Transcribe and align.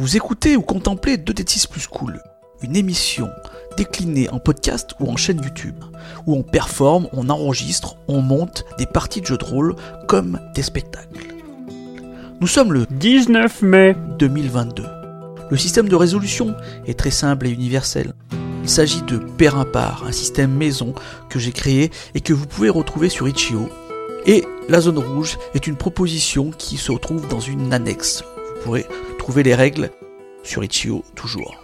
Vous 0.00 0.16
écoutez 0.16 0.56
ou 0.56 0.62
contemplez 0.62 1.18
2D6 1.18 1.68
plus 1.68 1.86
cool, 1.86 2.22
une 2.62 2.74
émission 2.74 3.28
déclinée 3.76 4.30
en 4.30 4.38
podcast 4.38 4.92
ou 4.98 5.10
en 5.10 5.16
chaîne 5.18 5.42
YouTube, 5.42 5.84
où 6.24 6.34
on 6.34 6.42
performe, 6.42 7.06
on 7.12 7.28
enregistre, 7.28 7.96
on 8.08 8.22
monte 8.22 8.64
des 8.78 8.86
parties 8.86 9.20
de 9.20 9.26
jeux 9.26 9.36
de 9.36 9.44
rôle 9.44 9.76
comme 10.08 10.40
des 10.54 10.62
spectacles. 10.62 11.34
Nous 12.40 12.46
sommes 12.46 12.72
le 12.72 12.86
19 12.90 13.60
mai 13.60 13.94
2022. 14.18 14.86
Le 15.50 15.56
système 15.58 15.90
de 15.90 15.96
résolution 15.96 16.56
est 16.86 16.98
très 16.98 17.10
simple 17.10 17.46
et 17.46 17.50
universel. 17.50 18.14
Il 18.62 18.70
s'agit 18.70 19.02
de 19.02 19.18
Père 19.18 19.58
Impar, 19.58 20.04
un 20.06 20.12
système 20.12 20.54
maison 20.54 20.94
que 21.28 21.38
j'ai 21.38 21.52
créé 21.52 21.90
et 22.14 22.22
que 22.22 22.32
vous 22.32 22.46
pouvez 22.46 22.70
retrouver 22.70 23.10
sur 23.10 23.28
Itch.io. 23.28 23.68
Et 24.24 24.46
la 24.70 24.80
zone 24.80 24.98
rouge 24.98 25.36
est 25.52 25.66
une 25.66 25.76
proposition 25.76 26.52
qui 26.52 26.78
se 26.78 26.90
retrouve 26.90 27.28
dans 27.28 27.40
une 27.40 27.74
annexe. 27.74 28.24
Vous 28.56 28.64
pourrez 28.64 28.86
trouver 29.20 29.42
les 29.42 29.54
règles 29.54 29.90
sur 30.42 30.64
Itch.io 30.64 31.04
toujours. 31.14 31.62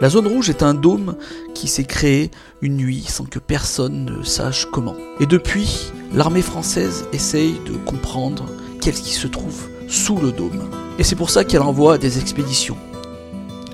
La 0.00 0.08
zone 0.08 0.26
rouge 0.26 0.50
est 0.50 0.64
un 0.64 0.74
dôme 0.74 1.14
qui 1.54 1.68
s'est 1.68 1.84
créé 1.84 2.32
une 2.62 2.76
nuit 2.76 3.04
sans 3.08 3.26
que 3.26 3.38
personne 3.38 4.04
ne 4.04 4.24
sache 4.24 4.66
comment. 4.72 4.96
Et 5.20 5.26
depuis, 5.26 5.92
l'armée 6.12 6.42
française 6.42 7.04
essaye 7.12 7.60
de 7.64 7.76
comprendre 7.86 8.46
qu'est-ce 8.80 9.02
qui 9.02 9.12
se 9.12 9.28
trouve 9.28 9.68
sous 9.86 10.16
le 10.16 10.32
dôme. 10.32 10.68
Et 10.98 11.04
c'est 11.04 11.14
pour 11.14 11.30
ça 11.30 11.44
qu'elle 11.44 11.62
envoie 11.62 11.96
des 11.96 12.18
expéditions. 12.18 12.76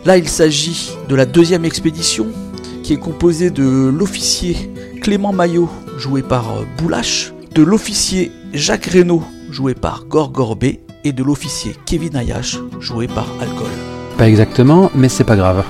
Là, 0.04 0.18
il 0.18 0.28
s'agit 0.28 0.90
de 1.08 1.14
la 1.14 1.24
deuxième 1.24 1.64
expédition, 1.64 2.26
qui 2.82 2.92
est 2.92 2.98
composée 2.98 3.48
de 3.48 3.64
l'officier 3.64 4.70
Clément 5.00 5.32
Maillot, 5.32 5.70
joué 5.96 6.22
par 6.22 6.58
euh, 6.58 6.64
Boulache, 6.76 7.32
de 7.54 7.62
l'officier 7.62 8.30
Jacques 8.52 8.86
Reynaud, 8.86 9.22
joué 9.50 9.72
par 9.72 10.04
Gorgorbé, 10.04 10.83
et 11.04 11.12
de 11.12 11.22
l'officier 11.22 11.76
Kevin 11.86 12.16
Ayash, 12.16 12.58
joué 12.80 13.06
par 13.06 13.26
Alcool. 13.40 13.70
Pas 14.18 14.28
exactement, 14.28 14.90
mais 14.94 15.08
c'est 15.08 15.24
pas 15.24 15.36
grave. 15.36 15.64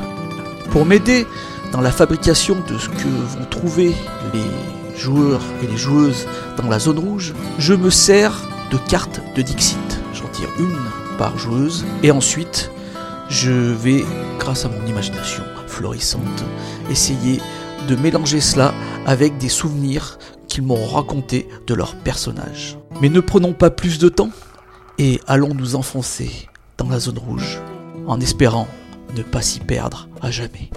Pour 0.71 0.87
m'aider 0.87 1.27
dans 1.73 1.81
la 1.81 1.91
fabrication 1.91 2.57
de 2.69 2.79
ce 2.79 2.89
que 2.89 3.09
vont 3.09 3.45
trouver 3.51 3.95
les 4.33 4.99
joueurs 4.99 5.43
et 5.63 5.67
les 5.67 5.77
joueuses 5.77 6.27
dans 6.57 6.69
la 6.69 6.79
zone 6.79 6.99
rouge, 6.99 7.35
je 7.59 7.75
me 7.75 7.91
sers 7.91 8.33
de 8.71 8.79
cartes 8.89 9.21
de 9.35 9.43
Dixit. 9.43 9.79
J'en 10.15 10.29
tire 10.29 10.49
une 10.59 10.77
par 11.19 11.37
joueuse, 11.37 11.85
et 12.03 12.11
ensuite 12.11 12.71
je 13.29 13.51
vais, 13.51 14.05
grâce 14.39 14.65
à 14.65 14.69
mon 14.69 14.87
imagination 14.87 15.43
florissante, 15.67 16.45
essayer 16.91 17.41
de 17.89 17.97
mélanger 17.97 18.41
cela 18.41 18.73
avec 19.07 19.39
des 19.39 19.49
souvenirs 19.49 20.19
qu'ils 20.49 20.63
m'ont 20.63 20.87
racontés 20.87 21.49
de 21.67 21.75
leur 21.75 21.97
personnage. 21.97 22.79
Mais 23.01 23.09
ne 23.09 23.21
prenons 23.21 23.53
pas 23.53 23.71
plus 23.71 23.99
de 23.99 24.09
temps 24.09 24.31
et 24.99 25.21
allons 25.27 25.55
nous 25.55 25.77
enfoncer 25.77 26.49
dans 26.79 26.89
la 26.89 26.99
zone 26.99 27.19
rouge 27.19 27.61
en 28.07 28.21
espérant 28.21 28.69
ne 29.17 29.23
pas 29.23 29.43
s'y 29.43 29.61
perdre 29.61 30.09
à 30.23 30.31
jamais. 30.31 30.71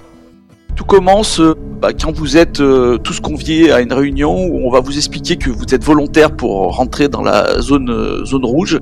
Tout 0.75 0.85
commence 0.85 1.41
bah, 1.81 1.89
quand 1.93 2.11
vous 2.15 2.37
êtes 2.37 2.59
euh, 2.59 2.97
tous 2.97 3.19
conviés 3.19 3.71
à 3.71 3.81
une 3.81 3.93
réunion 3.93 4.45
où 4.45 4.67
on 4.67 4.71
va 4.71 4.79
vous 4.79 4.95
expliquer 4.95 5.37
que 5.37 5.49
vous 5.49 5.65
êtes 5.73 5.83
volontaire 5.83 6.31
pour 6.31 6.75
rentrer 6.75 7.09
dans 7.09 7.23
la 7.23 7.59
zone, 7.61 7.89
euh, 7.89 8.23
zone 8.25 8.45
rouge. 8.45 8.79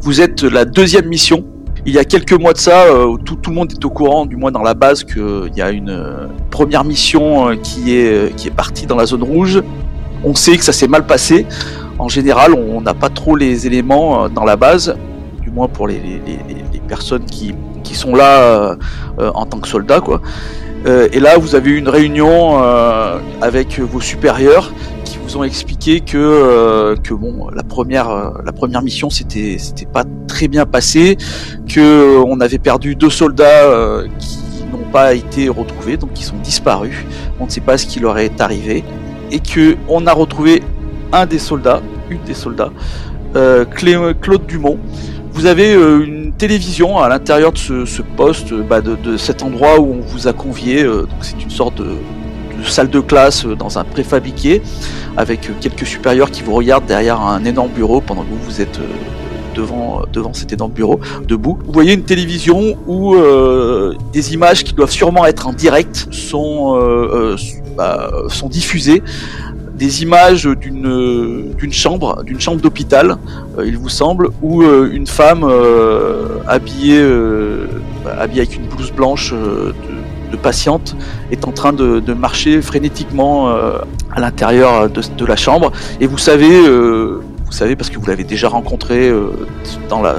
Vous 0.00 0.20
êtes 0.20 0.42
la 0.42 0.64
deuxième 0.64 1.06
mission 1.06 1.44
il 1.88 1.94
y 1.94 1.98
a 1.98 2.04
quelques 2.04 2.32
mois 2.32 2.52
de 2.52 2.58
ça, 2.58 2.82
euh, 2.86 3.16
tout, 3.24 3.36
tout, 3.36 3.50
le 3.50 3.56
monde 3.56 3.70
est 3.70 3.84
au 3.84 3.90
courant, 3.90 4.26
du 4.26 4.34
moins 4.34 4.50
dans 4.50 4.64
la 4.64 4.74
base, 4.74 5.04
qu'il 5.04 5.52
y 5.54 5.62
a 5.62 5.70
une 5.70 6.28
première 6.50 6.82
mission 6.82 7.56
qui 7.62 7.94
est, 7.94 8.34
qui 8.34 8.48
est 8.48 8.50
partie 8.50 8.86
dans 8.86 8.96
la 8.96 9.06
zone 9.06 9.22
rouge. 9.22 9.62
On 10.24 10.34
sait 10.34 10.56
que 10.56 10.64
ça 10.64 10.72
s'est 10.72 10.88
mal 10.88 11.06
passé. 11.06 11.46
En 11.98 12.08
général, 12.08 12.52
on 12.54 12.80
n'a 12.80 12.94
pas 12.94 13.08
trop 13.08 13.36
les 13.36 13.66
éléments 13.66 14.28
dans 14.28 14.44
la 14.44 14.56
base, 14.56 14.96
du 15.42 15.50
moins 15.50 15.68
pour 15.68 15.88
les, 15.88 16.00
personnes 16.88 17.24
qui, 17.24 17.54
sont 17.92 18.14
là 18.14 18.76
euh, 19.18 19.30
en 19.34 19.46
tant 19.46 19.58
que 19.58 19.68
soldats. 19.68 20.00
Quoi. 20.00 20.20
Euh, 20.86 21.08
et 21.12 21.20
là, 21.20 21.38
vous 21.38 21.54
avez 21.54 21.70
eu 21.70 21.78
une 21.78 21.88
réunion 21.88 22.62
euh, 22.62 23.18
avec 23.40 23.80
vos 23.80 24.00
supérieurs 24.00 24.72
qui 25.04 25.18
vous 25.18 25.36
ont 25.36 25.44
expliqué 25.44 26.00
que 26.00 26.16
euh, 26.16 26.96
que 26.96 27.14
bon, 27.14 27.48
la 27.50 27.62
première 27.62 28.10
euh, 28.10 28.30
la 28.44 28.52
première 28.52 28.82
mission 28.82 29.10
c'était 29.10 29.58
pas 29.92 30.04
très 30.28 30.48
bien 30.48 30.66
passé, 30.66 31.16
que 31.68 31.80
euh, 31.80 32.24
on 32.26 32.40
avait 32.40 32.58
perdu 32.58 32.94
deux 32.94 33.10
soldats 33.10 33.64
euh, 33.64 34.06
qui 34.18 34.38
n'ont 34.70 34.90
pas 34.92 35.14
été 35.14 35.48
retrouvés, 35.48 35.96
donc 35.96 36.12
qui 36.12 36.24
sont 36.24 36.36
disparus. 36.42 36.96
On 37.40 37.46
ne 37.46 37.50
sait 37.50 37.60
pas 37.60 37.78
ce 37.78 37.86
qui 37.86 37.98
leur 37.98 38.18
est 38.18 38.40
arrivé, 38.40 38.84
et 39.32 39.40
que 39.40 39.76
on 39.88 40.06
a 40.06 40.12
retrouvé 40.12 40.62
un 41.12 41.26
des 41.26 41.38
soldats, 41.38 41.80
une 42.10 42.22
des 42.22 42.34
soldats, 42.34 42.70
euh, 43.34 43.64
Claude 43.64 44.46
Dumont. 44.46 44.78
Vous 45.32 45.46
avez 45.46 45.74
euh, 45.74 46.04
une 46.04 46.32
télévision 46.32 46.98
à 46.98 47.08
l'intérieur 47.08 47.52
de 47.52 47.58
ce, 47.58 48.02
poste, 48.02 48.54
bah, 48.54 48.80
de, 48.80 49.16
cet 49.16 49.42
endroit 49.42 49.78
où 49.80 49.94
on 49.94 50.00
vous 50.00 50.28
a 50.28 50.32
convié. 50.32 50.82
Euh, 50.82 51.06
c'est 51.20 51.42
une 51.42 51.50
sorte 51.50 51.78
de, 51.78 51.96
salle 52.64 52.88
de 52.88 53.00
classe 53.00 53.44
euh, 53.44 53.54
dans 53.54 53.78
un 53.78 53.84
préfabriqué, 53.84 54.62
avec 55.16 55.50
quelques 55.60 55.86
supérieurs 55.86 56.30
qui 56.30 56.42
vous 56.42 56.54
regardent 56.54 56.86
derrière 56.86 57.20
un 57.20 57.44
énorme 57.44 57.70
bureau 57.70 58.00
pendant 58.00 58.22
que 58.22 58.30
vous, 58.30 58.38
vous 58.44 58.60
êtes 58.60 58.80
devant, 59.56 60.32
cet 60.32 60.52
énorme 60.52 60.72
bureau, 60.72 61.00
debout. 61.26 61.58
Vous 61.64 61.72
voyez 61.72 61.94
une 61.94 62.02
télévision 62.02 62.76
où 62.86 63.14
euh, 63.14 63.94
des 64.12 64.34
images 64.34 64.64
qui 64.64 64.74
doivent 64.74 64.90
sûrement 64.90 65.24
être 65.26 65.46
en 65.46 65.52
direct 65.52 66.08
sont, 66.10 66.76
euh, 66.76 67.36
bah, 67.76 68.10
sont 68.28 68.48
diffusées 68.48 69.02
des 69.76 70.02
images 70.02 70.46
d'une 70.46 71.52
d'une 71.56 71.72
chambre, 71.72 72.22
d'une 72.24 72.40
chambre 72.40 72.60
d'hôpital, 72.60 73.16
euh, 73.58 73.66
il 73.66 73.76
vous 73.76 73.88
semble, 73.88 74.30
où 74.42 74.62
euh, 74.62 74.90
une 74.92 75.06
femme 75.06 75.44
euh, 75.44 76.38
habillée 76.46 77.04
avec 78.18 78.56
une 78.56 78.66
blouse 78.66 78.92
blanche 78.92 79.32
de, 79.32 80.36
patiente 80.42 80.96
est 81.30 81.46
en 81.46 81.52
train 81.52 81.72
de, 81.72 82.12
marcher 82.12 82.60
frénétiquement 82.60 83.48
à 83.48 84.20
l'intérieur 84.20 84.90
de, 84.90 85.24
la 85.24 85.36
chambre. 85.36 85.72
Et 86.00 86.06
vous 86.06 86.18
savez, 86.18 86.60
vous 86.60 87.52
savez 87.52 87.74
parce 87.74 87.88
que 87.88 87.98
vous 87.98 88.06
l'avez 88.06 88.24
déjà 88.24 88.48
rencontrée 88.48 89.10
dans 89.88 90.02
la 90.02 90.14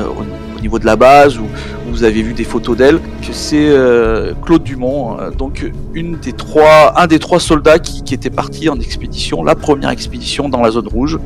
au 0.58 0.62
niveau 0.62 0.80
de 0.80 0.86
la 0.86 0.96
base 0.96 1.38
où 1.38 1.48
vous 1.88 2.04
avez 2.04 2.22
vu 2.22 2.34
des 2.34 2.44
photos 2.44 2.76
d'elle 2.76 3.00
que 3.22 3.32
c'est 3.32 3.70
euh, 3.70 4.34
Claude 4.42 4.64
Dumont 4.64 5.20
euh, 5.20 5.30
donc 5.30 5.72
une 5.94 6.18
des 6.18 6.34
trois 6.34 7.00
un 7.00 7.08
des 7.08 7.20
trois 7.20 7.40
soldats 7.40 7.80
qui, 7.80 8.14
était 8.14 8.30
parti 8.30 8.70
en 8.70 8.80
expédition 8.80 9.44
la 9.44 9.56
première 9.56 9.90
expédition 9.92 10.50
dans 10.50 10.62
la 10.62 10.72
zone 10.72 10.88
rouge. 10.88 11.20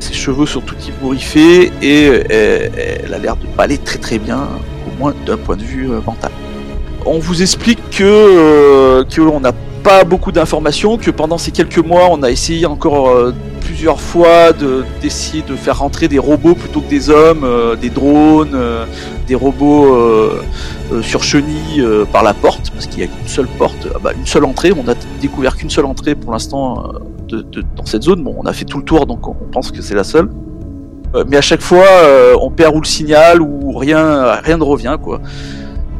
Ses 0.00 0.14
cheveux 0.14 0.46
sont 0.46 0.60
tout 0.60 0.74
ébouriffés 0.88 1.70
et 1.82 2.08
euh, 2.30 2.68
elle 3.04 3.14
a 3.14 3.18
l'air 3.18 3.36
de 3.36 3.46
pas 3.56 3.68
très 3.68 3.98
très 3.98 4.18
bien 4.18 4.48
au 4.86 4.98
moins 4.98 5.14
d'un 5.26 5.36
point 5.36 5.56
de 5.56 5.62
vue 5.62 5.88
mental. 6.06 6.32
On 7.04 7.18
vous 7.18 7.42
explique 7.42 7.78
que 7.90 9.02
que 9.04 9.20
on 9.20 9.40
n'a 9.40 9.52
pas 9.86 10.02
beaucoup 10.02 10.32
d'informations 10.32 10.98
que 10.98 11.12
pendant 11.12 11.38
ces 11.38 11.52
quelques 11.52 11.78
mois 11.78 12.08
on 12.10 12.24
a 12.24 12.30
essayé 12.32 12.66
encore 12.66 13.08
euh, 13.08 13.32
plusieurs 13.60 14.00
fois 14.00 14.52
d'essayer 15.00 15.44
de, 15.44 15.54
faire 15.54 15.78
rentrer 15.78 16.08
des 16.08 16.18
robots 16.18 16.56
plutôt 16.56 16.80
que 16.80 16.90
des 16.90 17.08
hommes, 17.08 17.44
euh, 17.44 17.76
des 17.76 17.90
drones, 17.90 18.54
euh, 18.54 18.84
des 19.28 19.36
robots 19.36 19.96
sur 21.02 21.22
chenilles 21.22 21.84
par 22.12 22.24
la 22.24 22.34
porte, 22.34 22.70
parce 22.70 22.86
qu'il 22.86 22.98
n'y 22.98 23.04
a 23.04 23.06
qu'une 23.06 23.28
seule 23.28 23.46
porte, 23.46 23.86
ah 23.94 23.98
bah, 24.02 24.10
une 24.16 24.26
seule 24.26 24.44
entrée. 24.44 24.72
On 24.72 24.88
a 24.88 24.94
découvert 25.20 25.56
qu'une 25.56 25.70
seule 25.70 25.84
entrée 25.84 26.16
pour 26.16 26.32
l'instant 26.32 26.92
dans 27.28 27.86
cette 27.86 28.02
zone. 28.02 28.22
Bon, 28.22 28.34
on 28.38 28.46
a 28.46 28.52
fait 28.52 28.64
tout 28.64 28.78
le 28.78 28.84
tour, 28.84 29.06
donc 29.06 29.26
on 29.28 29.34
pense 29.52 29.70
que 29.70 29.82
c'est 29.82 29.96
la 29.96 30.04
seule. 30.04 30.28
mais 31.28 31.36
à 31.36 31.40
chaque 31.40 31.62
fois, 31.62 31.86
on 32.40 32.50
perd 32.50 32.74
ou 32.74 32.80
le 32.80 32.86
signal 32.86 33.40
ou 33.40 33.72
rien, 33.76 34.32
rien 34.42 34.58
ne 34.58 34.64
revient, 34.64 34.96
quoi. 35.02 35.20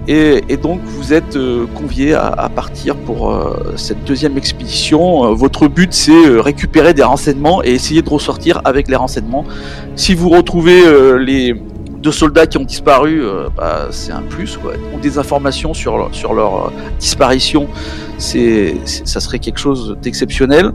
Et, 0.09 0.56
donc 0.56 0.81
vous 0.84 1.12
êtes 1.12 1.37
euh, 1.37 1.67
convié 1.75 2.15
à, 2.15 2.49
partir 2.55 2.97
pour 2.97 3.33
euh, 3.33 3.75
cette 3.77 4.05
deuxième 4.05 4.39
expédition. 4.39 5.25
Euh, 5.25 5.34
votre 5.34 5.67
but 5.67 5.93
c'est 5.93 6.41
récupérer 6.41 6.94
des 6.94 7.03
renseignements 7.03 7.62
et 7.65 7.71
essayer 7.71 8.03
de 8.03 8.09
ressortir 8.09 8.61
avec 8.65 8.89
les 8.89 8.97
renseignements. 8.97 9.44
Si 9.97 10.15
vous 10.15 10.28
retrouvez 10.28 10.83
les 11.19 11.55
deux 11.99 12.12
soldats 12.12 12.47
qui 12.47 12.59
ont 12.59 12.65
disparu, 12.65 13.22
bah, 13.56 13.89
c'est 13.91 14.12
un 14.12 14.22
plus. 14.22 14.56
Quoi. 14.56 14.75
Ou 14.94 15.00
des 15.00 15.19
informations 15.19 15.75
sur, 15.75 15.97
leur 15.97 16.73
disparition, 17.00 17.67
ça 18.19 19.20
serait 19.20 19.41
quelque 19.41 19.58
chose 19.58 19.97
d'exceptionnel 20.00 20.73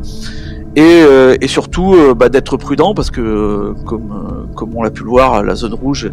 et, 0.75 1.03
euh, 1.03 1.35
et 1.41 1.47
surtout 1.47 1.93
euh, 1.93 2.13
bah, 2.13 2.29
d'être 2.29 2.55
prudent 2.55 2.93
parce 2.93 3.11
que 3.11 3.19
euh, 3.19 3.73
comme, 3.85 4.47
comme 4.55 4.75
on 4.75 4.83
l'a 4.83 4.89
pu 4.89 5.03
le 5.03 5.09
voir 5.09 5.43
la 5.43 5.55
zone 5.55 5.73
rouge 5.73 6.09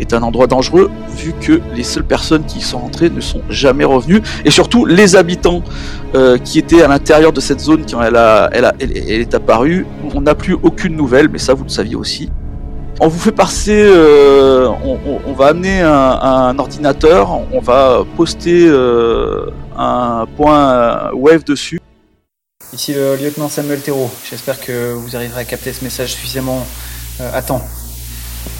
est 0.00 0.12
un 0.12 0.22
endroit 0.22 0.46
dangereux 0.46 0.90
vu 1.16 1.32
que 1.40 1.60
les 1.74 1.82
seules 1.82 2.04
personnes 2.04 2.44
qui 2.44 2.58
y 2.58 2.62
sont 2.62 2.78
entrées 2.78 3.08
ne 3.08 3.20
sont 3.20 3.40
jamais 3.48 3.84
revenues. 3.84 4.20
Et 4.44 4.50
surtout 4.50 4.84
les 4.84 5.16
habitants 5.16 5.62
qui 6.44 6.58
étaient 6.58 6.82
à 6.82 6.88
l'intérieur 6.88 7.32
de 7.32 7.40
cette 7.40 7.60
zone 7.60 7.84
quand 7.90 8.02
elle, 8.02 8.16
a, 8.16 8.50
elle, 8.52 8.66
a, 8.66 8.74
elle, 8.78 8.96
est 8.96 9.34
apparue. 9.34 9.86
On 10.14 10.20
n'a 10.20 10.34
plus 10.34 10.56
aucune 10.62 10.94
nouvelle 10.94 11.28
mais 11.30 11.38
ça 11.38 11.54
vous 11.54 11.64
le 11.64 11.70
saviez 11.70 11.96
aussi. 11.96 12.30
On 13.00 13.08
vous 13.08 13.18
fait 13.18 13.32
passer, 13.32 13.82
euh, 13.84 14.68
on, 14.84 14.98
on, 15.06 15.20
on, 15.26 15.32
va 15.32 15.46
amener 15.46 15.80
un, 15.80 15.90
un, 15.90 16.58
ordinateur, 16.58 17.30
on 17.52 17.58
va 17.58 18.04
poster 18.16 18.66
euh, 18.68 19.46
un 19.76 20.26
point 20.36 21.10
wave 21.14 21.42
dessus 21.42 21.80
Ici 22.74 22.94
le 22.94 23.16
lieutenant 23.16 23.50
Samuel 23.50 23.82
Thérault. 23.82 24.10
J'espère 24.30 24.58
que 24.58 24.94
vous 24.94 25.14
arriverez 25.14 25.42
à 25.42 25.44
capter 25.44 25.74
ce 25.74 25.84
message 25.84 26.14
suffisamment 26.14 26.66
euh, 27.20 27.30
à 27.36 27.42
temps. 27.42 27.60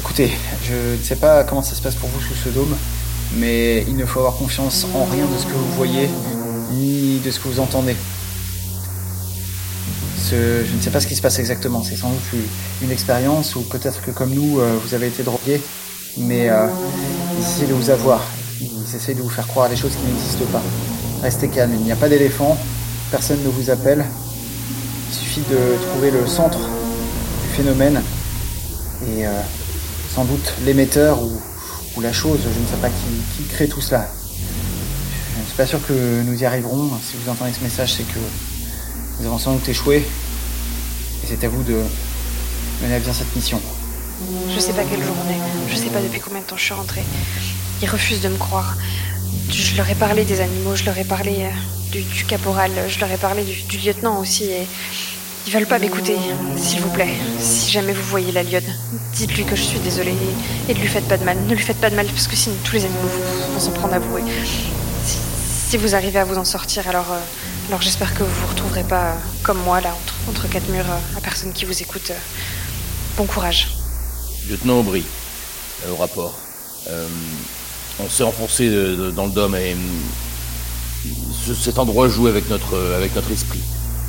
Écoutez, 0.01 0.31
je 0.63 0.99
ne 0.99 1.03
sais 1.03 1.17
pas 1.17 1.45
comment 1.45 1.63
ça 1.63 1.75
se 1.75 1.81
passe 1.81 1.95
pour 1.95 2.11
vous 2.11 2.21
sous 2.21 2.35
ce 2.35 2.51
dôme, 2.51 2.77
mais 3.37 3.85
il 3.89 3.97
ne 3.97 4.05
faut 4.05 4.19
avoir 4.19 4.35
confiance 4.35 4.87
en 4.95 5.07
rien 5.07 5.25
de 5.25 5.39
ce 5.39 5.47
que 5.47 5.53
vous 5.53 5.73
voyez, 5.77 6.11
ni 6.73 7.21
de 7.21 7.31
ce 7.31 7.41
que 7.41 7.49
vous 7.49 7.59
entendez. 7.59 7.97
Je 10.31 10.77
ne 10.77 10.81
sais 10.83 10.91
pas 10.91 11.01
ce 11.01 11.07
qui 11.07 11.17
se 11.17 11.23
passe 11.23 11.39
exactement, 11.39 11.83
c'est 11.83 11.97
sans 11.97 12.11
doute 12.11 12.45
une, 12.83 12.91
expérience, 12.91 13.57
ou 13.57 13.63
peut-être 13.63 14.03
que 14.03 14.11
comme 14.11 14.35
nous, 14.35 14.61
euh, 14.61 14.79
vous 14.85 14.93
avez 14.93 15.07
été 15.07 15.23
drogué, 15.23 15.59
mais 16.19 16.51
euh, 16.51 16.67
ils 17.39 17.43
essaient 17.43 17.67
de 17.67 17.75
vous 17.75 17.89
avoir, 17.89 18.21
ils 18.61 18.95
essaient 18.95 19.15
de 19.15 19.23
vous 19.23 19.31
faire 19.31 19.47
croire 19.47 19.71
des 19.71 19.77
choses 19.77 19.93
qui 19.93 20.05
n'existent 20.05 20.53
pas. 20.53 20.63
Restez 21.23 21.49
calme, 21.49 21.73
il 21.75 21.81
n'y 21.81 21.93
a 21.93 21.97
pas 21.97 22.11
d'éléphant, 22.11 22.59
personne 23.13 23.43
ne 23.45 23.49
vous 23.51 23.69
appelle, 23.69 24.07
il 25.11 25.15
suffit 25.15 25.43
de 25.43 25.77
trouver 25.91 26.11
le 26.11 26.27
centre 26.27 26.59
du 26.59 27.55
phénomène, 27.55 28.03
et 29.07 29.27
euh, 29.27 29.31
sans 30.15 30.25
doute 30.25 30.55
l'émetteur 30.65 31.23
ou, 31.23 32.01
la 32.01 32.13
chose, 32.13 32.41
je 32.43 32.59
ne 32.59 32.67
sais 32.67 32.81
pas 32.81 32.89
qui, 32.89 33.45
crée 33.53 33.69
tout 33.69 33.83
cela. 33.83 34.09
Je 35.37 35.41
ne 35.43 35.47
suis 35.47 35.55
pas 35.55 35.67
sûr 35.67 35.87
que 35.87 36.23
nous 36.23 36.41
y 36.41 36.47
arriverons. 36.47 36.91
Si 37.07 37.17
vous 37.23 37.31
entendez 37.31 37.53
ce 37.53 37.63
message, 37.63 37.93
c'est 37.93 38.03
que 38.03 38.19
nous 39.21 39.27
avons 39.27 39.39
sans 39.39 39.53
doute 39.53 39.69
échoué. 39.69 39.99
Et 39.99 41.27
c'est 41.29 41.45
à 41.45 41.49
vous 41.51 41.63
de 41.63 41.77
mener 42.83 42.95
à 42.95 42.99
bien 42.99 43.13
cette 43.13 43.37
mission. 43.37 43.61
Je 44.53 44.59
sais 44.59 44.73
pas 44.73 44.85
quel 44.91 45.03
jour 45.03 45.15
on 45.25 45.31
est. 45.31 45.71
Je 45.71 45.77
sais 45.77 45.91
pas 45.91 46.01
depuis 46.01 46.19
combien 46.19 46.41
de 46.41 46.47
temps 46.47 46.57
je 46.57 46.65
suis 46.65 46.75
rentrée. 46.75 47.05
Ils 47.83 47.91
refusent 47.91 48.23
de 48.23 48.31
me 48.31 48.39
croire. 48.39 48.75
Je 49.53 49.77
leur 49.77 49.89
ai 49.91 49.95
parlé 49.95 50.25
des 50.25 50.41
animaux, 50.41 50.75
je 50.77 50.85
leur 50.85 50.97
ai 50.97 51.05
parlé 51.05 51.41
euh, 51.41 51.51
du, 51.91 52.25
caporal, 52.25 52.71
je 52.89 52.99
leur 53.01 53.11
ai 53.11 53.19
parlé 53.19 53.45
du, 53.45 53.77
lieutenant 53.77 54.19
aussi 54.19 54.45
et 54.45 54.67
ils 55.47 55.53
veulent 55.53 55.67
pas 55.67 55.79
m'écouter. 55.79 56.17
S'il 56.57 56.81
vous 56.81 56.89
plaît, 56.89 57.13
si 57.39 57.71
jamais 57.71 57.93
vous 57.93 58.03
voyez 58.05 58.33
la 58.33 58.43
lionne, 58.43 58.75
dites-lui 59.13 59.45
que 59.45 59.55
je 59.55 59.63
suis 59.63 59.79
désolée 59.81 60.15
et, 60.69 60.75
ne 60.75 60.79
lui 60.81 60.89
faites 60.89 61.07
pas 61.07 61.19
de 61.19 61.25
mal. 61.25 61.37
Ne 61.47 61.55
lui 61.55 61.63
faites 61.63 61.81
pas 61.81 61.91
de 61.91 61.97
mal 61.97 62.07
parce 62.07 62.29
que 62.29 62.37
sinon 62.37 62.57
tous 62.65 62.77
les 62.77 62.85
animaux 62.87 63.09
vont- 63.53 63.61
s'en 63.61 63.73
prendre 63.73 63.93
à 63.93 63.99
vous. 63.99 64.17
Et 64.19 64.23
si, 65.05 65.77
vous 65.77 65.95
arrivez 65.95 66.19
à 66.19 66.25
vous 66.25 66.39
en 66.39 66.45
sortir, 66.47 66.89
alors, 66.89 67.13
euh, 67.13 67.19
alors 67.69 67.83
j'espère 67.83 68.15
que 68.15 68.23
vous 68.23 68.35
vous 68.41 68.47
retrouverez 68.47 68.85
pas 68.85 69.03
euh, 69.03 69.15
comme 69.43 69.59
moi 69.59 69.83
là 69.83 69.95
entre, 70.29 70.49
quatre 70.49 70.69
murs 70.71 70.89
euh, 70.89 71.19
à 71.19 71.21
personne 71.21 71.53
qui 71.53 71.67
vous 71.67 71.83
écoute. 71.83 72.11
Bon 73.19 73.27
courage. 73.27 73.77
Lieutenant 74.49 74.79
Aubry, 74.79 75.05
au 75.91 75.97
rapport. 75.97 76.39
Euh, 78.03 78.07
on 78.07 78.11
s'est 78.11 78.25
enfoncé 78.25 78.69
de- 78.69 79.11
dans 79.15 79.27
le 79.27 79.33
dôme 79.33 79.55
et 79.55 79.73
euh, 79.73 81.09
ce- 81.47 81.55
cet 81.55 81.79
endroit 81.79 82.09
joue 82.09 82.27
avec 82.27 82.49
notre, 82.51 82.77
avec 82.97 83.15
notre 83.15 83.31
esprit. 83.31 83.61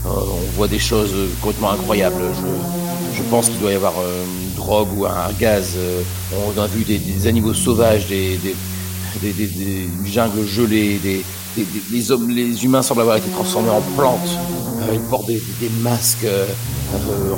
Euh, 0.05 0.09
on 0.09 0.55
voit 0.57 0.67
des 0.67 0.79
choses 0.79 1.11
euh, 1.13 1.27
complètement 1.41 1.71
incroyables. 1.71 2.21
Je, 2.33 3.17
je 3.17 3.23
pense 3.29 3.47
qu'il 3.49 3.59
doit 3.59 3.71
y 3.71 3.75
avoir 3.75 3.93
euh, 3.99 4.23
une 4.25 4.55
drogue 4.55 4.89
ou 4.97 5.05
un 5.05 5.31
gaz. 5.39 5.71
euh, 5.77 6.01
on 6.55 6.59
a 6.61 6.67
vu 6.67 6.83
des, 6.83 7.27
animaux 7.27 7.53
sauvages, 7.53 8.07
des, 8.07 8.37
des, 8.37 9.33
des, 9.33 9.87
jungles 10.05 10.45
gelées, 10.45 10.99
des, 11.01 11.23
les 11.91 12.11
hommes, 12.11 12.29
les 12.29 12.63
humains 12.65 12.81
semblent 12.81 13.01
avoir 13.01 13.17
été 13.17 13.29
transformés 13.29 13.69
en 13.69 13.81
plantes. 13.95 14.19
Euh, 14.81 14.93
ils 14.93 14.99
portent 15.01 15.27
des, 15.27 15.41
masques 15.81 16.25
euh, 16.25 16.45
euh, 16.95 17.33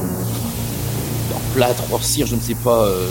en, 1.35 1.53
plâtre, 1.55 1.83
en 1.91 1.99
cire, 2.01 2.25
je 2.25 2.35
ne 2.35 2.41
sais 2.41 2.55
pas. 2.55 2.85
euh, 2.85 3.07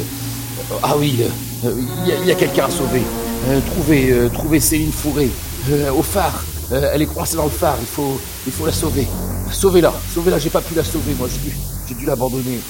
euh, 0.72 0.74
ah 0.82 0.94
oui, 0.98 1.14
euh, 1.20 1.68
euh, 1.68 1.74
il 2.22 2.26
y 2.26 2.32
a 2.32 2.34
quelqu'un 2.34 2.64
à 2.66 2.70
sauver. 2.70 3.02
Euh, 3.46 3.60
trouvez, 3.72 4.10
euh, 4.10 4.28
trouvez 4.30 4.58
Céline 4.58 4.90
Fourré 4.90 5.28
euh, 5.70 5.92
au 5.92 6.02
phare. 6.02 6.42
Euh, 6.72 6.90
elle 6.94 7.02
est 7.02 7.06
coincée 7.06 7.36
dans 7.36 7.44
le 7.44 7.50
phare. 7.50 7.76
Il 7.80 7.86
faut, 7.86 8.66
la 8.66 8.72
sauver. 8.72 9.06
Sauvez-la, 9.50 9.92
sauvez-la. 10.14 10.38
J'ai 10.38 10.48
pas 10.48 10.62
pu 10.62 10.74
la 10.74 10.82
sauver. 10.82 11.12
Moi, 11.18 11.28
j'ai 11.30 11.50
dû, 11.50 11.56
j'ai 11.86 11.94
dû 11.94 12.06
l'abandonner. 12.06 12.60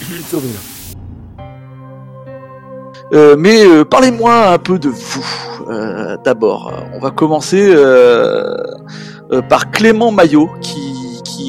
Sauvez-la. 0.30 0.60
Euh, 3.12 3.34
mais 3.36 3.66
euh, 3.66 3.84
parlez-moi 3.84 4.50
un 4.50 4.58
peu 4.58 4.78
de 4.78 4.88
vous. 4.88 5.26
Euh, 5.68 6.16
D'abord, 6.24 6.68
Euh, 6.68 6.80
on 6.94 7.00
va 7.00 7.10
commencer 7.10 7.72
euh, 7.74 8.56
euh, 9.32 9.42
par 9.42 9.70
Clément 9.72 10.12
Maillot, 10.12 10.50
qui, 10.60 10.86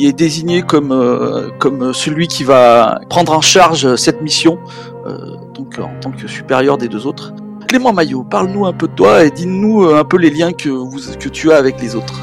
est 0.04 0.14
désigné 0.14 0.64
comme, 0.64 0.92
euh, 0.92 1.50
comme 1.60 1.94
celui 1.94 2.28
qui 2.28 2.44
va 2.44 3.02
prendre 3.08 3.34
en 3.34 3.42
charge 3.42 3.96
cette 3.98 4.20
mission, 4.24 4.58
euh, 5.06 5.36
donc 5.54 5.78
en 5.78 5.92
tant 6.00 6.10
que 6.10 6.28
supérieur 6.28 6.80
des 6.80 6.88
deux 6.88 7.06
autres. 7.06 7.34
Clément 7.72 7.94
Maillot, 7.94 8.24
parle-nous 8.24 8.66
un 8.66 8.74
peu 8.74 8.90
de 8.90 8.92
toi 8.92 9.24
et 9.24 9.32
dis-nous 9.32 9.86
euh, 9.86 9.98
un 9.98 10.04
peu 10.04 10.18
les 10.18 10.30
liens 10.30 10.52
que, 10.52 10.68
que 11.16 11.30
tu 11.30 11.54
as 11.54 11.56
avec 11.56 11.82
les 11.82 11.96
autres. 11.96 12.20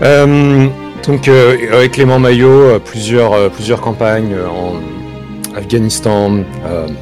Euh, 0.00 0.68
donc 1.06 1.28
euh, 1.28 1.54
avec 1.70 1.92
Clément 1.92 2.18
Maillot, 2.18 2.80
plusieurs, 2.80 3.50
plusieurs 3.50 3.82
campagnes 3.82 4.34
en 4.34 5.54
Afghanistan, 5.54 6.38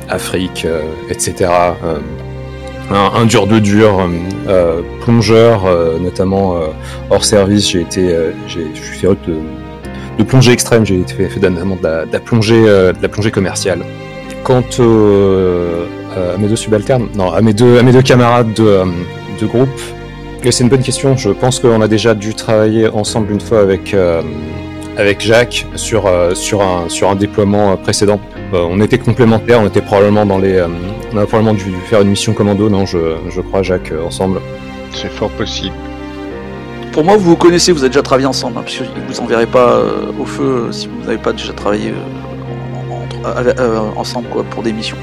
Afrique, 0.09 0.67
etc. 1.09 1.53
Un, 2.91 3.27
dur 3.27 3.47
de 3.47 3.61
dur, 3.61 4.11
plongeur, 5.03 5.63
notamment 6.01 6.57
hors 7.11 7.25
service. 7.25 7.71
J'ai 7.71 7.83
été, 7.83 8.13
je 8.49 8.59
suis 8.75 8.99
féru 8.99 9.17
de, 9.29 9.37
de 10.19 10.25
plongée 10.25 10.51
extrême. 10.51 10.85
J'ai 10.85 11.05
fait, 11.05 11.29
fait 11.29 11.49
notamment 11.49 11.77
de 11.77 11.85
la, 11.85 12.07
de 12.07 12.13
la 12.13 12.19
plongée, 12.19 12.61
de 12.61 13.01
la 13.01 13.09
plongée 13.09 13.31
commerciale. 13.31 13.85
Quant 14.45 14.63
euh, 14.79 15.87
à 16.17 16.37
mes 16.39 16.49
deux 16.49 16.57
subalternes, 16.57 17.09
non, 17.15 17.33
à 17.33 17.41
mes 17.41 17.53
deux, 17.53 17.79
à 17.79 17.83
mes 17.83 17.93
deux 17.93 18.03
camarades 18.03 18.53
de, 18.55 18.65
euh, 18.65 18.85
de 19.41 19.47
groupe, 19.47 19.81
et 20.47 20.53
C'est 20.53 20.63
une 20.63 20.69
bonne 20.71 20.83
question. 20.83 21.17
Je 21.17 21.31
pense 21.31 21.59
qu'on 21.59 21.81
a 21.81 21.89
déjà 21.89 22.15
dû 22.15 22.35
travailler 22.35 22.87
ensemble 22.89 23.33
une 23.33 23.41
fois 23.41 23.61
avec, 23.61 23.95
euh, 23.95 24.21
avec 24.99 25.21
Jacques 25.23 25.67
sur, 25.75 26.07
euh, 26.07 26.35
sur, 26.35 26.61
un, 26.61 26.89
sur 26.91 27.09
un 27.11 27.15
déploiement 27.17 27.73
euh, 27.73 27.77
précédent. 27.77 28.21
Euh, 28.53 28.67
on 28.71 28.79
était 28.83 28.99
complémentaires, 28.99 29.61
on 29.63 29.67
était 29.67 29.81
probablement 29.81 30.27
dans 30.27 30.39
les. 30.39 30.53
euh, 30.57 30.69
on 31.13 31.17
a 31.17 31.25
probablement 31.27 31.55
dû 31.55 31.73
faire 31.89 32.03
une 32.03 32.11
mission 32.11 32.35
commando, 32.35 32.69
non, 32.69 32.85
je, 32.85 32.99
je 33.31 33.41
crois, 33.41 33.63
Jacques, 33.63 33.91
euh, 33.93 34.05
ensemble. 34.05 34.41
C'est 34.93 35.11
fort 35.11 35.31
possible. 35.31 35.75
Pour 36.93 37.05
moi, 37.05 37.17
vous 37.17 37.31
vous 37.31 37.37
connaissez, 37.37 37.73
vous 37.73 37.81
avez 37.81 37.89
déjà 37.89 38.03
travaillé 38.03 38.27
ensemble, 38.27 38.59
hein, 38.59 38.63
parce 38.65 38.77
que 38.77 38.85
vous 39.09 39.21
enverrez 39.21 39.47
pas 39.47 39.71
euh, 39.79 40.13
au 40.21 40.27
feu 40.27 40.45
euh, 40.69 40.73
si 40.73 40.87
vous 40.89 41.07
n'avez 41.07 41.19
pas 41.19 41.33
déjà 41.33 41.53
travaillé 41.55 41.89
euh, 41.91 43.25
en- 43.25 43.27
en- 43.29 43.33
avec- 43.35 43.59
euh, 43.59 43.79
ensemble 43.97 44.29
quoi, 44.29 44.45
pour 44.45 44.63
des 44.63 44.73
missions. 44.75 44.99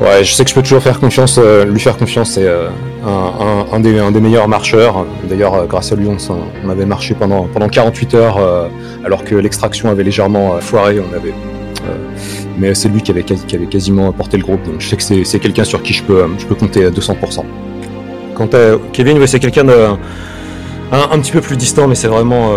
Ouais, 0.00 0.24
je 0.24 0.32
sais 0.32 0.44
que 0.44 0.50
je 0.50 0.54
peux 0.54 0.62
toujours 0.62 0.82
faire 0.82 0.98
confiance, 0.98 1.38
euh, 1.38 1.66
lui 1.66 1.78
faire 1.78 1.98
confiance. 1.98 2.30
C'est 2.30 2.46
euh, 2.46 2.70
un, 3.06 3.66
un, 3.70 3.80
des, 3.80 4.20
meilleurs 4.20 4.48
marcheurs. 4.48 5.04
D'ailleurs, 5.28 5.54
euh, 5.54 5.66
grâce 5.66 5.92
à 5.92 5.96
lui, 5.96 6.06
on, 6.06 6.16
on 6.64 6.70
avait 6.70 6.86
marché 6.86 7.14
pendant, 7.14 7.46
pendant 7.48 7.68
48 7.68 8.14
heures, 8.14 8.70
alors 9.04 9.24
que 9.24 9.34
l'extraction 9.34 9.90
avait 9.90 10.02
légèrement 10.02 10.58
foiré. 10.60 11.00
On 11.00 11.14
avait, 11.14 11.34
mais 12.58 12.74
c'est 12.74 12.88
lui 12.88 13.02
qui 13.02 13.10
avait, 13.10 13.24
qui 13.24 13.54
avait 13.54 13.66
quasiment 13.66 14.10
porté 14.12 14.38
le 14.38 14.42
groupe. 14.42 14.64
Donc 14.64 14.80
je 14.80 14.88
sais 14.88 14.96
que 14.96 15.24
c'est, 15.24 15.38
quelqu'un 15.38 15.64
sur 15.64 15.82
qui 15.82 15.92
je 15.92 16.02
peux, 16.02 16.24
je 16.38 16.46
peux 16.46 16.54
compter 16.54 16.86
à 16.86 16.90
200%. 16.90 17.44
Quant 18.34 18.46
à 18.46 18.78
Kevin, 18.94 19.26
c'est 19.26 19.38
quelqu'un 19.38 19.64
de, 19.64 19.74
un, 20.92 21.18
petit 21.18 21.32
peu 21.32 21.42
plus 21.42 21.58
distant, 21.58 21.86
mais 21.86 21.94
c'est 21.94 22.08
vraiment 22.08 22.52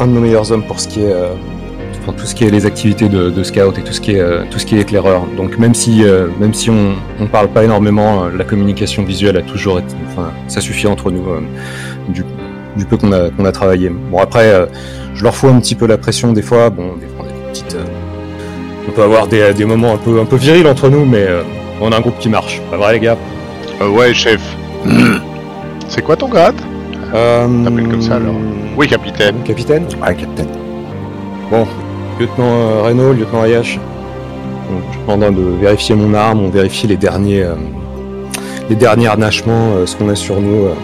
un 0.00 0.06
de 0.06 0.12
nos 0.12 0.20
meilleurs 0.20 0.50
hommes 0.52 0.64
pour 0.64 0.80
ce 0.80 0.88
qui 0.88 1.02
est 1.02 1.14
enfin, 2.02 2.12
tout 2.16 2.26
ce 2.26 2.34
qui 2.34 2.44
est 2.44 2.50
les 2.50 2.66
activités 2.66 3.08
de, 3.08 3.30
de 3.30 3.42
scout 3.42 3.78
et 3.78 3.82
tout 3.82 3.92
ce 3.92 4.00
qui 4.00 4.12
est 4.12 4.20
euh, 4.20 4.42
tout 4.50 4.58
ce 4.58 4.66
qui 4.66 4.76
est 4.76 4.80
éclaireur. 4.80 5.22
Donc 5.36 5.58
même 5.58 5.74
si 5.74 6.04
euh, 6.04 6.28
même 6.40 6.54
si 6.54 6.70
on 6.70 6.94
on 7.20 7.26
parle 7.26 7.48
pas 7.48 7.64
énormément, 7.64 8.24
euh, 8.24 8.30
la 8.36 8.44
communication 8.44 9.02
visuelle 9.04 9.36
a 9.36 9.42
toujours 9.42 9.78
été, 9.78 9.94
enfin 10.08 10.30
ça 10.48 10.60
suffit 10.60 10.86
entre 10.86 11.10
nous 11.10 11.28
euh, 11.28 11.40
du 12.08 12.24
du 12.76 12.84
peu 12.84 12.96
qu'on 12.96 13.12
a 13.12 13.30
qu'on 13.30 13.44
a 13.44 13.52
travaillé. 13.52 13.90
Bon 13.90 14.18
après 14.18 14.52
euh, 14.52 14.66
je 15.14 15.22
leur 15.22 15.34
fous 15.34 15.48
un 15.48 15.60
petit 15.60 15.74
peu 15.74 15.86
la 15.86 15.98
pression 15.98 16.32
des 16.32 16.42
fois. 16.42 16.70
Bon 16.70 16.94
des 17.00 17.06
fois 17.06 17.24
on 17.24 17.28
a 17.28 17.32
des 17.32 17.50
petites 17.50 17.74
euh, 17.74 17.84
on 18.88 18.90
peut 18.90 19.02
avoir 19.02 19.28
des, 19.28 19.54
des 19.54 19.64
moments 19.64 19.94
un 19.94 19.98
peu 19.98 20.20
un 20.20 20.24
peu 20.24 20.36
virils 20.36 20.66
entre 20.66 20.88
nous, 20.88 21.04
mais 21.04 21.22
euh, 21.22 21.42
on 21.80 21.92
a 21.92 21.96
un 21.96 22.00
groupe 22.00 22.18
qui 22.18 22.28
marche. 22.28 22.60
Pas 22.70 22.76
vrai 22.76 22.94
les 22.94 23.00
gars? 23.00 23.16
Euh, 23.80 23.88
ouais, 23.88 24.12
chef. 24.12 24.40
C'est 25.88 26.02
quoi 26.02 26.16
ton 26.16 26.28
grade? 26.28 26.56
Euh, 27.14 27.46
T'appelles 27.64 27.88
comme 27.88 28.02
ça, 28.02 28.16
alors 28.16 28.34
Oui, 28.76 28.88
capitaine. 28.88 29.36
Capitaine 29.44 29.84
Ouais, 30.02 30.14
capitaine. 30.14 30.48
Bon, 31.50 31.66
lieutenant 32.18 32.54
euh, 32.54 32.82
Renault, 32.82 33.12
lieutenant 33.12 33.42
Ayash. 33.42 33.78
Bon, 34.70 34.80
je 34.92 34.98
suis 34.98 35.10
en 35.10 35.18
train 35.18 35.32
de 35.32 35.42
vérifier 35.60 35.94
mon 35.94 36.14
arme, 36.14 36.40
on 36.40 36.50
vérifie 36.50 36.86
les 36.86 36.96
derniers, 36.96 37.42
euh, 37.42 37.54
les 38.70 38.76
derniers 38.76 39.08
harnachements, 39.08 39.74
euh, 39.74 39.86
ce 39.86 39.96
qu'on 39.96 40.08
a 40.08 40.14
sur 40.14 40.40
nous. 40.40 40.66
euh. 40.66 40.74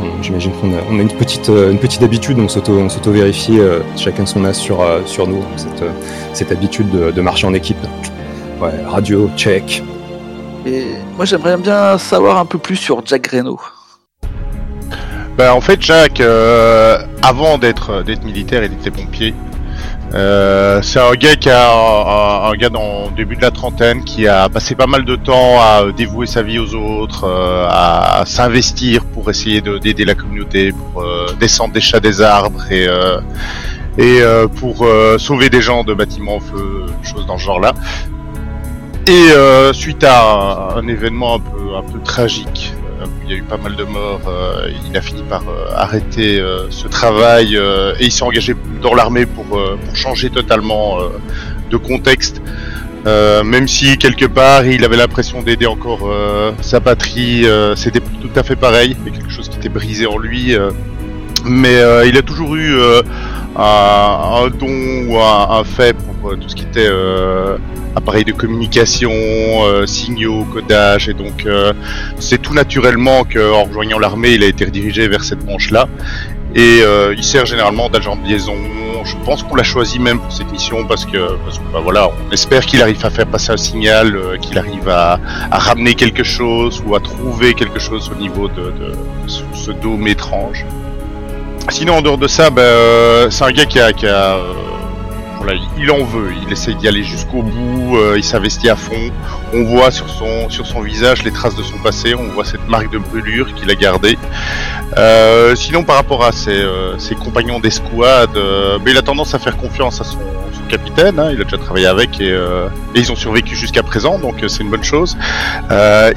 Bon, 0.00 0.08
J'imagine 0.22 0.52
qu'on 0.60 0.68
a, 0.72 0.78
on 0.90 0.98
a 0.98 1.02
une 1.02 1.08
petite, 1.08 1.48
euh, 1.48 1.70
une 1.70 1.78
petite 1.78 2.02
habitude, 2.02 2.38
on 2.38 2.48
s'auto, 2.48 2.72
on 2.78 2.88
s'auto-vérifie 2.88 3.58
euh, 3.58 3.80
chacun 3.96 4.26
son 4.26 4.44
as 4.44 4.52
sur, 4.54 4.82
euh, 4.82 5.00
sur 5.06 5.26
nous, 5.26 5.42
cette, 5.56 5.82
euh, 5.82 5.90
cette 6.34 6.52
habitude 6.52 6.90
de, 6.90 7.10
de 7.10 7.20
marcher 7.22 7.46
en 7.46 7.54
équipe. 7.54 7.78
Ouais, 8.60 8.70
radio, 8.86 9.30
check. 9.36 9.82
Et 10.66 10.84
moi, 11.16 11.24
j'aimerais 11.24 11.56
bien 11.56 11.96
savoir 11.98 12.38
un 12.38 12.44
peu 12.44 12.58
plus 12.58 12.76
sur 12.76 13.00
Jack 13.06 13.28
Reno. 13.28 13.58
Bah, 15.38 15.54
en 15.54 15.60
fait, 15.60 15.80
Jacques, 15.80 16.20
euh, 16.20 16.98
avant 17.22 17.58
d'être 17.58 18.02
d'être 18.02 18.24
militaire, 18.24 18.64
il 18.64 18.72
était 18.72 18.90
pompier. 18.90 19.34
Euh, 20.14 20.80
c'est 20.82 21.00
un 21.00 21.12
gars 21.14 21.34
qui 21.36 21.50
a 21.50 22.48
un, 22.48 22.52
gars 22.54 22.68
dans 22.70 23.06
le 23.10 23.16
début 23.16 23.36
de 23.36 23.42
la 23.42 23.50
trentaine 23.50 24.04
qui 24.04 24.26
a 24.28 24.48
passé 24.48 24.74
pas 24.74 24.86
mal 24.86 25.04
de 25.04 25.16
temps 25.16 25.60
à 25.60 25.82
dévouer 25.94 26.26
sa 26.26 26.42
vie 26.42 26.58
aux 26.58 26.74
autres, 26.74 27.24
euh, 27.24 27.66
à, 27.68 28.22
s'investir 28.24 29.04
pour 29.04 29.28
essayer 29.28 29.60
de- 29.60 29.78
d'aider 29.78 30.04
la 30.04 30.14
communauté, 30.14 30.72
pour 30.72 31.02
euh, 31.02 31.26
descendre 31.40 31.74
des 31.74 31.80
chats 31.80 32.00
des 32.00 32.22
arbres 32.22 32.70
et 32.70 32.86
et 33.98 34.20
pour 34.56 34.86
sauver 35.18 35.48
des 35.48 35.62
gens 35.62 35.82
de 35.82 35.94
bâtiments 35.94 36.36
en 36.36 36.40
feu, 36.40 36.84
choses 37.02 37.24
dans 37.26 37.38
ce 37.38 37.44
genre-là. 37.44 37.72
Et 39.06 39.28
suite 39.72 40.04
à 40.04 40.22
un, 40.22 40.76
un 40.76 40.86
événement 40.88 41.36
un 41.36 41.38
peu 41.40 41.76
un 41.76 41.82
peu 41.82 41.98
tragique, 42.00 42.74
il 43.24 43.30
y 43.30 43.34
a 43.34 43.36
eu 43.36 43.42
pas 43.42 43.56
mal 43.56 43.76
de 43.76 43.84
morts, 43.84 44.30
il 44.88 44.96
a 44.96 45.00
fini 45.00 45.22
par 45.28 45.44
arrêter 45.74 46.42
ce 46.70 46.88
travail 46.88 47.56
et 47.56 48.04
il 48.04 48.12
s'est 48.12 48.22
engagé 48.22 48.54
dans 48.82 48.94
l'armée 48.94 49.26
pour, 49.26 49.46
changer 49.94 50.30
totalement 50.30 50.98
de 51.70 51.76
contexte. 51.76 52.40
même 53.04 53.68
si 53.68 53.98
quelque 53.98 54.26
part 54.26 54.66
il 54.66 54.84
avait 54.84 54.96
l'impression 54.96 55.42
d'aider 55.42 55.66
encore 55.66 56.10
sa 56.60 56.80
patrie, 56.80 57.46
c'était 57.76 58.00
tout 58.00 58.30
à 58.34 58.42
fait 58.42 58.56
pareil, 58.56 58.96
a 59.06 59.10
quelque 59.10 59.30
chose 59.30 59.48
qui 59.48 59.56
était 59.56 59.68
brisé 59.68 60.06
en 60.06 60.18
lui. 60.18 60.56
Mais 61.46 61.80
il 62.06 62.16
a 62.16 62.22
toujours 62.22 62.56
eu 62.56 62.76
un, 63.56 64.48
don 64.58 65.06
ou 65.08 65.18
un, 65.18 65.64
fait 65.64 65.96
pour 65.96 66.36
tout 66.36 66.48
ce 66.48 66.54
qui 66.54 66.64
était 66.64 66.88
appareil 67.96 68.24
de 68.24 68.32
communication, 68.32 69.10
euh, 69.10 69.86
signaux, 69.86 70.44
codage, 70.44 71.08
et 71.08 71.14
donc 71.14 71.46
euh, 71.46 71.72
c'est 72.18 72.40
tout 72.40 72.52
naturellement 72.52 73.24
qu'en 73.24 73.64
rejoignant 73.64 73.98
l'armée, 73.98 74.32
il 74.32 74.44
a 74.44 74.46
été 74.46 74.66
redirigé 74.66 75.08
vers 75.08 75.24
cette 75.24 75.40
branche-là. 75.40 75.88
Et 76.54 76.80
euh, 76.82 77.14
il 77.16 77.24
sert 77.24 77.44
généralement 77.46 77.88
d'agent 77.88 78.16
de 78.16 78.26
liaison. 78.26 78.54
Je 79.04 79.14
pense 79.24 79.42
qu'on 79.42 79.56
l'a 79.56 79.62
choisi 79.62 79.98
même 79.98 80.18
pour 80.18 80.32
cette 80.32 80.50
mission 80.50 80.84
parce 80.86 81.04
que, 81.04 81.36
parce 81.44 81.58
que 81.58 81.64
bah, 81.72 81.80
voilà, 81.82 82.08
on 82.08 82.32
espère 82.32 82.64
qu'il 82.66 82.82
arrive 82.82 83.04
à 83.04 83.10
faire 83.10 83.26
passer 83.26 83.52
un 83.52 83.56
signal, 83.56 84.38
qu'il 84.40 84.58
arrive 84.58 84.88
à, 84.88 85.18
ramener 85.50 85.94
quelque 85.94 86.22
chose 86.22 86.82
ou 86.86 86.94
à 86.94 87.00
trouver 87.00 87.54
quelque 87.54 87.78
chose 87.78 88.10
au 88.14 88.20
niveau 88.20 88.48
de, 88.48 88.72
ce, 89.26 89.70
dôme 89.70 90.06
étrange. 90.08 90.64
Sinon, 91.70 91.94
en 91.94 92.02
dehors 92.02 92.18
de 92.18 92.28
ça, 92.28 92.50
ben, 92.50 93.30
c'est 93.30 93.44
un 93.44 93.52
gars 93.52 93.66
qui 93.66 93.78
a, 93.78 93.88
a 93.88 94.38
il 95.78 95.90
en 95.90 96.04
veut, 96.04 96.32
il 96.46 96.52
essaie 96.52 96.74
d'y 96.74 96.88
aller 96.88 97.02
jusqu'au 97.02 97.42
bout, 97.42 97.96
euh, 97.96 98.14
il 98.16 98.24
s'investit 98.24 98.68
à 98.68 98.76
fond. 98.76 99.10
On 99.52 99.64
voit 99.64 99.90
sur 99.90 100.08
son, 100.08 100.80
visage 100.80 101.22
les 101.22 101.30
traces 101.30 101.56
de 101.56 101.62
son 101.62 101.78
passé, 101.78 102.14
on 102.14 102.28
voit 102.28 102.44
cette 102.44 102.66
marque 102.68 102.90
de 102.90 102.98
brûlure 102.98 103.54
qu'il 103.54 103.70
a 103.70 103.74
gardée. 103.74 104.18
Euh, 104.98 105.54
sinon, 105.54 105.84
par 105.84 105.96
rapport 105.96 106.24
à 106.24 106.32
ses, 106.32 106.50
euh, 106.50 106.96
compagnons 107.22 107.60
d'escouade, 107.60 108.32
ben, 108.34 108.80
il 108.86 108.96
a 108.96 109.02
tendance 109.02 109.34
à 109.34 109.38
faire 109.38 109.56
confiance 109.56 110.00
à 110.00 110.04
son, 110.04 110.18
capitaine, 110.68 111.20
hein. 111.20 111.30
il 111.32 111.40
a 111.40 111.44
déjà 111.44 111.58
travaillé 111.58 111.86
avec 111.86 112.20
et, 112.20 112.36
ils 112.96 113.12
ont 113.12 113.14
survécu 113.14 113.54
jusqu'à 113.54 113.84
présent, 113.84 114.18
donc 114.18 114.34
c'est 114.48 114.64
une 114.64 114.70
bonne 114.70 114.82
chose. 114.82 115.16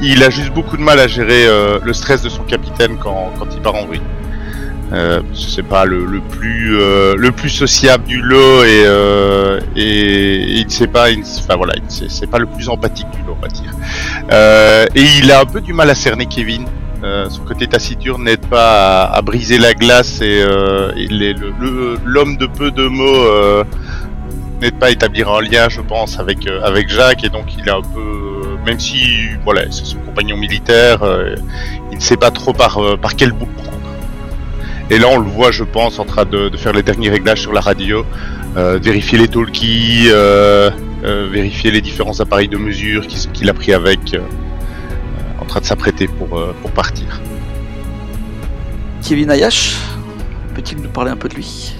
il 0.01 0.23
a 0.23 0.31
juste 0.31 0.51
beaucoup 0.55 0.75
de 0.75 0.81
mal 0.81 0.99
à 0.99 1.07
gérer 1.07 1.45
le 1.83 1.93
stress 1.93 2.23
de 2.23 2.29
son 2.29 2.41
capitaine 2.41 2.97
quand, 2.97 3.31
quand 3.37 3.45
il 3.53 3.61
part 3.61 3.75
en 3.75 3.85
vrille. 3.85 4.01
Euh, 4.91 5.21
c'est 5.35 5.67
pas 5.67 5.85
le, 5.85 6.03
le 6.05 6.19
plus 6.19 6.79
euh, 6.79 7.15
le 7.15 7.31
plus 7.31 7.49
sociable 7.51 8.05
du 8.05 8.21
lot 8.21 8.63
et 8.63 8.83
euh, 8.85 9.59
et, 9.75 10.61
il 10.61 10.71
sait 10.71 10.87
pas 10.87 11.09
enfin 11.11 11.55
voilà 11.57 11.73
c'est 11.89 12.29
pas 12.29 12.39
le 12.39 12.47
plus 12.47 12.69
empathique 12.69 13.09
du 13.11 13.19
lot 13.19 13.37
on 13.37 13.41
va 13.41 13.49
dire. 13.49 13.71
Euh, 14.31 14.87
et 14.95 15.03
il 15.19 15.31
a 15.31 15.41
un 15.41 15.45
peu 15.45 15.61
du 15.61 15.73
mal 15.73 15.89
à 15.89 15.95
cerner 15.95 16.25
Kevin. 16.25 16.65
Euh, 17.03 17.29
son 17.29 17.43
côté 17.43 17.67
taciturne 17.67 18.23
n'aide 18.23 18.45
pas 18.47 19.03
à, 19.03 19.17
à, 19.17 19.21
briser 19.21 19.57
la 19.57 19.73
glace 19.73 20.19
et, 20.21 20.43
et 20.97 21.07
l'homme 22.03 22.35
de 22.37 22.47
peu 22.47 22.71
de 22.71 22.87
mots 22.87 23.63
n'aide 24.59 24.75
pas 24.79 24.87
à 24.87 24.89
établir 24.89 25.29
un 25.29 25.41
lien 25.41 25.69
je 25.69 25.81
pense 25.81 26.19
avec 26.19 26.39
avec 26.63 26.89
Jacques 26.89 27.23
et 27.23 27.29
donc 27.29 27.55
il 27.57 27.65
est 27.67 27.71
un 27.71 27.81
peu 27.81 28.57
même 28.65 28.79
si 28.79 29.29
voilà 29.45 29.61
c'est 29.69 29.85
son 29.85 29.99
compagnon 29.99 30.35
militaire 30.35 30.99
il 31.91 31.97
ne 31.97 32.01
sait 32.01 32.17
pas 32.17 32.31
trop 32.31 32.51
par 32.51 32.81
par 32.99 33.15
quel 33.15 33.31
bout 33.31 33.47
et 34.91 34.97
là, 34.97 35.07
on 35.11 35.19
le 35.19 35.29
voit, 35.29 35.51
je 35.51 35.63
pense, 35.63 35.99
en 35.99 36.05
train 36.05 36.25
de, 36.25 36.49
faire 36.57 36.73
les 36.73 36.81
derniers 36.81 37.09
réglages 37.09 37.41
sur 37.41 37.53
la 37.53 37.61
radio, 37.61 38.03
euh, 38.57 38.79
vérifier 38.81 39.19
les 39.19 39.27
talkies, 39.27 40.07
euh, 40.07 40.71
euh, 41.03 41.29
vérifier 41.31 41.69
les 41.69 41.81
différents 41.81 42.19
appareils 42.19 42.47
de 42.47 42.57
mesure 42.57 43.05
qu'il 43.05 43.49
a 43.49 43.53
pris 43.53 43.73
avec, 43.73 44.17
en 45.39 45.45
train 45.45 45.59
de 45.59 45.65
s'apprêter 45.65 46.07
pour, 46.07 46.29
pour 46.61 46.71
partir. 46.71 47.21
Kevin 49.03 49.29
Ayash, 49.29 49.77
peut-il 50.55 50.79
nous 50.79 50.89
parler 50.89 51.11
un 51.11 51.17
peu 51.17 51.29
de 51.29 51.35
lui? 51.35 51.75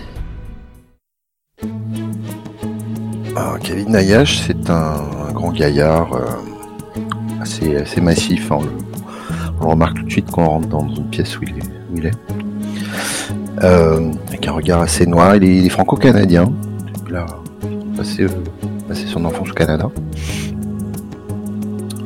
Ah, 3.36 3.56
Kevin 3.64 3.96
Ayash, 3.96 4.42
c'est 4.46 4.70
un, 4.70 5.32
grand 5.34 5.52
gaillard 5.52 6.10
assez, 7.42 7.76
assez 7.76 8.02
massif. 8.02 8.52
Hein. 8.52 8.60
On, 9.60 9.66
le, 9.66 9.72
remarque 9.72 9.98
tout 9.98 10.04
de 10.04 10.12
suite 10.12 10.30
quand 10.32 10.44
on 10.44 10.50
rentre 10.50 10.68
dans 10.68 10.88
une 10.88 11.10
pièce 11.10 11.40
où 11.40 11.44
il 11.44 11.58
est. 11.58 11.68
Où 11.92 11.98
il 11.98 12.06
est. 12.06 12.49
Euh, 13.64 14.12
avec 14.28 14.48
un 14.48 14.54
regard 14.54 14.82
assez 14.82 15.06
noir. 15.06 15.36
Il 15.36 15.66
est, 15.66 15.70
franco-canadien. 15.70 16.52
Il 17.10 17.16
a 17.16 17.26
passé, 17.98 18.24
euh, 18.24 18.30
passé, 18.88 19.06
son 19.06 19.26
enfance 19.26 19.50
au 19.50 19.54
Canada, 19.54 19.90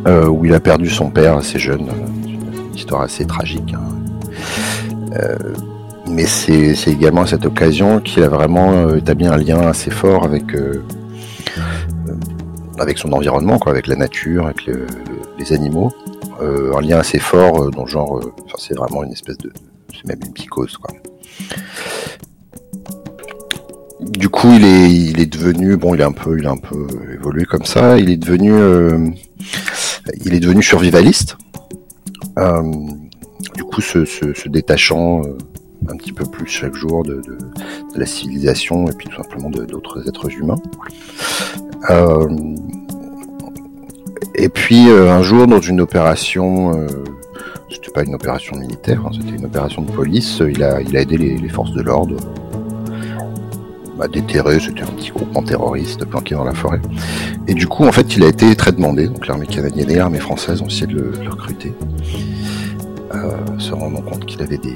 euh, 0.07 0.27
où 0.27 0.45
il 0.45 0.53
a 0.53 0.59
perdu 0.59 0.89
son 0.89 1.09
père 1.09 1.37
assez 1.37 1.59
jeune. 1.59 1.89
Une 2.25 2.75
histoire 2.75 3.01
assez 3.01 3.25
tragique. 3.25 3.73
Hein. 3.73 5.37
mais 6.09 6.25
c'est 6.25 6.75
également 6.87 7.21
à 7.21 7.27
cette 7.27 7.45
occasion 7.45 7.99
qu'il 7.99 8.23
a 8.23 8.29
vraiment 8.29 8.95
établi 8.95 9.27
un 9.27 9.37
lien 9.37 9.61
assez 9.61 9.91
fort 9.91 10.25
avec 10.25 10.45
son 12.97 13.13
environnement, 13.13 13.59
avec 13.67 13.87
la 13.87 13.95
nature, 13.95 14.45
avec 14.45 14.69
les 15.37 15.53
animaux. 15.53 15.91
un 16.41 16.81
lien 16.81 16.97
assez 16.97 17.19
fort, 17.19 17.69
dont 17.69 17.85
genre, 17.85 18.19
c'est 18.57 18.75
vraiment 18.75 19.03
une 19.03 19.11
espèce 19.11 19.37
de, 19.37 19.51
c'est 19.93 20.05
même 20.05 20.19
une 20.25 20.33
psychose, 20.33 20.77
quoi. 20.77 20.89
Du 24.17 24.29
coup, 24.29 24.49
il 24.53 25.19
est, 25.19 25.25
devenu, 25.25 25.77
bon, 25.77 25.95
il 25.95 26.01
un 26.01 26.11
peu, 26.11 26.37
il 26.37 26.45
est 26.45 26.49
un 26.49 26.57
peu 26.57 26.87
évolué 27.13 27.45
comme 27.45 27.63
ça. 27.63 27.97
Il 27.97 28.09
est 28.09 28.17
devenu, 28.17 28.51
euh, 28.53 29.07
il 30.25 30.33
est 30.33 30.39
devenu 30.39 30.61
survivaliste. 30.61 31.37
Euh, 32.37 32.61
du 33.55 33.63
coup, 33.63 33.81
se, 33.81 34.47
détachant 34.49 35.21
euh, 35.23 35.37
un 35.89 35.95
petit 35.95 36.11
peu 36.11 36.25
plus 36.25 36.47
chaque 36.47 36.75
jour 36.75 37.03
de, 37.03 37.21
la 37.95 38.05
civilisation 38.05 38.87
et 38.87 38.93
puis 38.93 39.07
tout 39.07 39.21
simplement 39.21 39.49
d'autres 39.49 40.07
êtres 40.07 40.29
humains. 40.31 40.61
et 44.35 44.49
puis 44.49 44.89
un 44.89 45.21
jour, 45.21 45.47
dans 45.47 45.61
une 45.61 45.79
opération 45.79 46.87
c'était 47.73 47.91
pas 47.91 48.03
une 48.03 48.15
opération 48.15 48.55
militaire, 48.55 49.01
hein, 49.05 49.11
c'était 49.13 49.35
une 49.35 49.45
opération 49.45 49.81
de 49.81 49.91
police. 49.91 50.41
Il 50.47 50.63
a, 50.63 50.81
aidé 50.81 51.17
les, 51.17 51.49
forces 51.49 51.71
de 51.73 51.81
l'ordre 51.81 52.17
à 53.99 54.07
déterrer, 54.07 54.59
c'était 54.59 54.81
un 54.81 54.87
petit 54.87 55.11
groupement 55.11 55.43
terroriste 55.43 56.05
planqué 56.05 56.35
dans 56.35 56.43
la 56.43 56.53
forêt. 56.53 56.81
Et 57.47 57.53
du 57.53 57.67
coup, 57.67 57.85
en 57.85 57.91
fait, 57.91 58.15
il 58.15 58.23
a 58.23 58.27
été 58.27 58.55
très 58.55 58.71
demandé. 58.71 59.07
Donc 59.07 59.27
l'armée 59.27 59.47
canadienne 59.47 59.89
et 59.89 59.95
l'armée 59.95 60.19
française 60.19 60.61
ont 60.61 60.67
essayé 60.67 60.87
de 60.87 60.95
le, 60.95 61.29
recruter, 61.29 61.73
euh, 63.13 63.31
se 63.59 63.71
rendant 63.73 64.01
compte 64.01 64.25
qu'il 64.25 64.41
avait 64.41 64.57
des, 64.57 64.75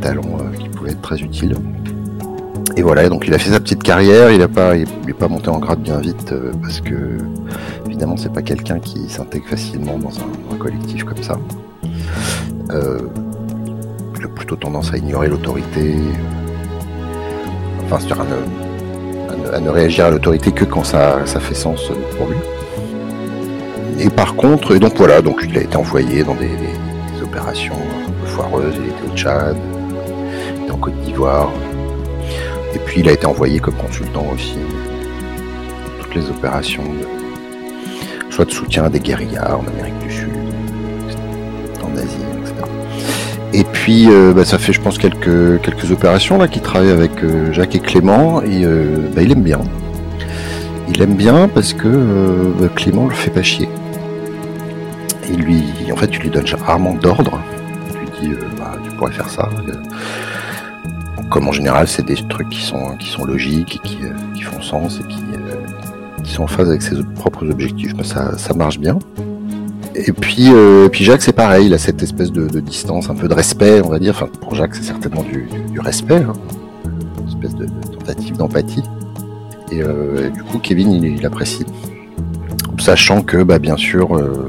talents 0.00 0.38
euh, 0.40 0.56
qui 0.56 0.68
pouvaient 0.68 0.90
être 0.90 1.02
très 1.02 1.20
utiles. 1.20 1.56
Et 2.76 2.82
voilà, 2.82 3.08
donc 3.08 3.26
il 3.26 3.34
a 3.34 3.38
fait 3.38 3.50
sa 3.50 3.60
petite 3.60 3.82
carrière, 3.82 4.30
il 4.32 4.38
n'a 4.38 4.48
pas, 4.48 4.76
il, 4.76 4.86
pas 5.14 5.28
monté 5.28 5.48
en 5.48 5.58
grade 5.60 5.80
bien 5.80 5.98
vite 5.98 6.32
euh, 6.32 6.52
parce 6.60 6.80
que 6.80 7.18
évidemment 7.86 8.16
c'est 8.16 8.32
pas 8.32 8.42
quelqu'un 8.42 8.80
qui 8.80 9.08
s'intègre 9.08 9.46
facilement 9.46 9.96
dans 9.96 10.10
un 10.10 10.56
collectif 10.58 11.04
comme 11.04 11.22
ça. 11.22 11.38
Euh, 12.70 12.98
il 14.18 14.24
a 14.24 14.28
plutôt 14.28 14.56
tendance 14.56 14.92
à 14.92 14.96
ignorer 14.96 15.28
l'autorité, 15.28 15.94
enfin, 17.84 17.98
à 18.10 18.24
ne, 18.24 19.54
à, 19.54 19.60
ne, 19.60 19.68
réagir 19.68 20.06
à 20.06 20.10
l'autorité 20.10 20.52
que 20.52 20.64
quand 20.64 20.84
ça, 20.84 21.24
fait 21.26 21.54
sens 21.54 21.90
pour 22.16 22.28
lui. 22.28 22.36
Et 23.98 24.10
par 24.10 24.34
contre, 24.34 24.76
donc 24.76 24.94
voilà, 24.96 25.22
donc 25.22 25.44
il 25.48 25.56
a 25.58 25.62
été 25.62 25.76
envoyé 25.76 26.24
dans 26.24 26.34
des, 26.34 26.50
opérations 27.22 27.74
un 27.74 28.10
peu 28.10 28.26
foireuses, 28.26 28.74
il 28.78 28.90
était 28.90 29.12
au 29.12 29.16
Tchad, 29.16 29.56
il 30.56 30.62
était 30.62 30.72
en 30.72 30.76
Côte 30.76 31.00
d'Ivoire, 31.00 31.50
et 32.74 32.78
puis 32.78 33.00
il 33.00 33.08
a 33.08 33.12
été 33.12 33.26
envoyé 33.26 33.58
comme 33.58 33.74
consultant 33.74 34.24
aussi 34.32 34.54
dans 34.54 36.04
toutes 36.04 36.14
les 36.14 36.28
opérations 36.30 36.84
soit 38.34 38.44
de 38.44 38.50
soutien 38.50 38.84
à 38.84 38.88
des 38.88 38.98
guérillards 38.98 39.60
en 39.60 39.66
Amérique 39.68 39.98
du 40.00 40.12
Sud, 40.12 40.23
et 43.54 43.62
puis, 43.62 44.08
euh, 44.10 44.32
bah, 44.34 44.44
ça 44.44 44.58
fait, 44.58 44.72
je 44.72 44.80
pense, 44.80 44.98
quelques, 44.98 45.60
quelques 45.62 45.92
opérations 45.92 46.38
là 46.38 46.48
qui 46.48 46.58
travaille 46.58 46.90
avec 46.90 47.22
euh, 47.22 47.52
Jacques 47.52 47.76
et 47.76 47.78
Clément, 47.78 48.42
et 48.42 48.64
euh, 48.64 49.08
bah, 49.14 49.22
il 49.22 49.30
aime 49.30 49.44
bien. 49.44 49.60
Il 50.88 51.00
aime 51.00 51.14
bien 51.14 51.46
parce 51.46 51.72
que 51.72 51.88
bah, 52.58 52.66
Clément 52.74 53.06
le 53.06 53.14
fait 53.14 53.30
pas 53.30 53.44
chier. 53.44 53.68
Et 55.30 55.36
lui, 55.36 55.62
en 55.92 55.96
fait, 55.96 56.08
tu 56.08 56.20
lui 56.20 56.30
donnes 56.30 56.44
rarement 56.66 56.94
d'ordre. 56.94 57.40
Tu 57.92 57.98
lui 57.98 58.34
dis, 58.34 58.36
tu 58.82 58.90
pourrais 58.96 59.12
faire 59.12 59.30
ça. 59.30 59.48
Comme 61.30 61.46
en 61.46 61.52
général, 61.52 61.86
c'est 61.86 62.04
des 62.04 62.16
trucs 62.28 62.50
qui 62.50 62.60
sont, 62.60 62.96
qui 62.98 63.08
sont 63.08 63.24
logiques, 63.24 63.76
et 63.76 63.88
qui, 64.34 64.42
font 64.42 64.60
sens 64.60 65.00
et 65.00 65.06
qui, 65.08 65.22
qui 66.24 66.32
sont 66.32 66.42
en 66.42 66.48
phase 66.48 66.68
avec 66.68 66.82
ses 66.82 66.96
propres 67.14 67.48
objectifs. 67.48 67.92
ça, 68.02 68.36
ça 68.36 68.52
marche 68.52 68.80
bien. 68.80 68.98
Et 69.94 70.12
puis, 70.12 70.48
euh, 70.50 70.88
puis 70.88 71.04
Jacques, 71.04 71.22
c'est 71.22 71.32
pareil, 71.32 71.66
il 71.66 71.74
a 71.74 71.78
cette 71.78 72.02
espèce 72.02 72.32
de, 72.32 72.60
distance, 72.60 73.10
un 73.10 73.14
peu 73.14 73.28
de 73.28 73.34
respect, 73.34 73.80
on 73.84 73.88
va 73.88 73.98
dire. 73.98 74.14
Enfin, 74.14 74.28
pour 74.40 74.54
Jacques, 74.54 74.74
c'est 74.74 74.82
certainement 74.82 75.22
du, 75.22 75.48
respect, 75.80 76.22
hein. 76.22 76.32
une 77.20 77.28
espèce 77.28 77.54
de, 77.54 77.66
tentative 77.92 78.36
d'empathie. 78.36 78.82
Et 79.70 79.82
euh, 79.82 80.30
du 80.30 80.42
coup, 80.42 80.58
Kevin, 80.58 80.92
il, 80.92 81.24
apprécie. 81.24 81.64
Sachant 82.78 83.22
que, 83.22 83.42
bah, 83.42 83.58
bien 83.58 83.76
sûr, 83.76 84.16
euh, 84.16 84.48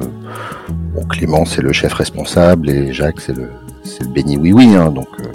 bon, 0.95 1.05
Clément 1.05 1.45
c'est 1.45 1.61
le 1.61 1.71
chef 1.71 1.93
responsable 1.93 2.69
et 2.69 2.91
Jacques 2.91 3.21
c'est 3.21 3.35
le, 3.35 3.49
c'est 3.83 4.03
le 4.03 4.09
béni 4.09 4.37
oui 4.37 4.51
oui, 4.51 4.75
hein, 4.75 4.91
donc 4.91 5.07
euh, 5.19 5.31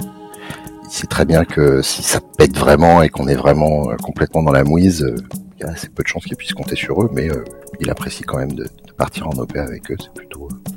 il 0.84 0.90
sait 0.90 1.06
très 1.06 1.24
bien 1.24 1.44
que 1.44 1.82
si 1.82 2.02
ça 2.02 2.20
pète 2.36 2.56
vraiment 2.56 3.02
et 3.02 3.08
qu'on 3.08 3.28
est 3.28 3.36
vraiment 3.36 3.90
euh, 3.90 3.96
complètement 4.02 4.42
dans 4.42 4.52
la 4.52 4.64
mouise, 4.64 5.04
euh, 5.04 5.16
assez 5.64 5.88
peu 5.88 6.02
de 6.02 6.08
chances 6.08 6.24
qu'il 6.24 6.36
puisse 6.36 6.52
compter 6.52 6.76
sur 6.76 7.02
eux, 7.02 7.10
mais 7.12 7.30
euh, 7.30 7.44
il 7.80 7.90
apprécie 7.90 8.22
quand 8.22 8.38
même 8.38 8.52
de, 8.52 8.66
partir 8.96 9.28
en 9.28 9.32
OP 9.32 9.56
avec 9.56 9.90
eux, 9.90 9.96
c'est 9.98 10.12
plutôt, 10.12 10.48
euh, 10.50 10.70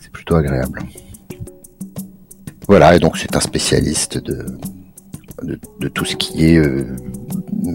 c'est 0.00 0.10
plutôt 0.10 0.36
agréable. 0.36 0.80
Voilà, 2.68 2.94
et 2.96 2.98
donc 2.98 3.16
c'est 3.16 3.34
un 3.36 3.40
spécialiste 3.40 4.18
de, 4.18 4.46
tout 5.88 6.04
ce 6.04 6.16
qui 6.16 6.46
est 6.46 6.58
euh, 6.58 6.96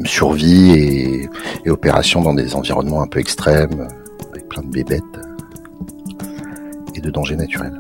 survie 0.05 0.71
et, 0.71 1.29
et 1.65 1.69
opération 1.69 2.21
dans 2.21 2.33
des 2.33 2.55
environnements 2.55 3.01
un 3.01 3.07
peu 3.07 3.19
extrêmes, 3.19 3.87
avec 4.31 4.47
plein 4.47 4.63
de 4.63 4.69
bébêtes 4.69 5.03
et 6.95 7.01
de 7.01 7.09
dangers 7.09 7.35
naturels. 7.35 7.79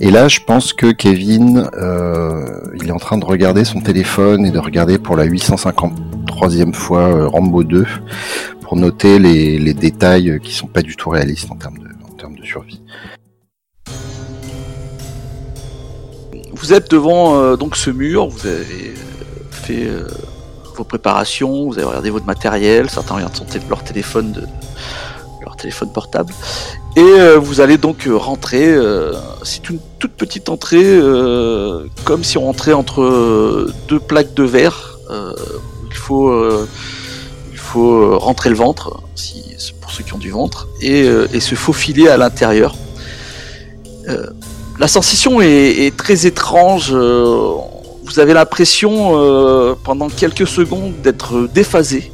Et 0.00 0.10
là, 0.10 0.28
je 0.28 0.40
pense 0.40 0.72
que 0.72 0.90
Kevin, 0.92 1.68
euh, 1.74 2.44
il 2.80 2.88
est 2.88 2.92
en 2.92 2.98
train 2.98 3.18
de 3.18 3.24
regarder 3.24 3.64
son 3.64 3.80
téléphone 3.80 4.46
et 4.46 4.50
de 4.50 4.58
regarder 4.58 4.98
pour 4.98 5.16
la 5.16 5.26
853e 5.26 6.72
fois 6.72 7.02
euh, 7.02 7.28
Rambo 7.28 7.62
2 7.62 7.86
pour 8.62 8.76
noter 8.76 9.18
les, 9.18 9.74
détails 9.74 10.40
qui 10.42 10.54
sont 10.54 10.66
pas 10.66 10.82
du 10.82 10.96
tout 10.96 11.10
réalistes 11.10 11.50
en 11.50 11.56
termes 11.56 11.76
de, 11.78 11.92
survie. 12.44 12.80
Vous 16.52 16.72
êtes 16.72 16.90
devant 16.90 17.36
euh, 17.36 17.56
donc 17.56 17.76
ce 17.76 17.90
mur, 17.90 18.28
vous 18.28 18.46
avez 18.46 18.60
euh, 18.60 18.94
fait 19.50 19.86
euh, 19.86 20.06
vos 20.76 20.84
préparations, 20.84 21.66
vous 21.66 21.78
avez 21.78 21.86
regardé 21.86 22.10
votre 22.10 22.26
matériel, 22.26 22.88
certains 22.88 23.14
regardent 23.16 23.38
leur 23.68 23.82
téléphone 23.82 24.32
de 24.32 24.42
téléphone 25.62 25.90
portable, 25.92 26.32
et 26.96 27.00
euh, 27.00 27.38
vous 27.38 27.60
allez 27.60 27.78
donc 27.78 28.06
euh, 28.06 28.16
rentrer. 28.16 28.66
euh, 28.68 29.12
C'est 29.44 29.70
une 29.70 29.78
toute 29.98 30.12
petite 30.12 30.48
entrée, 30.48 31.00
comme 32.04 32.24
si 32.24 32.36
on 32.36 32.44
rentrait 32.46 32.72
entre 32.72 33.72
deux 33.88 34.00
plaques 34.00 34.34
de 34.34 34.42
verre. 34.42 34.98
il 35.90 35.96
faut 35.96 36.32
il 37.52 37.58
faut 37.58 38.18
rentrer 38.18 38.50
le 38.50 38.56
ventre, 38.56 39.00
si, 39.14 39.44
pour 39.80 39.92
ceux 39.92 40.02
qui 40.02 40.12
ont 40.12 40.18
du 40.18 40.30
ventre, 40.30 40.68
et, 40.80 41.06
et 41.32 41.40
se 41.40 41.54
faufiler 41.54 42.08
à 42.08 42.16
l'intérieur. 42.16 42.74
La 44.80 44.88
sensation 44.88 45.40
est, 45.40 45.96
très 45.96 46.26
étrange. 46.26 46.92
vous 46.92 48.18
avez 48.18 48.34
l'impression 48.34 48.92
pendant 49.84 50.08
quelques 50.08 50.48
secondes 50.48 50.94
d'être 51.00 51.48
déphasé. 51.54 52.10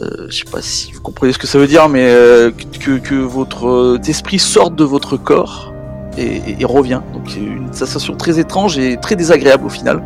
Euh, 0.00 0.26
je 0.28 0.38
sais 0.44 0.50
pas 0.50 0.62
si 0.62 0.92
vous 0.92 1.00
comprenez 1.00 1.32
ce 1.32 1.38
que 1.38 1.46
ça 1.46 1.58
veut 1.58 1.66
dire, 1.66 1.88
mais 1.88 2.04
euh, 2.08 2.50
que, 2.80 2.98
que 2.98 3.14
votre 3.14 3.66
euh, 3.66 3.98
esprit 4.06 4.38
sorte 4.38 4.76
de 4.76 4.84
votre 4.84 5.16
corps 5.16 5.72
et, 6.16 6.42
et- 6.60 6.64
revient. 6.64 7.00
Donc 7.12 7.34
une 7.36 7.72
sensation 7.72 8.16
très 8.16 8.38
étrange 8.38 8.78
et 8.78 8.96
très 8.98 9.16
désagréable 9.16 9.66
au 9.66 9.68
final. 9.70 10.02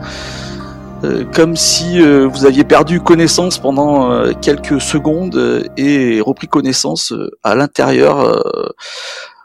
Euh, 1.04 1.24
comme 1.34 1.54
si 1.54 2.00
euh, 2.00 2.26
vous 2.26 2.46
aviez 2.46 2.64
perdu 2.64 3.00
connaissance 3.00 3.58
pendant 3.58 4.32
quelques 4.40 4.80
secondes 4.80 5.68
et 5.76 6.20
repris 6.22 6.48
connaissance 6.48 7.12
à 7.42 7.54
l'intérieur, 7.54 8.42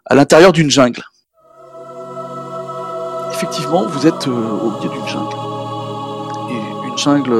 à 0.05 0.15
l'intérieur 0.15 0.53
d'une 0.53 0.69
jungle. 0.69 1.03
Effectivement, 3.33 3.85
vous 3.87 4.07
êtes 4.07 4.27
au 4.27 4.31
milieu 4.77 4.89
d'une 4.89 5.07
jungle. 5.07 5.35
Une 6.87 6.97
jungle 6.97 7.33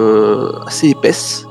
assez 0.68 0.90
épaisse. 0.90 1.46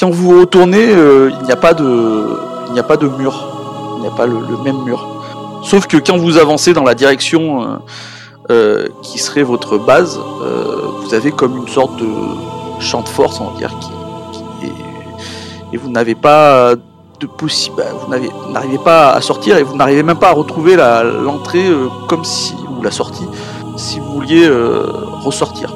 Quand 0.00 0.10
vous 0.10 0.40
retournez, 0.40 0.90
euh, 0.90 1.30
il 1.40 1.46
n'y 1.46 1.52
a 1.52 1.56
pas 1.56 1.72
de, 1.72 2.36
il 2.68 2.72
n'y 2.72 2.80
a 2.80 2.82
pas 2.82 2.96
de 2.96 3.06
mur. 3.06 3.32
Il 3.96 4.00
n'y 4.02 4.08
a 4.08 4.10
pas 4.10 4.26
le, 4.26 4.34
même 4.64 4.82
mur. 4.84 5.06
Sauf 5.62 5.86
que 5.86 5.96
quand 5.96 6.16
vous 6.18 6.36
avancez 6.36 6.72
dans 6.74 6.82
la 6.84 6.94
direction 6.94 7.62
euh, 7.62 7.66
euh, 8.50 8.88
qui 9.02 9.18
serait 9.18 9.42
votre 9.44 9.78
base, 9.78 10.18
vous 10.18 11.14
avez 11.14 11.30
comme 11.30 11.56
une 11.56 11.68
sorte 11.68 11.96
de 11.96 12.06
champ 12.80 13.02
de 13.02 13.08
force, 13.08 13.40
on 13.40 13.50
va 13.50 13.56
dire, 13.58 13.70
et 15.72 15.76
vous 15.76 15.90
n'avez 15.90 16.14
pas 16.14 16.74
de 17.20 17.26
possible, 17.26 17.82
n'avez- 18.08 18.28
vous 18.28 18.52
n'arrivez 18.52 18.78
pas 18.78 19.10
à 19.12 19.20
sortir 19.20 19.56
et 19.56 19.62
vous 19.62 19.74
n'arrivez 19.76 20.02
même 20.02 20.18
pas 20.18 20.28
à 20.28 20.32
retrouver 20.32 20.76
l'entrée 20.76 21.66
comme 22.08 22.24
si 22.24 22.54
ou 22.78 22.82
la 22.82 22.90
sortie 22.90 23.26
si 23.76 23.98
vous 23.98 24.12
vouliez 24.12 24.48
ressortir. 25.24 25.72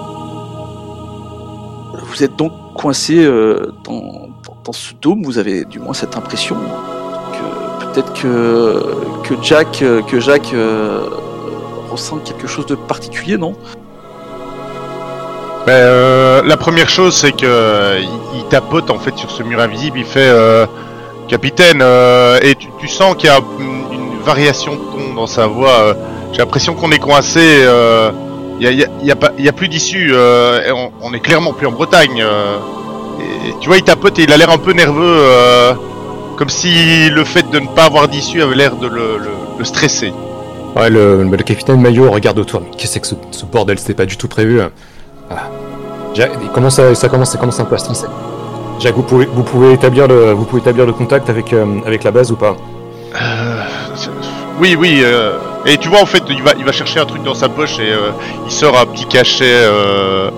Vous 2.18 2.24
êtes 2.24 2.34
donc 2.34 2.52
coincé 2.74 3.24
euh, 3.24 3.72
dans, 3.84 4.72
ce 4.72 4.92
dôme, 5.00 5.22
vous 5.22 5.38
avez 5.38 5.64
du 5.64 5.78
moins 5.78 5.94
cette 5.94 6.16
impression 6.16 6.56
que 6.56 7.84
peut-être 7.84 8.12
que, 8.12 8.82
que 9.22 9.34
Jack, 9.40 9.82
euh, 9.82 10.02
que 10.02 10.18
Jacques 10.18 10.52
euh, 10.52 11.08
ressent 11.88 12.18
quelque 12.18 12.48
chose 12.48 12.66
de 12.66 12.74
particulier, 12.74 13.38
non? 13.38 13.54
Ben, 15.64 16.44
la 16.44 16.56
première 16.56 16.88
chose, 16.88 17.14
c'est 17.14 17.30
que 17.30 18.00
il, 18.00 18.38
il 18.38 18.44
tapote 18.48 18.90
en 18.90 18.98
fait 18.98 19.16
sur 19.16 19.30
ce 19.30 19.44
mur 19.44 19.60
invisible. 19.60 20.00
Il 20.00 20.04
fait 20.04 20.34
capitaine, 21.28 21.84
et 22.42 22.56
tu, 22.56 22.88
sens 22.88 23.14
qu'il 23.14 23.28
y 23.28 23.32
a 23.32 23.38
une, 23.60 24.18
variation 24.24 24.72
de 24.72 24.80
ton 24.80 25.14
dans 25.14 25.28
sa 25.28 25.46
voix. 25.46 25.94
J'ai 26.32 26.38
l'impression 26.38 26.74
qu'on 26.74 26.90
est 26.90 26.98
coincé. 26.98 27.64
Il 28.60 28.64
y, 28.64 28.66
a, 28.66 28.72
y 28.72 28.82
a- 28.84 28.88
y 29.02 29.10
a 29.10 29.16
pas- 29.16 29.32
il 29.38 29.44
y 29.44 29.48
a 29.48 29.52
plus 29.52 29.68
d'issue. 29.68 30.10
euh, 30.12 30.60
on, 30.74 30.90
on 31.02 31.12
est 31.14 31.20
clairement 31.20 31.52
plus 31.52 31.66
en 31.66 31.72
Bretagne. 31.72 32.20
euh, 32.22 32.56
et, 33.20 33.54
tu 33.60 33.68
vois, 33.68 33.76
il 33.78 33.82
tapote 33.84 34.18
et 34.18 34.24
il 34.24 34.32
a 34.32 34.36
l'air 34.36 34.50
un 34.50 34.58
peu 34.58 34.72
nerveux, 34.72 35.00
euh, 35.20 35.72
comme 36.36 36.48
si 36.48 37.08
le 37.10 37.24
fait 37.24 37.48
de 37.50 37.58
ne 37.60 37.66
pas 37.68 37.84
avoir 37.84 38.08
d'issue 38.08 38.42
avait 38.42 38.54
l'air 38.56 38.76
de 38.76 38.86
le, 38.86 39.18
le- 39.18 39.30
le 39.58 39.64
stresser. 39.64 40.12
Ouais, 40.76 40.90
le, 40.90 41.22
le 41.24 41.36
capitaine 41.38 41.80
Maillot 41.80 42.10
regarde 42.10 42.38
autour. 42.38 42.60
Mais 42.60 42.70
qu'est-ce 42.76 42.98
que 42.98 43.06
ce, 43.06 43.14
ce 43.32 43.44
bordel 43.46 43.78
C'était 43.78 43.94
pas 43.94 44.06
du 44.06 44.16
tout 44.16 44.28
prévu. 44.28 44.60
hein. 44.60 44.70
Ah. 45.30 45.48
Comment 46.52 46.70
ça, 46.70 46.94
ça 46.96 47.08
commence, 47.08 47.30
ça 47.30 47.38
commence 47.38 47.60
un 47.60 47.64
peu 47.64 47.74
à 47.76 47.78
stresser. 47.78 48.06
Jack, 48.80 48.94
vous 48.94 49.02
pouvez, 49.02 49.26
vous 49.26 49.42
pouvez 49.44 49.72
établir 49.72 50.06
le, 50.08 50.32
vous 50.32 50.44
pouvez 50.44 50.60
établir 50.62 50.84
le 50.86 50.92
contact 50.92 51.30
avec, 51.30 51.52
avec 51.86 52.02
la 52.04 52.10
base 52.10 52.30
ou 52.32 52.36
pas? 52.36 52.56
Oui, 54.60 54.76
oui. 54.78 55.00
euh, 55.02 55.38
et 55.66 55.76
tu 55.76 55.88
vois, 55.88 56.02
en 56.02 56.06
fait, 56.06 56.22
il 56.28 56.42
va, 56.42 56.52
il 56.58 56.64
va 56.64 56.72
chercher 56.72 57.00
un 57.00 57.06
truc 57.06 57.22
dans 57.22 57.34
sa 57.34 57.48
poche 57.48 57.78
et 57.78 57.92
euh, 57.92 58.10
il 58.46 58.50
sort 58.50 58.78
un 58.78 58.86
petit 58.86 59.06
cachet, 59.06 59.44
euh, 59.46 60.30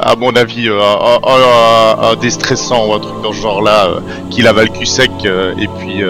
à 0.00 0.16
mon 0.16 0.34
avis, 0.36 0.68
un, 0.68 2.16
déstressant 2.16 2.86
ou 2.88 2.94
un 2.94 3.00
truc 3.00 3.22
dans 3.22 3.32
ce 3.32 3.40
genre-là, 3.40 3.88
qu'il 4.30 4.46
avale 4.46 4.70
cul 4.70 4.86
sec. 4.86 5.10
et 5.24 5.68
puis, 5.78 6.02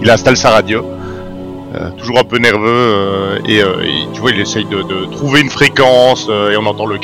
il 0.00 0.10
installe 0.10 0.36
sa 0.36 0.50
radio. 0.50 0.84
Toujours 1.98 2.20
un 2.20 2.24
peu 2.24 2.38
nerveux 2.38 3.40
et, 3.48 3.60
tu 4.12 4.20
vois 4.20 4.30
il 4.30 4.40
essaye 4.40 4.64
de, 4.66 5.06
trouver 5.10 5.40
une 5.40 5.50
fréquence 5.50 6.28
et 6.28 6.56
on 6.56 6.66
entend 6.66 6.86
le 6.86 6.98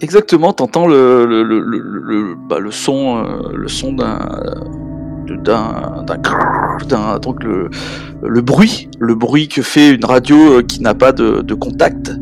Exactement, 0.00 0.52
t'entends 0.54 0.86
le, 0.86 1.26
le, 1.26 1.42
le, 1.42 1.60
le, 1.60 2.34
bah, 2.34 2.56
son, 2.70 3.22
le 3.52 3.68
son 3.68 3.92
d'un, 3.92 4.18
d'un, 5.26 6.04
d'un, 6.88 7.18
donc 7.18 7.42
le, 7.44 7.70
le 8.22 8.40
bruit, 8.40 8.88
le 8.98 9.14
bruit 9.14 9.48
que 9.48 9.62
fait 9.62 9.90
une 9.90 10.04
radio 10.04 10.36
euh, 10.36 10.62
qui 10.62 10.82
n'a 10.82 10.94
pas 10.94 11.12
de, 11.12 11.42
de 11.42 11.54
contact. 11.54 12.12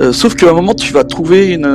Euh, 0.00 0.12
sauf 0.12 0.34
qu'à 0.34 0.50
un 0.50 0.54
moment, 0.54 0.74
tu 0.74 0.92
vas 0.92 1.04
trouver 1.04 1.52
une, 1.52 1.68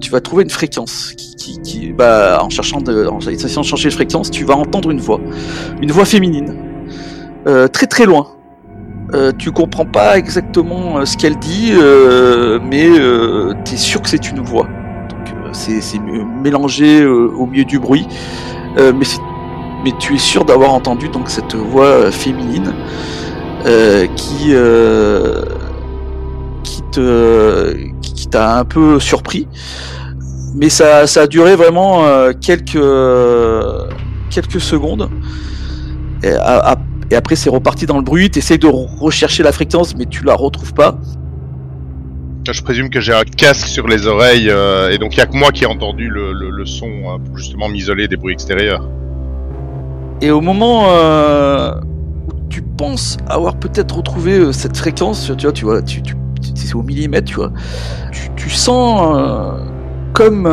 tu 0.00 0.10
vas 0.10 0.20
trouver 0.20 0.44
une 0.44 0.50
fréquence 0.50 1.12
qui, 1.16 1.34
qui, 1.36 1.60
qui 1.62 1.92
bah, 1.92 2.40
en 2.42 2.48
cherchant 2.50 2.80
de, 2.80 3.06
en 3.06 3.18
essayant 3.20 3.60
de 3.62 3.66
chercher 3.66 3.86
une 3.86 3.90
fréquence, 3.92 4.30
tu 4.30 4.44
vas 4.44 4.54
entendre 4.56 4.90
une 4.90 5.00
voix, 5.00 5.20
une 5.80 5.90
voix 5.92 6.04
féminine, 6.04 6.54
euh, 7.46 7.68
très 7.68 7.86
très 7.86 8.04
loin. 8.06 8.26
Euh, 9.14 9.30
tu 9.36 9.50
comprends 9.50 9.84
pas 9.84 10.16
exactement 10.16 10.98
euh, 10.98 11.04
ce 11.04 11.18
qu'elle 11.18 11.38
dit, 11.38 11.72
euh, 11.74 12.58
mais 12.64 12.88
tu 13.64 13.74
es 13.74 13.76
sûr 13.76 14.00
que 14.00 14.08
c'est 14.08 14.30
une 14.30 14.40
voix. 14.40 14.66
Donc 15.10 15.34
c'est 15.52 15.98
mélangé 16.42 17.04
au 17.04 17.46
milieu 17.46 17.64
du 17.64 17.78
bruit, 17.78 18.06
mais, 18.76 19.04
c'est- 19.04 19.20
mais 19.84 19.92
tu 19.98 20.14
es 20.14 20.18
sûr 20.18 20.44
d'avoir 20.44 20.72
entendu 20.72 21.08
donc 21.08 21.28
cette 21.28 21.54
voix 21.54 21.86
euh, 21.86 22.10
féminine 22.10 22.72
euh, 23.66 24.06
qui 24.16 24.50
euh, 24.50 25.44
qui 26.62 26.82
te 26.92 27.74
qui 28.00 28.12
qui 28.22 28.28
t'a 28.28 28.58
un 28.58 28.64
peu 28.64 29.00
surpris. 29.00 29.48
Mais 30.54 30.68
ça, 30.68 31.06
ça 31.06 31.22
a 31.22 31.26
duré 31.26 31.56
vraiment 31.56 32.04
quelques 32.40 32.78
quelques 34.30 34.60
secondes. 34.60 35.08
Et, 36.22 36.34
après, 37.14 37.36
c'est 37.36 37.50
reparti 37.50 37.84
dans 37.86 37.96
le 37.96 38.02
bruit. 38.02 38.30
Tu 38.30 38.38
essayes 38.38 38.58
de 38.58 38.68
re- 38.68 38.88
rechercher 38.98 39.42
la 39.42 39.52
fréquence, 39.52 39.96
mais 39.96 40.06
tu 40.06 40.24
la 40.24 40.34
retrouves 40.34 40.72
pas. 40.72 40.98
Je 42.50 42.62
présume 42.62 42.90
que 42.90 43.00
j'ai 43.00 43.12
un 43.12 43.24
casque 43.24 43.66
sur 43.66 43.86
les 43.88 44.06
oreilles 44.06 44.52
et 44.90 44.98
donc 44.98 45.14
il 45.14 45.18
y 45.18 45.20
a 45.20 45.26
que 45.26 45.36
moi 45.36 45.52
qui 45.52 45.64
ai 45.64 45.66
entendu 45.66 46.08
le, 46.08 46.32
le, 46.32 46.66
son 46.66 46.86
euh, 46.86 47.18
pour 47.24 47.38
justement 47.38 47.68
m'isoler 47.68 48.08
des 48.08 48.16
bruits 48.16 48.32
extérieurs. 48.32 48.88
Et 50.22 50.30
au 50.30 50.40
moment 50.40 50.84
euh, 50.86 51.72
où 52.28 52.48
tu 52.48 52.62
penses 52.62 53.16
avoir 53.28 53.56
peut-être 53.56 53.96
retrouvé 53.96 54.38
euh, 54.38 54.52
cette 54.52 54.76
fréquence, 54.76 55.32
tu 55.36 55.46
vois, 55.46 55.52
tu 55.52 55.64
vois, 55.64 55.82
tu, 55.82 56.00
c'est 56.54 56.76
au 56.76 56.82
millimètre, 56.82 57.26
tu 57.26 57.34
vois, 57.34 57.50
tu, 58.36 58.48
sens 58.48 59.16
euh, 59.16 59.64
comme 60.12 60.44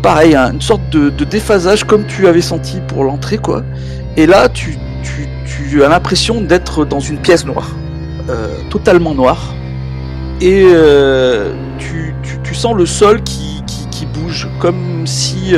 pareil, 0.00 0.36
hein, 0.36 0.52
une 0.52 0.60
sorte 0.60 0.88
de, 0.90 1.10
déphasage 1.24 1.82
comme 1.82 2.06
tu 2.06 2.28
avais 2.28 2.40
senti 2.40 2.78
pour 2.86 3.02
l'entrée, 3.02 3.38
quoi. 3.38 3.64
Et 4.16 4.26
là, 4.26 4.48
tu, 4.48 4.78
as 5.82 5.88
l'impression 5.88 6.40
d'être 6.40 6.84
dans 6.84 7.00
une 7.00 7.18
pièce 7.18 7.44
noire, 7.44 7.70
totalement 8.70 9.12
noire. 9.12 9.54
Et 10.40 10.68
tu, 11.78 12.54
sens 12.54 12.76
le 12.76 12.86
sol 12.86 13.24
qui, 13.24 13.64
bouge, 14.14 14.48
comme 14.60 15.04
si, 15.06 15.54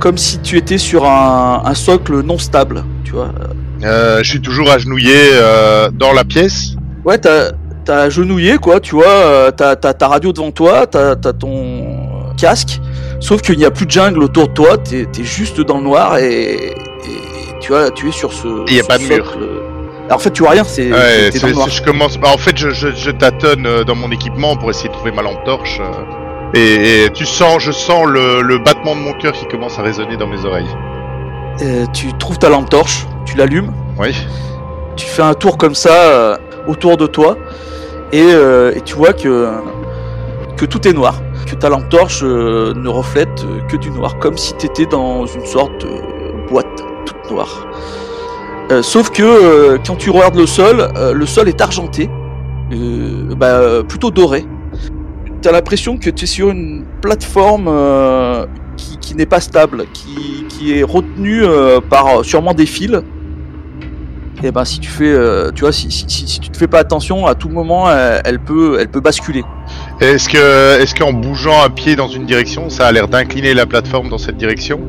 comme 0.00 0.18
si 0.18 0.40
tu 0.40 0.56
étais 0.56 0.78
sur 0.78 1.04
un, 1.04 1.62
un 1.64 1.74
socle 1.74 2.22
non 2.22 2.38
stable, 2.38 2.82
tu 3.04 3.12
vois. 3.12 3.30
Euh, 3.84 4.18
je 4.22 4.28
suis 4.30 4.40
toujours 4.40 4.70
agenouillé 4.70 5.14
euh, 5.34 5.90
dans 5.92 6.12
la 6.12 6.24
pièce. 6.24 6.74
Ouais, 7.04 7.18
t'as 7.18 7.52
t'as 7.84 8.02
agenouillé, 8.02 8.58
quoi, 8.58 8.78
tu 8.80 8.94
vois, 8.94 9.06
euh, 9.08 9.50
t'as 9.50 9.76
ta 9.76 10.08
radio 10.08 10.32
devant 10.32 10.50
toi, 10.50 10.86
t'as 10.86 11.16
t'as 11.16 11.32
ton 11.32 11.86
casque, 12.36 12.80
sauf 13.20 13.40
qu'il 13.42 13.56
n'y 13.58 13.64
a 13.64 13.70
plus 13.70 13.86
de 13.86 13.90
jungle 13.90 14.22
autour 14.22 14.48
de 14.48 14.52
toi, 14.52 14.76
t'es 14.78 15.06
t'es 15.10 15.24
juste 15.24 15.60
dans 15.60 15.78
le 15.78 15.84
noir 15.84 16.18
et, 16.18 16.52
et 16.54 16.74
tu 17.60 17.72
vois, 17.72 17.90
tu 17.90 18.08
es 18.08 18.12
sur 18.12 18.32
ce. 18.32 18.48
Et 18.70 18.76
y 18.76 18.80
a 18.80 18.84
pas 18.84 18.98
de 18.98 19.04
mur. 19.04 19.34
Alors, 20.06 20.16
en 20.16 20.18
fait, 20.18 20.30
tu 20.32 20.42
vois 20.42 20.50
rien, 20.52 20.64
c'est 20.64 20.90
Ouais, 20.92 21.30
dans 21.30 21.46
le 21.48 21.52
noir. 21.54 21.68
je 21.68 21.82
commence. 21.82 22.18
bah, 22.18 22.28
en 22.34 22.38
fait, 22.38 22.56
je, 22.58 22.70
je, 22.70 22.88
je 22.96 23.10
tâtonne 23.12 23.84
dans 23.86 23.94
mon 23.94 24.10
équipement 24.10 24.56
pour 24.56 24.68
essayer 24.70 24.88
de 24.88 24.94
trouver 24.94 25.12
ma 25.12 25.22
lampe 25.22 25.44
torche. 25.44 25.80
Euh, 26.54 26.58
et, 26.58 27.04
et 27.04 27.10
tu 27.10 27.26
sens, 27.26 27.62
je 27.62 27.72
sens 27.72 28.06
le, 28.06 28.42
le 28.42 28.58
battement 28.58 28.94
de 28.96 29.00
mon 29.00 29.12
cœur 29.14 29.32
qui 29.32 29.46
commence 29.46 29.78
à 29.78 29.82
résonner 29.82 30.16
dans 30.16 30.26
mes 30.26 30.44
oreilles. 30.44 30.68
Euh, 31.62 31.86
tu 31.92 32.12
trouves 32.14 32.38
ta 32.38 32.48
lampe 32.48 32.70
torche, 32.70 33.06
tu 33.26 33.36
l'allumes, 33.36 33.72
Oui. 33.98 34.14
tu 34.96 35.06
fais 35.06 35.22
un 35.22 35.34
tour 35.34 35.56
comme 35.58 35.74
ça 35.74 35.92
euh, 35.92 36.36
autour 36.66 36.96
de 36.96 37.06
toi 37.06 37.36
et, 38.12 38.22
euh, 38.22 38.72
et 38.74 38.80
tu 38.80 38.94
vois 38.94 39.12
que 39.12 39.48
que 40.56 40.64
tout 40.66 40.86
est 40.86 40.92
noir, 40.92 41.14
que 41.46 41.54
ta 41.54 41.68
lampe 41.70 41.88
torche 41.88 42.20
euh, 42.22 42.74
ne 42.74 42.88
reflète 42.88 43.44
euh, 43.44 43.60
que 43.68 43.76
du 43.76 43.90
noir, 43.90 44.18
comme 44.18 44.36
si 44.36 44.54
tu 44.58 44.66
étais 44.66 44.84
dans 44.86 45.24
une 45.26 45.46
sorte 45.46 45.72
de 45.84 46.48
boîte 46.50 46.66
toute 47.06 47.30
noire. 47.30 47.66
Euh, 48.70 48.82
sauf 48.82 49.10
que 49.10 49.22
euh, 49.22 49.78
quand 49.86 49.96
tu 49.96 50.10
regardes 50.10 50.36
le 50.36 50.46
sol, 50.46 50.88
euh, 50.96 51.12
le 51.14 51.26
sol 51.26 51.48
est 51.48 51.60
argenté, 51.60 52.08
euh, 52.72 53.34
bah, 53.34 53.46
euh, 53.46 53.82
plutôt 53.82 54.10
doré. 54.10 54.44
T'as 55.42 55.52
l'impression 55.52 55.96
que 55.96 56.10
tu 56.10 56.24
es 56.24 56.26
sur 56.26 56.50
une 56.50 56.84
plateforme 57.00 57.66
euh, 57.68 58.44
qui, 58.76 58.98
qui 58.98 59.14
n'est 59.14 59.26
pas 59.26 59.40
stable, 59.40 59.86
qui, 59.94 60.44
qui 60.48 60.78
est 60.78 60.82
retenue 60.82 61.42
euh, 61.42 61.80
par 61.80 62.20
euh, 62.20 62.22
sûrement 62.22 62.52
des 62.52 62.66
fils. 62.66 63.00
Et 64.42 64.50
ben 64.50 64.64
si 64.64 64.80
tu 64.80 64.90
fais, 64.90 65.04
euh, 65.04 65.50
tu 65.54 65.62
vois, 65.62 65.72
si, 65.72 65.90
si, 65.90 66.40
tu 66.40 66.48
te 66.50 66.56
fais 66.56 66.66
pas 66.66 66.78
attention, 66.78 67.26
à 67.26 67.34
tout 67.34 67.48
moment, 67.48 67.90
elle, 67.90 68.22
elle 68.24 68.38
peut, 68.38 68.78
elle 68.80 68.88
peut 68.88 69.00
basculer. 69.00 69.44
Est-ce 70.00 70.28
que, 70.28 70.80
est-ce 70.80 70.94
qu'en 70.94 71.12
bougeant 71.12 71.62
un 71.62 71.70
pied 71.70 71.96
dans 71.96 72.08
une 72.08 72.24
direction, 72.24 72.70
ça 72.70 72.86
a 72.86 72.92
l'air 72.92 73.08
d'incliner 73.08 73.52
la 73.52 73.66
plateforme 73.66 74.08
dans 74.08 74.18
cette 74.18 74.38
direction? 74.38 74.80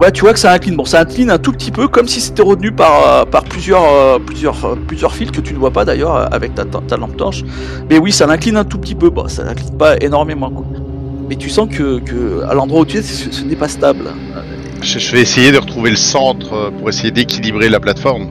Ouais, 0.00 0.12
tu 0.12 0.20
vois 0.20 0.32
que 0.32 0.38
ça 0.38 0.52
incline. 0.52 0.76
Bon, 0.76 0.84
ça 0.84 1.00
incline 1.00 1.30
un 1.30 1.38
tout 1.38 1.50
petit 1.50 1.72
peu, 1.72 1.88
comme 1.88 2.06
si 2.06 2.20
c'était 2.20 2.42
retenu 2.42 2.70
par, 2.70 3.06
euh, 3.06 3.24
par 3.24 3.42
plusieurs, 3.42 3.82
euh, 3.82 4.18
plusieurs, 4.24 4.64
euh, 4.64 4.76
plusieurs 4.86 5.12
fils 5.12 5.32
que 5.32 5.40
tu 5.40 5.54
ne 5.54 5.58
vois 5.58 5.72
pas 5.72 5.84
d'ailleurs 5.84 6.32
avec 6.32 6.54
ta, 6.54 6.64
ta, 6.64 6.96
lampe 6.96 7.16
torche. 7.16 7.42
Mais 7.90 7.98
oui, 7.98 8.12
ça 8.12 8.26
l'incline 8.26 8.56
un 8.56 8.64
tout 8.64 8.78
petit 8.78 8.94
peu. 8.94 9.10
Bon, 9.10 9.26
ça 9.26 9.42
l'incline 9.42 9.76
pas 9.76 9.96
énormément, 9.96 10.50
quoi. 10.50 10.64
Mais 11.28 11.34
tu 11.34 11.50
sens 11.50 11.68
que, 11.68 11.98
que 11.98 12.44
à 12.48 12.54
l'endroit 12.54 12.80
où 12.82 12.84
tu 12.86 12.98
es, 12.98 13.02
ce, 13.02 13.44
n'est 13.44 13.56
pas 13.56 13.68
stable. 13.68 14.04
je, 14.80 15.12
vais 15.12 15.20
essayer 15.20 15.52
de 15.52 15.58
retrouver 15.58 15.90
le 15.90 15.96
centre 15.96 16.70
pour 16.78 16.88
essayer 16.88 17.10
d'équilibrer 17.10 17.68
la 17.68 17.80
plateforme. 17.80 18.28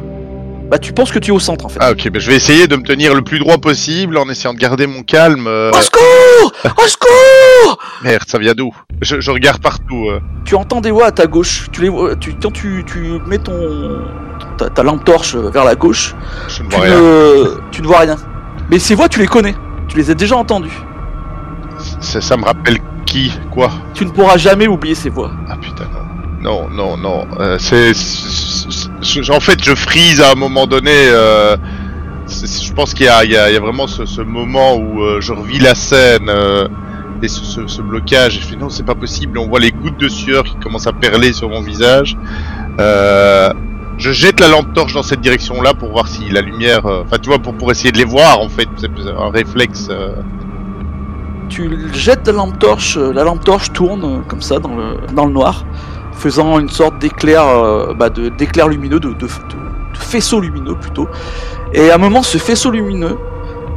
Bah, 0.70 0.78
tu 0.80 0.92
penses 0.92 1.12
que 1.12 1.20
tu 1.20 1.30
es 1.30 1.34
au 1.34 1.40
centre 1.40 1.66
en 1.66 1.70
fait. 1.70 1.80
Ah 1.82 1.92
ok, 1.92 2.10
ben 2.10 2.20
je 2.20 2.30
vais 2.30 2.36
essayer 2.36 2.68
de 2.68 2.76
me 2.76 2.84
tenir 2.84 3.16
le 3.16 3.22
plus 3.22 3.40
droit 3.40 3.58
possible 3.58 4.18
en 4.18 4.28
essayant 4.30 4.54
de 4.54 4.60
garder 4.60 4.86
mon 4.86 5.02
calme. 5.04 5.48
euh, 5.48 5.72
Au 5.72 5.82
secours 5.82 6.52
Au 6.66 6.88
secours 6.88 7.78
Merde, 8.04 8.24
ça 8.28 8.38
vient 8.38 8.54
d'où? 8.54 8.72
Je, 9.02 9.20
je 9.22 9.32
regarde 9.32 9.62
partout. 9.62 10.08
euh. 10.10 10.20
Tu 10.44 10.56
entends 10.56 10.82
des 10.82 10.92
voix 10.92 11.06
à 11.08 11.12
ta 11.12 11.26
gauche. 11.28 11.68
Tu 11.72 11.82
les 11.84 11.90
vois, 11.90 12.16
tu, 12.18 12.34
quand 12.34 12.52
tu, 12.52 12.84
tu 12.86 13.20
mets 13.28 13.38
ton, 13.38 14.02
ta, 14.58 14.70
ta 14.70 14.84
lampe 14.84 15.06
torche 15.06 15.36
vers 15.36 15.64
la 15.64 15.76
gauche, 15.76 16.16
Je 16.50 16.64
ne 16.64 16.68
tu 16.70 16.76
vois 16.76 16.86
rien. 16.86 17.00
ne, 17.00 17.46
tu 17.72 17.82
ne 17.82 17.88
vois 17.88 18.00
rien. 18.00 18.18
Mais 18.70 18.80
ces 18.80 18.94
voix, 18.96 19.08
tu 19.08 19.20
les 19.20 19.28
connais. 19.28 19.56
Tu 19.88 19.96
les 19.98 20.10
as 20.12 20.16
déjà 20.16 20.36
entendues. 20.36 20.82
Ça, 22.02 22.20
ça 22.20 22.36
me 22.36 22.44
rappelle 22.44 22.78
qui 23.06 23.32
Quoi? 23.52 23.72
Tu 23.94 24.04
ne 24.06 24.10
pourras 24.12 24.38
jamais 24.38 24.68
oublier 24.68 24.96
ces 24.96 25.10
voix. 25.10 25.32
Ah 25.50 25.56
putain 25.62 25.86
non. 25.86 26.07
Non, 26.42 26.70
non, 26.70 26.98
non. 26.98 27.26
Euh, 27.40 27.58
en 27.58 29.40
fait, 29.40 29.64
je 29.64 29.76
freeze 29.76 30.22
à 30.22 30.32
un 30.32 30.36
moment 30.36 30.68
donné. 30.68 30.92
euh, 30.94 31.58
je 32.28 32.74
pense 32.74 32.94
qu'il 32.94 33.06
y 33.06 33.10
a, 33.10 33.60
vraiment 33.60 33.88
ce, 33.88 34.22
moment 34.22 34.76
où 34.76 35.02
euh, 35.02 35.22
je 35.22 35.34
revis 35.34 35.60
la 35.60 35.76
scène 35.76 36.30
et 37.22 37.28
ce, 37.28 37.82
blocage. 37.82 38.40
Je 38.40 38.46
fais 38.46 38.56
non, 38.56 38.70
c'est 38.70 38.86
pas 38.86 38.96
possible. 38.96 39.40
On 39.40 39.48
voit 39.48 39.60
les 39.60 39.72
gouttes 39.72 39.98
de 39.98 40.08
sueur 40.08 40.44
qui 40.44 40.56
commencent 40.58 40.88
à 40.88 40.94
perler 40.94 41.34
sur 41.34 41.50
mon 41.50 41.62
visage. 41.62 42.18
Je 42.78 44.12
jette 44.12 44.40
la 44.40 44.48
lampe 44.48 44.74
torche 44.74 44.94
dans 44.94 45.02
cette 45.02 45.22
direction-là 45.22 45.74
pour 45.74 45.90
voir 45.90 46.08
si 46.08 46.30
la 46.30 46.42
lumière. 46.42 46.86
Enfin, 46.86 47.18
tu 47.20 47.30
vois, 47.30 47.40
pour 47.40 47.72
essayer 47.72 47.92
de 47.92 47.98
les 47.98 48.06
voir. 48.06 48.40
En 48.40 48.50
fait, 48.50 48.68
c'est 48.78 48.90
un 49.10 49.32
réflexe. 49.32 49.90
Tu 51.50 51.72
jettes 51.94 52.28
la 52.28 52.34
lampe 52.34 52.60
torche. 52.60 52.98
La 52.98 53.24
lampe 53.24 53.44
torche 53.44 53.72
tourne 53.72 54.22
comme 54.28 54.42
ça 54.42 54.60
dans 54.60 55.26
le 55.26 55.32
noir, 55.32 55.66
faisant 56.18 56.60
une 56.60 56.70
sorte 56.70 57.00
d'éclair, 57.00 57.48
euh, 57.48 57.94
bah, 57.94 58.10
d'éclair 58.10 58.68
lumineux, 58.68 59.00
de, 59.00 59.16
faisceau 59.94 60.40
lumineux 60.40 60.76
plutôt. 60.76 61.08
Et 61.74 61.90
à 61.90 61.96
un 61.96 61.98
moment, 61.98 62.24
ce 62.24 62.38
faisceau 62.38 62.72
lumineux 62.72 63.18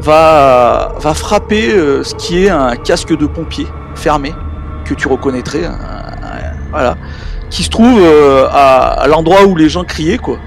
va, 0.01 0.93
va 0.99 1.15
frapper 1.15 1.73
euh, 1.73 2.03
ce 2.03 2.15
qui 2.15 2.45
est 2.45 2.51
un 2.51 2.77
casque 2.77 3.17
de 3.17 3.27
pompier 3.27 3.67
fermé, 3.95 4.35
que 4.85 4.95
tu 4.95 5.09
reconnaîtrais, 5.09 5.63
voilà, 6.71 6.97
qui 7.51 7.63
se 7.63 7.71
trouve 7.71 8.01
euh, 8.01 8.47
à, 8.51 9.03
à 9.03 9.07
l'endroit 9.09 9.45
où 9.45 9.57
les 9.57 9.69
gens 9.69 9.85
criaient, 9.85 10.19
quoi, 10.19 10.39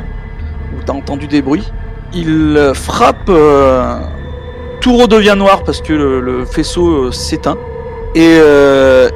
où 0.76 0.84
t'as 0.86 0.94
entendu 0.94 1.28
des 1.28 1.42
bruits. 1.42 1.72
Il 2.14 2.56
euh, 2.58 2.74
frappe, 2.74 3.32
tout 4.82 4.98
redevient 4.98 5.36
noir 5.38 5.64
parce 5.64 5.82
que 5.82 5.94
le, 5.94 6.20
le 6.20 6.46
faisceau 6.46 7.12
s'éteint, 7.12 7.58
et, 8.16 8.38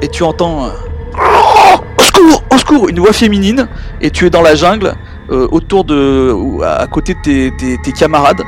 et 0.02 0.08
tu 0.08 0.22
entends 0.24 0.70
une 2.88 3.00
voix 3.00 3.12
féminine, 3.12 3.68
et 4.00 4.10
tu 4.10 4.26
es 4.26 4.30
dans 4.30 4.42
la 4.42 4.54
jungle, 4.54 4.94
euh, 5.30 5.46
autour 5.50 5.84
de, 5.84 6.32
ou 6.32 6.62
à 6.62 6.86
côté 6.86 7.14
de 7.14 7.20
tes, 7.50 7.92
camarades, 7.92 8.42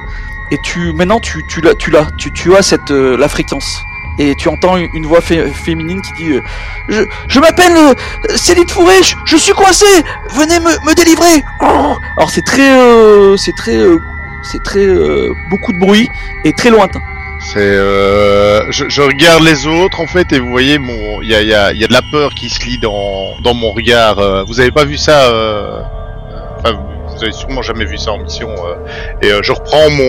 et 0.53 0.59
tu 0.65 0.93
maintenant 0.93 1.21
tu 1.21 1.45
tu 1.49 1.61
l'as 1.61 1.75
tu 1.75 1.91
l'as 1.91 2.07
tu, 2.19 2.33
tu 2.33 2.55
as 2.57 2.63
cette 2.63 2.91
euh, 2.91 3.17
la 3.17 3.29
fréquence. 3.29 3.81
Et 4.19 4.35
tu 4.35 4.49
entends 4.49 4.77
une, 4.77 5.07
voix 5.07 5.21
fé- 5.23 5.51
féminine 5.65 6.03
qui 6.03 6.13
dit 6.25 6.33
euh, 6.33 6.41
je, 6.89 7.03
je 7.29 7.41
m'appelle 7.41 7.95
Céline 8.35 8.69
Fourré 8.69 9.03
je, 9.03 9.15
je 9.25 9.37
suis 9.37 9.53
coincé 9.55 9.87
venez 10.35 10.59
me, 10.61 10.73
me 10.87 10.95
délivrer. 10.95 11.43
Alors 12.17 12.29
c'est 12.29 12.45
très 12.45 12.71
c'est 13.39 13.55
très 13.57 13.79
c'est 14.43 14.63
très 14.63 14.87
beaucoup 15.49 15.73
de 15.73 15.79
bruit 15.79 16.09
et 16.45 16.53
très 16.53 16.71
lointain 16.71 17.01
C'est, 17.53 17.59
euh, 17.59 18.71
je, 18.71 18.89
je 18.89 19.03
regarde 19.03 19.43
les 19.43 19.67
autres 19.67 20.01
en 20.01 20.07
fait 20.07 20.33
et 20.33 20.39
vous 20.39 20.51
voyez 20.51 20.79
mon, 20.79 21.21
il 21.23 21.29
y 21.31 21.35
a, 21.35 21.41
il 21.43 21.49
y, 21.49 21.55
a, 21.55 21.73
il 21.73 21.81
y 21.81 21.85
a 21.85 21.89
de 21.89 21.93
la 21.93 22.03
peur 22.13 22.33
qui 22.35 22.49
se 22.49 22.65
lit 22.65 22.79
dans, 22.79 23.35
dans 23.43 23.55
mon 23.55 23.73
regard. 23.73 24.19
euh, 24.21 24.45
vous 24.47 24.61
avez 24.61 24.71
pas 24.71 24.85
vu 24.85 24.97
ça 24.97 25.25
euh, 25.33 25.81
Enfin, 26.59 26.79
vous 27.09 27.23
avez 27.25 27.33
sûrement 27.33 27.63
jamais 27.63 27.87
vu 27.87 27.99
ça 27.99 28.13
en 28.13 28.19
mission. 28.19 28.49
euh, 28.51 28.75
et 29.27 29.33
euh, 29.33 29.41
je 29.43 29.51
reprends 29.53 29.91
mon, 29.91 30.05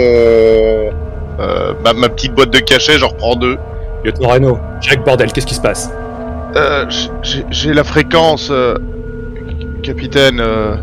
euh, 1.39 1.73
ma, 1.84 1.93
ma 1.93 2.10
petite 2.10 2.34
boîte 2.34 2.51
de 2.51 2.60
cachet, 2.60 2.99
j'en 2.99 3.08
reprends 3.08 3.36
deux. 3.36 3.58
Lieutenant 4.04 4.30
Reno, 4.30 4.60
Jack 4.82 5.04
Bordel, 5.04 5.32
qu'est-ce 5.32 5.45
qui 5.47 5.56
se 5.56 5.62
passe? 5.62 5.89
Euh, 6.56 6.86
j'ai- 7.49 7.73
la 7.73 7.84
fréquence, 7.84 8.49
euh, 8.51 8.75
capitaine. 9.84 10.39
euh, 10.39 10.75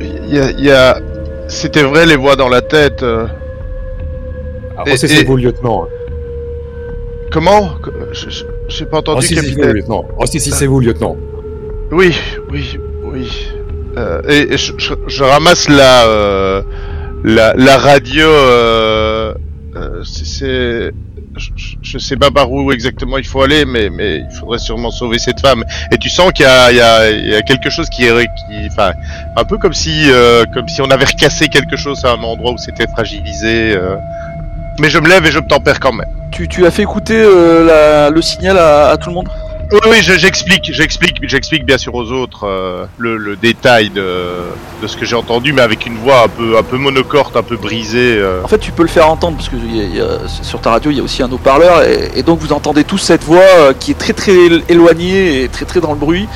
Il 0.00 0.34
y 0.36 0.38
a, 0.38 0.50
y 0.52 0.70
a, 0.70 0.98
c'était 1.48 1.82
vrai 1.82 2.06
les 2.06 2.16
voix 2.16 2.36
dans 2.36 2.48
la 2.48 2.60
tête. 2.60 3.02
Euh. 4.80 4.84
Ah, 4.86 4.88
Et- 4.88 4.92
Ressaisissez-vous, 4.92 5.36
lieutenant. 5.36 5.86
Comment? 7.32 7.70
Je- 8.12 8.44
J'ai 8.68 8.86
pas 8.86 8.98
entendu, 8.98 9.16
Ressaisissez-vous, 9.18 9.56
capitaine. 9.56 9.72
lieutenant. 9.76 10.04
Ressaisissez-vous, 10.18 10.80
lieutenant. 10.80 11.16
Oui, 11.92 12.14
oui, 12.50 12.76
oui. 13.04 13.48
Euh, 13.96 14.22
et 14.28 14.52
et 14.54 14.56
je, 14.58 14.72
je- 14.78 14.94
je 15.06 15.24
ramasse 15.24 15.68
la, 15.68 16.04
euh, 16.06 16.62
la, 17.24 17.54
la 17.54 17.78
radio. 17.78 18.26
Euh, 18.26 19.34
c'est- 20.04 20.24
c'est, 20.24 20.92
je, 21.36 21.50
je 21.82 21.98
sais 21.98 22.16
pas 22.16 22.30
par 22.30 22.50
où 22.50 22.70
exactement 22.72 23.18
il 23.18 23.26
faut 23.26 23.42
aller, 23.42 23.64
mais, 23.64 23.90
mais 23.90 24.18
il 24.18 24.36
faudrait 24.38 24.58
sûrement 24.58 24.90
sauver 24.90 25.18
cette 25.18 25.40
femme. 25.40 25.64
Et 25.92 25.98
tu 25.98 26.08
sens 26.08 26.32
qu'il 26.32 26.44
y 26.44 26.48
a, 26.48 26.70
y, 27.10 27.36
y 27.38 27.42
quelque 27.44 27.70
chose 27.70 27.88
qui 27.90 28.04
est, 28.06 28.12
qui, 28.26 28.68
enfin, 28.72 28.92
un 29.36 29.44
peu 29.44 29.56
comme 29.58 29.72
si, 29.72 30.10
comme 30.54 30.68
si 30.68 30.80
on 30.82 30.90
avait 30.90 31.04
recassé 31.06 31.48
quelque 31.48 31.76
chose 31.76 32.04
à 32.04 32.12
un 32.12 32.22
endroit 32.22 32.52
où 32.52 32.58
c'était 32.58 32.86
fragilisé. 32.88 33.76
Mais 34.80 34.88
je 34.88 34.98
me 34.98 35.08
lève 35.08 35.24
et 35.26 35.30
je 35.30 35.38
me 35.38 35.46
tempère 35.46 35.78
quand 35.78 35.92
même. 35.92 36.08
tu, 36.32 36.48
tu 36.48 36.64
as 36.66 36.70
fait 36.70 36.82
écouter 36.82 37.20
euh, 37.22 37.64
la- 37.66 38.10
le 38.10 38.22
signal 38.22 38.56
à, 38.58 38.88
à 38.88 38.96
tout 38.96 39.10
le 39.10 39.14
monde? 39.16 39.28
Oui, 39.72 39.78
oui, 39.88 39.96
je- 40.02 40.14
j'explique, 40.18 40.68
j'explique, 40.72 41.16
j'explique 41.22 41.64
bien 41.64 41.78
sûr 41.78 41.94
aux 41.94 42.10
autres 42.10 42.44
euh, 42.46 42.86
le, 42.98 43.16
le 43.16 43.36
détail 43.36 43.90
de, 43.90 44.26
de 44.82 44.86
ce 44.86 44.96
que 44.96 45.04
j'ai 45.04 45.14
entendu, 45.14 45.52
mais 45.52 45.62
avec 45.62 45.86
une 45.86 45.96
voix 45.96 46.22
un 46.24 46.28
peu, 46.28 46.56
un 46.58 46.62
peu 46.62 46.76
monocorte, 46.76 47.36
un 47.36 47.42
peu 47.42 47.56
brisée. 47.56 48.16
euh. 48.18 48.42
En 48.42 48.48
fait, 48.48 48.58
tu 48.58 48.72
peux 48.72 48.82
le 48.82 48.88
faire 48.88 49.08
entendre 49.08 49.36
parce 49.36 49.48
que 49.50 49.56
il 49.56 49.76
y 49.76 49.80
a- 49.80 49.84
il 49.84 49.96
y 49.96 50.00
a- 50.00 50.26
sur 50.42 50.60
ta 50.60 50.70
radio, 50.70 50.90
il 50.90 50.96
y 50.96 51.00
a 51.00 51.04
aussi 51.04 51.22
un 51.22 51.30
haut-parleur 51.30 51.82
et, 51.82 52.10
et 52.16 52.22
donc 52.22 52.40
vous 52.40 52.52
entendez 52.52 52.82
tous 52.84 52.98
cette 52.98 53.22
voix 53.22 53.38
euh, 53.58 53.72
qui 53.78 53.90
est 53.92 53.98
très 53.98 54.12
très 54.14 54.32
él- 54.32 54.62
éloignée 54.68 55.42
et 55.44 55.48
très 55.48 55.66
très 55.66 55.80
dans 55.80 55.92
le 55.92 55.98
bruit. 55.98 56.26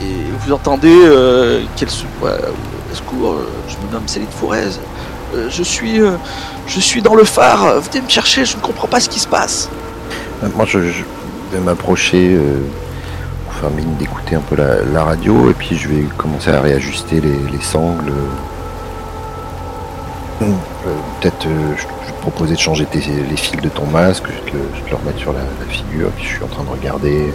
Et 0.00 0.06
vous 0.46 0.52
entendez 0.54 0.94
euh, 1.04 1.60
qu'elle 1.76 1.90
se. 1.90 2.04
ouais, 2.22 2.30
au 2.30 2.94
secours, 2.94 3.32
euh, 3.32 3.48
je 3.68 3.74
me 3.86 3.92
nomme 3.92 4.06
Céline 4.06 4.28
Forez. 4.30 4.78
Euh, 5.34 5.48
je 5.50 5.62
suis, 5.62 6.00
euh, 6.00 6.12
je 6.70 6.80
suis 6.80 7.02
dans 7.02 7.14
le 7.14 7.24
phare. 7.24 7.80
Venez 7.80 8.02
me 8.02 8.08
chercher. 8.08 8.44
Je 8.44 8.56
ne 8.56 8.62
comprends 8.62 8.86
pas 8.86 9.00
ce 9.00 9.08
qui 9.08 9.18
se 9.18 9.26
passe. 9.26 9.68
Euh, 10.42 10.48
Moi, 10.54 10.64
je, 10.66 10.78
vais 10.78 11.58
m'approcher 11.58 12.36
euh, 12.36 12.60
pour 13.44 13.54
faire 13.54 13.70
mine 13.70 13.96
d'écouter 13.96 14.36
un 14.36 14.40
peu 14.40 14.56
la, 14.56 15.04
radio, 15.04 15.50
et 15.50 15.54
puis 15.54 15.76
je 15.76 15.88
vais 15.88 16.04
commencer 16.16 16.50
à 16.50 16.60
réajuster 16.60 17.20
les, 17.20 17.38
les 17.50 17.60
sangles. 17.60 18.12
Euh, 20.42 20.46
Peut-être, 21.20 21.46
euh, 21.46 21.74
je, 21.76 21.82
vais 21.82 22.12
te 22.12 22.20
proposer 22.22 22.54
de 22.54 22.60
changer 22.60 22.86
les 22.94 23.36
fils 23.36 23.60
de 23.60 23.68
ton 23.68 23.84
masque, 23.86 24.24
je 24.28 24.50
te 24.50 24.56
le, 24.56 24.62
je 24.88 24.94
remettre 24.94 25.18
sur 25.18 25.32
la, 25.34 25.40
figure, 25.68 26.10
puis 26.12 26.24
je 26.24 26.34
suis 26.36 26.44
en 26.44 26.46
train 26.46 26.64
de 26.64 26.70
regarder, 26.70 27.34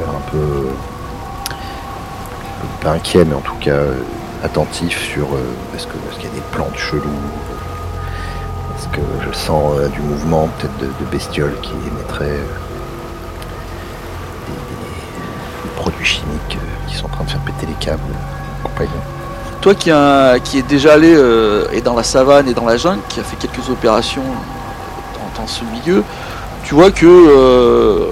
un 0.00 0.30
peu, 0.32 0.68
pas 2.82 2.92
inquiet, 2.92 3.24
mais 3.24 3.34
en 3.34 3.40
tout 3.40 3.54
cas 3.60 3.78
attentif 4.42 4.98
sur 5.12 5.28
est-ce 5.76 5.86
qu'il 5.86 6.24
y 6.24 6.26
a 6.26 6.34
des 6.34 6.42
plantes 6.50 6.76
cheloues, 6.76 7.04
que 8.92 9.00
je 9.26 9.36
sens 9.36 9.74
euh, 9.76 9.88
du 9.88 10.00
mouvement, 10.00 10.48
peut-être 10.58 10.78
de, 10.78 11.04
bestioles 11.10 11.54
qui 11.62 11.72
émettraient 11.86 12.24
euh, 12.24 12.46
des, 14.48 15.70
produits 15.76 16.04
chimiques 16.04 16.56
euh, 16.56 16.88
qui 16.88 16.96
sont 16.96 17.06
en 17.06 17.10
train 17.10 17.24
de 17.24 17.30
faire 17.30 17.40
péter 17.40 17.66
les 17.66 17.74
câbles. 17.74 18.00
Toi 19.60 19.74
qui, 19.74 19.90
a- 19.90 20.38
qui 20.38 20.58
est 20.58 20.68
déjà 20.68 20.94
allé 20.94 21.14
et 21.72 21.80
dans 21.82 21.94
la 21.94 22.02
savane 22.02 22.48
et 22.48 22.54
dans 22.54 22.64
la 22.64 22.76
jungle, 22.76 23.00
qui 23.08 23.20
a 23.20 23.22
fait 23.24 23.36
quelques 23.36 23.68
opérations 23.68 24.22
dans, 25.36 25.46
ce 25.46 25.62
milieu, 25.64 26.02
tu 26.64 26.74
vois 26.74 26.90
que 26.90 28.10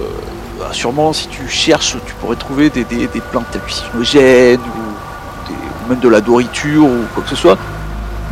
bah, 0.59 0.69
sûrement 0.71 1.13
si 1.13 1.27
tu 1.27 1.47
cherches, 1.47 1.95
tu 2.05 2.13
pourrais 2.15 2.35
trouver 2.35 2.69
des, 2.69 2.83
des, 2.83 3.07
des 3.07 3.21
plantes 3.21 3.45
hallucinogènes 3.55 4.59
ou 4.59 5.89
même 5.89 5.99
de 5.99 6.09
la 6.09 6.21
nourriture 6.21 6.85
ou 6.85 7.05
quoi 7.13 7.23
que 7.23 7.29
ce 7.29 7.35
soit. 7.35 7.57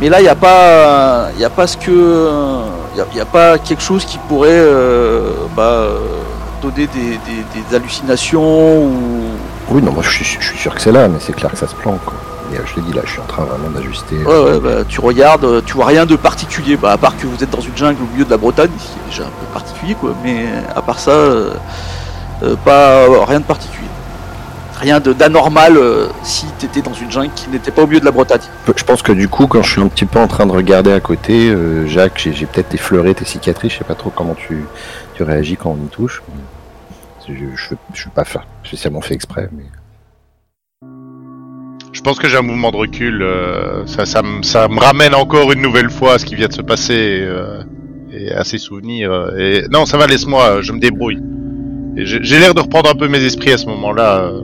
Mais 0.00 0.08
là, 0.08 0.20
il 0.20 0.24
n'y 0.24 0.28
a 0.28 0.34
pas, 0.36 1.28
y 1.38 1.44
a 1.44 1.50
pas 1.50 1.66
ce 1.66 1.76
que, 1.76 2.60
il 3.14 3.20
a, 3.20 3.24
pas 3.24 3.58
quelque 3.58 3.82
chose 3.82 4.04
qui 4.04 4.18
pourrait 4.28 4.48
euh, 4.52 5.30
bah, 5.56 5.62
euh, 5.62 5.98
donner 6.62 6.86
des, 6.86 7.18
des- 7.18 7.44
des 7.70 7.74
hallucinations 7.76 8.84
ou 8.84 8.90
Oui, 9.70 9.82
non, 9.82 9.92
moi 9.92 10.02
je 10.04 10.10
suis, 10.10 10.24
je 10.24 10.46
suis 10.46 10.58
sûr 10.58 10.74
que 10.74 10.80
c'est 10.80 10.92
là, 10.92 11.08
mais 11.08 11.18
c'est 11.20 11.32
clair 11.32 11.50
que 11.50 11.58
ça 11.58 11.66
se 11.66 11.74
plante. 11.74 12.00
Quoi. 12.04 12.14
Et 12.52 12.56
euh, 12.56 12.60
je 12.64 12.74
te 12.74 12.80
dis, 12.80 12.92
là, 12.92 13.02
je 13.04 13.10
suis 13.10 13.20
en 13.20 13.24
train 13.26 13.42
vraiment 13.42 13.70
d'ajuster. 13.70 14.16
Ouais, 14.24 14.38
ouais, 14.52 14.60
bah, 14.60 14.84
tu 14.88 15.00
regardes, 15.00 15.64
tu 15.64 15.74
vois 15.74 15.86
rien 15.86 16.06
de 16.06 16.14
particulier, 16.16 16.76
bah, 16.76 16.92
à 16.92 16.96
part 16.96 17.16
que 17.16 17.26
vous 17.26 17.42
êtes 17.42 17.50
dans 17.50 17.60
une 17.60 17.76
jungle 17.76 18.00
au 18.02 18.12
milieu 18.12 18.24
de 18.24 18.30
la 18.30 18.36
Bretagne, 18.36 18.70
ce 18.78 18.84
qui 18.84 18.98
est 19.04 19.10
déjà 19.10 19.22
un 19.24 19.26
peu 19.40 19.46
particulier, 19.52 19.94
quoi. 19.96 20.10
Mais 20.24 20.44
à 20.76 20.80
part 20.80 21.00
ça, 21.00 21.10
euh, 21.10 21.50
pas 22.64 23.04
rien 23.26 23.40
de 23.40 23.44
particulier. 23.44 23.87
Rien 24.80 25.00
de 25.00 25.12
d'anormal 25.12 25.76
euh, 25.76 26.06
si 26.22 26.46
t'étais 26.58 26.82
dans 26.82 26.92
une 26.92 27.10
jungle 27.10 27.32
qui 27.34 27.48
n'était 27.50 27.70
pas 27.72 27.82
au 27.82 27.86
milieu 27.86 27.98
de 28.00 28.04
la 28.04 28.12
Bretagne. 28.12 28.40
Je 28.76 28.84
pense 28.84 29.02
que 29.02 29.10
du 29.12 29.28
coup, 29.28 29.46
quand 29.48 29.62
je 29.62 29.70
suis 29.72 29.80
un 29.80 29.88
petit 29.88 30.04
peu 30.06 30.20
en 30.20 30.28
train 30.28 30.46
de 30.46 30.52
regarder 30.52 30.92
à 30.92 31.00
côté, 31.00 31.50
euh, 31.50 31.86
Jacques, 31.88 32.28
j'ai 32.32 32.46
peut-être 32.46 32.72
effleuré 32.74 33.12
tes 33.14 33.24
cicatrices. 33.24 33.72
Je 33.72 33.78
sais 33.78 33.84
pas 33.84 33.94
trop 33.96 34.10
comment 34.10 34.34
tu, 34.34 34.64
tu 35.14 35.22
réagis 35.24 35.56
quand 35.56 35.76
on 35.80 35.84
y 35.84 35.88
touche. 35.88 36.22
Je, 37.28 37.34
je, 37.34 37.74
je 37.92 38.00
suis 38.00 38.10
pas 38.10 38.24
fait, 38.24 38.38
spécialement 38.64 39.00
fait 39.00 39.14
exprès, 39.14 39.48
mais 39.52 39.64
Je 41.92 42.00
pense 42.00 42.18
que 42.18 42.28
j'ai 42.28 42.36
un 42.36 42.42
mouvement 42.42 42.70
de 42.70 42.76
recul. 42.76 43.22
euh, 43.22 43.84
ça, 43.86 44.06
ça, 44.06 44.22
me- 44.22 44.42
ça 44.42 44.68
me 44.68 44.78
ramène 44.78 45.14
encore 45.14 45.50
une 45.52 45.60
nouvelle 45.60 45.90
fois 45.90 46.14
à 46.14 46.18
ce 46.18 46.24
qui 46.24 46.36
vient 46.36 46.46
de 46.48 46.52
se 46.52 46.62
passer 46.62 47.18
euh, 47.22 47.62
et 48.12 48.30
à 48.32 48.44
ses 48.44 48.58
souvenirs. 48.58 49.10
euh, 49.12 49.36
et 49.36 49.68
non, 49.70 49.86
ça 49.86 49.98
va, 49.98 50.06
laisse-moi, 50.06 50.62
je 50.62 50.72
me 50.72 50.78
débrouille. 50.78 51.20
J'ai 51.96 52.20
j'ai 52.22 52.38
l'air 52.38 52.54
de 52.54 52.60
reprendre 52.60 52.88
un 52.90 52.94
peu 52.94 53.08
mes 53.08 53.22
esprits 53.24 53.52
à 53.52 53.58
ce 53.58 53.66
moment-là. 53.66 54.18
euh. 54.20 54.42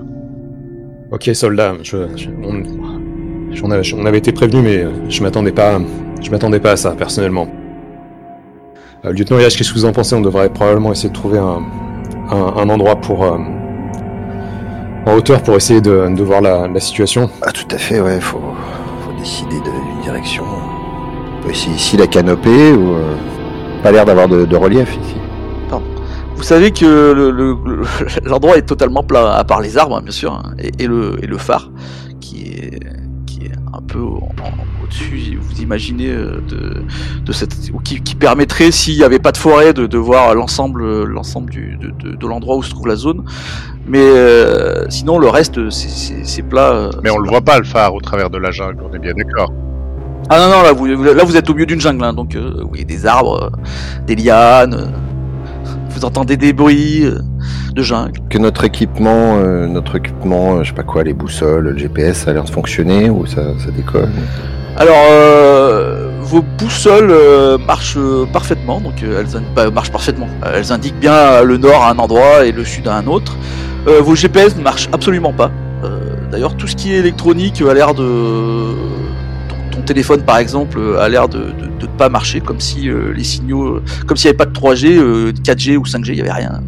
Ok, 1.15 1.31
soldat, 1.33 1.75
on, 2.43 4.05
avait 4.05 4.19
été 4.19 4.33
prévenu, 4.33 4.63
mais 4.63 4.79
euh, 4.79 4.91
je 5.09 5.23
m'attendais 5.23 5.53
pas, 5.53 5.79
je 6.21 6.29
m'attendais 6.29 6.59
pas 6.59 6.73
à 6.73 6.77
ça 6.77 6.91
personnellement. 6.91 7.47
Euh, 9.05 9.13
Lieutenant 9.13 9.39
Yash, 9.39 9.57
qu'est-ce 9.57 9.73
que 9.73 9.79
vous 9.79 9.85
en 9.85 9.93
pensez? 9.93 10.17
On 10.17 10.21
devrait 10.23 10.49
probablement 10.49 10.91
essayer 10.91 11.11
de 11.11 11.15
trouver 11.15 11.39
un, 11.39 11.63
endroit 12.69 12.97
pour 12.97 13.23
euh, 13.23 13.39
en 15.07 15.15
hauteur 15.15 15.41
pour 15.45 15.55
essayer 15.55 15.81
de, 15.81 16.21
voir 16.21 16.41
la, 16.41 16.81
situation. 16.81 17.31
ah, 17.43 17.53
tout 17.53 17.69
à 17.71 17.79
fait, 17.79 18.01
ouais. 18.01 18.21
Faut, 18.21 18.41
faut 19.05 19.17
décider 19.17 19.61
de- 19.61 19.93
d'une 19.93 20.03
direction. 20.03 20.43
On 20.43 21.45
peut 21.45 21.53
essayer 21.53 21.77
ici 21.77 21.97
la 21.97 22.09
canopée 22.09 22.73
ou 22.73 22.97
pas 23.85 23.93
l'air 23.93 24.05
d'avoir 24.05 24.27
de, 24.27 24.47
de 24.47 24.57
relief 24.57 24.99
ici. 25.01 25.15
Vous 26.37 26.43
savez 26.43 26.71
que 26.73 26.85
le- 26.85 27.31
le- 27.31 27.57
le- 27.65 27.85
l'endroit 28.29 28.57
est 28.57 28.63
totalement 28.67 29.03
plat, 29.03 29.35
à 29.35 29.45
part 29.45 29.61
les 29.61 29.79
arbres, 29.79 29.97
hein, 29.97 30.03
bien 30.03 30.13
sûr, 30.13 30.33
hein, 30.33 30.55
et, 30.59 30.71
et 30.83 30.87
le, 30.87 31.17
et 31.23 31.27
le 31.27 31.39
phare, 31.39 31.71
qui 32.21 32.43
est, 32.43 32.81
qui 33.27 33.47
est 33.47 33.53
un 33.73 33.81
peu 33.81 34.01
au-dessus, 34.01 35.39
vous 35.41 35.61
imaginez, 35.63 36.11
euh, 36.11 36.41
de, 36.49 36.83
de 37.25 37.33
cette, 37.33 37.55
ou 37.73 37.79
qui, 37.79 38.01
qui 38.03 38.15
permettrait, 38.15 38.71
s'il 38.73 38.97
n'y 38.97 39.05
avait 39.05 39.19
pas 39.21 39.33
de 39.33 39.37
forêt, 39.39 39.73
de, 39.73 39.87
de 39.87 39.99
voir 39.99 40.35
l'ensemble, 40.35 40.83
de, 40.83 42.27
l'endroit 42.27 42.57
où 42.57 42.63
se 42.63 42.71
trouve 42.71 42.89
la 42.89 42.97
zone. 42.97 43.25
Mais 43.87 44.01
euh, 44.03 44.85
sinon, 44.91 45.19
le 45.19 45.29
reste, 45.29 45.71
c'est- 45.71 46.43
plat. 46.43 46.73
euh, 46.73 46.91
Mais 47.03 47.11
on 47.11 47.15
c'est 47.17 47.21
le 47.23 47.29
voit 47.29 47.41
pas 47.43 47.59
le 47.59 47.65
phare 47.65 47.95
au 47.95 48.01
travers 48.01 48.29
de 48.29 48.39
la 48.39 48.51
jungle, 48.51 48.79
on 48.91 48.95
est 48.95 48.99
bien 48.99 49.13
d'accord. 49.15 49.53
Ah 50.31 50.39
non, 50.39 50.47
non, 50.57 50.63
là 50.63 50.73
vous, 50.73 50.87
là, 50.87 51.23
vous 51.25 51.37
êtes 51.37 51.49
au 51.51 51.55
milieu 51.55 51.67
d'une 51.67 51.81
jungle, 51.81 52.03
hein, 52.03 52.13
donc 52.15 52.35
euh, 52.35 52.55
vous 52.63 52.69
voyez 52.69 52.85
des 52.85 53.05
arbres, 53.07 53.43
euh, 53.53 54.05
des 54.07 54.17
lianes, 54.17 54.91
vous 55.95 56.05
entendez 56.05 56.37
des 56.37 56.53
bruits 56.53 57.05
euh, 57.05 57.19
de 57.75 57.83
jungle. 57.83 58.21
Que 58.29 58.39
notre 58.39 58.65
équipement, 58.65 59.39
euh, 59.39 59.67
notre 59.67 59.97
équipement, 59.97 60.57
euh, 60.57 60.63
je 60.63 60.69
sais 60.69 60.75
pas 60.75 60.83
quoi, 60.83 61.05
les 61.05 61.15
boussoles, 61.15 61.65
le 61.65 61.79
GPS, 61.79 62.25
ça 62.25 62.31
a 62.31 62.35
l'air 62.35 62.45
de 62.45 62.51
fonctionner 62.51 63.11
ou 63.11 63.27
ça, 63.27 63.43
ça 63.59 63.71
déconne 63.71 64.13
Alors, 64.77 64.97
euh, 65.11 66.11
vos 66.21 66.43
boussoles 66.59 67.11
euh, 67.11 67.59
marchent 67.59 67.99
parfaitement, 68.33 68.81
donc 68.81 68.95
elles 69.03 69.27
bah, 69.55 69.71
marchent 69.71 69.93
parfaitement. 69.93 70.29
Elles 70.55 70.73
indiquent 70.73 70.99
bien 70.99 71.43
le 71.43 71.57
nord 71.57 71.83
à 71.83 71.91
un 71.91 71.99
endroit 71.99 72.45
et 72.45 72.53
le 72.53 72.65
sud 72.65 72.89
à 72.89 72.97
un 72.97 73.07
autre. 73.07 73.37
Vos 73.87 74.15
GPS 74.15 74.57
ne 74.57 74.63
marchent 74.63 74.89
absolument 74.93 75.35
pas. 75.35 75.51
D'ailleurs, 76.31 76.57
tout 76.57 76.67
ce 76.67 76.75
qui 76.75 76.95
est 76.95 76.97
électronique 76.97 77.61
a 77.61 77.75
l'air 77.75 77.93
de 77.93 78.73
ton, 79.75 79.83
téléphone, 79.83 80.23
par 80.23 80.39
exemple, 80.39 80.79
euh, 80.79 81.01
a 81.01 81.09
l'air 81.09 81.29
de, 81.29 81.39
de, 81.39 81.45
de 81.81 81.83
ne 81.87 81.97
pas 81.99 82.09
marcher, 82.09 82.41
comme 82.41 82.61
si 82.61 82.89
euh, 82.89 83.13
les 83.15 83.25
signaux, 83.25 83.77
euh, 83.77 83.83
comme 84.07 84.17
s'il 84.17 84.29
n'y 84.31 84.37
avait 84.37 84.39
pas 84.39 84.47
de 84.47 84.53
3G, 84.53 84.97
euh, 84.99 85.33
4G 85.33 85.77
ou 85.77 85.85
5G, 85.85 86.09
il 86.09 86.15
n'y 86.15 86.21
avait 86.21 86.33
rien, 86.33 86.61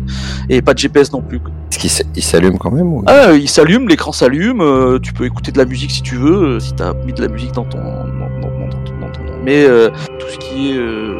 et 0.48 0.62
pas 0.62 0.74
de 0.74 0.78
GPS 0.78 1.12
non 1.12 1.20
plus. 1.22 1.40
Est-ce 1.72 1.78
qu'il 2.12 2.22
s'allume 2.22 2.58
quand 2.58 2.70
même 2.70 2.86
ou... 2.92 3.02
Ah, 3.06 3.32
il 3.32 3.48
s'allume, 3.48 3.88
l'écran 3.88 4.12
s'allume, 4.12 4.60
euh, 4.60 4.98
tu 5.00 5.12
peux 5.12 5.24
écouter 5.24 5.52
de 5.52 5.58
la 5.58 5.64
musique 5.64 5.90
si 5.90 6.02
tu 6.02 6.14
veux, 6.16 6.56
euh, 6.56 6.60
si 6.60 6.74
tu 6.74 6.82
as 6.82 6.94
mis 7.04 7.12
de 7.12 7.20
la 7.22 7.28
musique 7.28 7.52
dans 7.52 7.64
ton, 7.64 7.78
dans, 7.78 7.84
dans- 7.84 8.40
dans- 8.40 8.68
dans 8.68 8.84
ton- 8.84 9.00
dans 9.00 9.12
ton- 9.12 9.42
Mais 9.44 9.64
euh, 9.64 9.90
tout 10.18 10.26
ce 10.32 10.38
qui 10.38 10.70
est 10.72 10.76
euh, 10.78 11.14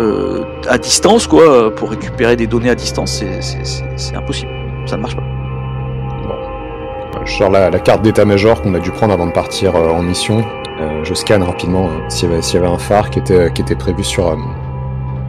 euh, 0.00 0.44
à 0.68 0.78
distance, 0.78 1.26
quoi, 1.26 1.42
euh, 1.50 1.70
pour 1.70 1.90
récupérer 1.90 2.36
des 2.36 2.46
données 2.46 2.70
à 2.70 2.74
distance, 2.74 3.22
c'est- 3.40 4.14
impossible. 4.14 4.50
Ça 4.86 4.96
ne 4.96 5.02
marche 5.02 5.16
pas. 5.16 5.22
Euh, 5.22 7.18
Je 7.24 7.32
sors 7.36 7.50
la, 7.50 7.70
la 7.70 7.78
carte 7.78 8.02
d'état-major 8.02 8.62
qu'on 8.62 8.74
a 8.74 8.78
dû 8.78 8.90
prendre 8.90 9.12
avant 9.12 9.26
de 9.26 9.32
partir 9.32 9.74
euh, 9.76 9.88
en 9.90 10.02
mission. 10.02 10.44
Euh, 10.80 11.02
je 11.02 11.12
scanne 11.14 11.42
rapidement 11.42 11.86
euh, 11.86 12.08
s'il 12.08 12.30
y, 12.30 12.32
y 12.32 12.56
avait 12.56 12.66
un 12.66 12.78
phare 12.78 13.10
qui 13.10 13.18
était, 13.18 13.52
qui 13.52 13.62
était 13.62 13.74
prévu 13.74 14.04
sur, 14.04 14.28
euh, 14.28 14.36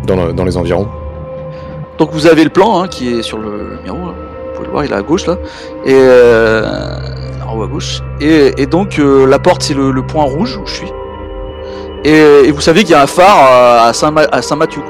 dans, 0.05 0.31
dans 0.31 0.43
les 0.43 0.57
environs. 0.57 0.87
Donc 1.97 2.11
vous 2.11 2.27
avez 2.27 2.43
le 2.43 2.51
plan 2.51 2.79
hein, 2.79 2.87
qui 2.87 3.15
est 3.15 3.21
sur 3.23 3.39
le, 3.39 3.69
le 3.69 3.77
numéro, 3.77 3.97
là. 3.97 4.13
vous 4.13 4.53
pouvez 4.53 4.65
le 4.67 4.71
voir, 4.71 4.85
il 4.85 4.91
est 4.91 4.95
à 4.95 5.01
gauche 5.01 5.25
là, 5.25 5.37
et 5.85 5.93
euh, 5.93 6.65
en 7.47 7.57
haut 7.57 7.63
à 7.63 7.67
gauche. 7.67 8.01
Et, 8.21 8.61
et 8.61 8.67
donc 8.67 8.99
la 9.01 9.39
porte 9.39 9.63
c'est 9.63 9.73
le, 9.73 9.91
le 9.91 10.05
point 10.05 10.23
rouge 10.23 10.55
où 10.57 10.65
je 10.67 10.73
suis. 10.75 10.91
Et, 12.03 12.47
et 12.47 12.51
vous 12.51 12.61
savez 12.61 12.83
qu'il 12.83 12.91
y 12.91 12.95
a 12.95 13.01
un 13.01 13.07
phare 13.07 13.85
à 13.87 13.91
Saint, 13.93 14.15
à 14.15 14.41
Saint 14.41 14.55
Mathieu. 14.55 14.81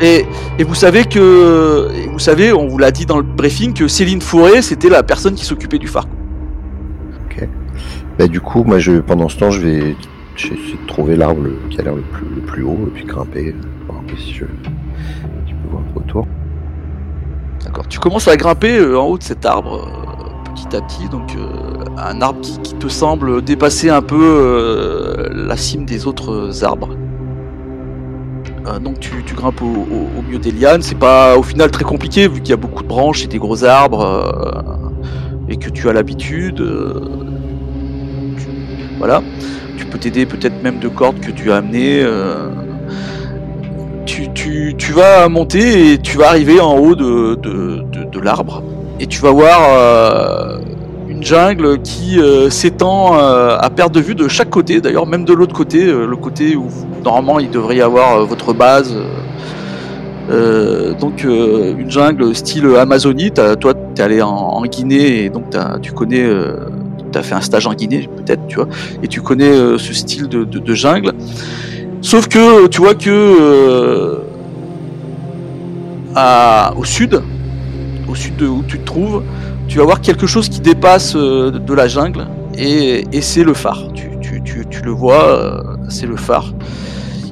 Et, 0.00 0.26
et 0.58 0.64
vous 0.64 0.74
savez 0.74 1.04
que, 1.04 1.88
vous 2.10 2.18
savez, 2.18 2.52
on 2.52 2.66
vous 2.66 2.78
l'a 2.78 2.90
dit 2.90 3.06
dans 3.06 3.18
le 3.18 3.22
briefing 3.22 3.72
que 3.74 3.86
Céline 3.86 4.22
Fourré 4.22 4.62
c'était 4.62 4.88
la 4.88 5.02
personne 5.02 5.34
qui 5.34 5.44
s'occupait 5.44 5.78
du 5.78 5.88
phare. 5.88 6.06
Bah, 8.18 8.28
du 8.28 8.40
coup, 8.40 8.64
moi, 8.64 8.78
je, 8.78 9.00
pendant 9.00 9.28
ce 9.28 9.38
temps, 9.38 9.50
je 9.50 9.60
vais 9.60 9.96
essayer 10.36 10.78
de 10.80 10.86
trouver 10.86 11.16
l'arbre 11.16 11.42
qui 11.70 11.80
a 11.80 11.82
l'air 11.82 11.94
le 11.94 12.02
plus, 12.02 12.26
le 12.34 12.40
plus 12.42 12.62
haut 12.62 12.88
et 12.88 12.90
puis 12.90 13.04
grimper. 13.04 13.54
euh, 13.88 14.16
si 14.16 14.34
je 14.34 14.44
peux 14.44 15.68
voir 15.70 15.82
autour. 15.94 16.26
D'accord. 17.64 17.86
Tu 17.88 17.98
commences 17.98 18.28
à 18.28 18.36
grimper 18.36 18.78
euh, 18.78 18.98
en 18.98 19.06
haut 19.06 19.18
de 19.18 19.22
cet 19.22 19.46
arbre 19.46 19.88
euh, 19.88 20.52
petit 20.52 20.76
à 20.76 20.80
petit, 20.80 21.08
donc 21.08 21.36
euh, 21.36 21.84
un 21.96 22.20
arbre 22.20 22.40
qui, 22.40 22.74
te 22.74 22.88
semble 22.88 23.42
dépasser 23.42 23.90
un 23.90 24.02
peu 24.02 24.20
euh, 24.20 25.28
la 25.32 25.56
cime 25.56 25.84
des 25.84 26.06
autres 26.06 26.64
arbres. 26.64 26.96
Euh, 28.66 28.78
donc 28.78 28.98
tu, 29.00 29.22
tu 29.24 29.34
grimpes 29.34 29.62
au, 29.62 30.22
milieu 30.26 30.38
des 30.38 30.50
lianes. 30.50 30.82
C'est 30.82 30.98
pas 30.98 31.36
au 31.36 31.42
final 31.42 31.70
très 31.70 31.84
compliqué 31.84 32.26
vu 32.28 32.40
qu'il 32.40 32.50
y 32.50 32.54
a 32.54 32.56
beaucoup 32.56 32.82
de 32.82 32.88
branches 32.88 33.24
et 33.24 33.28
des 33.28 33.38
gros 33.38 33.64
arbres 33.64 34.04
euh, 34.04 35.48
et 35.48 35.56
que 35.56 35.70
tu 35.70 35.88
as 35.88 35.92
l'habitude. 35.92 36.60
Tu- 39.02 39.08
voilà. 39.08 39.22
Tu 39.76 39.86
peux 39.86 39.98
t'aider 39.98 40.26
peut-être 40.26 40.62
même 40.62 40.78
de 40.78 40.88
cordes 40.88 41.20
que 41.20 41.30
tu 41.30 41.50
as 41.52 41.56
amenées. 41.56 42.02
euh, 42.02 42.48
tu, 44.04 44.28
tu- 44.32 44.74
tu 44.76 44.92
vas 44.92 45.28
monter 45.28 45.92
et 45.92 45.98
tu 45.98 46.18
vas 46.18 46.28
arriver 46.28 46.60
en 46.60 46.76
haut 46.76 46.94
de, 46.96 47.36
de- 47.36 47.82
de- 48.10 48.20
l'arbre 48.20 48.62
et 49.00 49.06
tu 49.06 49.20
vas 49.20 49.30
voir 49.30 49.60
euh, 49.70 50.58
une 51.08 51.22
jungle 51.22 51.80
qui 51.82 52.20
euh, 52.20 52.50
s'étend 52.50 53.14
à 53.14 53.70
perte 53.70 53.92
de 53.94 54.00
vue 54.00 54.14
de 54.14 54.28
chaque 54.28 54.50
côté, 54.50 54.80
d'ailleurs 54.80 55.06
même 55.06 55.24
de 55.24 55.32
l'autre 55.32 55.54
côté, 55.54 55.84
le 55.84 56.16
côté 56.16 56.56
où 56.56 56.66
normalement 57.04 57.38
il 57.40 57.50
devrait 57.50 57.76
y 57.76 57.80
avoir 57.80 58.24
votre 58.26 58.52
base. 58.52 58.94
donc 61.00 61.24
une 61.24 61.90
jungle 61.90 62.34
style 62.34 62.66
Amazonie, 62.76 63.30
toi 63.32 63.72
t'es 63.94 64.02
allé 64.02 64.22
en, 64.22 64.62
Guinée 64.62 65.24
et 65.24 65.30
donc 65.30 65.44
tu 65.80 65.92
connais, 65.92 66.24
euh, 67.12 67.20
t'as 67.20 67.22
fait 67.22 67.34
un 67.34 67.40
stage 67.40 67.66
en 67.66 67.74
Guinée 67.74 68.08
peut-être, 68.16 68.46
tu 68.46 68.56
vois, 68.56 68.68
et 69.02 69.08
tu 69.08 69.20
connais 69.20 69.50
euh, 69.50 69.78
ce 69.78 69.92
style 69.92 70.28
de, 70.28 70.74
jungle. 70.74 71.12
Sauf 72.00 72.28
que 72.28 72.66
tu 72.68 72.80
vois 72.80 72.94
que 72.94 73.10
euh, 76.16 76.70
au 76.76 76.84
sud, 76.84 77.22
au 78.08 78.14
sud 78.14 78.36
de 78.36 78.46
où 78.46 78.62
tu 78.66 78.78
te 78.78 78.84
trouves, 78.84 79.22
tu 79.68 79.78
vas 79.78 79.84
voir 79.84 80.00
quelque 80.00 80.26
chose 80.26 80.48
qui 80.48 80.60
dépasse 80.60 81.14
euh, 81.16 81.50
de, 81.50 81.74
la 81.74 81.88
jungle 81.88 82.26
et, 82.56 83.04
c'est 83.20 83.44
le 83.44 83.54
phare. 83.54 83.88
Tu, 83.94 84.10
tu, 84.20 84.42
tu, 84.42 84.66
tu 84.68 84.82
le 84.82 84.90
vois, 84.90 85.62
c'est 85.88 86.06
le 86.06 86.16
phare. 86.16 86.52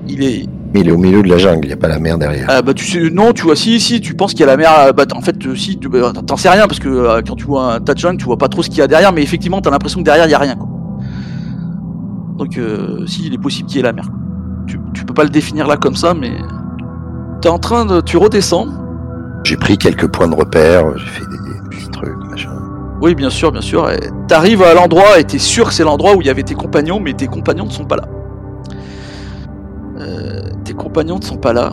Il 0.08 0.22
est, 0.22 0.46
Mais 0.72 0.80
il 0.80 0.88
est 0.88 0.92
au 0.92 0.98
milieu 0.98 1.22
de 1.22 1.28
la 1.28 1.38
jungle, 1.38 1.64
il 1.64 1.68
n'y 1.68 1.72
a 1.72 1.76
pas 1.76 1.88
la 1.88 1.98
mer 1.98 2.16
derrière. 2.16 2.46
ah 2.48 2.62
bah 2.62 2.74
tu 2.74 2.84
sais, 2.84 3.10
non, 3.10 3.32
tu 3.32 3.42
vois, 3.42 3.56
si, 3.56 3.80
si, 3.80 4.00
tu 4.00 4.14
penses 4.14 4.32
qu'il 4.32 4.40
y 4.40 4.42
a 4.44 4.46
la 4.46 4.56
mer, 4.56 4.70
euh, 4.78 4.92
bah 4.92 5.04
en 5.14 5.20
fait, 5.20 5.44
euh, 5.46 5.56
si, 5.56 5.78
tu 5.78 5.88
bah, 5.88 6.12
t'en 6.26 6.36
sais 6.36 6.48
rien, 6.48 6.68
parce 6.68 6.78
que 6.78 6.88
euh, 6.88 7.22
quand 7.26 7.34
tu 7.34 7.44
vois 7.44 7.74
un 7.74 7.80
tas 7.80 7.94
de 7.94 7.98
jungle, 7.98 8.18
tu 8.18 8.24
vois 8.24 8.38
pas 8.38 8.48
trop 8.48 8.62
ce 8.62 8.68
qu'il 8.68 8.78
y 8.78 8.82
a 8.82 8.86
derrière, 8.86 9.12
mais 9.12 9.22
effectivement, 9.22 9.60
t'as 9.60 9.70
l'impression 9.70 9.98
que 9.98 10.04
derrière, 10.04 10.26
il 10.26 10.30
y 10.30 10.34
a 10.34 10.38
rien, 10.38 10.54
quoi. 10.54 10.68
Donc, 12.38 12.56
euh, 12.56 13.04
si, 13.06 13.26
il 13.26 13.34
est 13.34 13.38
possible 13.38 13.68
qu'il 13.68 13.78
y 13.78 13.80
ait 13.80 13.84
la 13.84 13.92
mer. 13.92 14.08
Tu, 14.66 14.78
tu 14.94 15.04
peux 15.04 15.14
pas 15.14 15.24
le 15.24 15.30
définir 15.30 15.66
là 15.66 15.76
comme 15.76 15.96
ça, 15.96 16.14
mais... 16.14 16.32
T'es 17.42 17.48
en 17.48 17.58
train 17.58 17.84
de... 17.84 18.00
Tu 18.00 18.16
redescends. 18.16 18.66
J'ai 19.44 19.56
pris 19.56 19.76
quelques 19.76 20.06
points 20.06 20.28
de 20.28 20.34
repère, 20.34 20.96
j'ai 20.96 21.06
fait 21.06 21.24
des, 21.24 21.52
des 21.52 21.68
petits 21.68 21.90
trucs, 21.90 22.30
machin. 22.30 22.50
Oui, 23.02 23.14
bien 23.14 23.30
sûr, 23.30 23.50
bien 23.50 23.62
sûr. 23.62 23.90
T'arrives 24.28 24.62
à 24.62 24.74
l'endroit 24.74 25.18
et 25.18 25.24
t'es 25.24 25.38
sûr 25.38 25.68
que 25.68 25.74
c'est 25.74 25.84
l'endroit 25.84 26.14
où 26.14 26.20
il 26.20 26.26
y 26.26 26.30
avait 26.30 26.42
tes 26.42 26.54
compagnons, 26.54 27.00
mais 27.00 27.14
tes 27.14 27.26
compagnons 27.26 27.64
ne 27.64 27.70
sont 27.70 27.86
pas 27.86 27.96
là. 27.96 28.04
Euh, 30.80 30.82
compagnons 30.82 31.18
ne 31.18 31.24
sont 31.24 31.36
pas 31.36 31.52
là. 31.52 31.72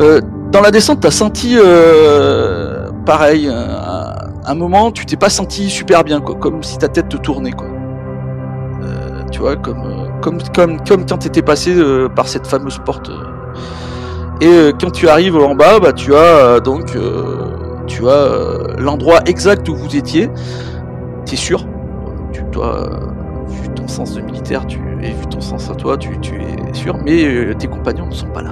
Euh, 0.00 0.20
dans 0.50 0.60
la 0.60 0.70
descente, 0.70 1.00
t'as 1.00 1.10
senti 1.10 1.56
euh, 1.56 2.90
pareil. 3.06 3.48
Un, 3.48 4.14
un 4.44 4.54
moment, 4.54 4.90
tu 4.90 5.06
t'es 5.06 5.16
pas 5.16 5.30
senti 5.30 5.70
super 5.70 6.04
bien, 6.04 6.20
quoi, 6.20 6.34
comme 6.34 6.62
si 6.62 6.78
ta 6.78 6.88
tête 6.88 7.08
te 7.08 7.16
tournait, 7.16 7.52
quoi. 7.52 7.68
Euh, 8.82 9.22
tu 9.30 9.40
vois, 9.40 9.56
comme 9.56 9.78
euh, 9.78 10.08
comme 10.20 10.38
comme 10.54 10.78
comme 10.84 11.06
quand 11.06 11.18
t'étais 11.18 11.42
passé 11.42 11.74
euh, 11.76 12.08
par 12.08 12.26
cette 12.28 12.46
fameuse 12.46 12.78
porte. 12.84 13.10
euh. 13.10 13.22
Et 14.40 14.48
euh, 14.48 14.72
quand 14.78 14.90
tu 14.90 15.08
arrives 15.08 15.36
en 15.36 15.54
bas, 15.54 15.78
bah 15.78 15.92
tu 15.92 16.14
as 16.14 16.18
euh, 16.18 16.60
donc 16.60 16.96
euh, 16.96 17.46
tu 17.86 18.08
as 18.08 18.12
euh, 18.12 18.74
l'endroit 18.78 19.20
exact 19.26 19.68
où 19.68 19.76
vous 19.76 19.96
étiez. 19.96 20.28
T'es 21.24 21.36
sûr? 21.36 21.64
Tu 22.32 22.42
dois, 22.50 22.88
euh, 22.90 22.96
ton 23.74 23.88
sens 23.88 24.14
de 24.14 24.20
militaire, 24.20 24.66
tu 24.66 24.78
et 25.02 25.10
vu 25.10 25.26
ton 25.30 25.40
sens 25.40 25.70
à 25.70 25.74
toi, 25.74 25.96
tu, 25.96 26.18
tu 26.20 26.34
es 26.36 26.74
sûr. 26.74 26.96
Mais 27.04 27.24
euh, 27.24 27.54
tes 27.54 27.66
compagnons 27.66 28.06
ne 28.06 28.12
sont 28.12 28.26
pas 28.28 28.42
là. 28.42 28.50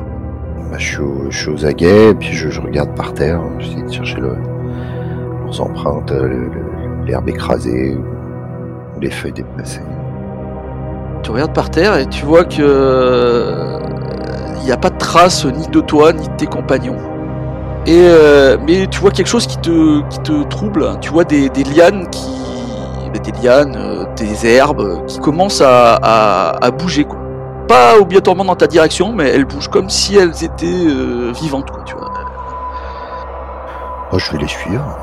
Bah, 0.70 0.76
je, 0.78 0.84
suis 0.86 1.00
au- 1.02 1.30
je 1.30 1.36
suis 1.38 1.50
aux 1.50 1.64
aguets, 1.66 2.10
et 2.10 2.14
puis 2.14 2.32
je, 2.32 2.48
je 2.48 2.60
regarde 2.60 2.94
par 2.94 3.12
terre, 3.14 3.40
j'essaie 3.58 3.82
de 3.82 3.92
chercher 3.92 4.20
le, 4.20 4.34
leurs 5.44 5.60
empreintes, 5.60 6.12
euh, 6.12 6.28
le- 6.28 7.04
l'herbe 7.06 7.28
écrasée, 7.28 7.96
ou 7.96 9.00
les 9.00 9.10
feuilles 9.10 9.32
déplacées. 9.32 9.80
Tu 11.22 11.30
regardes 11.30 11.52
par 11.54 11.70
terre 11.70 11.96
et 11.98 12.06
tu 12.06 12.24
vois 12.24 12.44
que 12.44 13.78
il 14.60 14.64
n'y 14.66 14.72
a 14.72 14.76
pas 14.76 14.90
de 14.90 14.98
trace 14.98 15.44
ni 15.46 15.66
de 15.68 15.80
toi 15.80 16.12
ni 16.12 16.26
de 16.28 16.34
tes 16.36 16.46
compagnons. 16.46 16.96
Et 17.86 17.98
euh, 17.98 18.56
mais 18.66 18.86
tu 18.86 19.00
vois 19.00 19.10
quelque 19.10 19.26
chose 19.26 19.46
qui 19.46 19.58
te 19.58 20.00
qui 20.08 20.18
te 20.20 20.42
trouble. 20.44 20.86
Tu 21.00 21.10
vois 21.10 21.24
des, 21.24 21.48
des 21.48 21.64
lianes 21.64 22.06
qui 22.10 22.30
des 23.18 23.32
lianes, 23.42 23.76
euh, 23.76 24.04
des 24.16 24.46
herbes 24.46 24.80
euh, 24.80 24.96
qui 25.06 25.18
commencent 25.18 25.60
à, 25.60 25.96
à, 25.96 26.64
à 26.64 26.70
bouger 26.70 27.04
quoi. 27.04 27.18
Pas 27.66 27.98
obligatoirement 27.98 28.44
dans 28.44 28.56
ta 28.56 28.66
direction, 28.66 29.12
mais 29.12 29.28
elles 29.28 29.44
bougent 29.44 29.68
comme 29.68 29.90
si 29.90 30.16
elles 30.16 30.44
étaient 30.44 30.66
euh, 30.66 31.32
vivantes 31.32 31.70
quoi. 31.70 31.82
Tu 31.84 31.94
vois. 31.94 32.10
Je 34.16 34.32
vais 34.32 34.38
les 34.38 34.48
suivre. 34.48 34.98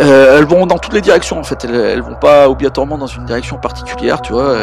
Euh, 0.00 0.38
elles 0.38 0.46
vont 0.46 0.66
dans 0.66 0.78
toutes 0.78 0.94
les 0.94 1.00
directions 1.00 1.38
en 1.38 1.42
fait. 1.42 1.64
Elles, 1.64 1.74
elles 1.74 2.02
vont 2.02 2.14
pas 2.14 2.48
obligatoirement 2.48 2.96
dans 2.96 3.06
une 3.06 3.24
direction 3.24 3.56
particulière, 3.56 4.20
tu 4.22 4.32
vois. 4.32 4.54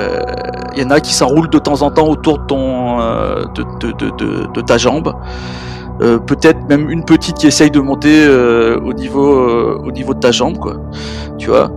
Il 0.76 0.82
y 0.82 0.86
en 0.86 0.90
a 0.90 1.00
qui 1.00 1.14
s'enroulent 1.14 1.50
de 1.50 1.60
temps 1.60 1.82
en 1.82 1.92
temps 1.92 2.08
autour 2.08 2.40
de 2.40 2.46
ton, 2.46 3.00
euh, 3.02 3.46
de, 3.54 3.64
de, 3.80 3.92
de, 3.94 4.10
de, 4.18 4.48
de 4.54 4.62
ta 4.62 4.78
jambe. 4.78 5.14
Peut-être 6.00 6.70
même 6.70 6.92
une 6.92 7.04
petite 7.04 7.38
qui 7.38 7.48
essaye 7.48 7.72
de 7.72 7.80
monter 7.80 8.28
au 8.30 8.94
niveau, 8.94 9.80
au 9.84 9.92
niveau 9.92 10.14
de 10.14 10.20
ta 10.20 10.32
jambe, 10.32 10.60
quoi. 10.60 10.76
Tu 11.40 11.50
vois? 11.50 11.72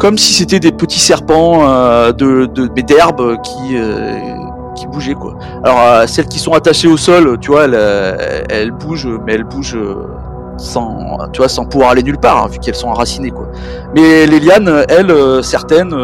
Comme 0.00 0.16
si 0.18 0.32
c'était 0.32 0.58
des 0.60 0.72
petits 0.72 0.98
serpents 0.98 1.60
euh, 1.68 2.10
de, 2.12 2.46
d'herbe 2.80 3.36
qui, 3.42 3.76
euh, 3.76 4.18
qui 4.74 4.86
bougeaient, 4.86 5.14
quoi. 5.14 5.34
Alors 5.62 5.78
euh, 5.80 6.06
celles 6.06 6.26
qui 6.26 6.38
sont 6.38 6.52
attachées 6.54 6.88
au 6.88 6.96
sol, 6.96 7.38
tu 7.40 7.50
vois, 7.52 7.64
elles, 7.66 7.74
euh, 7.74 8.42
elles 8.48 8.70
bougent, 8.72 9.18
mais 9.26 9.34
elles 9.34 9.44
bougent. 9.44 9.78
sans, 10.56 11.16
tu 11.32 11.38
vois, 11.40 11.48
sans 11.48 11.64
pouvoir 11.64 11.90
aller 11.92 12.02
nulle 12.02 12.18
part, 12.18 12.44
hein, 12.44 12.48
vu 12.50 12.58
qu'elles 12.58 12.74
sont 12.74 12.88
enracinées, 12.88 13.30
quoi. 13.30 13.46
Mais 13.94 14.26
les 14.26 14.40
lianes, 14.40 14.84
elles, 14.90 15.14
certaines, 15.42 15.94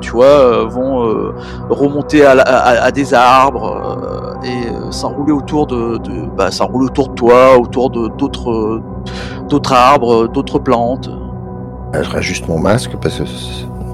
tu 0.00 0.10
vois, 0.10 0.24
euh, 0.26 0.64
vont 0.66 1.32
remonter 1.70 2.24
à, 2.24 2.32
à- 2.32 2.84
à 2.84 2.90
des 2.90 3.14
arbres 3.14 4.38
et 4.44 4.68
s'enrouler 4.92 5.32
autour 5.32 5.66
de, 5.66 5.96
de 5.98 6.12
bah, 6.36 6.50
s'enrouler 6.50 6.86
autour 6.86 7.08
de 7.08 7.14
toi, 7.14 7.56
autour 7.58 7.88
de 7.90 8.08
d'autres, 8.18 8.80
d'autres 9.48 9.72
arbres, 9.72 10.28
d'autres 10.28 10.58
plantes. 10.58 11.08
Je 12.02 12.10
rajuste 12.10 12.48
mon 12.48 12.58
masque 12.58 12.92
parce 13.00 13.18
que 13.18 13.24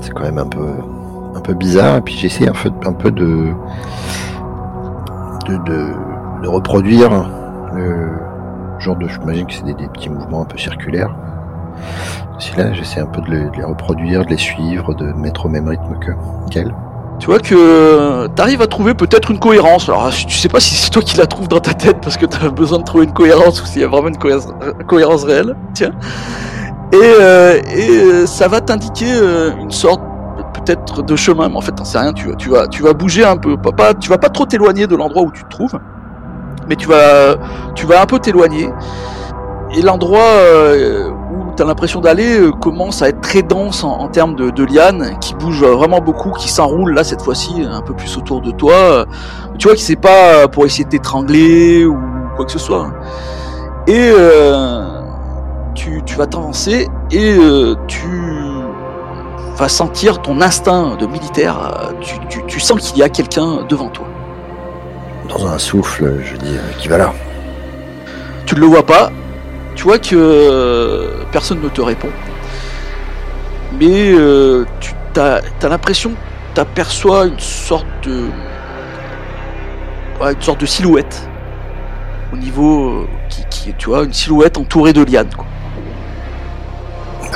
c'est 0.01 0.13
quand 0.13 0.23
même 0.23 0.39
un 0.39 0.47
peu, 0.47 0.69
un 1.35 1.41
peu 1.41 1.55
bizarre. 1.55 1.97
Et 1.97 2.01
puis 2.01 2.15
j'essaie 2.15 2.49
un 2.49 2.93
peu, 2.93 3.11
de, 3.11 3.49
de, 5.49 5.57
de, 6.43 6.49
reproduire 6.49 7.11
le 7.75 8.09
genre 8.79 8.97
de. 8.97 9.07
J'imagine 9.09 9.47
que 9.47 9.53
c'est 9.53 9.65
des, 9.65 9.75
des 9.75 9.89
petits 9.89 10.09
mouvements 10.09 10.43
un 10.43 10.47
peu 10.47 10.59
circulaires. 10.59 11.15
Si 12.39 12.57
là, 12.57 12.73
j'essaie 12.73 13.01
un 13.01 13.07
peu 13.07 13.21
de 13.21 13.31
les, 13.31 13.65
reproduire, 13.65 14.25
de 14.25 14.31
les 14.31 14.39
suivre, 14.39 14.95
de 14.95 15.13
mettre 15.13 15.47
au 15.47 15.49
même 15.49 15.69
rythme 15.69 15.99
que 16.01 16.13
qu'elle. 16.51 16.75
Tu 17.19 17.27
vois 17.27 17.39
que 17.39 18.29
t'arrives 18.29 18.63
à 18.63 18.67
trouver 18.67 18.95
peut-être 18.95 19.31
une 19.31 19.39
cohérence. 19.39 19.91
Alors, 19.91 20.09
tu 20.11 20.39
sais 20.39 20.49
pas 20.49 20.59
si 20.59 20.75
c'est 20.75 20.89
toi 20.89 21.03
qui 21.03 21.19
la 21.19 21.27
trouves 21.27 21.49
dans 21.49 21.61
ta 21.61 21.75
tête 21.75 21.99
parce 22.01 22.17
que 22.17 22.25
t'as 22.25 22.49
besoin 22.49 22.79
de 22.79 22.85
trouver 22.85 23.05
une 23.05 23.13
cohérence 23.13 23.63
ou 23.63 23.67
s'il 23.67 23.83
y 23.83 23.85
a 23.85 23.89
vraiment 23.89 24.09
une 24.09 24.17
cohérence, 24.17 24.49
cohérence 24.87 25.25
réelle. 25.25 25.55
Tiens. 25.75 25.93
Et, 26.93 26.97
euh, 26.97 27.61
et 27.75 27.91
euh, 27.91 28.27
ça 28.27 28.49
va 28.49 28.61
t'indiquer 28.61 29.13
euh, 29.13 29.51
une 29.61 29.71
sorte 29.71 30.01
peut-être 30.55 31.03
de 31.03 31.17
chemin, 31.17 31.49
mais 31.49 31.57
en 31.57 31.61
fait 31.61 31.73
t'en 31.73 31.85
sais 31.85 31.99
rien. 31.99 32.13
Tu, 32.13 32.29
vas- 32.29 32.35
tu 32.37 32.49
vas, 32.51 32.67
tu 32.67 32.83
vas 32.83 32.93
bouger 32.93 33.25
un 33.25 33.37
peu. 33.37 33.57
Pas, 33.57 33.73
pas- 33.73 33.95
tu 33.95 34.09
vas 34.11 34.19
pas 34.19 34.29
trop 34.29 34.47
t'éloigner 34.47 34.87
de 34.87 34.97
l'endroit 34.97 35.23
où 35.23 35.31
tu 35.31 35.45
te 35.45 35.49
trouves, 35.51 35.79
mais 36.69 36.77
tu 36.77 36.89
vas, 36.89 37.37
tu 37.75 37.87
vas 37.87 38.03
un 38.03 38.07
peu 38.07 38.19
t'éloigner. 38.19 38.71
Et 39.77 39.83
l'endroit 39.83 40.19
euh, 40.21 41.11
où 41.11 41.55
tu 41.57 41.63
as 41.63 41.67
l'impression 41.67 42.01
d'aller 42.01 42.41
commence 42.61 43.03
à 43.03 43.09
être 43.09 43.21
très 43.21 43.43
dense 43.43 43.85
en, 43.85 43.93
en 44.01 44.09
termes 44.09 44.35
de, 44.35 44.51
de 44.51 44.65
lianes 44.65 45.17
qui 45.21 45.35
bougent 45.37 45.63
vraiment 45.65 46.01
beaucoup, 46.01 46.31
qui 46.33 46.49
s'enroulent 46.49 46.93
là 46.95 47.05
cette 47.05 47.23
fois-ci 47.23 47.65
un 47.71 47.81
peu 47.83 47.95
plus 47.95 48.17
autour 48.17 48.41
de 48.41 48.51
toi. 48.51 49.07
Tu 49.59 49.69
vois 49.69 49.77
que 49.77 49.81
c'est 49.83 49.95
pas 49.95 50.49
pour 50.49 50.67
essayer 50.67 50.85
de 50.85 50.89
t'étrangler 50.89 51.85
ou 51.85 51.97
quoi 52.35 52.45
que 52.47 52.51
ce 52.53 52.59
soit. 52.59 52.91
Et 53.87 54.11
euh, 54.13 54.83
tu, 55.75 56.03
tu 56.05 56.17
vas 56.17 56.27
t'avancer 56.27 56.89
et 57.11 57.37
euh, 57.39 57.75
tu 57.87 58.09
vas 59.57 59.69
sentir 59.69 60.21
ton 60.23 60.41
instinct 60.41 60.97
de 60.97 61.07
militaire. 61.07 61.59
euh, 61.59 61.93
Tu, 62.01 62.15
tu, 62.29 62.43
tu 62.47 62.61
sens 62.61 62.81
qu'il 62.81 62.99
y 62.99 63.03
a 63.03 63.09
quelqu'un 63.09 63.65
devant 63.69 63.89
toi. 63.89 64.07
Dans 65.29 65.47
un 65.47 65.59
souffle, 65.59 66.21
je 66.25 66.37
dis 66.37 66.57
euh, 66.57 66.73
qui 66.79 66.89
va 66.89 66.99
là. 66.99 67.13
tu 68.47 68.55
ne 68.55 68.61
le 68.61 68.67
vois 68.67 68.85
pas, 68.85 69.11
tu 69.77 69.85
vois 69.85 69.99
que 69.99 71.13
personne 71.33 71.61
ne 71.63 71.69
te 71.69 71.81
répond. 71.81 72.09
Mais 73.79 74.13
euh, 74.13 74.65
tu 74.81 74.93
as, 75.21 75.41
l'impression 75.69 76.11
que 76.11 76.17
tu 76.55 76.61
aperçois 76.61 77.27
une 77.27 77.39
sorte 77.39 77.87
de. 78.03 78.27
ouais, 80.21 80.33
une 80.33 80.43
sorte 80.43 80.61
de 80.61 80.67
silhouette. 80.67 81.29
Au 82.33 82.37
niveau. 82.37 82.91
euh, 83.03 83.07
qui, 83.29 83.45
qui- 83.51 83.75
tu 83.75 83.89
vois, 83.91 84.03
une 84.05 84.13
silhouette 84.13 84.59
entourée 84.59 84.93
de 84.93 85.05
lianes. 85.05 85.33
Quoi. 85.37 85.47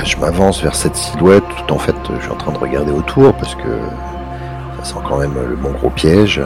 Je 0.03 0.16
m'avance 0.18 0.62
vers 0.62 0.74
cette 0.74 0.97
silhouette 0.97 1.45
tout 1.57 1.72
en 1.72 1.78
fait 1.78 1.95
je 2.16 2.22
suis 2.22 2.30
en 2.30 2.36
train 2.36 2.53
de 2.53 2.59
regarder 2.59 2.92
autour 2.92 3.32
parce 3.34 3.55
que 3.55 3.78
ça 4.78 4.84
sent 4.84 5.01
quand 5.09 5.18
même 5.18 5.34
le 5.34 5.57
bon 5.57 5.70
gros 5.72 5.90
piège. 5.90 6.42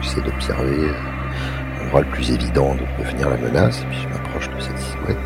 J'essaie 0.00 0.20
d'observer 0.20 0.84
euh, 0.84 0.92
l'endroit 1.80 2.02
le 2.02 2.06
plus 2.08 2.30
évident 2.30 2.74
de 2.74 3.02
devenir 3.02 3.28
la 3.30 3.36
menace, 3.36 3.80
et 3.80 3.86
puis 3.86 3.98
je 4.02 4.08
m'approche 4.08 4.48
de 4.48 4.60
cette 4.60 4.78
silhouette, 4.78 5.16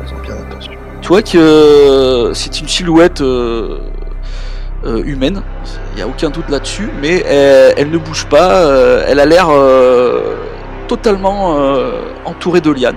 en 0.00 0.04
faisant 0.04 0.20
bien 0.22 0.34
attention. 0.34 0.72
Tu 1.00 1.08
vois 1.08 1.22
que 1.22 1.38
euh, 1.38 2.34
c'est 2.34 2.60
une 2.60 2.68
silhouette 2.68 3.20
euh, 3.20 3.80
humaine, 4.84 5.42
il 5.92 5.96
n'y 5.96 6.02
a 6.02 6.06
aucun 6.08 6.30
doute 6.30 6.48
là-dessus, 6.48 6.90
mais 7.00 7.20
elle, 7.20 7.90
ne 7.90 7.98
bouge 7.98 8.26
pas, 8.26 8.66
elle 9.06 9.20
a 9.20 9.26
l'air 9.26 9.48
totalement 10.88 11.56
entourée 12.24 12.60
de 12.60 12.70
lianes 12.70 12.96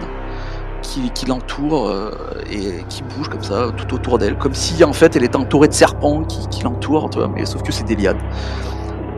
qui, 0.85 1.09
qui 1.11 1.25
l'entourent 1.25 1.87
euh, 1.89 2.11
et 2.51 2.83
qui 2.89 3.03
bougent 3.03 3.29
comme 3.29 3.43
ça 3.43 3.67
tout 3.75 3.93
autour 3.95 4.17
d'elle, 4.17 4.37
comme 4.37 4.53
si 4.53 4.83
en 4.83 4.93
fait 4.93 5.15
elle 5.15 5.23
était 5.23 5.35
entourée 5.35 5.67
de 5.67 5.73
serpents 5.73 6.23
qui, 6.23 6.47
qui 6.49 6.63
l'entourent, 6.63 7.09
tu 7.09 7.19
vois, 7.19 7.27
mais 7.33 7.45
sauf 7.45 7.61
que 7.63 7.71
c'est 7.71 7.83
des 7.85 7.95
lianes, 7.95 8.21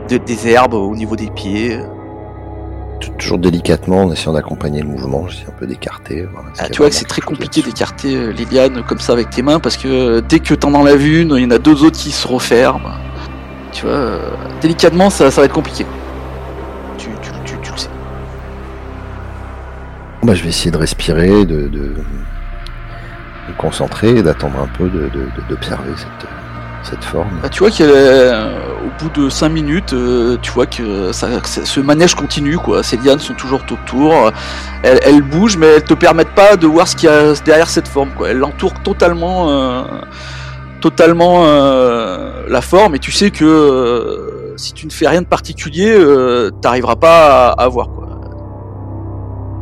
De- 0.08 0.16
des 0.18 0.48
herbes 0.48 0.74
au 0.74 0.94
niveau 0.96 1.16
des 1.16 1.30
pieds. 1.30 1.78
Toujours 3.16 3.38
délicatement, 3.38 4.02
en 4.04 4.12
essayant 4.12 4.32
d'accompagner 4.32 4.80
le 4.82 4.88
mouvement, 4.88 5.28
j'essaie 5.28 5.46
un 5.48 5.52
peu 5.58 5.66
d'écarter. 5.66 6.26
Ah, 6.58 6.68
tu 6.68 6.78
vois 6.78 6.88
que 6.88 6.94
c'est 6.96 7.04
très 7.04 7.20
compliqué 7.20 7.62
d'écarter 7.62 8.16
euh, 8.16 8.32
les 8.32 8.44
lianes 8.44 8.82
comme 8.88 8.98
ça 8.98 9.12
avec 9.12 9.30
tes 9.30 9.42
mains 9.42 9.60
parce 9.60 9.76
que 9.76 9.86
euh, 9.88 10.20
dès 10.20 10.40
que 10.40 10.52
t'en 10.54 10.74
enlèves 10.74 11.06
une, 11.06 11.34
il 11.36 11.42
y 11.44 11.46
en 11.46 11.50
a 11.52 11.58
deux 11.58 11.84
autres 11.84 11.96
qui 11.98 12.10
se 12.10 12.26
referment. 12.26 12.90
Tu 13.70 13.86
vois, 13.86 13.94
euh, 13.94 14.18
délicatement 14.60 15.10
ça, 15.10 15.30
ça 15.30 15.40
va 15.42 15.44
être 15.44 15.52
compliqué. 15.52 15.86
Bah, 20.22 20.34
je 20.34 20.42
vais 20.42 20.48
essayer 20.48 20.70
de 20.70 20.76
respirer, 20.76 21.44
de, 21.46 21.68
de, 21.68 21.78
de 21.78 23.52
concentrer, 23.56 24.22
d'attendre 24.22 24.58
un 24.60 24.66
peu, 24.66 24.88
de- 24.88 25.08
de- 25.08 25.28
d'observer 25.48 25.92
cette, 25.96 26.28
cette 26.82 27.04
forme. 27.04 27.28
Bah, 27.42 27.48
tu 27.48 27.60
vois 27.60 27.70
qu'au 27.70 27.84
bout 29.04 29.20
de 29.20 29.28
5 29.30 29.48
minutes, 29.48 29.92
euh, 29.92 30.36
tu 30.42 30.50
vois 30.50 30.66
que 30.66 31.12
ça, 31.12 31.28
ce 31.44 31.80
manège 31.80 32.14
continue 32.14 32.58
quoi. 32.58 32.82
Ces 32.82 32.96
lianes 32.98 33.20
sont 33.20 33.34
toujours 33.34 33.62
autour. 33.70 34.32
Elles, 34.82 34.98
elles 35.04 35.22
bougent 35.22 35.56
mais 35.56 35.66
elles 35.76 35.84
te 35.84 35.94
permettent 35.94 36.34
pas 36.34 36.56
de 36.56 36.66
voir 36.66 36.88
ce 36.88 36.96
qu'il 36.96 37.08
y 37.08 37.12
a 37.12 37.32
derrière 37.44 37.70
cette 37.70 37.88
forme 37.88 38.10
quoi. 38.16 38.28
Elles 38.30 38.38
l'entourent 38.38 38.80
totalement, 38.82 39.50
euh, 39.50 39.82
totalement 40.80 41.44
euh, 41.46 42.42
la 42.48 42.60
forme 42.60 42.96
et 42.96 42.98
tu 42.98 43.12
sais 43.12 43.30
que 43.30 43.44
euh, 43.44 44.54
si 44.56 44.72
tu 44.72 44.86
ne 44.86 44.90
fais 44.92 45.06
rien 45.08 45.22
de 45.22 45.26
particulier, 45.26 45.92
euh, 45.96 46.50
t'arriveras 46.60 46.96
pas 46.96 47.50
à, 47.50 47.62
à 47.64 47.68
voir. 47.68 47.88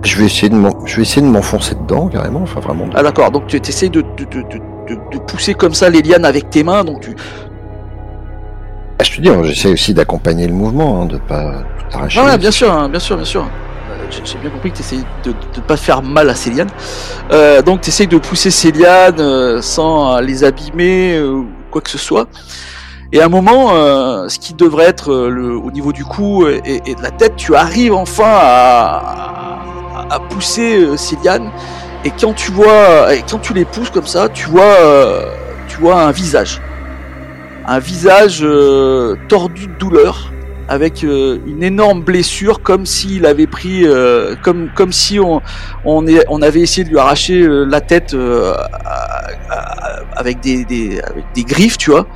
Je 0.03 0.17
vais 0.19 0.25
essayer 0.27 0.49
de 0.49 0.55
m'en- 0.55 0.85
je 0.87 0.97
vais 0.97 1.03
essayer 1.03 1.23
de 1.23 1.27
m'enfoncer 1.31 1.75
dedans 1.75 2.09
carrément, 2.09 2.43
enfin 2.43 2.61
vraiment. 2.61 2.85
Ah 2.95 3.03
d'accord, 3.03 3.31
donc 3.31 3.47
tu 3.49 3.57
essayes 3.57 3.91
de, 3.91 4.03
de, 4.03 4.25
de, 4.25 4.43
de, 4.43 5.19
pousser 5.27 5.55
comme 5.55 5.75
ça 5.75 5.89
les 5.91 6.01
lianes 6.03 6.25
avec 6.25 6.49
tes 6.51 6.63
mains, 6.63 6.85
donc 6.85 7.01
tu, 7.01 7.17
Ah, 8.99 9.05
je 9.05 9.17
te 9.17 9.21
dis, 9.21 9.29
hein, 9.29 9.43
j'essaie 9.43 9.69
aussi 9.73 9.93
d'accompagner 9.95 10.47
le 10.47 10.55
mouvement, 10.55 11.03
hein, 11.03 11.07
de 11.07 11.19
pas 11.19 11.63
tout 11.91 11.97
arracher. 11.99 12.21
Ouais, 12.21 12.27
ouais, 12.27 12.39
bien 12.39 12.51
sûr, 12.51 12.73
hein, 12.73 12.89
bien 12.89 13.01
sûr, 13.01 13.17
bien 13.17 13.25
sûr. 13.27 13.43
Euh, 13.43 14.07
J'ai 14.11 14.23
j'ai 14.25 14.39
bien 14.39 14.51
compris 14.51 14.71
que 14.71 14.77
tu 14.77 14.83
essayes 14.83 15.05
de 15.25 15.31
ne 15.31 15.61
pas 15.63 15.77
faire 15.77 16.03
mal 16.03 16.31
à 16.31 16.35
ces 16.35 16.51
lianes. 16.51 16.71
Euh, 17.33 17.61
donc 17.63 17.81
tu 17.81 17.89
essayes 17.91 18.07
de 18.07 18.19
pousser 18.19 18.51
ces 18.51 18.71
lianes 18.73 19.21
euh, 19.21 19.61
sans 19.61 20.19
les 20.21 20.45
abîmer 20.45 21.17
euh, 21.17 21.31
ou 21.33 21.47
quoi 21.71 21.81
que 21.83 21.91
ce 21.91 21.99
soit. 21.99 22.27
Et 23.17 23.21
à 23.23 23.25
un 23.25 23.29
moment, 23.31 23.71
euh, 23.73 24.29
ce 24.29 24.39
qui 24.39 24.53
devrait 24.53 24.85
être 24.85 25.11
euh, 25.11 25.59
au 25.65 25.71
niveau 25.71 25.91
du 25.91 26.05
cou 26.05 26.47
et, 26.47 26.95
de 26.95 27.03
la 27.03 27.11
tête, 27.11 27.35
tu 27.35 27.57
arrives 27.57 27.95
enfin 27.95 28.27
à, 28.27 30.21
pousser 30.29 30.81
euh, 30.83 30.99
ces. 30.99 31.17
Et 32.05 32.11
quand 32.11 32.35
tu 32.35 32.51
vois, 32.51 33.09
quand 33.27 33.39
tu 33.39 33.55
les 33.55 33.65
pousses 33.65 33.89
comme 33.89 34.07
ça, 34.07 34.29
tu 34.29 34.51
vois, 34.51 34.77
tu 35.67 35.79
vois 35.79 36.03
un 36.03 36.11
visage, 36.11 36.61
un 37.67 37.79
visage 37.79 38.47
tordu 39.31 39.67
de 39.67 39.79
douleur 39.79 40.31
avec 40.69 41.05
euh, 41.05 41.39
une 41.47 41.63
énorme 41.63 42.03
blessure, 42.03 42.61
comme 42.63 42.87
s'il 42.87 43.25
avait 43.27 43.47
pris, 43.47 43.85
euh, 43.87 44.35
comme 44.43 44.69
comme 44.75 44.93
si 44.93 45.21
on 45.21 45.41
on, 45.85 46.07
est, 46.07 46.25
on 46.29 46.43
avait 46.43 46.61
essayé 46.61 46.85
de 46.85 46.89
lui 46.91 46.99
arracher 46.99 47.43
euh, 47.43 47.65
la 47.65 47.81
tête 47.81 48.15
euh, 48.15 48.53
avec 50.17 50.41
des, 50.41 50.65
des 50.65 51.01
des 51.35 51.45
griffes, 51.45 51.79
tu 51.79 51.91
vois. 51.91 52.07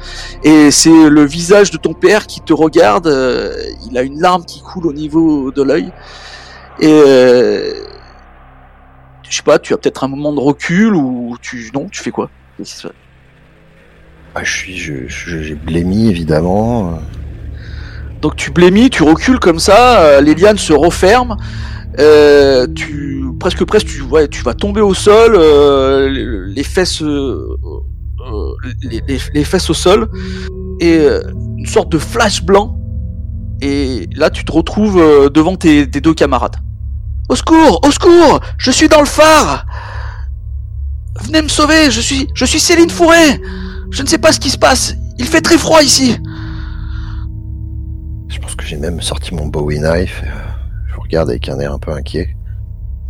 Et 0.42 0.70
c'est 0.70 1.08
le 1.10 1.24
visage 1.24 1.70
de 1.70 1.76
ton 1.76 1.92
père 1.92 2.26
qui 2.26 2.40
te 2.40 2.52
regarde. 2.52 3.06
euh, 3.06 3.54
il 3.90 3.96
a 3.98 4.02
une 4.02 4.20
larme 4.20 4.44
qui 4.44 4.60
coule 4.60 4.86
au 4.86 4.92
niveau 4.92 5.50
de 5.52 5.62
l'œil. 5.62 5.92
Et 6.80 6.86
euh, 6.88 7.72
je 9.28 9.36
sais 9.36 9.42
pas, 9.42 9.58
tu 9.58 9.74
as 9.74 9.76
peut-être 9.78 10.02
un 10.02 10.08
moment 10.08 10.32
de 10.32 10.40
recul 10.40 10.94
ou 10.94 11.36
tu 11.40 11.70
non, 11.74 11.88
tu 11.88 12.02
fais 12.02 12.10
quoi? 12.10 12.30
Ah, 14.34 14.44
je 14.44 14.50
suis, 14.56 14.76
je- 14.76 15.06
j'ai 15.08 15.54
blémi 15.54 16.08
évidemment. 16.08 16.98
Donc 18.20 18.36
tu 18.36 18.50
blémis, 18.50 18.90
tu 18.90 19.02
recules 19.02 19.38
comme 19.40 19.58
ça, 19.58 20.00
euh, 20.00 20.20
les 20.20 20.34
lianes 20.34 20.58
se 20.58 20.72
referment, 20.74 21.36
euh, 21.98 22.66
tu 22.74 23.24
presque 23.38 23.64
presque 23.64 23.86
tu 23.86 24.02
ouais, 24.02 24.28
tu 24.28 24.42
vas 24.42 24.52
tomber 24.54 24.82
au 24.82 24.92
sol, 24.92 25.34
euh, 25.36 26.08
les, 26.54 26.62
fesses 26.62 27.00
les, 28.82 29.02
les- 29.08 29.18
les 29.32 29.44
fesses 29.44 29.70
au 29.70 29.74
sol 29.74 30.08
et 30.80 30.98
une 31.58 31.66
sorte 31.66 31.90
de 31.90 31.98
flash 31.98 32.42
blanc 32.42 32.76
et 33.62 34.06
là 34.14 34.28
tu 34.30 34.44
te 34.44 34.52
retrouves 34.52 35.30
devant 35.32 35.56
tes, 35.56 35.88
tes 35.88 36.00
deux 36.00 36.14
camarades. 36.14 36.56
Au 37.30 37.36
secours, 37.36 37.80
au 37.86 37.90
secours, 37.90 38.40
je 38.58 38.70
suis 38.70 38.88
dans 38.88 39.00
le 39.00 39.06
phare. 39.06 39.64
Venez 41.22 41.42
me 41.42 41.48
sauver, 41.48 41.90
je 41.90 42.00
suis 42.00 42.26
je 42.34 42.44
suis 42.44 42.60
Céline 42.60 42.90
Fourré. 42.90 43.40
Je 43.90 44.02
ne 44.02 44.06
sais 44.08 44.18
pas 44.18 44.32
ce 44.32 44.40
qui 44.40 44.50
se 44.50 44.58
passe. 44.58 44.94
Il 45.18 45.26
fait 45.26 45.40
très 45.40 45.58
froid 45.58 45.82
ici. 45.82 46.16
Je 48.30 48.38
pense 48.38 48.54
que 48.54 48.64
j'ai 48.64 48.76
même 48.76 49.00
sorti 49.00 49.34
mon 49.34 49.46
Bowie 49.46 49.80
knife. 49.80 50.22
euh, 50.24 50.30
je 50.88 50.94
vous 50.94 51.00
regarde 51.02 51.28
avec 51.30 51.48
un 51.48 51.58
air 51.60 51.72
un 51.72 51.78
peu 51.78 51.92
inquiet. 51.92 52.36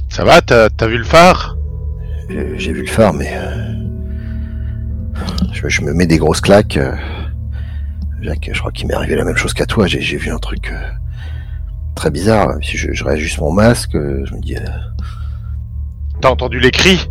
Ça 0.08 0.24
va, 0.24 0.40
t'as 0.42 0.68
vu 0.86 0.98
le 0.98 1.04
phare? 1.04 1.56
J'ai 2.28 2.58
j'ai 2.58 2.72
vu 2.72 2.82
le 2.82 2.86
phare, 2.90 3.12
mais 3.12 3.30
euh, 3.34 3.74
je, 5.52 5.68
je 5.68 5.82
me 5.82 5.92
mets 5.92 6.06
des 6.06 6.18
grosses 6.18 6.40
claques. 6.40 6.76
euh. 6.76 6.94
Jacques, 8.22 8.50
je 8.52 8.58
crois 8.58 8.70
qu'il 8.72 8.86
m'est 8.86 8.94
arrivé 8.94 9.16
la 9.16 9.24
même 9.24 9.36
chose 9.36 9.54
qu'à 9.54 9.66
toi. 9.66 9.86
J'ai 9.86 10.16
vu 10.16 10.30
un 10.30 10.38
truc 10.38 10.70
euh, 10.72 10.90
très 11.94 12.10
bizarre. 12.10 12.54
Si 12.62 12.76
je, 12.76 12.92
je 12.92 13.04
réajuste 13.04 13.38
mon 13.40 13.52
masque, 13.52 13.94
euh, 13.94 14.24
je 14.26 14.34
me 14.34 14.40
dis 14.40 14.56
euh, 14.56 14.60
T'as 16.20 16.28
entendu 16.30 16.60
les 16.60 16.70
cris? 16.70 17.08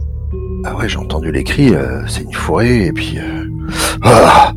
Ah 0.65 0.75
ouais, 0.75 0.87
j'ai 0.89 0.97
entendu 0.97 1.31
les 1.31 1.43
cris. 1.43 1.73
euh, 1.73 2.05
c'est 2.07 2.23
une 2.23 2.33
forêt 2.33 2.85
et 2.87 2.91
puis 2.91 3.17
euh, 3.17 3.45
ah, 4.03 4.51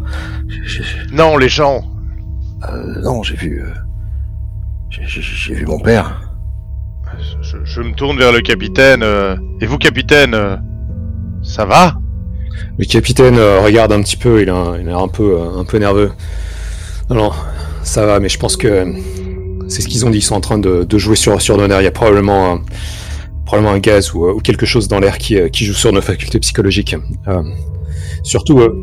Non, 1.12 1.36
les 1.36 1.48
gens. 1.48 1.84
Euh, 2.70 3.00
non, 3.02 3.22
j'ai 3.22 3.36
vu 3.36 3.62
euh, 3.62 3.72
j'ai- 4.90 5.54
vu 5.54 5.66
mon 5.66 5.78
père. 5.80 6.20
Je, 7.42 7.58
je 7.64 7.82
me 7.82 7.92
tourne 7.94 8.18
vers 8.18 8.32
le 8.32 8.40
capitaine. 8.40 9.02
euh, 9.02 9.36
Et 9.60 9.66
vous, 9.66 9.78
capitaine 9.78 10.34
euh, 10.34 10.56
Ça 11.42 11.64
va? 11.64 11.94
Le 12.78 12.84
capitaine 12.84 13.36
regarde 13.36 13.92
un 13.92 14.00
petit 14.02 14.16
peu, 14.16 14.42
il 14.42 14.48
a, 14.50 14.54
un- 14.54 14.78
il 14.78 14.88
a 14.88 14.96
un 14.96 15.08
peu, 15.08 15.38
un 15.40 15.64
peu 15.64 15.78
nerveux. 15.78 16.12
Non, 17.10 17.16
non, 17.16 17.30
ça 17.82 18.06
va, 18.06 18.20
mais 18.20 18.28
je 18.28 18.38
pense 18.38 18.56
que 18.56 18.86
c'est 19.68 19.82
ce 19.82 19.88
qu'ils 19.88 20.06
ont 20.06 20.10
dit. 20.10 20.18
Ils 20.18 20.22
sont 20.22 20.34
en 20.36 20.40
train 20.40 20.58
de, 20.58 20.84
de 20.84 20.98
jouer 20.98 21.16
sur, 21.16 21.40
sur 21.42 21.56
nos 21.56 21.66
nerfs. 21.66 21.80
Il 21.80 21.84
y 21.84 21.88
a 21.88 21.90
probablement 21.92 22.54
un, 22.54 22.62
probablement 23.44 23.74
un 23.74 23.78
gaz 23.78 24.14
ou, 24.14 24.26
ou 24.28 24.38
quelque 24.40 24.64
chose 24.66 24.88
dans 24.88 25.00
l'air 25.00 25.18
qui, 25.18 25.38
qui 25.50 25.64
joue 25.64 25.74
sur 25.74 25.92
nos 25.92 26.00
facultés 26.02 26.38
psychologiques. 26.38 26.96
Euh, 27.28 27.42
surtout, 28.22 28.60
euh, 28.60 28.74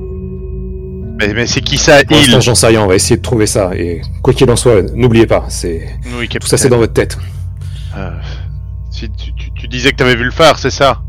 Mais, 1.19 1.33
mais 1.33 1.45
c'est 1.45 1.61
qui 1.61 1.77
ça 1.77 2.03
pour 2.05 2.17
Il 2.17 2.41
j'en 2.41 2.55
sais 2.55 2.67
rien. 2.67 2.81
On 2.81 2.87
va 2.87 2.95
essayer 2.95 3.17
de 3.17 3.21
trouver 3.21 3.45
ça. 3.45 3.71
Et 3.75 4.01
quoi 4.23 4.33
qu'il 4.33 4.49
en 4.49 4.55
soit, 4.55 4.81
n'oubliez 4.93 5.27
pas, 5.27 5.45
c'est 5.49 5.87
Oui, 6.17 6.29
tout 6.29 6.47
ça, 6.47 6.57
c'est 6.57 6.69
dans 6.69 6.77
votre 6.77 6.93
tête. 6.93 7.17
Euh, 7.97 8.11
si 8.89 9.09
tu, 9.11 9.33
tu, 9.33 9.51
tu 9.53 9.67
disais 9.67 9.91
que 9.91 9.97
t'avais 9.97 10.15
vu 10.15 10.23
le 10.23 10.31
phare, 10.31 10.57
c'est 10.57 10.69
ça? 10.69 11.01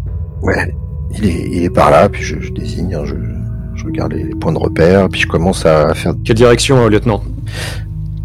Ouais, 0.42 0.74
il 1.16 1.24
est, 1.26 1.48
il 1.52 1.62
est 1.64 1.70
par 1.70 1.90
là, 1.90 2.08
puis 2.08 2.22
je, 2.22 2.40
je 2.40 2.50
désigne, 2.50 2.94
hein, 2.94 3.02
je, 3.04 3.14
je 3.76 3.84
regarde 3.84 4.12
les, 4.14 4.24
les 4.24 4.34
points 4.34 4.52
de 4.52 4.58
repère, 4.58 5.08
puis 5.08 5.20
je 5.20 5.26
commence 5.26 5.64
à 5.66 5.94
faire, 5.94 6.14
Quelle 6.24 6.36
direction, 6.36 6.84
euh, 6.84 6.88
lieutenant? 6.88 7.22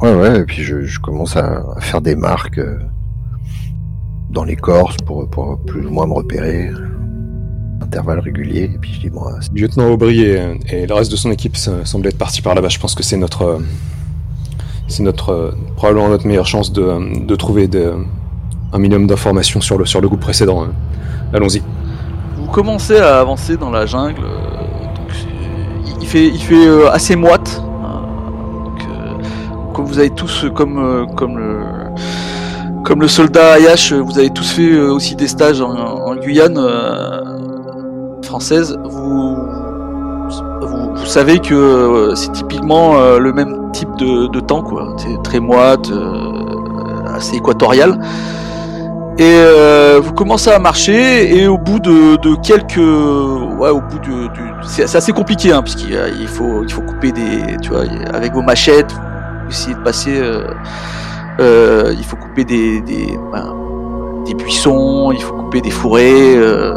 Ouais, 0.02 0.14
ouais, 0.14 0.40
et 0.40 0.44
puis 0.44 0.64
je, 0.64 0.86
je 0.86 1.00
commence 1.00 1.36
à, 1.36 1.64
à 1.76 1.82
faire 1.82 2.02
des 2.02 2.16
marques 2.16 2.58
euh, 2.58 2.80
dans 4.30 4.44
l'écorce 4.44 4.98
pour, 5.06 5.30
pour 5.30 5.60
plus 5.66 5.86
ou 5.86 5.90
moins 5.90 6.08
me 6.08 6.14
repérer, 6.14 6.70
intervalle 7.96 8.20
régulier, 8.20 8.64
et 8.64 8.78
puis 8.80 8.92
je 8.94 9.00
dis 9.00 9.10
bon, 9.10 9.26
euh, 9.28 9.40
Lieutenant 9.54 9.90
Aubry 9.90 10.22
et, 10.22 10.42
et 10.70 10.86
le 10.86 10.94
reste 10.94 11.12
de 11.12 11.16
son 11.16 11.32
équipe 11.32 11.56
se- 11.56 11.86
semblent 11.86 12.08
être 12.08 12.18
partis 12.18 12.42
par 12.42 12.54
là-bas. 12.54 12.68
Je 12.68 12.78
pense 12.80 12.94
que 12.94 13.04
c'est 13.04 13.16
notre, 13.16 13.44
euh, 13.44 13.60
c'est 14.90 15.02
notre 15.04 15.30
euh, 15.32 15.52
probablement 15.78 16.10
notre 16.10 16.28
meilleure 16.28 16.46
chance 16.46 16.74
de, 16.74 17.26
de 17.26 17.36
trouver 17.36 17.68
de- 17.70 17.94
un 18.74 18.80
minimum 18.80 19.08
d'informations 19.08 19.62
sur 19.62 19.78
le 19.78 19.86
sur 19.86 20.02
le 20.02 20.08
groupe 20.10 20.20
précédent. 20.20 20.64
hein. 20.64 20.72
Allons-y. 21.34 21.62
Vous 22.38 22.48
commencez 22.52 22.98
à 22.98 23.20
avancer 23.22 23.56
dans 23.56 23.72
la 23.72 23.86
jungle. 23.86 24.22
donc 24.22 25.12
il 26.02 26.08
fait, 26.08 26.28
il 26.28 26.40
fait 26.42 26.88
assez 26.92 27.16
moite. 27.16 27.62
donc, 28.66 28.82
euh, 28.82 29.72
comme 29.74 29.86
vous 29.86 30.00
avez 30.00 30.10
tous, 30.10 30.46
comme, 30.54 31.08
comme 31.16 31.38
le, 31.38 31.60
comme 32.84 33.00
le 33.02 33.08
soldat 33.08 33.54
Ayash, 33.54 33.94
vous 33.94 34.18
avez 34.20 34.30
tous 34.30 34.50
fait 34.52 34.78
aussi 34.78 35.16
des 35.16 35.28
stages 35.28 35.62
en, 35.62 35.72
en 35.72 36.16
Guyane 36.18 36.58
euh, 36.58 37.35
Vous, 38.84 39.38
savez 41.06 41.40
que 41.40 41.54
euh, 41.54 42.16
c'est 42.16 42.32
typiquement 42.32 42.98
euh, 42.98 43.20
le 43.20 43.32
même 43.32 43.72
type 43.72 43.96
de, 43.98 44.40
temps, 44.40 44.62
quoi. 44.62 44.96
C'est 44.98 45.22
très 45.24 45.40
moite, 45.40 45.90
euh, 45.92 47.16
assez 47.16 47.38
équatorial. 47.38 48.00
Et 49.18 49.24
euh, 49.24 50.02
vous 50.04 50.12
commencez 50.12 50.50
à 50.50 50.60
marcher 50.60 51.38
et 51.38 51.48
au 51.48 51.58
bout 51.58 51.80
de, 51.80 52.36
quelques, 52.42 52.78
ouais, 53.58 53.70
au 53.70 53.80
bout 53.80 54.00
de, 54.00 54.30
c'est 54.64 54.94
assez 54.94 55.14
compliqué 55.14 55.54
hein, 55.54 55.62
parce 55.62 55.78
il 55.82 56.28
faut, 56.28 56.64
il 56.64 56.72
faut 56.72 56.82
couper 56.82 57.14
des, 57.14 57.58
tu 57.62 57.70
vois, 57.70 57.84
avec 58.14 58.34
vos 58.34 58.42
machettes, 58.42 58.92
vous 59.46 59.52
essayez 59.52 59.76
de 59.76 59.82
passer, 59.82 60.22
il 61.40 62.04
faut 62.04 62.18
couper 62.18 62.44
des, 62.44 62.82
des, 62.82 63.18
ben, 63.32 63.56
des 64.26 64.34
buissons, 64.34 65.12
il 65.12 65.22
faut 65.22 65.34
couper 65.34 65.62
des 65.62 65.70
fourrés, 65.70 66.36
euh, 66.36 66.74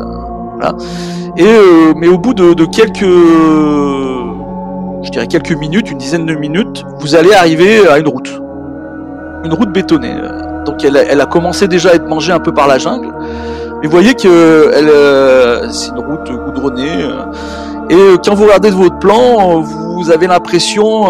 voilà. 0.58 0.74
Et 1.36 1.44
euh, 1.44 1.92
mais 1.96 2.08
au 2.08 2.18
bout 2.18 2.34
de, 2.34 2.52
de 2.54 2.64
quelques, 2.64 3.00
je 5.04 5.10
dirais 5.10 5.26
quelques 5.26 5.52
minutes, 5.52 5.90
une 5.90 5.98
dizaine 5.98 6.26
de 6.26 6.34
minutes, 6.34 6.84
vous 7.00 7.14
allez 7.14 7.32
arriver 7.32 7.86
à 7.86 7.98
une 7.98 8.08
route, 8.08 8.40
une 9.44 9.52
route 9.52 9.72
bétonnée. 9.72 10.14
Donc 10.66 10.84
elle, 10.84 10.96
elle 10.96 11.20
a 11.20 11.26
commencé 11.26 11.68
déjà 11.68 11.90
à 11.90 11.94
être 11.94 12.08
mangée 12.08 12.32
un 12.32 12.40
peu 12.40 12.52
par 12.52 12.66
la 12.66 12.78
jungle. 12.78 13.12
Mais 13.80 13.86
vous 13.86 13.92
voyez 13.92 14.14
que 14.14 14.72
elle, 14.74 14.88
euh, 14.88 15.70
c'est 15.70 15.90
une 15.90 16.00
route 16.00 16.30
goudronnée. 16.30 17.04
euh, 17.04 17.22
et 17.90 17.94
euh, 17.94 18.16
quand 18.22 18.34
vous 18.34 18.44
regardez 18.44 18.70
de 18.70 18.74
votre 18.74 18.98
plan, 18.98 19.60
vous 19.60 20.10
avez 20.10 20.26
l'impression 20.26 21.06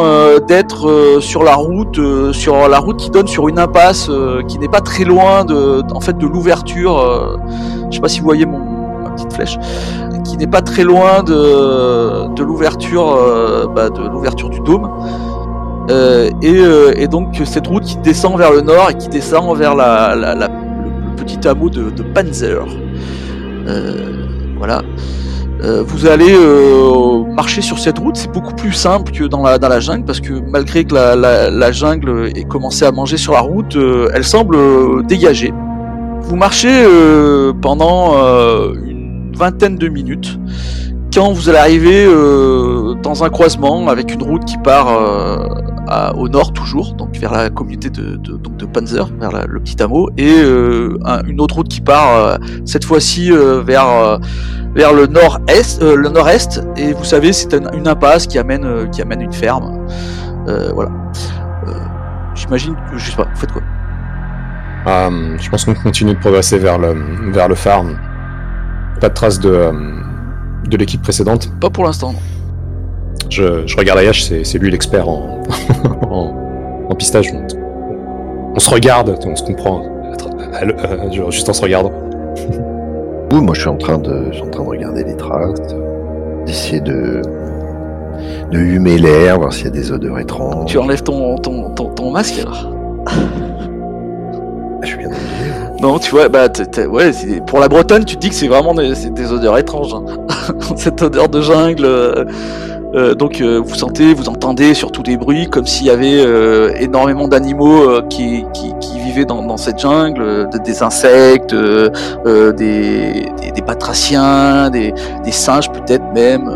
d'être 0.46 1.18
sur 1.20 1.42
la 1.42 1.55
route, 1.55 1.99
sur 2.32 2.68
la 2.68 2.78
route 2.78 2.99
qui 2.99 3.11
donne 3.11 3.26
sur 3.26 3.49
une 3.49 3.59
impasse 3.59 4.09
qui 4.46 4.59
n'est 4.59 4.68
pas 4.68 4.80
très 4.80 5.05
loin 5.05 5.44
de, 5.44 5.82
en 5.92 6.01
fait, 6.01 6.16
de 6.16 6.26
l'ouverture. 6.26 7.38
je 7.90 7.96
sais 7.96 8.01
pas 8.01 8.09
si 8.09 8.20
vous 8.20 8.26
voyez 8.26 8.46
mon, 8.46 8.67
qui 10.24 10.36
n'est 10.36 10.47
pas 10.47 10.61
très 10.61 10.84
loin 10.84 11.22
de, 11.22 12.43
l'ouverture, 12.43 13.12
euh, 13.12 13.66
bah, 13.66 13.91
de 13.91 14.09
l'ouverture 14.09 14.51
du 14.51 14.61
dôme. 14.61 14.89
Euh, 15.91 16.30
et, 16.43 16.59
euh, 16.59 16.93
et 16.97 17.09
donc 17.09 17.41
cette 17.45 17.66
route 17.66 17.82
qui 17.82 17.97
descend 17.99 18.36
vers 18.36 18.53
le 18.53 18.61
nord 18.61 18.91
et 18.91 18.95
qui 18.95 19.09
descend 19.09 19.57
vers 19.57 19.74
le, 19.74 20.47
petit 21.16 21.47
hameau 21.49 21.70
de, 21.70 22.03
Panzer. 22.14 22.64
Voilà. 24.57 24.82
Vous 25.61 26.07
allez 26.07 26.34
marcher 27.34 27.62
sur 27.62 27.78
cette 27.78 27.99
route, 27.99 28.16
c'est 28.16 28.30
beaucoup 28.32 28.55
plus 28.55 28.72
simple 28.72 29.12
que 29.12 29.24
dans 29.24 29.43
la, 29.43 29.80
jungle 29.80 30.05
parce 30.05 30.20
que 30.20 30.32
malgré 30.32 30.84
que 30.84 30.95
la, 30.95 31.72
jungle 31.72 32.30
ait 32.34 32.45
commencé 32.45 32.84
à 32.84 32.93
manger 32.93 33.16
sur 33.16 33.32
la 33.32 33.41
route, 33.41 33.76
elle 34.12 34.24
semble 34.24 35.07
dégagée. 35.07 35.53
Vous 36.22 36.36
marchez 36.36 36.84
pendant 37.62 38.14
vingtaine 39.39 39.76
de 39.76 39.89
minutes 39.89 40.39
quand 41.14 41.32
vous 41.32 41.49
allez 41.49 41.59
arriver 41.59 42.05
euh, 42.07 42.95
dans 43.03 43.24
un 43.24 43.30
croisement 43.30 43.89
avec 43.89 44.12
une 44.12 44.22
route 44.22 44.45
qui 44.45 44.59
part 44.59 44.89
euh, 44.89 45.39
au 46.16 46.28
nord 46.28 46.53
toujours, 46.53 46.93
donc 46.95 47.16
vers 47.16 47.32
la 47.32 47.49
communauté 47.49 47.89
de, 47.89 48.16
donc 48.16 48.57
de 48.59 48.66
Panzer, 48.66 49.09
vers 49.18 49.47
le 49.49 49.59
petit 49.61 49.82
hameau, 49.82 50.11
et 50.18 50.34
euh, 50.43 50.99
un- 51.07 51.22
une 51.26 51.41
autre 51.41 51.55
route 51.57 51.68
qui 51.68 51.80
part 51.80 52.39
cette 52.66 52.84
fois-ci 52.84 53.30
vers 53.64 54.20
vers 54.74 54.93
le 54.93 55.07
nord-est, 55.07 55.82
le 55.82 56.09
nord-est, 56.11 56.62
et 56.76 56.93
vous 56.93 57.05
savez 57.05 57.32
c'est 57.32 57.55
une, 57.55 57.89
impasse 57.89 58.26
qui 58.26 58.39
amène 58.39 58.91
qui 58.91 59.01
amène 59.01 59.22
une 59.22 59.32
ferme, 59.32 59.86
voilà. 60.74 60.91
J'imagine, 62.34 62.76
je 62.95 63.11
sais 63.11 63.16
pas, 63.16 63.24
vous 63.24 63.41
faites 63.41 63.51
quoi? 63.53 63.62
Je 65.41 65.49
pense 65.51 65.64
qu'on 65.64 65.74
continue 65.74 66.14
de 66.14 66.18
progresser 66.20 66.59
vers 66.59 66.78
le, 66.78 66.95
vers 67.32 67.49
le 67.49 67.55
phare. 67.55 67.84
Pas 69.01 69.09
de 69.09 69.14
traces 69.14 69.38
de, 69.40 69.51
euh, 69.51 69.72
de 70.68 70.76
l'équipe 70.76 71.03
précédente. 71.03 71.51
Pas 71.61 71.70
pour 71.70 71.84
l'instant. 71.84 72.12
non. 72.12 72.18
Je, 73.30 73.66
je 73.66 73.76
regarde 73.76 73.99
Ayash, 73.99 74.22
c'est 74.24 74.42
c'est 74.44 74.59
lui 74.59 74.70
l'expert 74.70 75.09
en, 75.09 75.42
en, 76.11 76.34
en 76.90 76.94
pistage. 76.94 77.28
On, 77.34 77.46
on 78.55 78.59
se 78.59 78.70
regarde, 78.70 79.14
on 79.26 79.36
se 79.36 79.42
comprend. 79.42 79.82
juste 81.30 81.49
en 81.49 81.53
se 81.53 81.62
regardant. 81.62 81.92
Oui, 83.30 83.42
moi 83.42 83.55
je 83.55 83.61
suis 83.61 83.68
en 83.68 83.76
train 83.76 83.99
de, 83.99 84.28
je 84.30 84.36
suis 84.36 84.42
en 84.42 84.49
train 84.49 84.62
de 84.64 84.68
regarder 84.70 85.05
les 85.05 85.14
traces, 85.14 85.61
d'essayer 86.46 86.80
de, 86.80 87.20
de 88.51 88.59
humer 88.59 88.96
l'air, 88.96 89.38
voir 89.38 89.53
s'il 89.53 89.66
y 89.66 89.68
a 89.68 89.70
des 89.70 89.92
odeurs 89.92 90.18
étranges. 90.18 90.64
Tu 90.64 90.78
enlèves 90.78 91.03
ton 91.03 91.36
ton, 91.36 91.68
ton, 91.74 91.90
ton 91.90 92.11
masque 92.11 92.38
alors? 92.40 92.72
Je 94.82 94.86
suis 94.88 94.96
bien 94.96 95.09
habillé. 95.09 95.67
Non, 95.80 95.98
tu 95.98 96.10
vois, 96.10 96.28
bah, 96.28 96.48
t'es- 96.48 96.66
t'es- 96.66 96.86
ouais, 96.86 97.12
c'est- 97.12 97.44
pour 97.44 97.60
la 97.60 97.68
Bretonne, 97.68 98.04
tu 98.04 98.16
te 98.16 98.20
dis 98.20 98.30
que 98.30 98.34
c'est 98.34 98.48
vraiment 98.48 98.74
des, 98.74 98.92
des 99.10 99.32
odeurs 99.32 99.56
étranges. 99.58 99.94
hein. 99.94 100.02
Cette 100.76 101.00
odeur 101.02 101.28
de 101.28 101.40
jungle. 101.40 101.84
euh, 101.84 102.24
euh, 102.94 103.14
donc, 103.14 103.40
euh, 103.40 103.60
vous 103.64 103.74
sentez, 103.74 104.12
vous 104.14 104.28
entendez 104.28 104.72
surtout 104.74 105.02
des 105.02 105.16
bruits, 105.16 105.46
comme 105.48 105.66
s'il 105.66 105.86
y 105.86 105.90
avait 105.90 106.20
euh, 106.24 106.72
énormément 106.80 107.28
d'animaux 107.28 107.82
euh, 107.82 108.02
qui, 108.08 108.44
qui, 108.54 108.72
qui 108.80 108.98
vivaient 108.98 109.26
dans, 109.26 109.42
dans 109.42 109.58
cette 109.58 109.78
jungle, 109.78 110.20
euh, 110.22 110.44
de- 110.46 110.58
des 110.58 110.82
insectes, 110.82 111.54
des, 111.54 112.52
des, 112.54 113.52
des 113.54 113.62
batraciens, 113.62 114.70
des, 114.70 114.92
des 115.24 115.32
singes 115.32 115.70
peut-être 115.70 116.12
même. 116.14 116.50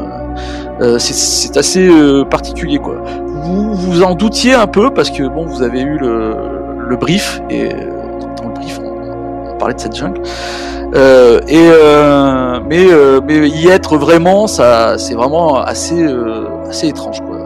C'est- 0.99 1.57
assez 1.57 1.89
particulier, 2.29 2.79
quoi. 2.79 2.97
Vous 3.45 3.75
vous 3.75 4.03
en 4.03 4.15
doutiez 4.17 4.55
un 4.55 4.67
peu 4.67 4.91
parce 4.91 5.11
que 5.11 5.23
bon, 5.29 5.45
vous 5.47 5.63
avez 5.63 5.81
eu 5.81 5.97
le, 5.99 6.35
le 6.89 6.97
brief 6.97 7.41
et 7.51 7.69
parlait 9.63 9.75
de 9.75 9.81
cette 9.81 9.97
jungle. 9.97 10.21
Euh, 10.95 11.41
et 11.49 11.71
euh, 11.71 12.59
mais 12.69 12.85
euh, 12.91 13.21
mais 13.27 13.49
y 13.49 13.69
être 13.69 13.97
vraiment, 13.97 14.47
ça, 14.47 14.99
c'est 14.99 15.15
vraiment 15.15 15.57
assez 15.63 16.01
assez 16.69 16.89
étrange, 16.89 17.21
quoi. 17.21 17.39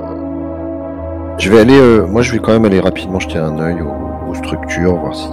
Je 1.38 1.50
vais 1.50 1.60
aller, 1.60 1.80
moi 2.08 2.22
je 2.22 2.32
vais 2.32 2.38
quand 2.38 2.52
même 2.52 2.64
aller 2.64 2.80
rapidement 2.80 3.20
jeter 3.20 3.38
un 3.38 3.58
œil 3.58 3.76
aux, 3.82 4.30
aux 4.30 4.34
structures, 4.34 4.96
voir 4.96 5.14
si 5.14 5.28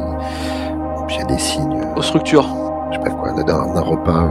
s'il 1.09 1.19
y 1.21 1.23
a 1.23 1.27
des 1.27 1.38
signes, 1.39 1.81
Aux 1.95 2.01
structures. 2.01 2.47
je 2.91 2.97
sais 2.97 3.03
pas 3.03 3.09
quoi, 3.11 3.31
d'un 3.43 3.81
repas, 3.81 4.27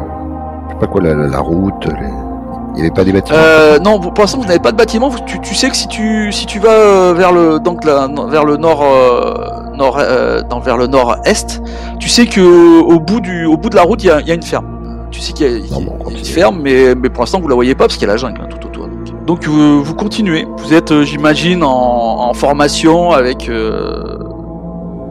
je 0.68 0.72
sais 0.74 0.78
pas 0.80 0.86
quoi, 0.86 1.00
la, 1.00 1.14
la- 1.14 1.28
la 1.28 1.38
route, 1.38 1.84
les... 1.86 2.31
il 2.74 2.78
y 2.78 2.80
avait 2.82 2.90
pas 2.90 3.04
des 3.04 3.12
bâtiments. 3.12 3.38
Euh, 3.38 3.78
non, 3.78 3.98
pour 4.00 4.12
l'instant, 4.18 4.38
vous 4.38 4.46
n'avez 4.46 4.58
pas 4.58 4.72
de 4.72 4.76
bâtiment. 4.76 5.10
Tu, 5.26 5.40
tu 5.40 5.54
sais 5.54 5.68
que 5.68 5.76
si 5.76 5.88
tu 5.88 6.32
si 6.32 6.46
tu 6.46 6.58
vas 6.58 6.70
euh, 6.70 7.14
vers 7.14 7.32
le 7.32 7.58
donc 7.60 7.84
la- 7.84 8.08
vers 8.28 8.44
le 8.44 8.56
nord 8.56 8.82
euh, 8.82 9.34
nord 9.76 9.96
euh, 9.98 10.42
dans- 10.48 10.60
vers 10.60 10.76
le 10.76 10.86
nord-est, 10.86 11.62
tu 12.00 12.08
sais 12.08 12.26
que 12.26 12.80
au 12.80 12.98
bout 12.98 13.20
du 13.20 13.44
au 13.46 13.56
bout 13.56 13.68
de 13.70 13.76
la 13.76 13.82
route, 13.82 14.02
il 14.02 14.06
y 14.06 14.10
a, 14.10 14.20
il 14.20 14.28
y 14.28 14.30
a 14.30 14.34
une 14.34 14.42
ferme. 14.42 14.66
Tu 15.10 15.20
sais 15.20 15.32
qu'il 15.34 15.46
y 15.46 15.50
a, 15.50 15.56
il 15.58 15.66
y 15.66 15.70
a- 15.70 15.74
Non, 15.78 15.82
bon, 15.82 15.92
on 16.04 16.08
il 16.08 16.12
y 16.14 16.16
a 16.16 16.18
une 16.20 16.24
ferme, 16.24 16.58
mais 16.62 16.94
mais 16.94 17.08
pour 17.10 17.22
l'instant, 17.22 17.40
vous 17.40 17.48
la 17.48 17.54
voyez 17.54 17.74
pas 17.74 17.84
parce 17.84 17.96
qu'il 17.98 18.06
y 18.06 18.10
a 18.10 18.14
la 18.14 18.16
jungle 18.18 18.40
hein, 18.42 18.48
tout 18.48 18.66
autour. 18.66 18.88
Donc, 19.26 19.26
donc 19.26 19.46
vous 19.46 19.94
continuez. 19.94 20.46
Vous 20.58 20.72
êtes, 20.72 21.02
j'imagine, 21.02 21.62
en, 21.62 22.28
en 22.30 22.32
formation 22.34 23.12
avec 23.12 23.48
euh, 23.48 24.18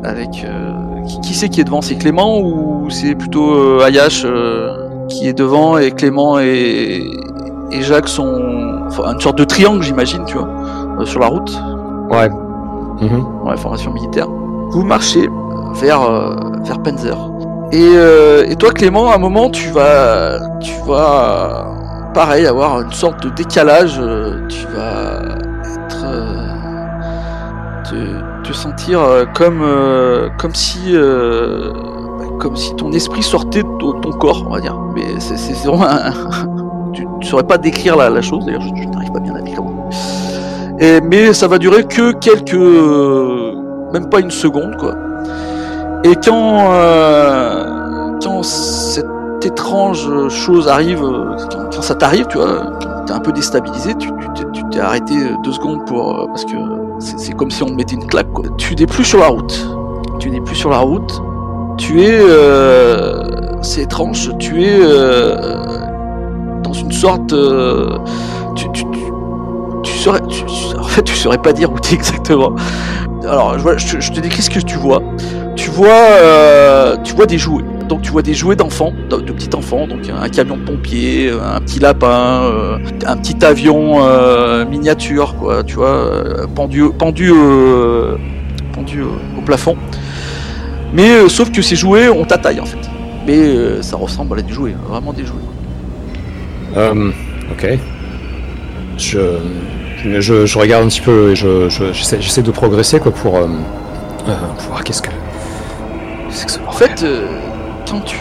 avec 0.03 0.29
qui, 1.07 1.21
qui 1.21 1.33
c'est 1.35 1.49
qui 1.49 1.61
est 1.61 1.63
devant? 1.63 1.81
C'est 1.81 1.95
Clément 1.95 2.39
ou 2.39 2.89
c'est 2.89 3.13
plutôt 3.15 3.81
Ayash 3.81 4.25
qui 5.09 5.27
est 5.27 5.33
devant 5.33 5.77
et 5.77 5.91
Clément 5.91 6.39
et, 6.39 7.03
et 7.71 7.81
Jacques 7.81 8.07
sont 8.09 8.81
enfin, 8.87 9.13
une 9.13 9.19
sorte 9.21 9.37
de 9.37 9.43
triangle, 9.43 9.81
j'imagine, 9.81 10.23
tu 10.25 10.37
vois, 10.37 10.47
euh, 10.99 11.05
sur 11.05 11.19
la 11.19 11.27
route, 11.27 11.51
Ouais. 12.09 12.29
Mhm. 13.01 13.25
ouais, 13.45 13.57
formation 13.57 13.91
militaire. 13.93 14.27
Vous 14.71 14.83
marchez 14.83 15.29
vers 15.75 16.01
euh, 16.03 16.35
vers 16.63 16.79
Panzer. 16.83 17.17
Et, 17.71 17.93
euh, 17.95 18.43
et 18.49 18.55
toi, 18.57 18.71
Clément, 18.71 19.09
à 19.09 19.15
un 19.15 19.17
moment, 19.17 19.49
tu 19.49 19.69
vas 19.69 20.39
tu 20.59 20.73
vas 20.85 21.67
pareil 22.13 22.45
avoir 22.45 22.81
une 22.81 22.91
sorte 22.91 23.23
de 23.23 23.29
décalage. 23.29 23.97
euh, 23.99 24.45
tu 24.49 24.65
vas 24.67 25.21
être 25.73 26.05
euh, 26.05 26.47
te, 27.89 28.49
te 28.49 28.53
sentir 28.53 28.99
euh, 29.01 29.23
comme 29.33 29.61
euh, 29.63 30.27
comme 30.37 30.53
si 30.53 30.79
euh, 30.95 31.71
bah, 32.19 32.25
comme 32.39 32.55
si 32.57 32.75
ton 32.75 32.91
esprit 32.91 33.23
sortait 33.23 33.63
de 33.63 33.99
ton 34.01 34.11
corps, 34.11 34.43
on 34.47 34.53
va 34.53 34.59
dire. 34.59 34.77
Mais 34.93 35.05
c'est 35.19 35.37
c'est 35.37 35.65
vraiment 35.67 35.85
un, 35.87 36.11
ne 37.21 37.29
saurais 37.29 37.43
pas 37.43 37.57
décrire 37.57 37.95
la, 37.95 38.21
chose, 38.21 38.45
d'ailleurs 38.45 38.61
je, 38.61 38.89
n'arrive 38.89 39.11
pas 39.11 39.19
bien 39.19 39.35
à 39.35 39.41
décrire. 39.41 39.63
Et, 40.79 40.99
mais 41.01 41.33
ça 41.33 41.47
va 41.47 41.57
durer 41.57 41.83
que 41.83 42.11
quelques, 42.13 42.53
euh, 42.55 43.53
même 43.93 44.09
pas 44.09 44.19
une 44.19 44.31
seconde 44.31 44.75
quoi. 44.77 44.95
Et 46.03 46.15
quand, 46.15 46.71
euh, 46.73 48.17
quand 48.23 48.43
cette 48.43 49.05
étrange 49.45 50.09
chose 50.29 50.67
arrive, 50.67 51.03
quand, 51.51 51.81
ça 51.81 51.93
t'arrive, 51.95 52.25
tu 52.27 52.37
vois, 52.37 52.79
t'es 53.05 53.13
un 53.13 53.19
peu 53.19 53.31
déstabilisé, 53.31 53.93
tu 53.95 54.09
t'es- 54.71 54.79
arrêté 54.79 55.13
deux 55.43 55.51
secondes 55.51 55.85
pour 55.85 56.21
euh, 56.21 56.25
parce 56.27 56.45
que 56.45 56.55
c'est 56.97 57.35
comme 57.35 57.51
si 57.51 57.61
on 57.61 57.67
te 57.67 57.73
mettait 57.73 57.95
une 57.95 58.07
claque 58.07 58.31
quoi. 58.33 58.45
Tu 58.57 58.75
n'es 58.75 58.87
plus 58.87 59.03
sur 59.03 59.19
la 59.19 59.27
route. 59.27 59.67
Tu 60.19 60.31
n'es 60.31 60.41
plus 60.41 60.55
sur 60.55 60.71
la 60.71 60.79
route. 60.79 61.21
Tu 61.77 62.01
es, 62.01 62.19
c'est 63.61 63.81
étrange. 63.81 64.31
Tu 64.39 64.63
es 64.63 64.79
dans 66.71 66.79
une 66.79 66.91
sorte, 66.91 67.33
euh, 67.33 67.97
tu, 68.55 68.67
saurais, 69.97 70.21
tu- 70.29 70.43
en 70.79 70.83
fait, 70.83 71.01
tu 71.03 71.15
saurais 71.15 71.37
pas 71.37 71.51
dire 71.51 71.69
où 71.71 71.77
tu 71.79 71.93
es 71.93 71.97
exactement. 71.97 72.55
Alors, 73.23 73.59
je, 73.59 73.97
te- 73.97 73.99
je 74.01 74.11
te 74.11 74.19
décris 74.21 74.41
ce 74.41 74.49
que 74.49 74.59
tu 74.59 74.77
vois? 74.77 75.01
Tu 75.57 75.69
vois, 75.69 75.89
euh, 75.89 76.95
tu 77.03 77.13
vois 77.13 77.25
des 77.25 77.37
jouets. 77.37 77.63
Donc, 77.89 78.03
tu 78.03 78.11
vois 78.11 78.21
des 78.21 78.33
jouets 78.33 78.55
d'enfants, 78.55 78.93
de, 79.09 79.17
petits 79.17 79.53
enfants. 79.53 79.85
Donc, 79.85 79.99
un 80.09 80.29
camion 80.29 80.55
de 80.55 80.61
pompier, 80.63 81.29
un 81.31 81.59
petit 81.59 81.79
lapin, 81.79 82.43
euh, 82.45 82.77
un 83.05 83.17
petit 83.17 83.43
avion 83.43 83.97
euh, 84.05 84.65
miniature, 84.65 85.35
quoi. 85.35 85.63
Tu 85.63 85.75
vois, 85.75 85.89
euh, 85.89 86.47
pendu, 86.55 86.89
pendu, 86.97 87.31
euh, 87.35 88.15
pendu 88.73 89.01
euh, 89.01 89.07
au 89.37 89.41
plafond. 89.41 89.75
Mais 90.93 91.09
euh, 91.11 91.27
sauf 91.27 91.51
que 91.51 91.61
ces 91.61 91.75
jouets 91.75 92.07
ont 92.09 92.23
ta 92.23 92.37
taille 92.37 92.61
en 92.61 92.65
fait. 92.65 92.77
Mais 93.27 93.37
euh, 93.37 93.81
ça 93.81 93.97
ressemble 93.97 94.39
à 94.39 94.41
des 94.41 94.53
jouets, 94.53 94.75
vraiment 94.89 95.11
des 95.13 95.25
jouets. 95.25 95.35
Euh, 96.77 97.11
ok. 97.51 97.67
Je, 98.97 99.19
je, 100.19 100.45
je 100.45 100.57
regarde 100.59 100.83
un 100.85 100.87
petit 100.87 101.01
peu 101.01 101.31
et 101.31 101.35
je, 101.35 101.69
je- 101.69 101.91
j'essaie, 101.93 102.21
j'essaie 102.21 102.41
de 102.43 102.51
progresser 102.51 102.99
quoi 102.99 103.11
pour, 103.11 103.37
euh, 103.37 103.47
euh, 104.27 104.35
pour 104.57 104.67
voir 104.69 104.83
qu'est-ce 104.83 105.01
que. 105.01 105.09
En 106.67 106.71
fait, 106.71 107.03
euh, 107.03 107.27
quand 107.89 107.99
tu 108.01 108.17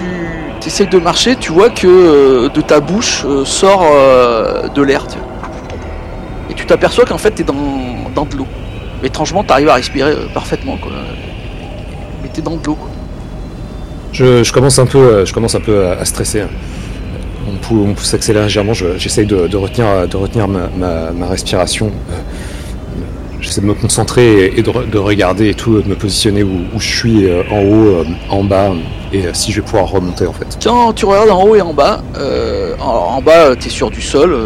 essayes 0.66 0.88
de 0.88 0.98
marcher, 0.98 1.36
tu 1.36 1.52
vois 1.52 1.70
que 1.70 2.48
de 2.48 2.60
ta 2.60 2.80
bouche 2.80 3.24
sort 3.44 3.84
de 4.74 4.82
l'air. 4.82 5.06
Et 6.50 6.54
tu 6.54 6.66
t'aperçois 6.66 7.04
qu'en 7.04 7.18
fait, 7.18 7.30
t'es 7.30 7.44
dans, 7.44 7.54
dans 8.14 8.24
de 8.24 8.36
l'eau. 8.36 8.46
Mais 9.00 9.08
étrangement, 9.08 9.44
t'arrives 9.44 9.68
à 9.68 9.74
respirer 9.74 10.14
parfaitement. 10.34 10.76
Quoi. 10.76 10.92
Mais 12.22 12.28
t'es 12.32 12.42
dans 12.42 12.56
de 12.56 12.66
l'eau. 12.66 12.76
Je, 14.12 14.42
je 14.42 14.52
commence 14.52 14.78
un 14.80 14.86
peu, 14.86 15.24
je 15.24 15.32
commence 15.32 15.54
un 15.54 15.60
peu 15.60 15.86
à, 15.86 15.92
à 16.00 16.04
stresser. 16.04 16.42
Mon 17.50 17.56
pouls, 17.58 17.84
mon 17.86 17.94
pouls 17.94 18.04
s'accélère 18.04 18.44
légèrement. 18.44 18.74
je- 18.74 18.96
J'essaye 18.98 19.26
de, 19.26 19.56
retenir, 19.56 20.06
de 20.08 20.16
retenir 20.16 20.46
ma, 20.48 21.26
respiration. 21.26 21.90
Euh, 22.10 22.14
J'essaie 23.40 23.62
de 23.62 23.66
me 23.66 23.72
concentrer 23.74 24.52
et, 24.54 24.62
de, 24.62 24.70
re- 24.70 24.88
de 24.90 24.98
regarder 24.98 25.48
et 25.48 25.54
tout, 25.54 25.80
de 25.80 25.88
me 25.88 25.94
positionner 25.94 26.42
où, 26.42 26.60
je 26.78 26.96
suis, 26.96 27.24
euh, 27.26 27.42
en 27.50 27.60
haut, 27.62 27.86
euh, 27.86 28.04
en 28.28 28.44
bas, 28.44 28.72
et 29.14 29.22
si 29.32 29.50
je 29.50 29.60
vais 29.60 29.66
pouvoir 29.66 29.86
remonter 29.88 30.26
en 30.26 30.34
fait. 30.34 30.58
Quand 30.62 30.92
tu 30.92 31.06
regardes 31.06 31.30
en 31.30 31.42
haut 31.44 31.56
et 31.56 31.62
en 31.62 31.72
bas, 31.72 32.02
en, 32.78 33.22
bas, 33.22 33.56
t'es 33.56 33.70
sur 33.70 33.90
du 33.90 34.02
sol. 34.02 34.36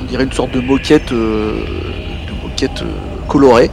on 0.00 0.04
dirait 0.06 0.24
une 0.24 0.32
sorte 0.32 0.50
de 0.52 0.60
moquette, 0.60 1.12
colorée. 3.28 3.70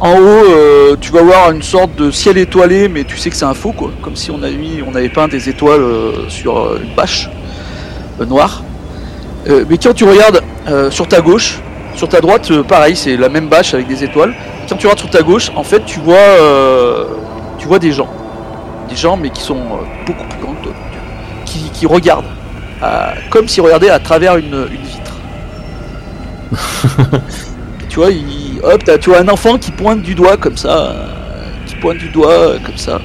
En 0.00 0.16
haut, 0.18 0.96
tu 1.00 1.12
vas 1.12 1.22
voir 1.22 1.52
une 1.52 1.62
sorte 1.62 1.94
de 1.96 2.10
ciel 2.10 2.36
étoilé, 2.38 2.88
mais 2.88 3.04
tu 3.04 3.16
sais 3.16 3.30
que 3.30 3.36
c'est 3.36 3.44
un 3.44 3.54
faux, 3.54 3.72
quoi. 3.72 3.92
Comme 4.02 4.16
si 4.16 4.32
on 4.32 4.42
avait 4.42 4.56
on 4.84 5.08
peint 5.08 5.28
des 5.28 5.48
étoiles 5.48 5.82
sur 6.28 6.76
une 6.76 6.92
bâche 6.96 7.30
euh, 8.20 8.26
noire. 8.26 8.62
Euh, 9.48 9.64
mais 9.68 9.78
quand 9.78 9.92
tu 9.94 10.04
regardes 10.04 10.42
euh, 10.68 10.90
sur 10.90 11.06
ta 11.08 11.20
gauche, 11.20 11.60
sur 11.94 12.08
ta 12.08 12.20
droite, 12.20 12.50
pareil, 12.62 12.96
c'est 12.96 13.16
la 13.16 13.28
même 13.28 13.48
bâche 13.48 13.74
avec 13.74 13.86
des 13.86 14.02
étoiles. 14.04 14.34
Quand 14.68 14.76
tu 14.76 14.86
regardes 14.86 15.00
sur 15.00 15.10
ta 15.10 15.22
gauche, 15.22 15.50
en 15.54 15.62
fait, 15.62 15.84
tu 15.84 16.00
vois, 16.00 16.36
tu 17.58 17.66
vois 17.68 17.78
des 17.78 17.92
gens, 17.92 18.08
des 18.88 18.96
gens, 18.96 19.16
mais 19.16 19.30
qui 19.30 19.42
sont 19.42 19.60
beaucoup 20.06 20.24
plus 20.24 20.40
grands 20.40 20.54
que 20.54 20.64
toi, 20.64 20.72
qui, 21.44 21.70
qui 21.72 21.86
regardent, 21.86 22.24
à- 22.82 23.12
comme 23.30 23.46
s'ils 23.46 23.62
regardaient 23.62 23.90
à 23.90 23.98
travers 24.00 24.36
une, 24.36 24.66
une 24.72 24.82
vitre. 24.82 25.12
tu 27.88 27.96
vois, 28.00 28.10
il, 28.10 28.60
hop, 28.62 28.82
tu 29.00 29.10
vois 29.10 29.20
un 29.20 29.28
enfant 29.28 29.58
qui 29.58 29.70
pointe 29.70 30.02
du 30.02 30.14
doigt 30.14 30.36
comme 30.36 30.56
ça, 30.56 30.94
qui 31.66 31.76
pointe 31.76 31.98
du 31.98 32.08
doigt 32.08 32.54
comme 32.64 32.76
ça. 32.76 33.00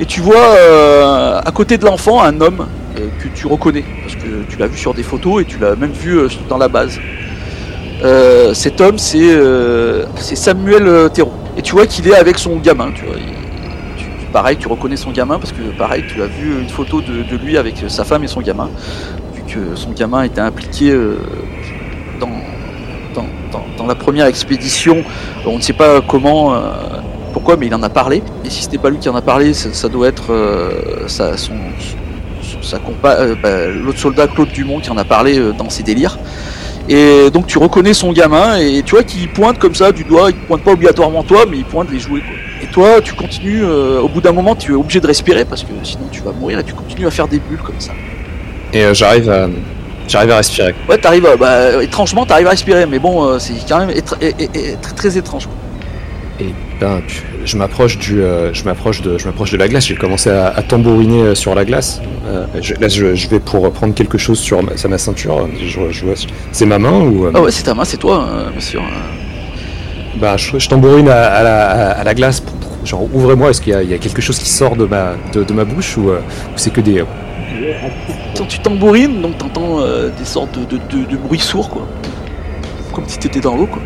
Et 0.00 0.04
tu 0.04 0.20
vois 0.20 0.36
euh, 0.36 1.40
à 1.44 1.50
côté 1.52 1.78
de 1.78 1.84
l'enfant 1.84 2.22
un 2.22 2.40
homme 2.40 2.66
euh, 2.98 3.08
que 3.22 3.28
tu 3.28 3.46
reconnais, 3.46 3.84
tu 4.48 4.58
l'as 4.58 4.66
vu 4.66 4.78
sur 4.78 4.94
des 4.94 5.02
photos 5.02 5.42
et 5.42 5.44
tu 5.44 5.58
l'as 5.58 5.76
même 5.76 5.92
vu 5.92 6.18
euh, 6.18 6.28
dans 6.48 6.58
la 6.58 6.68
base. 6.68 6.98
Euh, 8.04 8.54
cet 8.54 8.80
homme, 8.80 8.98
c'est 8.98 9.30
euh, 9.30 10.04
Samuel 10.16 11.10
Thérault. 11.12 11.32
Et 11.56 11.62
tu 11.62 11.72
vois 11.72 11.86
qu'il 11.86 12.06
est 12.08 12.16
avec 12.16 12.38
son 12.38 12.56
gamin. 12.56 12.90
Pareil, 14.32 14.56
tu 14.58 14.68
reconnais 14.68 14.96
son 14.96 15.12
gamin 15.12 15.38
parce 15.38 15.52
que 15.52 15.62
pareil, 15.78 16.04
tu 16.06 16.20
as 16.22 16.26
vu 16.26 16.60
une 16.60 16.68
photo 16.68 17.00
de, 17.00 17.36
lui 17.36 17.56
avec 17.56 17.84
sa 17.88 18.04
femme 18.04 18.22
et 18.24 18.26
son 18.26 18.42
gamin, 18.42 18.68
vu 19.34 19.42
que 19.42 19.74
son 19.74 19.92
gamin 19.92 20.24
était 20.24 20.42
impliqué 20.42 20.94
dans, 22.20 23.86
la 23.86 23.94
première 23.94 24.26
expédition. 24.26 25.02
On 25.46 25.56
ne 25.56 25.62
sait 25.62 25.72
pas 25.72 26.02
comment, 26.02 26.54
pourquoi, 27.32 27.56
mais 27.56 27.66
il 27.68 27.74
en 27.74 27.82
a 27.82 27.88
parlé. 27.88 28.22
Et 28.44 28.50
si 28.50 28.64
c'était 28.64 28.78
pas 28.78 28.90
lui 28.90 28.98
qui 28.98 29.08
en 29.08 29.16
a 29.16 29.22
parlé, 29.22 29.54
ça, 29.54 29.88
doit 29.88 30.08
être 30.08 30.34
son- 31.06 31.54
sa 32.66 32.78
compa- 32.78 33.16
euh, 33.18 33.34
bah, 33.42 33.66
l'autre 33.68 33.98
soldat 33.98 34.26
Claude 34.26 34.48
Dumont 34.52 34.80
qui 34.80 34.90
en 34.90 34.96
a 34.98 35.04
parlé 35.04 35.38
euh, 35.38 35.52
dans 35.52 35.70
ses 35.70 35.82
délires. 35.82 36.18
Et 36.88 37.30
donc 37.30 37.46
tu 37.48 37.58
reconnais 37.58 37.94
son 37.94 38.12
gamin 38.12 38.58
et 38.58 38.82
tu 38.84 38.92
vois 38.94 39.02
qu'il 39.02 39.28
pointe 39.28 39.58
comme 39.58 39.74
ça 39.74 39.90
du 39.90 40.04
doigt, 40.04 40.30
il 40.30 40.36
pointe 40.36 40.62
pas 40.62 40.70
obligatoirement 40.72 41.24
toi, 41.24 41.44
mais 41.50 41.56
il 41.58 41.64
pointe 41.64 41.90
les 41.90 41.98
jouets. 41.98 42.20
Quoi. 42.20 42.36
Et 42.62 42.66
toi, 42.66 43.00
tu 43.02 43.14
continues, 43.14 43.64
euh, 43.64 44.00
au 44.00 44.08
bout 44.08 44.20
d'un 44.20 44.30
moment, 44.32 44.54
tu 44.54 44.72
es 44.72 44.74
obligé 44.76 45.00
de 45.00 45.06
respirer 45.08 45.44
parce 45.44 45.62
que 45.62 45.72
sinon 45.82 46.04
tu 46.12 46.20
vas 46.22 46.30
mourir 46.32 46.60
et 46.60 46.64
tu 46.64 46.74
continues 46.74 47.06
à 47.06 47.10
faire 47.10 47.26
des 47.26 47.38
bulles 47.40 47.58
comme 47.64 47.80
ça. 47.80 47.90
Et 48.72 48.84
euh, 48.84 48.94
j'arrive 48.94 49.28
à, 49.30 49.48
j'arrive 50.06 50.30
à 50.30 50.36
respirer. 50.36 50.74
Ouais, 50.88 50.96
t'arrives, 50.96 51.26
à- 51.26 51.36
bah, 51.36 51.82
étrangement, 51.82 52.24
t'arrives 52.24 52.46
à 52.46 52.50
respirer, 52.50 52.86
mais 52.86 53.00
bon, 53.00 53.24
euh, 53.24 53.38
c'est 53.40 53.54
quand 53.68 53.80
même 53.80 53.90
étr- 53.90 54.16
et- 54.20 54.34
et- 54.38 54.70
et 54.72 54.76
très, 54.80 54.92
très 54.94 55.18
étrange. 55.18 55.46
quoi. 55.46 55.54
Et 56.38 56.52
ben, 56.80 57.00
tu- 57.06 57.22
je 57.44 57.56
m'approche 57.56 57.96
du, 57.98 58.20
euh, 58.20 58.52
je 58.52 58.64
m'approche 58.64 59.00
de, 59.00 59.16
je 59.16 59.24
m'approche 59.26 59.50
de 59.52 59.56
la 59.56 59.68
glace. 59.68 59.86
J'ai 59.86 59.94
commencé 59.94 60.28
à, 60.30 60.48
à 60.48 60.62
tambouriner 60.62 61.22
euh, 61.22 61.34
sur 61.34 61.54
la 61.54 61.64
glace. 61.64 62.02
Euh, 62.26 62.44
je- 62.60 62.74
là, 62.74 62.88
je, 62.88 63.14
je 63.14 63.28
vais 63.28 63.40
pour 63.40 63.70
prendre 63.72 63.94
quelque 63.94 64.18
chose 64.18 64.38
sur 64.38 64.62
ma, 64.62 64.76
sur 64.76 64.90
ma 64.90 64.98
ceinture. 64.98 65.48
Je, 65.58 65.80
c'est 66.52 66.66
ma 66.66 66.78
main 66.78 67.00
ou 67.00 67.26
euh, 67.26 67.32
Ah 67.34 67.40
ouais, 67.40 67.50
c'est 67.50 67.62
ta 67.62 67.74
main, 67.74 67.84
c'est 67.84 67.96
toi, 67.96 68.26
euh, 68.30 68.50
bien 68.50 68.60
sûr. 68.60 68.82
bah, 70.20 70.36
je, 70.36 70.68
tambourine 70.68 71.08
à, 71.08 71.24
à 71.24 71.42
la, 71.42 71.70
à- 71.92 72.04
la 72.04 72.14
glace. 72.14 72.40
Pour, 72.40 72.52
pour- 72.56 72.86
genre, 72.86 73.06
ouvrez-moi. 73.14 73.50
Est-ce 73.50 73.62
qu'il 73.62 73.72
y, 73.72 73.76
a- 73.76 73.82
il 73.82 73.90
y 73.90 73.94
a 73.94 73.98
quelque 73.98 74.20
chose 74.20 74.38
qui 74.38 74.48
sort 74.50 74.76
de 74.76 74.84
ma, 74.84 75.14
de, 75.32 75.42
de 75.42 75.52
ma 75.54 75.64
bouche 75.64 75.96
ou, 75.96 76.10
ou 76.10 76.14
c'est 76.56 76.70
que 76.72 76.82
des, 76.82 77.02
Quand 78.36 78.44
tu 78.44 78.58
tambourines, 78.58 79.22
donc 79.22 79.38
t'entends 79.38 79.78
des 80.18 80.24
sortes 80.26 80.58
de- 80.58 80.76
de 81.10 81.16
bruits 81.16 81.38
sourds, 81.38 81.70
quoi. 81.70 81.86
Comme 82.92 83.04
si 83.08 83.18
t'étais 83.18 83.40
dans 83.40 83.56
l'eau, 83.56 83.66
quoi. 83.66 83.80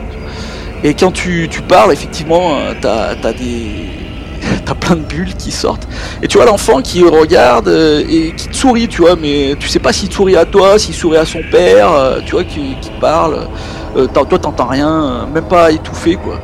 Et 0.83 0.95
quand 0.95 1.11
tu, 1.11 1.49
tu 1.51 1.61
parles, 1.62 1.93
effectivement, 1.93 2.57
euh, 2.57 2.72
t'as 2.81 3.14
as 3.22 3.33
des. 3.33 3.89
T'as 4.64 4.74
plein 4.74 4.97
de 4.97 5.03
bulles 5.03 5.35
qui 5.35 5.51
sortent. 5.51 5.87
Et 6.22 6.28
tu 6.28 6.39
vois 6.39 6.47
l'enfant 6.47 6.81
qui 6.81 7.03
regarde 7.03 7.68
euh, 7.68 8.03
et 8.09 8.33
qui 8.33 8.49
te 8.49 8.57
sourit, 8.57 8.89
tu 8.89 9.03
vois, 9.03 9.14
mais 9.14 9.55
tu 9.61 9.68
sais 9.68 9.78
pas 9.78 9.93
s'il 9.93 10.11
sourit 10.11 10.37
à 10.37 10.47
toi, 10.47 10.78
s'il 10.78 10.95
sourit 10.95 11.18
à 11.18 11.26
son 11.26 11.41
père, 11.51 11.93
euh, 11.93 12.20
tu 12.24 12.33
vois, 12.33 12.45
qui, 12.45 12.74
qui 12.81 12.91
parle. 13.01 13.49
Euh, 13.97 14.07
toi, 14.07 14.39
t'entends 14.39 14.66
rien, 14.66 15.26
même 15.33 15.45
pas 15.45 15.70
étouffé, 15.72 16.16
quoi. 16.16 16.41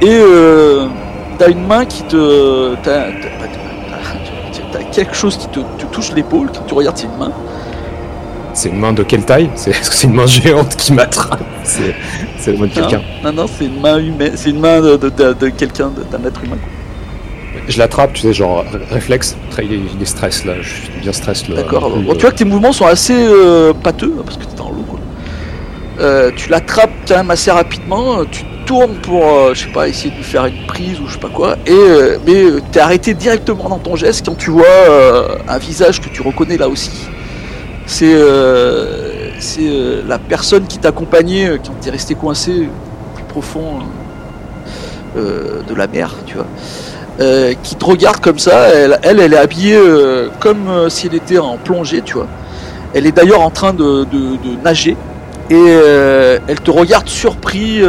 Et 0.00 0.18
euh, 0.20 0.86
t'as 1.38 1.48
une 1.48 1.66
main 1.66 1.84
qui 1.84 2.02
te. 2.04 2.74
T'as 2.82 3.06
quelque 4.92 5.14
chose 5.14 5.36
qui 5.36 5.48
te, 5.48 5.60
te 5.60 5.86
touche 5.90 6.12
l'épaule, 6.12 6.50
quand 6.54 6.64
tu 6.66 6.74
regardes, 6.74 6.96
c'est 6.96 7.06
une 7.06 7.18
main. 7.18 7.32
C'est 8.56 8.70
une 8.70 8.78
main 8.78 8.92
de 8.94 9.02
quelle 9.02 9.24
taille 9.24 9.50
C'est 9.54 9.70
est-ce 9.70 9.90
que 9.90 9.96
c'est 9.96 10.06
une 10.06 10.14
main 10.14 10.26
géante 10.26 10.74
qui 10.76 10.92
m'attrape 10.92 11.40
C'est 11.64 12.52
la 12.52 12.58
main 12.58 12.66
de 12.66 12.72
quelqu'un. 12.72 13.02
Non, 13.22 13.32
non, 13.32 13.46
c'est 13.46 13.66
une 13.66 13.80
main 13.80 13.98
humaine, 13.98 14.32
c'est 14.34 14.50
une 14.50 14.60
main 14.60 14.80
de, 14.80 14.96
de, 14.96 15.10
de- 15.10 15.32
de 15.34 15.48
quelqu'un, 15.50 15.90
d'un 16.10 16.24
être 16.26 16.42
humain. 16.42 16.56
Je 17.68 17.78
l'attrape, 17.78 18.12
tu 18.14 18.22
sais, 18.22 18.32
genre 18.32 18.64
ré- 18.72 18.78
réflexe. 18.90 19.36
Il 19.58 19.72
est, 19.72 19.80
il 19.96 20.00
est 20.02 20.06
stress 20.06 20.44
là. 20.44 20.54
Je 20.62 20.68
suis 20.68 20.90
bien 21.02 21.12
stress 21.12 21.48
là. 21.48 21.56
D'accord. 21.56 21.86
Euh, 21.86 22.14
tu 22.14 22.20
vois 22.20 22.30
que 22.30 22.36
tes 22.36 22.44
mouvements 22.44 22.72
sont 22.72 22.86
assez 22.86 23.14
euh, 23.16 23.72
pâteux 23.74 24.14
parce 24.24 24.36
que 24.38 24.44
t'es 24.44 24.56
dans 24.56 24.70
l'eau. 24.70 24.84
Quoi. 24.88 24.98
Euh, 26.00 26.30
tu 26.36 26.48
l'attrapes 26.48 26.90
quand 27.08 27.16
même 27.16 27.30
assez 27.30 27.50
rapidement. 27.50 28.24
Tu 28.30 28.42
tournes 28.66 28.94
pour, 29.02 29.24
euh, 29.26 29.54
je 29.54 29.64
sais 29.64 29.72
pas, 29.72 29.88
essayer 29.88 30.10
de 30.10 30.16
lui 30.16 30.24
faire 30.24 30.46
une 30.46 30.64
prise 30.66 31.00
ou 31.00 31.08
je 31.08 31.14
sais 31.14 31.18
pas 31.18 31.28
quoi. 31.28 31.56
Et 31.66 31.72
euh, 31.72 32.18
mais 32.26 32.42
euh, 32.44 32.60
t'es 32.72 32.80
arrêté 32.80 33.14
directement 33.14 33.68
dans 33.68 33.78
ton 33.78 33.96
geste 33.96 34.24
quand 34.26 34.36
tu 34.36 34.50
vois 34.50 34.64
euh, 34.88 35.36
un 35.48 35.58
visage 35.58 36.00
que 36.00 36.08
tu 36.08 36.22
reconnais 36.22 36.56
là 36.56 36.68
aussi. 36.68 36.90
C'est 37.86 38.12
euh, 38.14 39.30
euh, 39.60 40.02
la 40.08 40.18
personne 40.18 40.66
qui 40.66 40.78
t'accompagnait 40.78 41.48
euh, 41.48 41.58
quand 41.64 41.72
t'es 41.80 41.90
resté 41.90 42.14
coincé 42.16 42.68
au 42.68 43.14
plus 43.14 43.24
profond 43.24 43.78
de 45.16 45.74
la 45.74 45.86
mer, 45.86 46.14
tu 46.26 46.34
vois. 46.36 46.46
Qui 47.62 47.74
te 47.76 47.84
regarde 47.86 48.20
comme 48.20 48.38
ça. 48.38 48.68
Elle, 48.68 48.98
elle, 49.02 49.18
elle 49.20 49.32
est 49.32 49.38
habillée 49.38 49.80
comme 50.40 50.90
si 50.90 51.06
elle 51.06 51.14
était 51.14 51.38
en 51.38 51.56
plongée, 51.56 52.02
tu 52.02 52.14
vois. 52.14 52.26
Elle 52.92 53.06
est 53.06 53.12
d'ailleurs 53.12 53.40
en 53.40 53.48
train 53.48 53.72
de, 53.72 54.04
de- 54.04 54.36
de 54.36 54.62
nager 54.62 54.94
et 55.48 55.54
elle 56.48 56.60
te 56.60 56.70
regarde 56.70 57.08
surpris, 57.08 57.80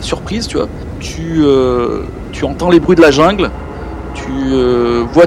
surprise, 0.00 0.46
tu 0.46 0.56
vois. 0.56 0.68
Tu, 1.00 1.42
tu 2.30 2.44
entends 2.44 2.70
les 2.70 2.78
bruits 2.78 2.94
de 2.96 3.02
la 3.02 3.10
jungle. 3.10 3.50
Tu 4.14 4.30
vois 5.12 5.26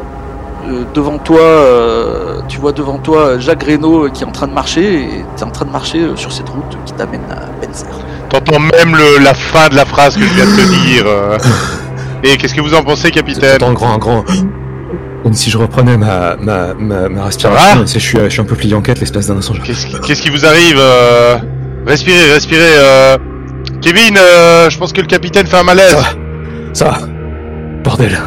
euh, 0.68 0.84
devant 0.94 1.18
toi, 1.18 1.42
euh, 1.42 2.40
tu 2.48 2.58
vois 2.60 2.72
devant 2.72 2.98
toi 2.98 3.38
Jacques 3.40 3.64
Reynaud 3.64 4.10
qui 4.12 4.24
est 4.24 4.28
en 4.28 4.32
train 4.32 4.48
de 4.48 4.54
marcher 4.54 5.02
et 5.04 5.26
tu 5.36 5.42
es 5.42 5.44
en 5.44 5.50
train 5.52 5.66
de 5.66 5.72
marcher 5.72 6.00
euh, 6.00 6.16
sur 6.16 6.32
cette 6.32 6.50
route 6.50 6.78
qui 6.86 6.94
t'amène 6.94 7.22
à 7.30 7.46
Benzer. 7.66 7.86
T'entends 8.30 8.60
même 8.60 8.96
le, 8.96 9.24
la 9.24 9.34
fin 9.34 9.70
de 9.70 9.76
la 9.76 9.86
phrase 9.86 10.16
que 10.16 10.24
je 10.24 10.34
viens 10.34 10.46
de 10.46 10.52
te 10.56 10.88
dire. 10.88 11.04
euh. 11.08 11.38
Et 12.24 12.38
qu'est-ce 12.38 12.56
que 12.56 12.62
vous 12.62 12.74
en 12.74 12.84
pensez, 12.84 13.12
capitaine? 13.12 13.58
J'entends 13.60 13.70
un 13.70 13.74
grand, 13.74 13.94
un 13.94 13.98
grand. 13.98 14.24
Comme 15.24 15.34
si 15.34 15.50
je 15.50 15.58
reprenais 15.58 15.98
ma, 15.98 16.36
ma, 16.38 16.74
ma, 16.74 17.08
ma 17.10 17.26
respiration. 17.26 17.86
sais, 17.86 18.00
je, 18.00 18.06
suis, 18.06 18.18
je 18.24 18.30
suis 18.30 18.42
un 18.42 18.46
peu 18.46 18.56
plié 18.56 18.74
en 18.74 18.82
quatre 18.82 19.00
l'espace 19.00 19.28
d'un 19.28 19.38
instant. 19.38 19.54
Qu'est-ce 19.64 19.88
qui, 19.88 20.00
qu'est-ce 20.02 20.22
qui 20.22 20.30
vous 20.30 20.46
arrive 20.46 20.78
euh? 20.80 21.38
Respirez, 21.86 22.32
respirez. 22.34 22.62
euh. 22.78 23.18
Kevin, 23.82 24.18
euh, 24.18 24.70
je 24.70 24.78
pense 24.78 24.94
que 24.94 25.02
le 25.02 25.08
capitaine 25.08 25.46
fait 25.46 25.58
un 25.58 25.64
malaise. 25.64 25.92
Ça 25.92 25.98
va. 25.98 26.08
Ça 26.74 26.86
va. 26.86 26.98
Bordel. 27.84 28.18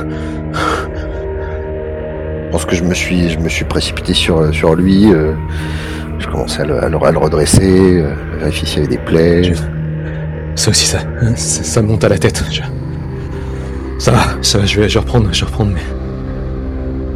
Pense 2.57 2.65
que 2.65 2.75
je 2.75 2.85
me 2.85 2.95
suis, 2.95 3.29
je 3.29 3.39
me 3.39 3.51
suis 3.51 3.67
précipité 3.67 4.15
sur, 4.15 4.55
sur 4.55 4.75
lui. 4.75 5.13
euh, 5.13 5.35
je 6.19 6.27
commençais 6.27 6.63
à 6.63 6.65
le, 6.65 6.83
à 6.83 6.89
le- 6.89 7.05
à 7.05 7.11
le 7.13 7.19
redresser, 7.19 8.01
euh, 8.01 8.15
à 8.33 8.37
vérifier 8.39 8.67
s'il 8.67 8.77
y 8.79 8.87
avait 8.87 8.97
des 8.97 9.03
plaies. 9.03 9.53
Ça 10.55 10.71
aussi, 10.71 10.87
ça, 10.87 11.01
ça, 11.35 11.63
ça 11.63 11.83
monte 11.83 12.03
à 12.05 12.09
la 12.09 12.17
tête. 12.17 12.43
Je- 12.51 12.63
Ça 13.99 14.11
va, 14.13 14.21
ça 14.41 14.57
va, 14.57 14.65
je 14.65 14.81
vais, 14.81 14.89
je 14.89 14.95
vais 14.95 15.01
reprendre, 15.01 15.29
je 15.33 15.41
vais 15.41 15.47
reprendre, 15.47 15.73
mais 15.75 15.83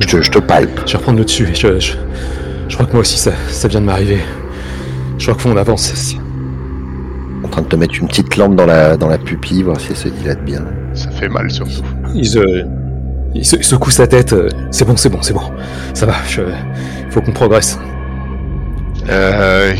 Je 0.00 0.08
te, 0.08 0.20
je 0.20 0.30
te 0.30 0.38
palpe. 0.40 0.78
je 0.86 0.92
vais 0.92 0.98
reprendre 0.98 1.16
le 1.20 1.24
dessus. 1.24 1.48
Je, 1.54 1.80
je, 1.80 1.92
je 2.68 2.74
crois 2.74 2.84
que 2.84 2.92
moi 2.92 3.00
aussi 3.00 3.16
ça, 3.16 3.32
ça 3.48 3.66
vient 3.66 3.80
de 3.80 3.86
m'arriver. 3.86 4.18
Je 5.16 5.30
crois 5.32 5.42
qu'on 5.42 5.56
avance. 5.56 6.16
En 7.44 7.48
train 7.48 7.62
de 7.62 7.66
te 7.68 7.76
mettre 7.76 7.94
une 7.98 8.08
petite 8.08 8.36
lampe 8.36 8.56
dans 8.56 8.66
la, 8.66 8.98
dans 8.98 9.08
la 9.08 9.16
pupille, 9.16 9.62
voir 9.62 9.80
si 9.80 9.86
elle 9.92 9.96
se 9.96 10.08
dilate 10.10 10.44
bien. 10.44 10.66
Ça 10.92 11.10
fait 11.12 11.30
mal 11.30 11.50
surtout. 11.50 11.80
Il 12.14 12.26
se, 12.26 12.40
il 13.34 13.44
se- 13.44 13.56
il 13.56 13.64
secoue 13.64 13.90
sa 13.90 14.06
tête. 14.06 14.32
euh, 14.32 14.48
C'est 14.70 14.84
bon, 14.84 14.96
c'est 14.96 15.08
bon, 15.08 15.22
c'est 15.22 15.34
bon. 15.34 15.42
Ça 15.94 16.06
va. 16.06 16.14
Je, 16.28 16.42
faut 17.10 17.20
qu'on 17.20 17.32
progresse. 17.32 17.78
Euh, 19.08 19.74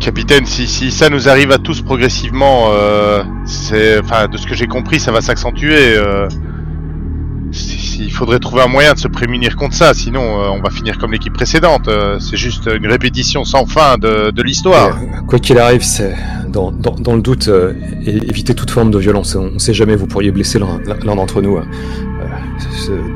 capitaine, 0.00 0.44
si, 0.46 0.66
si 0.66 0.90
ça 0.90 1.08
nous 1.08 1.28
arrive 1.28 1.50
à 1.52 1.58
tous 1.58 1.80
progressivement, 1.82 2.68
euh, 2.72 3.22
c'est, 3.46 3.98
enfin, 4.00 4.28
de 4.28 4.36
ce 4.36 4.46
que 4.46 4.54
j'ai 4.54 4.66
compris, 4.66 5.00
ça 5.00 5.12
va 5.12 5.20
s'accentuer. 5.20 5.96
Euh, 5.96 6.28
si- 7.52 7.78
si- 7.78 8.04
il 8.04 8.10
faudrait 8.12 8.40
trouver 8.40 8.62
un 8.62 8.66
moyen 8.66 8.92
de 8.94 8.98
se 8.98 9.08
prémunir 9.08 9.56
contre 9.56 9.74
ça, 9.74 9.94
sinon 9.94 10.20
on 10.22 10.60
va 10.60 10.70
finir 10.70 10.98
comme 10.98 11.12
l'équipe 11.12 11.32
précédente. 11.32 11.88
C'est 12.18 12.36
juste 12.36 12.68
une 12.72 12.86
répétition 12.88 13.44
sans 13.44 13.64
fin 13.66 13.96
de, 13.98 14.30
de 14.30 14.42
l'histoire. 14.42 14.98
Quoi 15.28 15.38
qu'il 15.38 15.58
arrive, 15.58 15.82
c'est 15.84 16.14
dans, 16.48 16.70
dans, 16.72 16.92
dans 16.96 17.14
le 17.14 17.22
doute, 17.22 17.48
é- 17.48 18.28
éviter 18.28 18.54
toute 18.54 18.70
forme 18.72 18.90
de 18.90 18.98
violence. 18.98 19.36
On, 19.36 19.52
on 19.54 19.58
sait 19.60 19.72
jamais, 19.74 19.94
vous 19.96 20.06
pourriez 20.08 20.32
blesser 20.32 20.58
l'un 20.58 20.80
l'un 21.04 21.14
d'entre 21.16 21.40
nous. 21.40 21.58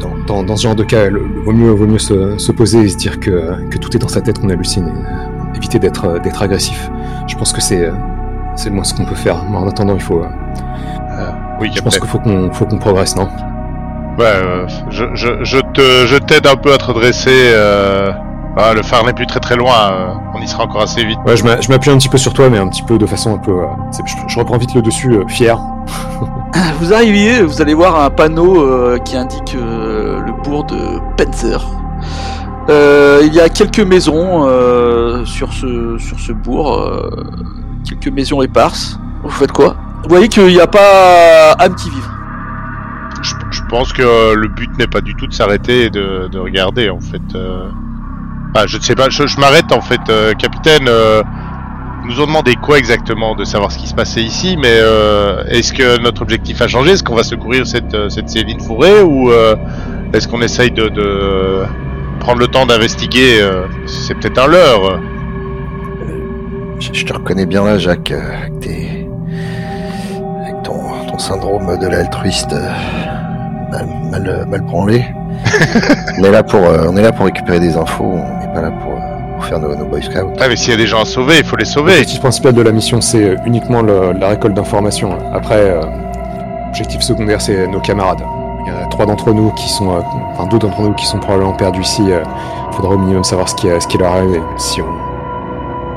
Dans, 0.00 0.16
dans, 0.26 0.42
dans 0.42 0.56
ce 0.56 0.62
genre 0.64 0.74
de 0.74 0.84
cas, 0.84 1.08
le- 1.08 1.26
vaut 1.44 1.52
mieux, 1.52 1.70
vaut 1.70 1.86
mieux 1.86 1.98
se, 1.98 2.36
se 2.38 2.52
poser 2.52 2.80
et 2.80 2.88
se 2.88 2.96
dire 2.96 3.20
que, 3.20 3.64
que 3.70 3.78
tout 3.78 3.94
est 3.96 4.00
dans 4.00 4.08
sa 4.08 4.20
tête 4.20 4.38
qu'on 4.40 4.48
hallucine. 4.50 4.88
Et, 4.88 5.56
éviter 5.56 5.78
d'être 5.78 6.04
euh, 6.04 6.18
d'être 6.18 6.42
agressif. 6.42 6.90
Je 7.26 7.34
pense 7.34 7.52
que 7.52 7.60
c'est 7.60 7.86
euh, 7.86 7.92
c'est 8.54 8.68
le 8.68 8.74
moins 8.74 8.84
ce 8.84 8.94
qu'on 8.94 9.04
peut 9.06 9.14
faire. 9.16 9.42
Mais 9.50 9.56
en 9.56 9.66
attendant, 9.66 9.94
il 9.94 10.00
faut. 10.02 10.22
euh, 10.22 11.30
Oui, 11.60 11.70
je 11.74 11.80
pense 11.82 11.98
qu'il 11.98 12.08
faut 12.08 12.18
qu'on 12.18 12.52
faut 12.52 12.66
qu'on 12.66 12.78
progresse, 12.78 13.16
non? 13.16 13.28
Ouais, 14.18 14.24
euh, 14.26 14.66
je, 14.90 15.04
je, 15.14 15.28
je 15.42 15.58
te, 15.58 16.06
je 16.06 16.16
t'aide 16.18 16.46
un 16.46 16.56
peu 16.56 16.72
à 16.72 16.76
te 16.76 16.84
redresser. 16.84 17.30
Euh... 17.54 18.12
ah, 18.58 18.74
le 18.74 18.82
phare 18.82 19.04
n'est 19.04 19.12
plus 19.12 19.26
très 19.26 19.40
très 19.40 19.56
loin. 19.56 19.92
euh, 19.92 20.08
on 20.34 20.40
y 20.40 20.48
sera 20.48 20.64
encore 20.64 20.82
assez 20.82 21.04
vite. 21.04 21.18
Ouais, 21.26 21.36
je 21.36 21.44
m'a- 21.44 21.60
je 21.60 21.68
m'appuie 21.70 21.90
un 21.90 21.96
petit 21.98 22.08
peu 22.08 22.18
sur 22.18 22.32
toi, 22.34 22.48
mais 22.50 22.58
un 22.58 22.68
petit 22.68 22.82
peu 22.82 22.98
de 22.98 23.06
façon 23.06 23.34
un 23.34 23.38
peu. 23.38 23.52
euh, 23.52 23.66
je, 24.06 24.12
je 24.26 24.38
reprends 24.38 24.58
vite 24.58 24.74
le 24.74 24.82
dessus, 24.82 25.12
euh, 25.12 25.26
fier. 25.28 25.58
Vous 26.80 26.92
arrivez, 26.92 27.42
vous 27.42 27.60
allez 27.60 27.74
voir 27.74 28.00
un 28.02 28.10
panneau 28.10 28.62
euh, 28.62 28.98
qui 28.98 29.16
indique 29.16 29.54
euh, 29.56 30.20
le 30.20 30.32
bourg 30.44 30.64
de 30.64 30.98
Penzer. 31.16 31.60
Euh, 32.70 33.20
il 33.24 33.34
y 33.34 33.40
a 33.40 33.48
quelques 33.48 33.80
maisons 33.80 34.44
euh, 34.46 35.24
sur 35.24 35.52
ce 35.52 35.96
sur 35.98 36.18
ce 36.20 36.32
bourg, 36.32 36.74
euh, 36.74 37.10
quelques 37.88 38.08
maisons 38.14 38.42
éparses. 38.42 38.98
Vous 39.24 39.30
faites 39.30 39.52
quoi? 39.52 39.76
Vous 40.04 40.08
voyez 40.10 40.28
qu'il 40.28 40.46
n'y 40.46 40.60
a 40.60 40.66
pas 40.66 41.52
âme 41.58 41.74
qui 41.74 41.90
vive. 41.90 42.08
Je, 43.22 43.34
je 43.50 43.62
pense 43.68 43.92
que 43.92 44.34
le 44.34 44.48
but 44.48 44.70
n'est 44.78 44.86
pas 44.86 45.00
du 45.00 45.14
tout 45.16 45.26
de 45.26 45.32
s'arrêter 45.32 45.84
et 45.84 45.90
de, 45.90 46.28
de 46.30 46.38
regarder 46.38 46.88
en 46.90 47.00
fait. 47.00 47.22
Ah, 48.54 48.66
je 48.66 48.76
ne 48.78 48.82
sais 48.82 48.94
pas, 48.94 49.08
je, 49.10 49.26
je 49.26 49.38
m'arrête 49.38 49.70
en 49.72 49.80
fait, 49.80 50.00
euh, 50.08 50.34
capitaine. 50.34 50.86
euh, 50.88 51.22
nous 52.04 52.20
ont 52.22 52.26
demandé 52.26 52.54
quoi 52.54 52.78
exactement 52.78 53.34
de 53.34 53.44
savoir 53.44 53.70
ce 53.70 53.76
qui 53.78 53.86
se 53.86 53.94
passait 53.94 54.22
ici, 54.22 54.56
mais 54.56 54.70
euh, 54.72 55.44
est-ce 55.48 55.74
que 55.74 56.00
notre 56.00 56.22
objectif 56.22 56.62
a 56.62 56.68
changé? 56.68 56.92
Est-ce 56.92 57.02
qu'on 57.04 57.14
va 57.14 57.22
secourir 57.22 57.66
cette, 57.66 57.92
euh, 57.92 58.08
cette 58.08 58.30
Céline 58.30 58.60
Fourré 58.60 59.02
ou 59.02 59.30
euh, 59.30 59.54
est-ce 60.14 60.26
qu'on 60.26 60.40
essaye 60.40 60.70
de, 60.70 60.88
de 60.88 61.64
prendre 62.20 62.38
le 62.40 62.46
temps 62.46 62.64
d'investiguer 62.64 63.40
euh, 63.42 63.66
C'est 63.86 64.14
peut-être 64.14 64.38
un 64.38 64.46
leurre? 64.46 65.00
Je, 66.80 67.04
te 67.04 67.12
reconnais 67.12 67.44
bien 67.44 67.64
là, 67.64 67.76
Jacques, 67.76 68.12
avec, 68.12 68.60
tes... 68.60 69.08
avec 70.40 70.62
ton, 70.62 71.04
ton 71.10 71.18
syndrome 71.18 71.76
de 71.78 71.88
l'altruiste 71.88 72.54
mal, 73.70 73.86
mal, 74.10 74.46
mal 74.48 74.60
branlé. 74.62 75.04
on, 76.18 76.24
est 76.24 76.30
là 76.30 76.42
pour, 76.42 76.60
euh, 76.64 76.86
on 76.88 76.96
est 76.96 77.02
là 77.02 77.12
pour 77.12 77.26
récupérer 77.26 77.60
des 77.60 77.76
infos, 77.76 78.04
on 78.04 78.38
n'est 78.40 78.52
pas 78.52 78.62
là 78.62 78.70
pour, 78.70 78.92
euh, 78.92 79.34
pour 79.34 79.44
faire 79.44 79.60
nos, 79.60 79.74
nos 79.74 79.84
Boy 79.86 80.02
Scouts. 80.02 80.32
Ah, 80.40 80.46
mais 80.48 80.56
s'il 80.56 80.70
y 80.70 80.74
a 80.74 80.76
des 80.76 80.86
gens 80.86 81.02
à 81.02 81.04
sauver, 81.04 81.38
il 81.38 81.44
faut 81.44 81.56
les 81.56 81.64
sauver. 81.64 81.92
L'objectif 81.92 82.20
principal 82.20 82.52
de 82.54 82.62
la 82.62 82.72
mission, 82.72 83.00
c'est 83.00 83.24
euh, 83.24 83.36
uniquement 83.46 83.82
le- 83.82 84.12
la 84.12 84.28
récolte 84.28 84.54
d'informations. 84.54 85.16
Après, 85.32 85.60
euh, 85.60 85.80
objectif 86.68 87.00
secondaire, 87.02 87.40
c'est 87.40 87.66
nos 87.68 87.80
camarades. 87.80 88.22
Il 88.66 88.72
y 88.72 88.76
en 88.76 88.84
a 88.84 88.86
trois 88.88 89.06
d'entre 89.06 89.32
nous 89.32 89.50
qui 89.52 89.68
sont, 89.68 89.90
euh, 89.90 90.00
enfin 90.32 90.46
deux 90.46 90.58
d'entre 90.58 90.80
nous 90.82 90.92
qui 90.94 91.06
sont 91.06 91.18
probablement 91.18 91.52
perdus 91.54 91.82
ici. 91.82 92.02
Il 92.06 92.74
faudra 92.76 92.94
au 92.94 92.98
minimum 92.98 93.24
savoir 93.24 93.48
ce 93.48 93.54
qui, 93.54 93.68
ce 93.78 93.86
qui 93.86 93.98
leur 93.98 94.14
est 94.14 94.18
arrivé. 94.18 94.40
Si 94.56 94.82
on... 94.82 94.86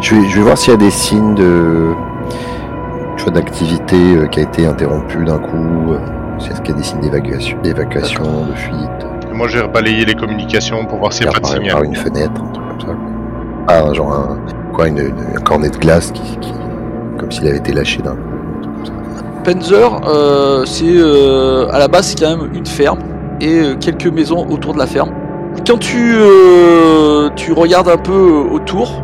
Je 0.01 0.15
vais, 0.15 0.27
je 0.29 0.35
vais 0.37 0.41
voir 0.41 0.57
s'il 0.57 0.71
y 0.71 0.73
a 0.73 0.77
des 0.77 0.91
signes 0.91 1.35
de 1.35 1.93
d'activité 3.29 3.95
euh, 3.95 4.27
qui 4.27 4.39
a 4.39 4.43
été 4.43 4.65
interrompue 4.65 5.23
d'un 5.23 5.37
coup. 5.37 5.93
Est-ce 6.49 6.61
qu'il 6.61 6.71
y 6.71 6.73
a 6.73 6.77
des 6.77 6.83
signes 6.83 7.01
d'évacuation, 7.01 7.57
d'évacuation, 7.63 8.23
de 8.49 8.55
fuite, 8.55 9.07
Moi, 9.33 9.47
j'ai 9.47 9.61
rebalayé 9.61 10.05
les 10.05 10.15
communications 10.15 10.85
pour 10.85 10.99
voir 10.99 11.13
s'il 11.13 11.23
n'y 11.25 11.29
a 11.29 11.33
pas 11.33 11.39
de 11.39 11.43
par, 11.43 11.51
signal. 11.53 11.71
par 11.73 11.83
une 11.83 11.95
fenêtre, 11.95 12.41
un 12.43 12.51
truc 12.53 12.67
comme 12.69 12.79
ça. 12.81 12.95
Ah, 13.67 13.93
genre 13.93 14.13
un, 14.13 14.39
quoi, 14.73 14.87
une, 14.87 14.97
une- 14.97 15.15
un 15.37 15.41
cornet 15.41 15.69
de 15.69 15.77
glace 15.77 16.11
qui, 16.11 16.21
qui- 16.39 16.53
comme 17.17 17.31
s'il 17.31 17.47
avait 17.47 17.57
été 17.57 17.73
lâché 17.73 18.01
d'un 18.01 18.11
coup. 18.15 18.17
un 18.57 18.61
truc 18.61 18.75
comme 18.75 18.85
ça. 18.85 19.23
Penzer, 19.43 20.01
euh, 20.07 20.65
c'est 20.65 20.83
euh, 20.87 21.67
à 21.71 21.79
la 21.79 21.87
base 21.87 22.07
c'est 22.07 22.19
quand 22.19 22.37
même 22.37 22.53
une 22.53 22.65
ferme 22.65 22.99
et 23.39 23.59
euh, 23.61 23.75
quelques 23.79 24.07
maisons 24.07 24.45
autour 24.49 24.73
de 24.73 24.79
la 24.79 24.85
ferme. 24.87 25.11
Quand 25.67 25.77
tu 25.79 26.15
euh, 26.15 27.29
tu 27.35 27.51
regardes 27.53 27.89
un 27.89 27.97
peu 27.97 28.11
autour, 28.51 29.01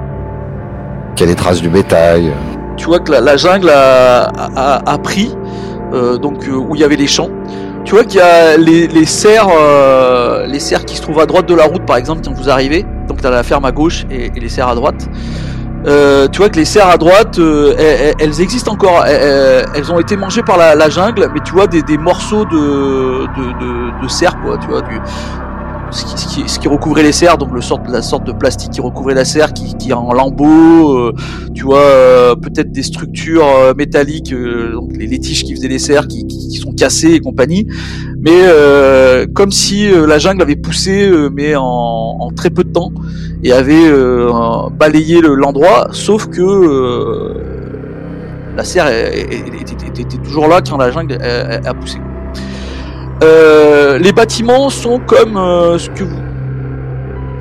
Qu'il 1.15 1.27
y 1.27 1.29
a 1.29 1.33
des 1.33 1.39
traces 1.39 1.61
du 1.61 1.69
bétail. 1.69 2.31
tu 2.77 2.85
vois 2.87 2.99
que 2.99 3.11
la, 3.11 3.21
la 3.21 3.37
jungle 3.37 3.69
a, 3.69 4.25
a- 4.55 4.91
a 4.93 4.97
pris, 4.97 5.31
euh, 5.35 5.46
donc 6.17 6.47
euh, 6.47 6.51
où 6.51 6.75
il 6.75 6.81
y 6.81 6.83
avait 6.83 6.95
les 6.95 7.07
champs. 7.07 7.29
Tu 7.87 7.95
vois 7.95 8.03
qu'il 8.03 8.19
y 8.19 8.21
a 8.21 8.57
les, 8.57 8.89
euh, 8.89 10.59
serres 10.59 10.85
qui 10.85 10.97
se 10.97 11.01
trouvent 11.01 11.21
à 11.21 11.25
droite 11.25 11.45
de 11.45 11.55
la 11.55 11.63
route, 11.63 11.85
par 11.85 11.95
exemple, 11.95 12.21
quand 12.21 12.33
vous 12.33 12.49
arrivez. 12.49 12.85
Donc 13.07 13.21
tu 13.21 13.25
as 13.25 13.29
la 13.29 13.43
ferme 13.43 13.63
à 13.63 13.71
gauche 13.71 14.05
et, 14.11 14.29
les 14.37 14.49
serres 14.49 14.67
à 14.67 14.75
droite. 14.75 15.07
Euh, 15.85 16.27
tu 16.27 16.39
vois 16.39 16.49
que 16.49 16.57
les 16.57 16.65
serres 16.65 16.89
à 16.89 16.97
droite, 16.97 17.39
euh, 17.39 18.11
elles, 18.19 18.41
existent 18.41 18.73
encore. 18.73 19.05
Elles, 19.05 19.89
ont 19.89 20.01
été 20.01 20.17
mangées 20.17 20.43
par 20.43 20.57
la, 20.57 20.89
jungle, 20.89 21.31
mais 21.33 21.39
tu 21.45 21.53
vois 21.53 21.67
des, 21.67 21.97
morceaux 21.97 22.43
de, 22.43 23.25
de, 23.25 24.43
quoi. 24.43 24.57
Tu 24.57 24.67
vois 24.67 24.81
ce 25.91 26.59
qui, 26.59 26.67
recouvrait 26.67 27.03
les 27.03 27.11
serres, 27.11 27.37
donc 27.37 27.51
le 27.53 27.61
la 27.91 28.01
sorte 28.01 28.25
de 28.25 28.31
plastique 28.31 28.71
qui 28.71 28.81
recouvrait 28.81 29.13
la 29.13 29.25
serre, 29.25 29.53
qui, 29.53 29.89
est 29.89 29.93
en 29.93 30.11
lambeaux. 30.13 30.97
euh, 30.97 31.13
tu 31.53 31.63
vois 31.63 31.79
euh, 31.79 32.35
peut-être 32.35 32.71
des 32.71 32.83
structures 32.83 33.45
euh, 33.47 33.73
métalliques, 33.73 34.33
donc 34.73 34.91
les, 34.95 35.07
les 35.07 35.19
tiges 35.19 35.43
qui 35.43 35.55
faisaient 35.55 35.67
les 35.67 35.79
serres 35.79 36.07
qui, 36.07 36.25
sont 36.57 36.73
cassées 36.73 37.13
et 37.13 37.19
compagnie, 37.19 37.67
mais 38.19 38.41
comme 39.33 39.51
si 39.51 39.89
la 39.89 40.17
jungle 40.17 40.41
avait 40.41 40.55
poussé, 40.55 41.09
mais 41.33 41.53
en, 41.55 42.31
très 42.35 42.49
peu 42.49 42.63
de 42.63 42.71
temps, 42.71 42.91
et 43.43 43.51
avait 43.51 43.91
balayé 44.77 45.21
le- 45.21 45.35
l'endroit, 45.35 45.87
sauf 45.91 46.27
que 46.27 47.35
la 48.55 48.63
serre 48.63 48.87
était, 48.89 50.03
toujours 50.23 50.47
là 50.47 50.61
quand 50.67 50.77
la 50.77 50.89
jungle 50.91 51.17
a 51.21 51.73
poussé. 51.73 51.99
Euh, 53.23 53.97
les 53.97 54.11
bâtiments 54.11 54.69
sont 54.69 54.99
comme 54.99 55.37
euh, 55.37 55.77
ce 55.77 55.89
que 55.89 56.03
vous 56.03 56.19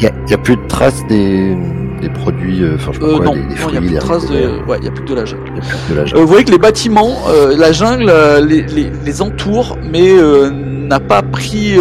Il 0.01 0.05
y 0.05 0.09
a, 0.09 0.12
y 0.29 0.37
plus 0.39 0.57
de 0.57 0.66
traces 0.68 1.07
des, 1.07 1.55
des 2.01 2.09
produits, 2.09 2.62
euh, 2.62 2.77
enfin 2.77 2.93
je 2.93 3.01
sais 3.01 3.07
pas 3.07 3.16
quoi, 3.16 3.24
non, 3.27 3.33
des, 3.35 3.41
non, 3.41 3.47
n'y 3.70 3.77
a 3.77 3.81
plus 3.81 3.91
de 3.91 3.99
traces 3.99 4.27
de, 4.27 4.64
ouais, 4.66 4.79
il 4.81 4.85
y 4.85 4.89
a 4.89 4.91
plus 4.91 5.05
que 5.05 5.11
de 5.11 5.14
la 5.14 5.24
jungle. 5.27 5.43
Y 5.55 5.59
a 5.59 5.62
plus 5.62 5.95
de 5.95 6.01
la 6.01 6.07
Euh, 6.18 6.20
vous 6.22 6.27
voyez 6.27 6.45
que 6.45 6.51
les 6.51 6.59
bâtiments, 6.59 7.16
la 7.57 7.72
jungle 7.72 8.11
les, 8.47 8.62
les, 8.62 8.91
les 9.05 9.22
entoure, 9.22 9.77
mais 9.93 10.12
n'a 10.53 11.01
pas 11.01 11.20
pris, 11.22 11.74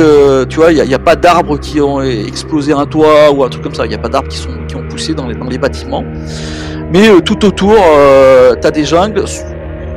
tu 0.50 0.56
vois, 0.58 0.72
il 0.72 0.76
n'y 0.76 0.82
a, 0.82 0.86
y 0.86 1.00
pas 1.00 1.16
d'arbres 1.16 1.58
qui 1.58 1.80
ont 1.80 2.02
explosé 2.02 2.74
un 2.74 2.86
toit 2.86 3.32
ou 3.34 3.44
un 3.44 3.50
truc 3.50 3.64
comme 3.64 3.76
ça. 3.76 3.86
Il 3.86 3.90
n'y 3.90 3.96
a 3.96 4.00
pas 4.00 4.10
d'arbres 4.10 4.30
qui 4.30 4.38
sont 4.38 4.50
qui 4.68 4.76
ont 4.76 4.84
poussé 4.90 5.14
dans 5.14 5.28
les, 5.28 5.36
dans 5.36 5.48
les 5.48 5.58
bâtiments. 5.58 6.04
Mais 6.92 7.10
tout 7.24 7.46
autour, 7.46 7.76
tu 7.76 8.68
as 8.68 8.72
des 8.72 8.84
jungles. 8.84 9.24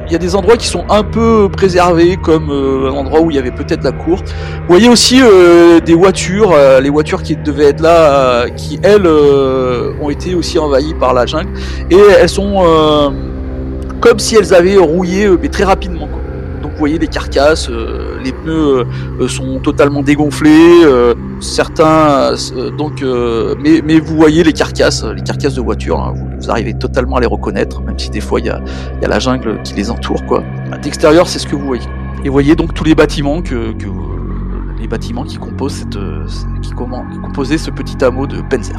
Il 0.08 0.12
y 0.12 0.14
a 0.14 0.18
des 0.18 0.34
endroits 0.34 0.56
qui 0.56 0.66
sont 0.66 0.84
un 0.88 1.02
peu 1.02 1.50
préservés, 1.52 2.16
comme 2.16 2.50
euh, 2.50 2.88
un 2.88 2.94
endroit 2.94 3.20
où 3.20 3.30
il 3.30 3.36
y 3.36 3.38
avait 3.38 3.50
peut-être 3.50 3.84
la 3.84 3.92
cour. 3.92 4.16
Vous 4.16 4.66
voyez 4.68 4.88
aussi 4.88 5.20
euh, 5.20 5.80
des 5.80 5.92
voitures, 5.92 6.52
euh, 6.52 6.80
les 6.80 6.88
voitures 6.88 7.22
qui 7.22 7.36
devaient 7.36 7.66
être 7.66 7.82
là, 7.82 8.48
qui 8.48 8.80
elles 8.82 9.06
ont 9.06 10.08
été 10.08 10.34
aussi 10.34 10.58
envahies 10.58 10.94
par 10.94 11.12
la 11.12 11.26
jungle, 11.26 11.50
et 11.90 11.98
elles 12.18 12.28
sont 12.28 13.12
comme 14.00 14.18
si 14.18 14.36
elles 14.36 14.54
avaient 14.54 14.78
rouillé, 14.78 15.28
mais 15.28 15.48
très 15.48 15.64
rapidement. 15.64 16.08
Donc 16.62 16.72
vous 16.72 16.78
voyez 16.78 16.98
les 16.98 17.06
carcasses, 17.06 17.68
euh, 17.70 18.18
les 18.22 18.32
pneus 18.32 18.86
euh, 19.20 19.28
sont 19.28 19.58
totalement 19.60 20.02
dégonflés, 20.02 20.84
euh, 20.84 21.14
certains, 21.40 22.34
euh, 22.56 22.70
donc, 22.70 23.02
euh, 23.02 23.54
mais, 23.60 24.00
vous 24.00 24.16
voyez 24.16 24.42
les 24.42 24.52
carcasses, 24.52 25.04
les 25.04 25.22
carcasses 25.22 25.54
de 25.54 25.60
voitures, 25.60 26.00
hein, 26.00 26.14
vous, 26.40 26.50
arrivez 26.50 26.74
totalement 26.74 27.16
à 27.16 27.20
les 27.20 27.26
reconnaître, 27.26 27.80
même 27.82 27.98
si 27.98 28.10
des 28.10 28.20
fois 28.20 28.40
il 28.40 28.46
y 28.46 28.50
a, 28.50 28.60
la 29.00 29.18
jungle 29.18 29.60
qui 29.62 29.74
les 29.74 29.90
entoure, 29.90 30.24
quoi. 30.26 30.42
D'extérieur, 30.82 31.28
c'est 31.28 31.38
ce 31.38 31.46
que 31.46 31.56
vous 31.56 31.66
voyez. 31.66 31.84
Et 32.24 32.28
vous 32.28 32.32
voyez 32.32 32.56
donc 32.56 32.74
tous 32.74 32.84
les 32.84 32.94
bâtiments 32.94 33.42
que, 33.42 33.72
les 34.80 34.88
bâtiments 34.88 35.24
qui 35.24 35.38
composent 35.38 35.86
euh, 35.96 36.26
qui 36.62 36.72
composaient 36.72 37.58
ce 37.58 37.70
petit 37.70 38.02
hameau 38.04 38.26
de 38.26 38.40
Penzer. 38.42 38.78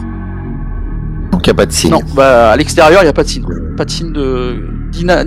Donc 1.31 1.45
il 1.45 1.49
n'y 1.49 1.51
a 1.51 1.55
pas 1.55 1.65
de 1.65 1.71
signe. 1.71 1.91
Non, 1.91 2.01
bah 2.15 2.51
à 2.51 2.57
l'extérieur, 2.57 3.01
il 3.01 3.05
n'y 3.05 3.09
a 3.09 3.13
pas 3.13 3.23
de 3.23 3.29
signe. 3.29 3.45
Pas 3.77 3.85
de 3.85 3.91
signe 3.91 4.11
de 4.11 4.55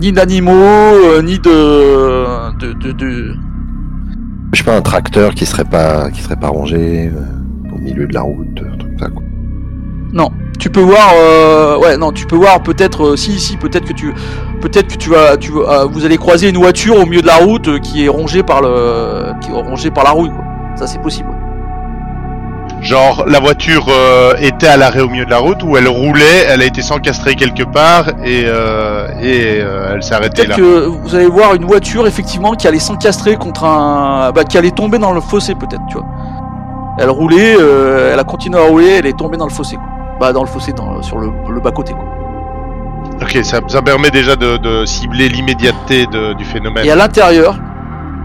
ni 0.00 0.12
d'animaux, 0.12 0.52
euh, 0.52 1.22
ni 1.22 1.38
de 1.38 2.52
de, 2.58 2.72
de, 2.72 2.92
de 2.92 3.34
Je 4.52 4.58
sais 4.58 4.64
pas, 4.64 4.76
un 4.76 4.82
tracteur 4.82 5.34
qui 5.34 5.46
serait 5.46 5.64
pas, 5.64 6.10
qui 6.10 6.20
serait 6.20 6.36
pas 6.36 6.48
rangé 6.48 7.10
euh, 7.14 7.74
au 7.74 7.78
milieu 7.78 8.06
de 8.06 8.14
la 8.14 8.22
route, 8.22 8.46
un 8.58 8.76
truc 8.76 8.90
comme 8.90 8.98
ça, 8.98 9.08
quoi. 9.08 9.22
Non, 10.12 10.30
tu 10.58 10.68
peux 10.68 10.80
voir, 10.80 11.12
euh, 11.16 11.78
ouais, 11.78 11.96
non, 11.96 12.12
tu 12.12 12.26
peux 12.26 12.36
voir 12.36 12.62
peut-être, 12.62 13.12
euh, 13.12 13.16
si, 13.16 13.38
si, 13.40 13.56
peut-être 13.56 13.86
que 13.86 13.94
tu, 13.94 14.12
peut-être 14.60 14.88
que 14.88 14.98
tu 14.98 15.08
vas, 15.08 15.36
tu 15.38 15.52
vas, 15.52 15.82
euh, 15.82 15.86
vous 15.86 16.04
allez 16.04 16.18
croiser 16.18 16.50
une 16.50 16.58
voiture 16.58 16.96
au 16.98 17.06
milieu 17.06 17.22
de 17.22 17.26
la 17.26 17.36
route 17.36 17.68
euh, 17.68 17.78
qui 17.78 18.04
est 18.04 18.08
rongée 18.08 18.42
par 18.42 18.60
le, 18.60 19.32
qui 19.40 19.50
est 19.50 19.54
rongée 19.54 19.90
par 19.90 20.04
la 20.04 20.10
rouille, 20.10 20.28
quoi. 20.30 20.44
Ça, 20.76 20.86
c'est 20.86 21.00
possible. 21.00 21.28
Genre, 22.82 23.24
la 23.28 23.38
voiture 23.38 23.86
euh, 23.88 24.34
était 24.40 24.66
à 24.66 24.76
l'arrêt 24.76 25.00
au 25.00 25.08
milieu 25.08 25.24
de 25.24 25.30
la 25.30 25.38
route 25.38 25.62
ou 25.62 25.76
elle 25.76 25.86
roulait, 25.86 26.46
elle 26.48 26.62
a 26.62 26.64
été 26.64 26.82
s'encastrée 26.82 27.36
quelque 27.36 27.62
part 27.62 28.08
et, 28.24 28.42
euh, 28.44 29.06
et 29.20 29.60
euh, 29.60 29.92
elle 29.94 30.02
s'est 30.02 30.14
arrêtée 30.14 30.46
là. 30.46 30.56
Peut-être 30.56 30.68
que 30.68 30.86
vous 30.86 31.14
allez 31.14 31.28
voir 31.28 31.54
une 31.54 31.64
voiture 31.64 32.08
effectivement 32.08 32.54
qui 32.54 32.66
allait 32.66 32.80
s'encastrer 32.80 33.36
contre 33.36 33.64
un, 33.64 34.32
bah, 34.32 34.42
qui 34.42 34.58
allait 34.58 34.72
tomber 34.72 34.98
dans 34.98 35.12
le 35.12 35.20
fossé 35.20 35.54
peut-être, 35.54 35.82
tu 35.88 35.96
vois. 35.96 36.06
Elle 36.98 37.08
roulait, 37.08 37.56
elle 38.12 38.18
a 38.18 38.24
continué 38.24 38.58
à 38.58 38.64
rouler, 38.64 38.96
elle 38.98 39.06
est 39.06 39.16
tombée 39.16 39.36
dans 39.36 39.46
le 39.46 39.52
fossé, 39.52 39.76
quoi. 39.76 39.86
Bah, 40.18 40.32
dans 40.32 40.42
le 40.42 40.48
fossé, 40.48 40.72
dans, 40.72 41.00
sur 41.02 41.18
le, 41.18 41.30
le 41.48 41.60
bas 41.60 41.70
côté, 41.70 41.92
quoi. 41.92 42.04
Ok, 43.22 43.38
ça, 43.44 43.60
ça 43.68 43.80
permet 43.80 44.10
déjà 44.10 44.34
de, 44.34 44.56
de 44.56 44.84
cibler 44.84 45.28
l'immédiateté 45.28 46.06
du 46.36 46.44
phénomène. 46.44 46.84
Et 46.84 46.90
à 46.90 46.96
l'intérieur 46.96 47.56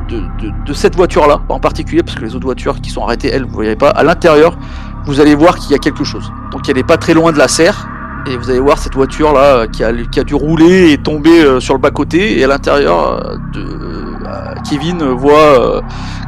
de, 0.08 0.20
de, 0.42 0.52
de 0.66 0.74
cette 0.74 0.96
voiture-là, 0.96 1.42
en 1.50 1.60
particulier, 1.60 2.04
parce 2.04 2.18
que 2.18 2.24
les 2.24 2.36
autres 2.36 2.46
voitures 2.46 2.82
qui 2.82 2.90
sont 2.90 3.04
arrêtées, 3.04 3.30
elles, 3.30 3.46
vous 3.46 3.54
voyez 3.54 3.76
pas, 3.76 3.90
à 3.90 4.04
l'intérieur, 4.04 4.58
vous 5.06 5.20
allez 5.20 5.36
voir 5.36 5.58
qu'il 5.58 5.72
y 5.72 5.76
a 5.76 5.80
quelque 5.80 6.04
chose. 6.04 6.32
Donc 6.52 6.68
elle 6.70 6.78
est 6.78 6.84
pas 6.84 6.98
très 6.98 7.14
loin 7.14 7.32
de 7.32 7.38
la 7.38 7.48
serre, 7.48 7.88
et 8.30 8.36
vous 8.36 8.50
allez 8.50 8.60
voir 8.60 8.78
cette 8.78 8.96
voiture-là 8.96 9.40
euh, 9.40 9.68
qui 9.68 9.84
a, 9.84 9.94
qui 9.94 10.20
a 10.20 10.24
dû 10.24 10.36
rouler 10.36 10.92
et 10.92 10.98
tomber 10.98 11.44
euh, 11.44 11.60
sur 11.60 11.74
le 11.74 11.80
bas-côté, 11.80 12.40
et 12.40 12.44
à 12.44 12.48
l'intérieur, 12.48 13.22
euh, 13.26 13.38
de, 13.54 13.62
euh, 13.62 14.54
Kevin 14.70 15.04
voit, 15.04 15.34
euh, 15.34 15.82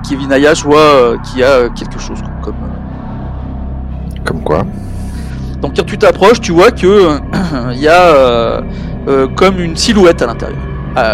Kevin 0.08 0.32
Ayash 0.32 0.64
voit 0.64 1.18
qu'il 1.24 1.40
y 1.40 1.44
a 1.44 1.70
quelque 1.70 2.00
chose. 2.00 2.20
Comme. 2.42 2.56
Comme 4.26 4.44
quoi 4.44 4.64
Donc 5.62 5.76
quand 5.76 5.86
tu 5.86 5.98
t'approches, 5.98 6.40
tu 6.40 6.52
vois 6.52 6.72
que 6.72 7.18
il 7.74 7.80
y 7.80 7.88
a 7.88 8.62
comme 9.36 9.60
une 9.60 9.76
silhouette 9.76 10.22
à 10.22 10.28
l'intérieur, 10.28 10.60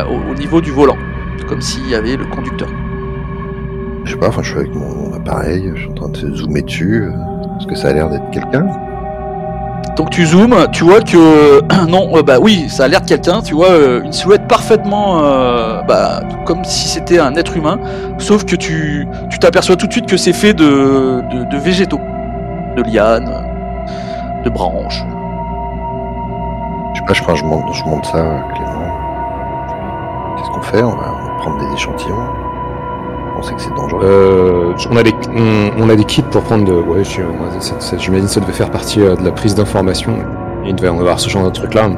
au 0.09 0.33
niveau 0.35 0.59
du 0.59 0.71
volant, 0.71 0.97
comme 1.43 1.61
s'il 1.61 1.87
y 1.89 1.95
avait 1.95 2.15
le 2.15 2.25
conducteur. 2.25 2.69
Je 4.05 4.11
sais 4.11 4.17
pas, 4.17 4.27
enfin, 4.27 4.41
je 4.43 4.49
suis 4.49 4.59
avec 4.59 4.73
mon 4.75 5.13
appareil, 5.15 5.71
je 5.75 5.81
suis 5.81 5.89
en 5.89 5.93
train 5.93 6.09
de 6.09 6.35
zoomer 6.35 6.61
dessus. 6.61 7.03
euh, 7.03 7.11
Est-ce 7.59 7.67
que 7.67 7.75
ça 7.75 7.89
a 7.89 7.93
l'air 7.93 8.09
d'être 8.09 8.29
quelqu'un 8.31 8.67
Donc 9.97 10.11
tu 10.11 10.25
zoomes, 10.25 10.55
tu 10.71 10.83
vois 10.83 11.01
que 11.01 11.61
non, 11.89 12.15
euh, 12.17 12.21
bah 12.21 12.37
oui, 12.39 12.69
ça 12.69 12.83
a 12.83 12.87
l'air 12.87 13.01
de 13.01 13.07
quelqu'un. 13.07 13.41
Tu 13.41 13.55
vois 13.55 13.69
euh, 13.71 14.03
une 14.03 14.11
silhouette 14.13 14.47
parfaitement, 14.47 15.23
euh, 15.23 15.81
bah, 15.83 16.21
comme 16.45 16.63
si 16.63 16.87
c'était 16.87 17.17
un 17.19 17.33
être 17.35 17.57
humain, 17.57 17.79
sauf 18.19 18.45
que 18.45 18.55
tu 18.55 19.07
tu 19.31 19.39
t'aperçois 19.39 19.75
tout 19.75 19.87
de 19.87 19.91
suite 19.91 20.05
que 20.07 20.17
c'est 20.17 20.33
fait 20.33 20.53
de, 20.53 21.21
de 21.31 21.49
de 21.49 21.57
végétaux, 21.57 22.01
de 22.77 22.83
lianes, 22.83 23.31
de 24.43 24.49
branches. 24.51 25.03
Je 26.93 26.99
sais 26.99 27.05
pas, 27.07 27.13
je 27.13 27.21
crois 27.23 27.33
que 27.33 27.39
je 27.39 27.45
monte, 27.45 27.73
je 27.73 27.83
monte 27.85 28.05
ça, 28.05 28.17
euh, 28.17 28.39
Clément. 28.53 28.93
Qu'est-ce 30.37 30.49
qu'on 30.51 30.61
fait 30.61 30.83
on 30.83 30.89
va 30.95 31.11
prendre 31.45 31.67
des 31.67 31.73
échantillons. 31.73 32.15
On 33.37 33.41
sait 33.41 33.53
que 33.53 33.61
c'est 33.61 33.75
dangereux. 33.75 34.01
Euh, 34.03 34.73
on, 34.89 34.97
a 34.97 35.03
des, 35.03 35.13
on, 35.35 35.83
on 35.83 35.89
a 35.89 35.95
des 35.95 36.05
kits 36.05 36.23
pour 36.23 36.41
prendre 36.43 36.65
de. 36.65 36.73
Ouais, 36.73 37.03
j'imagine 37.03 38.25
que 38.25 38.31
ça 38.31 38.39
devait 38.39 38.53
faire 38.53 38.71
partie 38.71 39.01
euh, 39.01 39.15
de 39.15 39.23
la 39.23 39.31
prise 39.31 39.55
d'information. 39.55 40.13
Il 40.65 40.75
devait 40.75 40.89
en 40.89 40.99
avoir 40.99 41.19
ce 41.19 41.29
genre 41.29 41.45
de 41.45 41.51
truc-là. 41.51 41.89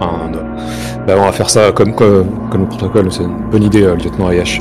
Enfin, 0.00 0.30
euh, 0.34 0.42
bah, 1.06 1.14
on 1.16 1.24
va 1.24 1.32
faire 1.32 1.48
ça 1.48 1.72
comme, 1.72 1.94
comme, 1.94 2.26
comme 2.50 2.62
le 2.62 2.66
protocole. 2.66 3.10
C'est 3.10 3.22
une 3.22 3.36
bonne 3.50 3.62
idée, 3.62 3.84
euh, 3.84 3.94
lieutenant 3.94 4.28
Ayash. 4.28 4.60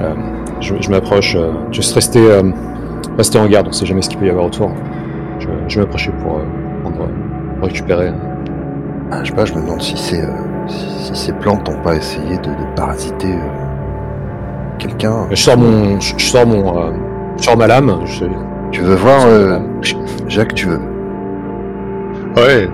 Euh, 0.00 0.14
je 0.60 0.74
je 0.80 0.90
m'approche. 0.90 1.36
Juste 1.72 1.94
rester, 1.94 2.22
rester 3.18 3.38
en 3.38 3.46
garde. 3.46 3.66
On 3.68 3.72
sait 3.72 3.84
jamais 3.86 4.00
ce 4.00 4.08
qu'il 4.08 4.18
peut 4.18 4.26
y 4.26 4.30
avoir 4.30 4.46
autour. 4.46 4.70
Je, 5.40 5.48
je 5.68 5.74
vais 5.74 5.84
m'approcher 5.84 6.12
pour, 6.22 6.40
pour 6.82 7.06
récupérer. 7.62 8.12
Ah, 9.10 9.22
je 9.22 9.28
sais 9.30 9.36
pas, 9.36 9.44
je 9.44 9.54
me 9.54 9.60
demande 9.60 9.82
si, 9.82 9.96
c'est, 9.96 10.22
si, 10.68 10.88
si 11.14 11.16
ces 11.16 11.32
plantes 11.32 11.68
n'ont 11.68 11.82
pas 11.82 11.94
essayé 11.96 12.36
de, 12.38 12.50
de 12.50 12.74
parasiter 12.76 13.32
euh, 13.34 14.76
quelqu'un. 14.78 15.26
Je 15.30 15.36
sors 15.36 15.56
mon. 15.58 16.00
Je, 16.00 16.14
je 16.16 16.24
sors 16.26 16.46
mon. 16.46 16.78
euh, 16.78 16.92
je 17.38 17.44
sors 17.44 17.56
ma 17.56 17.66
lame. 17.66 18.00
Je, 18.04 18.24
Tu 18.72 18.80
veux 18.82 18.96
voir, 18.96 19.20
euh. 19.26 19.58
Jacques, 20.28 20.54
tu 20.54 20.66
veux? 20.68 20.80
Ouais. 22.36 22.68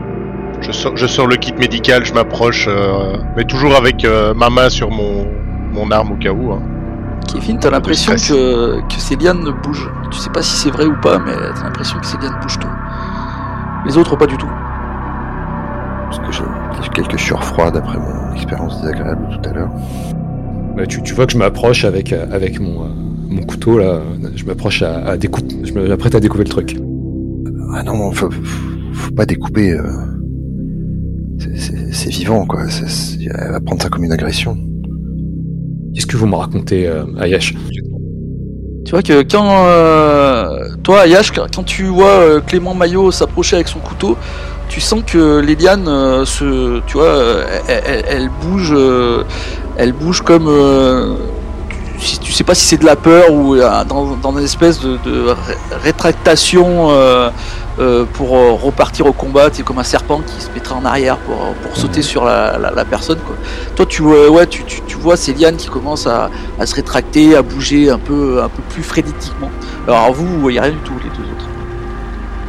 Je 0.61 0.73
sors, 0.73 0.97
je 0.97 1.07
sors 1.07 1.27
le 1.27 1.37
kit 1.37 1.53
médical, 1.59 2.05
je 2.05 2.15
m'approche, 2.15 2.67
euh, 2.69 3.17
mais 3.37 3.45
toujours 3.45 3.75
avec 3.77 4.05
euh, 4.05 4.33
ma 4.35 4.49
main 4.49 4.69
sur 4.69 4.91
mon, 4.91 5.27
mon 5.73 5.91
arme 5.91 6.13
au 6.13 6.17
cas 6.17 6.31
où. 6.31 6.53
hein. 6.53 6.63
Kevin, 7.33 7.59
t'as 7.59 7.71
l'impression 7.71 8.13
que 8.15 8.81
que 8.81 8.95
ces 8.99 9.17
lianes 9.17 9.45
bougent. 9.63 9.91
Tu 10.11 10.19
sais 10.19 10.31
pas 10.31 10.43
si 10.43 10.57
c'est 10.57 10.71
vrai 10.71 10.87
ou 10.87 10.95
pas, 11.01 11.19
mais 11.19 11.33
t'as 11.57 11.65
l'impression 11.65 11.99
que 11.99 12.07
ces 12.07 12.17
lianes 12.19 12.39
bougent. 12.43 12.59
Les 13.87 13.97
autres 13.99 14.17
pas 14.17 14.27
du 14.27 14.37
tout. 14.37 14.51
Parce 16.19 16.37
que 16.39 16.83
j'ai 16.83 16.89
quelques 16.95 17.19
surfroids 17.19 17.71
d'après 17.71 17.99
mon 17.99 18.35
expérience 18.35 18.81
désagréable 18.83 19.29
tout 19.31 19.49
à 19.49 19.53
l'heure. 19.53 19.71
Bah, 20.77 20.87
tu, 20.87 21.03
tu 21.03 21.15
vois 21.15 21.27
que 21.27 21.33
je 21.33 21.39
m'approche 21.39 21.85
avec, 21.85 22.13
euh, 22.13 22.27
avec 22.33 22.61
mon, 22.61 22.85
euh, 22.85 22.89
mon 23.29 23.43
couteau 23.43 23.79
là, 23.79 24.01
je 24.35 24.45
m'approche 24.45 24.83
à, 24.83 25.05
à 25.07 25.17
découper, 25.17 25.57
je 25.65 25.73
m'apprête 25.73 26.15
à 26.15 26.21
découper 26.21 26.45
le 26.45 26.51
truc. 26.51 26.77
Ah 27.75 27.83
non, 27.83 28.11
faut, 28.13 28.31
faut, 28.31 28.43
faut 28.93 29.11
pas 29.13 29.27
découper. 29.27 29.73
euh, 29.73 29.83
c'est- 31.39 32.11
vivant, 32.11 32.45
quoi. 32.47 32.61
Elle 32.65 33.53
va 33.53 33.61
prendre 33.61 33.83
ça 33.83 33.89
comme 33.89 34.05
une 34.05 34.13
agression. 34.13 34.57
Qu'est-ce 35.95 36.07
que 36.07 36.17
vous 36.17 36.27
me 36.27 36.35
racontez, 36.37 36.87
euh, 36.87 37.05
Ayash? 37.19 37.55
Tu 38.85 38.91
vois 38.91 39.03
que 39.03 39.23
quand 39.23 39.67
euh, 39.67 40.69
toi, 40.83 41.01
Ayash, 41.03 41.33
quand 41.33 41.65
tu 41.65 41.85
vois 41.85 42.09
euh, 42.21 42.41
Clément 42.41 42.75
Maillot 42.75 43.11
s'approcher 43.11 43.57
avec 43.57 43.69
son 43.69 43.79
couteau, 43.81 44.17
tu 44.73 44.81
sens 44.81 45.03
que 45.07 45.39
les 45.41 45.55
lianes 45.55 45.87
euh, 45.87 46.25
se, 46.25 46.81
tu 46.87 46.95
vois, 46.97 47.05
euh, 47.05 47.45
elles, 47.69 47.83
elles- 47.87 48.05
elles 48.09 48.31
bougent, 48.31 48.73
euh, 48.75 49.23
elles 49.77 49.93
bougent 49.93 50.23
comme, 50.23 50.47
euh, 50.49 51.15
tu, 52.01 52.17
tu 52.19 52.33
sais 52.33 52.43
pas 52.43 52.55
si 52.55 52.65
c'est 52.65 52.79
de 52.79 52.87
la 52.87 52.97
peur 52.97 53.31
ou 53.31 53.55
dans, 53.57 54.17
dans 54.17 54.33
une 54.39 54.45
espèce 54.45 54.81
de, 54.81 54.97
de 55.05 55.29
ré- 55.29 55.59
rétractation 55.85 56.89
pour 58.15 58.31
repartir 58.63 59.07
au 59.07 59.13
combat. 59.13 59.49
C'est 59.53 59.63
comme 59.63 59.79
un 59.79 59.85
serpent 59.85 60.21
qui 60.27 60.41
se 60.43 60.49
mettrait 60.55 60.75
en 60.75 60.85
arrière 60.85 61.17
pour, 61.19 61.37
pour 61.63 61.77
sauter 61.77 62.01
sur 62.03 62.25
la, 62.25 62.59
la- 62.59 62.71
la 62.71 62.85
personne. 62.85 63.19
Quoi. 63.27 63.37
Toi, 63.77 63.87
tu 63.87 64.03
vois, 64.03 64.29
ouais, 64.31 64.47
tu, 64.47 64.65
tu, 64.65 64.81
tu 64.87 64.97
vois 64.97 65.17
ces 65.17 65.35
lianes 65.35 65.57
qui 65.57 65.69
commencent 65.69 66.07
à, 66.07 66.31
à 66.59 66.65
se 66.67 66.75
rétracter, 66.75 67.37
à 67.37 67.43
bouger 67.43 67.91
un 67.91 67.99
peu, 67.99 68.43
un 68.43 68.49
peu 68.49 68.63
plus 68.71 68.83
frénétiquement. 68.83 69.51
Alors 69.87 70.13
vous, 70.13 70.27
vous 70.27 70.41
voyez 70.41 70.61
rien 70.61 70.71
du 70.71 70.79
tout, 70.79 70.95
les 71.05 71.11
deux 71.11 71.29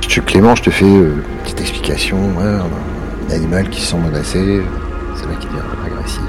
Je, 0.07 0.19
Clément, 0.21 0.55
je 0.55 0.63
te 0.63 0.69
fais 0.69 0.85
euh, 0.85 1.15
une 1.15 1.43
petite 1.43 1.61
explication. 1.61 2.17
A 2.39 2.43
un 2.43 3.33
animal 3.35 3.69
qui 3.69 3.81
se 3.81 3.87
sent 3.91 3.97
menacé. 3.97 4.61
C'est 5.15 5.25
là 5.25 5.33
qu'il 5.39 5.49
devient 5.49 5.61
agressif. 5.85 6.21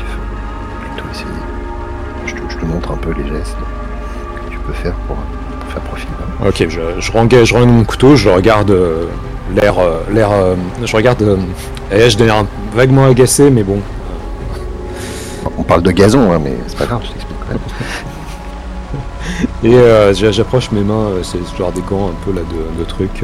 Plutôt 0.81 1.09
essayer. 1.13 1.27
Je 2.27 2.33
te, 2.35 2.39
je 2.49 2.57
te 2.59 2.65
montre 2.65 2.93
un 2.93 2.97
peu 2.97 3.11
les 3.13 3.29
gestes 3.29 3.57
que 4.47 4.51
tu 4.53 4.59
peux 4.61 4.73
faire 4.73 4.95
pour, 5.07 5.17
pour 5.17 5.71
faire 5.73 5.83
profil. 5.83 6.09
Ok, 6.47 6.65
je, 6.69 6.81
je 6.99 7.01
je 7.01 7.13
rengaine 7.53 7.71
mon 7.71 7.85
couteau, 7.85 8.17
je 8.17 8.29
regarde 8.29 8.71
euh, 8.71 9.07
l'air, 9.55 9.79
euh, 9.79 10.01
l'air, 10.13 10.31
euh, 10.33 10.55
je 10.85 10.97
regarde 10.97 11.39
Ayash 11.93 12.17
d'un 12.17 12.27
air 12.27 12.45
vaguement 12.75 13.05
agacé, 13.07 13.51
mais 13.51 13.63
bon. 13.63 13.81
On 15.59 15.63
parle 15.63 15.83
de 15.83 15.91
gazon, 15.91 16.33
hein, 16.33 16.41
mais 16.43 16.57
c'est 16.67 16.79
pas 16.79 16.87
grave, 16.87 17.03
je 17.05 17.11
t'explique. 17.13 17.37
quand 17.41 17.55
même. 17.55 17.61
Et 19.63 20.15
j'a- 20.15 20.31
j'approche 20.33 20.71
mes 20.73 20.81
mains, 20.83 21.09
c'est 21.23 21.39
genre 21.57 21.73
des 21.73 21.81
gants 21.83 22.09
un 22.11 22.25
peu 22.25 22.33
là 22.33 22.41
de, 22.43 22.79
de 22.81 22.85
trucs. 22.85 23.23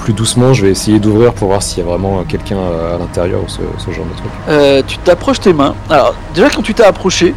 Euh, 0.00 0.04
plus 0.04 0.12
doucement, 0.12 0.52
je 0.54 0.64
vais 0.66 0.70
essayer 0.72 0.98
d'ouvrir 0.98 1.32
pour 1.34 1.48
voir 1.48 1.62
s'il 1.62 1.78
y 1.78 1.82
a 1.82 1.84
vraiment 1.84 2.24
quelqu'un 2.24 2.56
euh, 2.56 2.96
à 2.96 2.98
l'intérieur 2.98 3.40
ou 3.44 3.48
ce, 3.48 3.60
ce 3.78 3.90
genre 3.90 4.06
de 4.06 4.16
truc. 4.16 4.30
Euh, 4.48 4.82
tu 4.86 4.98
t'approches 4.98 5.40
tes 5.40 5.52
mains. 5.52 5.74
Alors 5.88 6.14
déjà 6.34 6.48
quand 6.50 6.62
tu 6.62 6.74
t'es 6.74 6.84
approché, 6.84 7.34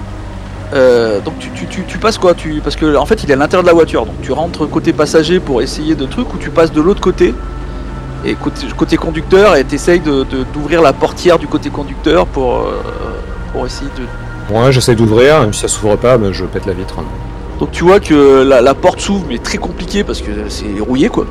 euh, 0.73 1.19
donc 1.21 1.37
tu, 1.39 1.49
tu, 1.51 1.67
tu, 1.67 1.83
tu 1.85 1.97
passes 1.99 2.17
quoi? 2.17 2.33
Tu, 2.33 2.61
Parce 2.63 2.75
que 2.75 2.95
en 2.95 3.05
fait 3.05 3.23
il 3.23 3.29
est 3.29 3.33
à 3.33 3.37
l'intérieur 3.37 3.63
de 3.63 3.67
la 3.67 3.73
voiture, 3.73 4.05
donc 4.05 4.15
tu 4.21 4.31
rentres 4.31 4.67
côté 4.69 4.93
passager 4.93 5.39
pour 5.39 5.61
essayer 5.61 5.95
de 5.95 6.05
trucs 6.05 6.33
ou 6.33 6.37
tu 6.37 6.49
passes 6.49 6.71
de 6.71 6.81
l'autre 6.81 7.01
côté 7.01 7.33
et 8.25 8.35
côté, 8.35 8.65
côté 8.77 8.95
conducteur 8.97 9.55
et 9.57 9.63
t'essayes 9.65 9.99
de- 9.99 10.25
d'ouvrir 10.53 10.81
la 10.81 10.93
portière 10.93 11.37
du 11.37 11.45
côté 11.47 11.69
conducteur 11.69 12.25
pour, 12.25 12.55
euh, 12.55 12.81
pour 13.51 13.65
essayer 13.65 13.89
de... 13.97 14.53
Ouais, 14.55 14.71
j'essaie 14.71 14.95
d'ouvrir, 14.95 15.41
même 15.41 15.53
si 15.53 15.59
ça 15.61 15.67
s'ouvre 15.67 15.95
pas, 15.97 16.17
ben, 16.17 16.31
je 16.31 16.45
pète 16.45 16.65
la 16.65 16.73
vitre. 16.73 16.95
hein. 16.99 17.03
Donc 17.59 17.71
tu 17.71 17.83
vois 17.83 17.99
que 17.99 18.43
la, 18.43 18.61
la 18.61 18.73
porte 18.73 18.99
s'ouvre 19.01 19.25
mais 19.29 19.37
très 19.37 19.57
compliqué 19.57 20.03
parce 20.03 20.21
que 20.21 20.31
c'est 20.49 20.65
rouillé 20.79 21.09
quoi. 21.09 21.25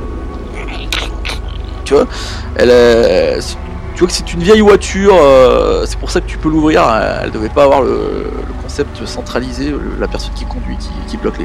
Tu 1.85 1.93
vois 1.93 2.07
elle, 2.55 2.69
euh, 2.71 3.39
Tu 3.93 3.99
vois 3.99 4.07
que 4.07 4.13
c'est 4.13 4.33
une 4.33 4.41
vieille 4.41 4.61
voiture, 4.61 5.15
euh, 5.21 5.85
c'est 5.87 5.99
pour 5.99 6.11
ça 6.11 6.21
que 6.21 6.27
tu 6.27 6.37
peux 6.37 6.49
l'ouvrir, 6.49 6.83
euh, 6.87 7.21
elle 7.23 7.31
devait 7.31 7.49
pas 7.49 7.63
avoir 7.63 7.81
le, 7.81 8.25
concept 8.61 9.05
centralisé, 9.05 9.73
la 9.99 10.07
personne 10.07 10.33
qui 10.33 10.45
conduit, 10.45 10.77
qui, 11.07 11.17
bloque 11.17 11.35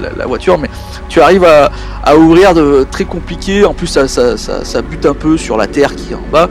la, 0.00 0.26
voiture, 0.26 0.56
mais 0.56 0.70
tu 1.08 1.20
arrives 1.20 1.44
à, 1.44 2.16
ouvrir 2.16 2.54
de 2.54 2.86
très 2.90 3.04
compliqué, 3.04 3.64
en 3.64 3.74
plus 3.74 3.86
ça, 3.86 4.82
bute 4.82 5.04
un 5.04 5.14
peu 5.14 5.36
sur 5.36 5.56
la 5.58 5.66
terre 5.66 5.94
qui 5.94 6.12
est 6.12 6.16
en 6.16 6.22
bas, 6.32 6.48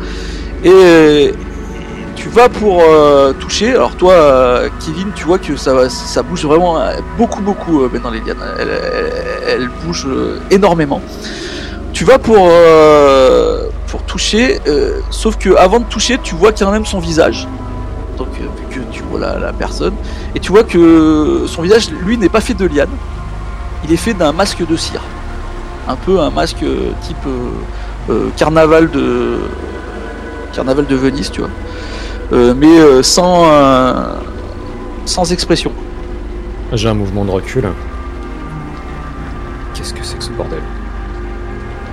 et 0.64 1.34
tu 2.16 2.30
vas 2.30 2.50
pour 2.50 2.82
euh, 2.82 3.34
toucher. 3.34 3.74
Alors 3.74 3.96
toi, 3.96 4.64
Kevin, 4.86 5.08
tu 5.16 5.26
vois 5.26 5.40
que 5.40 5.56
ça, 5.56 5.74
bouge 6.24 6.46
vraiment 6.46 6.80
beaucoup, 7.18 7.42
beaucoup 7.42 7.88
maintenant 7.90 8.12
les 8.12 8.20
lianes. 8.20 8.38
Elle, 8.60 8.70
elle, 8.70 9.14
elle 9.48 9.70
bouge 9.84 10.08
énormément. 10.52 11.02
Tu 11.98 12.06
vas 12.06 12.20
pour 12.20 12.48
euh, 12.52 13.70
pour 13.88 14.04
toucher, 14.04 14.60
euh, 14.68 15.00
sauf 15.10 15.36
que 15.36 15.56
avant 15.56 15.80
de 15.80 15.86
toucher, 15.86 16.20
tu 16.22 16.36
vois 16.36 16.52
quand 16.52 16.70
même 16.70 16.86
son 16.86 17.00
visage. 17.00 17.48
Donc 18.20 18.28
euh, 18.40 18.44
vu 18.44 18.66
que 18.70 18.92
tu 18.92 19.02
vois 19.02 19.20
la, 19.20 19.40
la 19.40 19.52
personne, 19.52 19.96
et 20.36 20.40
tu 20.40 20.52
vois 20.52 20.64
que 20.64 21.46
son 21.48 21.64
visage, 21.64 21.90
lui, 21.90 22.16
n'est 22.20 22.30
pas 22.30 22.40
fait 22.40 22.54
de 22.54 22.68
liane. 22.68 22.92
Il 23.84 23.92
est 23.92 23.98
fait 23.98 24.14
d'un 24.14 24.32
masque 24.32 24.64
de 24.64 24.76
cire. 24.76 25.02
Un 25.88 25.96
peu 25.96 26.20
un 26.20 26.30
masque 26.30 26.64
type 27.02 27.28
carnaval 28.36 28.92
de 28.92 29.38
carnaval 30.54 30.86
de 30.86 30.96
Venise, 30.96 31.32
tu 31.32 31.42
vois. 31.42 32.54
Mais 32.54 33.02
sans 33.02 33.48
sans 35.06 35.32
expression. 35.32 35.72
J'ai 36.74 36.90
un 36.90 36.94
mouvement 36.94 37.26
de 37.26 37.32
recul. 37.32 37.68
Qu'est-ce 39.74 39.96
que 39.96 40.04
c'est 40.04 40.20
que 40.20 40.24
ce 40.24 40.30
bordel? 40.30 40.62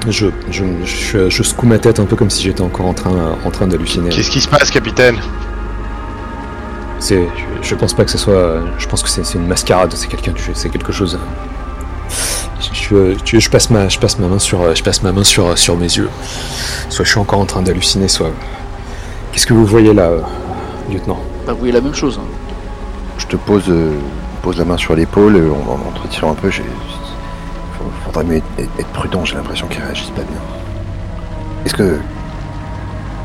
Je, 0.09 0.27
je, 0.51 0.65
je, 0.85 1.31
je 1.31 1.43
secoue 1.43 1.67
ma 1.67 1.79
tête 1.79 1.99
un 2.01 2.05
peu 2.05 2.17
comme 2.17 2.31
si 2.31 2.43
j'étais 2.43 2.63
encore 2.63 2.87
en 2.87 2.95
train, 2.95 3.37
en 3.45 3.51
train 3.51 3.67
d'halluciner. 3.67 4.11
Qu'est-ce 4.11 4.31
qui 4.31 4.41
se 4.41 4.49
passe, 4.49 4.71
capitaine? 4.71 5.17
C'est, 6.99 7.29
je, 7.63 7.69
je 7.69 7.75
pense 7.75 7.93
pas 7.95 8.05
que 8.05 8.11
ce 8.11 8.19
soit. 8.19 8.61
Je 8.79 8.87
pense 8.87 9.03
que 9.03 9.09
c'est 9.09 9.25
c'est 9.25 9.39
une 9.39 9.47
mascarade. 9.47 9.93
C'est 9.95 10.09
quelqu'un, 10.09 10.33
c'est 10.55 10.69
quelque 10.71 10.93
chose. 10.93 11.19
Je, 12.73 13.15
je, 13.25 13.39
je 13.41 13.51
passe 13.51 13.71
ma, 13.71 13.89
je 13.89 13.99
passe 13.99 14.19
ma 14.19 14.29
main 14.29 14.39
sur, 14.39 14.75
je 14.75 14.83
passe 14.83 15.03
ma 15.03 15.13
main 15.13 15.25
sur, 15.25 15.57
sur 15.59 15.77
mes 15.77 15.87
yeux. 15.87 16.09
Soit 16.89 17.05
je 17.05 17.11
suis 17.11 17.19
encore 17.21 17.41
en 17.41 17.47
train 17.47 17.63
d'halluciner, 17.63 18.09
soit. 18.09 18.31
Qu'est-ce 19.33 19.47
que 19.47 19.53
vous 19.55 19.67
voyez 19.67 19.93
là, 19.93 20.05
euh, 20.05 20.21
lieutenant? 20.91 21.19
Bah, 21.47 21.53
vous 21.53 21.59
voyez 21.59 21.73
la 21.73 21.81
même 21.81 21.95
chose. 21.95 22.19
hein. 22.23 22.27
Je 23.19 23.27
te 23.27 23.37
pose, 23.37 23.65
euh, 23.69 23.93
pose 24.43 24.59
la 24.59 24.65
main 24.65 24.77
sur 24.77 24.95
l'épaule, 24.95 25.37
on, 25.37 25.73
on 25.73 25.89
entretient 25.89 26.29
un 26.31 26.35
peu. 26.35 26.51
j'ai- 26.51 26.63
Faudrait 28.15 28.35
mieux 28.37 28.43
être, 28.59 28.87
prudent, 28.93 29.25
j'ai 29.25 29.35
l'impression 29.35 29.67
qu'ils 29.67 29.83
réagissent 29.83 30.11
pas 30.11 30.23
bien. 30.23 30.39
Est-ce 31.67 31.75
que. 31.75 31.99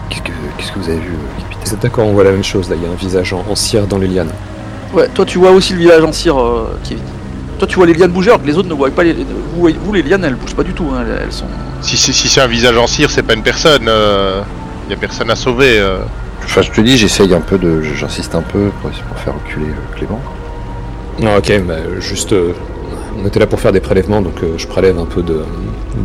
Qu'est-ce 0.09 0.23
que, 0.23 0.31
qu'est-ce 0.57 0.71
que 0.71 0.79
vous 0.79 0.89
avez 0.89 0.97
vu, 0.97 1.11
euh, 1.13 1.41
capitaine? 1.41 1.59
Vous 1.67 1.73
êtes 1.75 1.79
d'accord, 1.81 2.07
on 2.07 2.13
voit 2.13 2.23
la 2.23 2.31
même 2.31 2.43
chose 2.43 2.67
là. 2.71 2.75
Il 2.75 2.81
y 2.81 2.87
a 2.87 2.89
un 2.89 2.95
visage 2.95 3.31
en, 3.31 3.45
en 3.47 3.55
cire 3.55 3.85
dans 3.85 3.99
les 3.99 4.07
lianes. 4.07 4.31
Ouais, 4.91 5.07
toi 5.13 5.23
tu 5.25 5.37
vois 5.37 5.51
aussi 5.51 5.73
le 5.73 5.79
village 5.79 6.03
en 6.03 6.11
cire, 6.11 6.41
euh, 6.41 6.75
Kevin. 6.83 7.03
Toi 7.59 7.67
tu 7.67 7.75
vois 7.75 7.85
les 7.85 7.93
lianes 7.93 8.09
bouger 8.09 8.29
alors 8.31 8.41
que 8.41 8.47
les 8.47 8.57
autres 8.57 8.67
ne 8.67 8.73
voient 8.73 8.89
pas 8.89 9.03
les. 9.03 9.13
Vous, 9.13 9.59
voyez- 9.59 9.77
vous 9.79 9.93
les 9.93 10.01
lianes 10.01 10.23
elles 10.23 10.33
bougent 10.33 10.55
pas 10.55 10.63
du 10.63 10.73
tout, 10.73 10.87
hein, 10.95 11.03
elles, 11.21 11.31
sont. 11.31 11.45
Si 11.81 11.95
c'est 11.95 12.11
si 12.11 12.27
c'est 12.27 12.41
un 12.41 12.47
visage 12.47 12.75
en 12.75 12.87
cire, 12.87 13.11
c'est 13.11 13.21
pas 13.21 13.35
une 13.35 13.43
personne. 13.43 13.83
Il 13.83 14.89
y 14.89 14.93
a 14.93 14.97
personne 14.99 15.29
à 15.29 15.35
sauver. 15.35 15.77
euh. 15.77 15.99
Enfin, 16.43 16.63
je 16.63 16.71
te 16.71 16.81
dis, 16.81 16.97
j'essaye 16.97 17.31
un 17.35 17.41
peu 17.41 17.59
de. 17.59 17.83
J'insiste 17.83 18.33
un 18.33 18.41
peu 18.41 18.71
pour, 18.81 18.89
pour 18.89 19.17
faire 19.19 19.35
reculer 19.35 19.67
euh, 19.67 19.95
Clément. 19.95 20.19
Ah, 21.23 21.37
ok, 21.37 21.61
bah, 21.67 21.75
juste. 21.99 22.33
On 23.22 23.28
était 23.28 23.39
là 23.39 23.47
pour 23.47 23.59
faire 23.59 23.72
des 23.72 23.80
prélèvements, 23.82 24.22
donc 24.22 24.41
euh, 24.43 24.53
je 24.57 24.67
prélève 24.67 24.97
un 24.99 25.05
peu 25.05 25.22
de, 25.22 25.43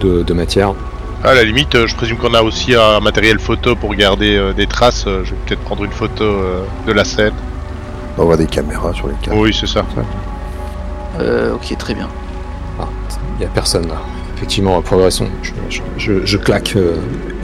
de, 0.01 0.23
de 0.23 0.35
matière. 0.35 0.75
À 1.23 1.35
la 1.35 1.45
limite, 1.45 1.75
euh, 1.75 1.87
je 1.87 1.95
présume 1.97 2.19
qu'on 2.19 2.35
a 2.35 2.43
aussi 2.43 2.75
un 2.75 3.01
matériel 3.01 3.39
photo 3.39 3.75
pour 3.77 3.95
garder 3.95 4.37
euh, 4.37 4.53
des 4.53 4.67
traces. 4.67 5.05
Je 5.07 5.31
vais 5.31 5.37
peut-être 5.47 5.61
prendre 5.61 5.85
une 5.85 5.93
photo 5.93 6.25
euh, 6.25 6.63
de 6.87 6.93
la 6.93 7.05
scène. 7.05 7.33
On 8.19 8.25
voit 8.25 8.37
des 8.37 8.47
caméras 8.47 8.93
sur 8.93 9.09
les 9.09 9.15
câbles. 9.23 9.37
Oui, 9.39 9.57
c'est 9.59 9.67
ça. 9.67 9.85
Euh, 11.21 11.55
ok, 11.55 11.77
très 11.79 11.95
bien. 11.95 12.09
Ah, 12.79 12.89
il 13.39 13.43
y 13.43 13.47
a 13.47 13.49
personne 13.49 13.89
là. 13.89 13.97
Effectivement, 14.37 14.83
progression. 14.83 15.29
Je, 15.43 15.53
je, 15.71 15.81
je, 15.97 16.27
je 16.27 16.37
claque 16.37 16.75
euh, 16.77 16.97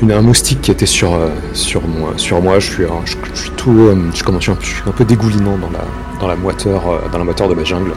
une, 0.02 0.12
un 0.12 0.20
moustique 0.20 0.60
qui 0.60 0.70
était 0.70 0.86
sur, 0.86 1.14
euh, 1.14 1.28
sur, 1.54 1.80
moi, 1.86 2.12
sur 2.16 2.42
moi. 2.42 2.58
Je 2.58 2.70
suis, 2.70 2.84
je, 3.06 3.16
je 3.32 3.40
suis 3.40 3.50
tout. 3.52 3.70
euh, 3.88 3.96
je, 4.14 4.22
je 4.60 4.66
suis 4.66 4.82
un 4.86 4.90
peu 4.92 5.04
dégoulinant 5.04 5.56
dans 5.56 5.70
la, 5.70 5.84
dans 6.20 6.28
la 6.28 6.36
moiteur, 6.36 6.82
euh, 6.88 6.98
dans 7.10 7.18
la 7.18 7.24
moiteur 7.24 7.48
de 7.48 7.54
la 7.54 7.64
jungle. 7.64 7.92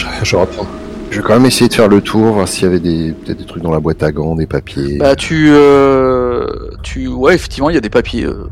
Je, 0.00 0.24
je 0.24 0.36
reprends. 0.36 0.66
Je 1.10 1.16
vais 1.16 1.22
quand 1.22 1.34
même 1.34 1.46
essayer 1.46 1.68
de 1.68 1.74
faire 1.74 1.88
le 1.88 2.00
tour, 2.00 2.32
voir 2.34 2.46
s'il 2.46 2.64
y 2.64 2.66
avait 2.66 2.78
des 2.80 3.12
peut-être 3.12 3.38
des 3.38 3.44
trucs 3.44 3.62
dans 3.62 3.72
la 3.72 3.80
boîte 3.80 4.02
à 4.02 4.12
gants, 4.12 4.36
des 4.36 4.46
papiers. 4.46 4.98
Bah 4.98 5.16
tu. 5.16 5.48
Euh, 5.50 6.46
tu. 6.82 7.08
Ouais, 7.08 7.34
effectivement, 7.34 7.68
il 7.68 7.74
y 7.74 7.78
a 7.78 7.80
des 7.80 7.90
papiers. 7.90 8.24
euh, 8.24 8.48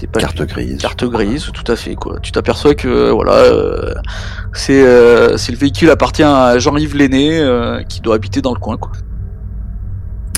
des 0.00 0.06
papiers. 0.08 0.20
carte 0.22 0.42
grise. 0.42 0.78
Carte 0.78 1.04
grise, 1.04 1.50
tout 1.54 1.70
à 1.72 1.76
fait 1.76 1.94
quoi. 1.94 2.18
Tu 2.20 2.32
t'aperçois 2.32 2.74
que 2.74 2.88
euh, 2.88 3.12
voilà, 3.12 3.32
euh, 3.34 3.94
c'est 4.52 4.84
c'est 5.38 5.52
le 5.52 5.58
véhicule 5.58 5.90
appartient 5.90 6.22
à 6.24 6.58
Jean-Yves 6.58 6.96
Lenné 6.96 7.40
qui 7.88 8.00
doit 8.00 8.16
habiter 8.16 8.42
dans 8.42 8.52
le 8.52 8.58
coin 8.60 8.76
quoi. 8.76 8.90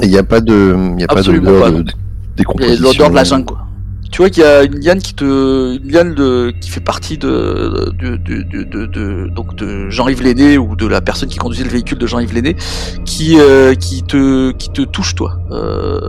Il 0.03 0.09
n'y 0.11 0.19
a 0.19 0.23
pas 0.23 0.41
de, 0.41 0.77
il 0.95 1.01
y 1.01 1.05
a 1.05 1.07
pas 1.07 1.23
d'odeur 1.23 1.73
de, 1.73 1.83
de 1.83 1.83
Il 1.83 1.87
y 1.87 1.91
a 1.91 1.95
décomposition. 2.37 2.83
l'odeur 2.85 3.11
de 3.11 3.15
la 3.15 3.25
jungle 3.25 3.45
quoi. 3.47 3.59
Tu 4.11 4.23
vois 4.23 4.29
qu'il 4.29 4.43
y 4.43 4.47
a 4.47 4.65
une 4.65 4.81
liane 4.81 4.99
qui 4.99 5.15
te, 5.15 5.77
une 5.79 5.89
liane 5.91 6.15
de, 6.15 6.53
qui 6.61 6.69
fait 6.69 6.81
partie 6.81 7.17
de, 7.17 7.93
de, 7.97 8.17
de, 8.17 8.43
de, 8.43 8.63
de- 8.65 8.87
de- 8.87 9.29
donc 9.35 9.55
de 9.55 9.89
Jean-Yves 9.89 10.23
Lenné 10.23 10.59
ou 10.59 10.75
de 10.75 10.87
la 10.87 11.01
personne 11.01 11.29
qui 11.29 11.39
conduisait 11.39 11.63
le 11.65 11.71
véhicule 11.71 11.97
de 11.97 12.07
Jean-Yves 12.09 12.35
Lenné, 12.35 12.57
qui, 13.05 13.37
euh, 13.39 13.75
qui 13.75 14.03
te, 14.03 14.51
qui 14.53 14.71
te 14.71 14.83
touche 14.83 15.15
toi, 15.15 15.39
euh, 15.53 16.01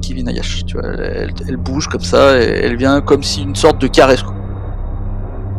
Kevin 0.00 0.28
Ayash. 0.28 0.64
Tu 0.64 0.76
vois, 0.78 0.86
elle, 0.90 1.32
elle 1.48 1.56
bouge 1.56 1.88
comme 1.88 2.02
ça, 2.02 2.40
et 2.40 2.44
elle 2.44 2.76
vient 2.76 3.00
comme 3.00 3.24
si 3.24 3.42
une 3.42 3.56
sorte 3.56 3.80
de 3.80 3.88
caresse 3.88 4.22
quoi. 4.22 4.34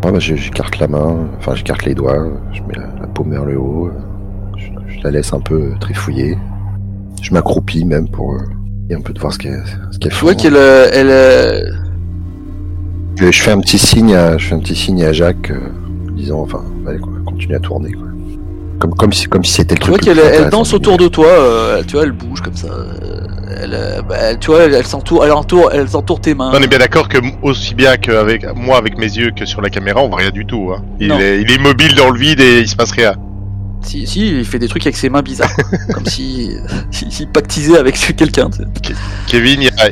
Ouais, 0.05 0.11
bah, 0.13 0.19
j'écarte 0.19 0.79
la 0.79 0.87
main, 0.87 1.27
enfin 1.37 1.55
j'écarte 1.55 1.83
les 1.85 1.93
doigts, 1.93 2.25
je 2.53 2.61
mets 2.61 2.73
la, 2.75 2.87
la 3.01 3.07
paume 3.07 3.31
vers 3.31 3.45
le 3.45 3.57
haut, 3.59 3.91
je, 4.57 4.67
je 4.87 5.03
la 5.03 5.11
laisse 5.11 5.33
un 5.33 5.41
peu 5.41 5.73
trifouiller. 5.81 6.37
Je 7.21 7.33
m'accroupis 7.33 7.83
même 7.85 8.07
pour 8.09 8.33
euh, 8.33 8.37
et 8.89 8.95
un 8.95 9.01
peu 9.01 9.13
de 9.13 9.19
voir 9.19 9.31
ce 9.33 9.37
qu'elle 9.37 9.61
ce 9.91 9.99
qu'elle 9.99 10.11
Tu 10.11 10.17
fait. 10.17 10.25
vois 10.25 10.33
qu'elle, 10.35 10.55
euh, 10.55 10.87
elle, 10.91 11.09
euh, 11.11 11.61
Je, 13.21 13.31
je 13.31 13.41
fais 13.41 13.51
un 13.51 13.59
petit 13.59 13.77
signe 13.79 14.15
à, 14.15 14.37
je 14.37 14.47
fais 14.47 14.55
un 14.55 14.59
petit 14.59 14.75
signe 14.75 15.03
à 15.03 15.13
Jacques, 15.13 15.51
euh, 15.51 15.59
disant 16.13 16.41
enfin, 16.41 16.63
allez 16.87 16.99
quoi, 16.99 17.13
continue 17.25 17.55
à 17.55 17.59
tourner 17.59 17.91
quoi. 17.91 18.07
Comme 18.79 18.95
comme 18.95 19.13
si 19.13 19.27
comme 19.27 19.43
si 19.43 19.53
c'était 19.53 19.75
le 19.75 19.79
tu 19.79 19.91
truc. 19.91 20.03
vois 20.03 20.13
le 20.15 20.21
qu'elle, 20.21 20.33
elle 20.43 20.49
danse 20.49 20.73
autour 20.73 20.97
de 20.97 21.07
toi, 21.07 21.27
euh, 21.27 21.83
tu 21.85 21.93
vois, 21.93 22.03
elle 22.03 22.11
bouge 22.13 22.41
comme 22.41 22.55
ça. 22.55 22.67
euh, 22.67 22.95
Elle, 23.61 23.73
euh, 23.75 24.01
bah, 24.01 24.15
elle- 24.19 24.39
tu 24.39 24.47
vois, 24.49 24.63
elle, 24.63 24.73
elle 24.73 24.87
s'entoure, 24.87 25.23
elle 25.23 25.31
entoure, 25.33 25.69
elle 25.71 25.87
s'entoure 25.87 26.19
tes 26.19 26.33
mains. 26.33 26.51
On 26.55 26.61
est 26.63 26.67
bien 26.67 26.79
d'accord 26.79 27.07
que 27.07 27.19
m- 27.19 27.33
aussi 27.43 27.75
bien 27.75 27.97
qu'avec 27.97 28.43
moi 28.55 28.77
avec 28.77 28.97
mes 28.97 29.05
yeux 29.05 29.29
que 29.37 29.45
sur 29.45 29.61
la 29.61 29.69
caméra, 29.69 30.01
on 30.01 30.07
voit 30.09 30.17
rien 30.17 30.31
du 30.31 30.45
tout. 30.47 30.71
Hein. 30.75 30.83
Il, 30.99 31.09
Non. 31.09 31.19
est, 31.19 31.41
il 31.41 31.51
est 31.51 31.55
immobile 31.55 31.93
dans 31.95 32.09
le 32.09 32.17
vide 32.19 32.39
et 32.39 32.59
il 32.61 32.67
se 32.67 32.75
passe 32.75 32.91
rien. 32.91 33.13
Si, 33.83 34.07
si, 34.07 34.27
il 34.39 34.45
fait 34.45 34.57
des 34.59 34.67
trucs 34.67 34.85
avec 34.85 34.95
ses 34.95 35.09
mains 35.09 35.21
bizarres, 35.21 35.53
quoi. 35.55 35.65
comme 35.93 36.05
si 36.07 36.49
il, 37.03 37.07
il 37.19 37.27
pactisait 37.27 37.77
avec 37.77 37.95
quelqu'un. 38.17 38.49
tu 38.49 38.63
sais. 38.87 38.95
Kevin, 39.27 39.61
il 39.61 39.65
y 39.65 39.67
a... 39.67 39.89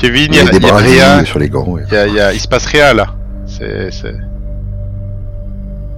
Kevin, 0.00 0.28
il 0.30 0.34
y 0.34 0.36
y 0.36 0.40
a, 0.40 0.44
il 0.44 0.52
y 0.52 0.56
a 0.56 0.70
brasilles 0.70 0.90
rien. 1.00 1.24
sur 1.24 1.38
les 1.38 1.48
gants. 1.48 1.66
ouais. 1.68 1.82
Il 1.90 1.94
y 1.94 1.96
a, 1.96 2.06
il 2.06 2.14
y 2.14 2.20
a- 2.20 2.32
il 2.32 2.40
se 2.40 2.48
passe 2.48 2.66
rien 2.66 2.94
là. 2.94 3.06
C'est, 3.46 3.90
c'est... 3.90 4.14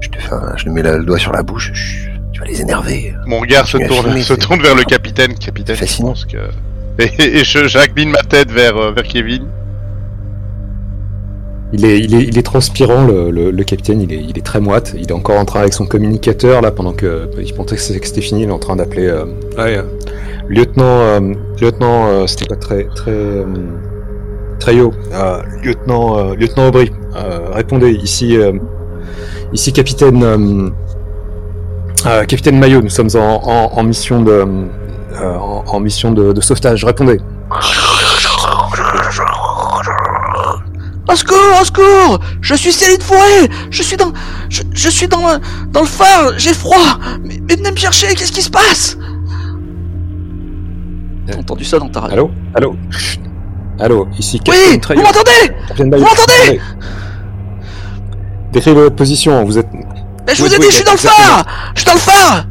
Je 0.01 0.09
te 0.09 0.19
fais 0.19 0.33
un- 0.35 0.57
je 0.57 0.65
lui 0.65 0.73
mets 0.73 0.83
le 0.83 1.05
doigt 1.05 1.19
sur 1.19 1.33
la 1.33 1.43
bouche. 1.43 1.73
Tu 2.33 2.41
vas 2.41 2.47
les 2.47 2.61
énerver. 2.61 3.15
Mon 3.27 3.39
regard 3.41 3.67
se 3.67 3.77
tourne, 3.79 4.19
se 4.21 4.35
tourne 4.35 4.61
vers 4.63 4.75
le 4.75 4.85
capitaine. 4.85 5.35
Capitaine, 5.35 5.77
je 5.77 5.81
Fascinant. 5.81 6.09
pense 6.09 6.25
que. 6.25 6.39
Et, 6.99 7.39
et 7.41 7.45
je, 7.45 7.69
j'incline 7.69 8.11
ma 8.11 8.23
tête 8.23 8.51
vers, 8.51 8.77
euh, 8.77 8.93
vers 8.93 9.05
Kevin. 9.05 9.47
Il 11.75 11.87
est, 11.87 12.01
il 12.01 12.15
est, 12.15 12.23
il 12.25 12.37
est 12.37 12.43
transpirant, 12.43 13.05
le, 13.07 13.31
le, 13.31 13.51
le 13.51 13.65
capitaine, 13.65 14.03
il 14.03 14.13
est, 14.13 14.23
il 14.23 14.37
est 14.37 14.45
très 14.45 14.61
moite. 14.61 14.93
Il 14.95 15.09
est 15.09 15.13
encore 15.13 15.39
en 15.39 15.47
train 15.47 15.61
avec 15.61 15.73
son 15.73 15.87
communicateur, 15.87 16.61
là, 16.61 16.71
pendant 16.71 16.93
que 16.93 17.31
il 17.41 17.55
pensait 17.55 17.77
que 17.77 17.81
c'était 18.07 18.21
fini, 18.21 18.43
il 18.43 18.49
est 18.49 18.53
en 18.53 18.59
train 18.59 18.77
d'appeler. 18.77 19.07
Euh, 19.07 19.25
ouais, 19.57 19.79
euh, 19.79 19.83
lieutenant, 20.49 20.85
euh, 21.01 21.21
lieutenant, 21.63 22.09
euh, 22.09 22.27
c'était 22.27 22.45
pas 22.45 22.57
très, 22.57 22.85
très, 22.95 23.11
haut. 24.71 24.93
Euh, 25.13 25.43
lieutenant, 25.63 26.19
euh, 26.19 26.35
lieutenant 26.35 26.69
Aubry, 26.69 26.93
euh, 27.17 27.51
répondez, 27.53 27.91
ici, 27.91 28.39
ici, 29.53 29.73
capitaine, 29.73 30.73
capitaine 32.29 32.59
Maillot, 32.59 32.83
nous 32.83 32.91
sommes 32.91 33.11
en, 33.15 33.43
en, 33.45 33.79
en 33.79 33.83
mission 33.83 34.23
de, 34.23 34.47
en, 35.21 35.65
en 35.67 35.81
mission 35.81 36.13
de, 36.13 36.33
de 36.33 36.41
sauvetage, 36.41 36.85
répondez. 36.85 37.19
Au 41.11 41.17
secours, 41.17 41.37
au 41.61 41.65
secours! 41.65 42.21
Je 42.41 42.55
suis 42.55 42.73
Céline 42.73 43.01
Fourré! 43.01 43.51
Je 43.71 43.83
suis 43.83 43.97
dans... 43.97 44.13
Je, 44.49 44.63
je 44.73 44.89
suis 44.89 45.09
dans 45.09 45.19
le, 45.19 45.41
dans 45.71 45.81
le 45.81 45.87
phare, 45.87 46.33
j'ai 46.39 46.55
froid! 46.55 46.99
Mais, 47.23 47.39
mais 47.47 47.57
venez 47.57 47.71
me 47.73 47.77
chercher, 47.77 48.15
qu'est-ce 48.15 48.33
qui 48.33 48.41
se 48.41 48.49
passe? 48.51 48.97
T'as 51.27 51.37
entendu 51.37 51.65
ça 51.65 51.79
dans 51.79 51.89
ta 51.89 52.01
radio. 52.01 52.17
Allô? 52.17 52.31
Allô? 52.55 52.77
Chut. 52.91 53.21
Allô, 53.83 54.07
ici 54.19 54.41
Oui 54.49 54.81
Vous 54.95 55.03
m'entendez 55.03 55.53
Vous 55.77 55.85
m'entendez. 56.05 56.61
Décrivez 58.53 58.81
votre 58.83 58.97
position, 58.97 59.45
vous 59.45 59.59
êtes... 59.59 59.69
Mais 60.27 60.35
je 60.35 60.43
vous 60.43 60.55
ai 60.55 60.59
dit, 60.59 60.67
je 60.67 60.71
suis 60.77 60.85
dans 60.85 60.93
le 60.93 60.99
phare 60.99 61.45
Je 61.75 61.81
suis 61.81 61.87
dans 61.87 61.95
le 61.95 61.99
phare 61.99 62.45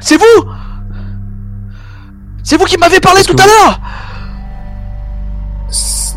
C'est 0.00 0.16
vous 0.16 0.44
C'est 2.42 2.56
vous 2.56 2.64
qui 2.64 2.78
m'avez 2.78 3.00
parlé 3.00 3.22
tout 3.24 3.36
à 3.38 3.46
l'heure 3.46 3.80
C'est 5.68 6.16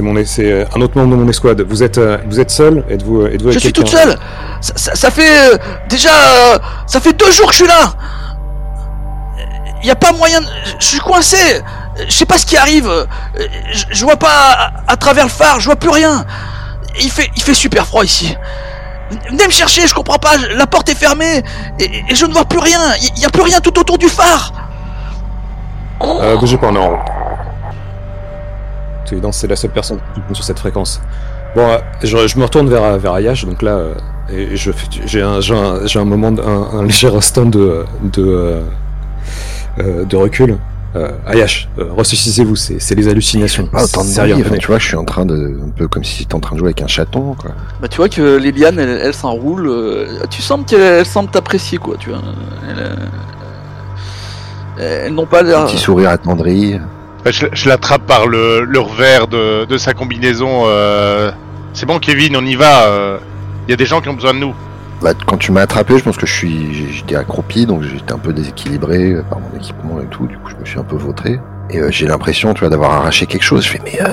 euh, 0.00 0.04
mon... 0.04 0.24
C'est 0.24 0.52
euh, 0.52 0.64
un 0.76 0.80
autre 0.82 0.96
membre 0.96 1.16
de 1.16 1.22
mon 1.22 1.28
escouade. 1.28 1.62
Vous 1.62 1.82
êtes, 1.82 1.98
euh, 1.98 2.18
vous 2.28 2.38
êtes 2.38 2.50
seul 2.50 2.84
Êtes-vous 2.88 3.26
êtes 3.26 3.50
Je 3.50 3.58
suis 3.58 3.72
toute 3.72 3.88
seule 3.88 4.16
ça, 4.60 4.72
ça- 4.76 4.94
ça 4.94 5.10
fait... 5.10 5.54
euh, 5.54 5.58
déjà... 5.88 6.10
euh, 6.10 6.58
ça 6.86 7.00
fait 7.00 7.12
deux 7.12 7.30
jours 7.32 7.46
que 7.46 7.52
je 7.54 7.58
suis 7.58 7.66
là 7.68 7.92
y 9.82 9.90
a 9.90 9.94
pas 9.94 10.10
moyen. 10.12 10.40
de- 10.40 10.46
Je 10.80 10.84
suis 10.86 10.98
coincé. 10.98 11.36
Je 12.08 12.12
sais 12.12 12.26
pas 12.26 12.38
ce 12.38 12.46
qui 12.46 12.56
arrive. 12.56 12.90
Je, 13.90 14.04
vois 14.04 14.16
pas 14.16 14.72
à, 14.86 14.96
travers 14.96 15.24
le 15.24 15.30
phare. 15.30 15.60
Je 15.60 15.66
vois 15.66 15.76
plus 15.76 15.90
rien. 15.90 16.24
Il 17.00 17.10
fait, 17.10 17.30
il 17.36 17.42
fait 17.42 17.54
super 17.54 17.86
froid 17.86 18.04
ici. 18.04 18.36
Venez 19.30 19.46
me 19.46 19.52
chercher. 19.52 19.86
Je 19.86 19.94
comprends 19.94 20.18
pas. 20.18 20.36
La 20.56 20.66
porte 20.66 20.88
est 20.88 20.94
fermée 20.94 21.42
et, 21.78 22.14
je 22.14 22.26
ne 22.26 22.32
vois 22.32 22.44
plus 22.44 22.58
rien. 22.58 22.80
Il 23.16 23.20
y 23.20 23.24
a 23.24 23.30
plus 23.30 23.42
rien 23.42 23.60
tout 23.60 23.78
autour 23.78 23.98
du 23.98 24.08
phare. 24.08 24.52
Euh, 26.02 26.36
bougez 26.36 26.58
pas, 26.58 26.68
on 26.68 26.74
est 26.74 26.78
en 26.78 26.90
route. 26.90 26.98
C'est 29.06 29.12
évident, 29.12 29.32
c'est 29.32 29.46
la 29.46 29.56
seule 29.56 29.70
personne 29.70 30.00
qui 30.14 30.34
sur 30.34 30.44
cette 30.44 30.58
fréquence. 30.58 31.00
Bon, 31.54 31.62
euh, 31.62 31.78
je, 32.02 32.38
me 32.38 32.42
retourne 32.42 32.68
vers, 32.68 32.98
vers 32.98 33.12
Ayash, 33.14 33.46
donc 33.46 33.62
là, 33.62 33.70
euh, 33.70 33.94
et 34.30 34.56
je 34.56 34.72
j'ai 35.06 35.22
un, 35.22 35.40
j'ai 35.40 35.98
un, 35.98 36.04
moment, 36.04 36.28
un, 36.28 36.78
un 36.78 36.84
léger 36.84 37.08
instant 37.08 37.46
de, 37.46 37.84
euh, 38.18 38.62
euh, 39.78 40.04
de 40.04 40.16
recul. 40.16 40.58
Euh, 40.96 41.10
Ayash, 41.26 41.68
euh, 41.78 41.92
ressuscitez-vous, 41.94 42.56
c'est 42.56 42.80
c'est 42.80 42.94
les 42.94 43.06
hallucinations. 43.08 43.66
Pas 43.66 43.84
autant 43.84 44.02
de 44.02 44.08
Sérieux, 44.08 44.44
tu 44.58 44.66
vois, 44.68 44.78
je 44.78 44.86
suis 44.86 44.96
en 44.96 45.04
train 45.04 45.26
de, 45.26 45.58
un 45.62 45.68
peu 45.76 45.88
comme 45.88 46.02
si 46.04 46.20
j'étais 46.20 46.34
en 46.34 46.40
train 46.40 46.54
de 46.54 46.60
jouer 46.60 46.68
avec 46.68 46.80
un 46.80 46.86
chaton, 46.86 47.34
quoi. 47.34 47.50
Bah 47.82 47.88
tu 47.88 47.98
vois 47.98 48.08
que 48.08 48.36
Liliane, 48.38 48.78
elle, 48.78 49.00
elle 49.02 49.12
s'enroule. 49.14 49.66
euh, 49.68 50.06
tu 50.30 50.40
sens 50.40 50.60
qu'elle 50.66 50.80
elle 50.80 51.04
semble 51.06 51.30
t'apprécier 51.30 51.76
quoi. 51.78 51.96
Tu 51.98 52.08
vois. 52.10 52.22
Elle, 52.70 52.78
euh, 54.78 55.06
elles 55.06 55.14
n'ont 55.14 55.26
pas 55.26 55.42
l'air. 55.42 55.66
Petit 55.66 55.78
sourire 55.78 56.10
attendri. 56.10 56.78
Bah, 57.24 57.30
Je, 57.30 57.46
je 57.52 57.68
l'attrape 57.68 58.06
par 58.06 58.26
le, 58.26 58.64
le 58.64 58.78
revers 58.80 59.26
de, 59.28 59.64
de 59.64 59.78
sa 59.78 59.92
combinaison. 59.94 60.62
euh, 60.66 61.30
C'est 61.72 61.86
bon, 61.86 61.98
Kevin, 61.98 62.36
on 62.36 62.44
y 62.44 62.54
va. 62.56 63.18
Il 63.66 63.70
y 63.70 63.74
a 63.74 63.76
des 63.76 63.86
gens 63.86 64.00
qui 64.00 64.08
ont 64.08 64.14
besoin 64.14 64.32
de 64.34 64.38
nous. 64.38 64.54
Bah, 65.02 65.12
quand 65.26 65.36
tu 65.36 65.52
m'as 65.52 65.62
attrapé, 65.62 65.98
je 65.98 66.04
pense 66.04 66.16
que 66.16 66.26
je 66.26 66.32
suis, 66.32 66.92
j'étais 66.92 67.16
accroupi, 67.16 67.66
donc 67.66 67.82
j'étais 67.82 68.12
un 68.12 68.18
peu 68.18 68.32
déséquilibré 68.32 69.12
euh, 69.12 69.22
par 69.22 69.38
mon 69.40 69.50
équipement 69.56 70.00
et 70.00 70.06
tout. 70.06 70.26
Du 70.26 70.36
coup, 70.38 70.48
je 70.50 70.56
me 70.56 70.64
suis 70.64 70.78
un 70.78 70.84
peu 70.84 70.96
vautré. 70.96 71.38
Et 71.70 71.78
euh, 71.78 71.90
j'ai 71.90 72.06
l'impression, 72.06 72.54
tu 72.54 72.60
vois, 72.60 72.70
d'avoir 72.70 72.92
arraché 72.92 73.26
quelque 73.26 73.42
chose. 73.42 73.64
Je 73.64 73.70
fais, 73.70 73.80
mais, 73.84 74.00
euh, 74.00 74.06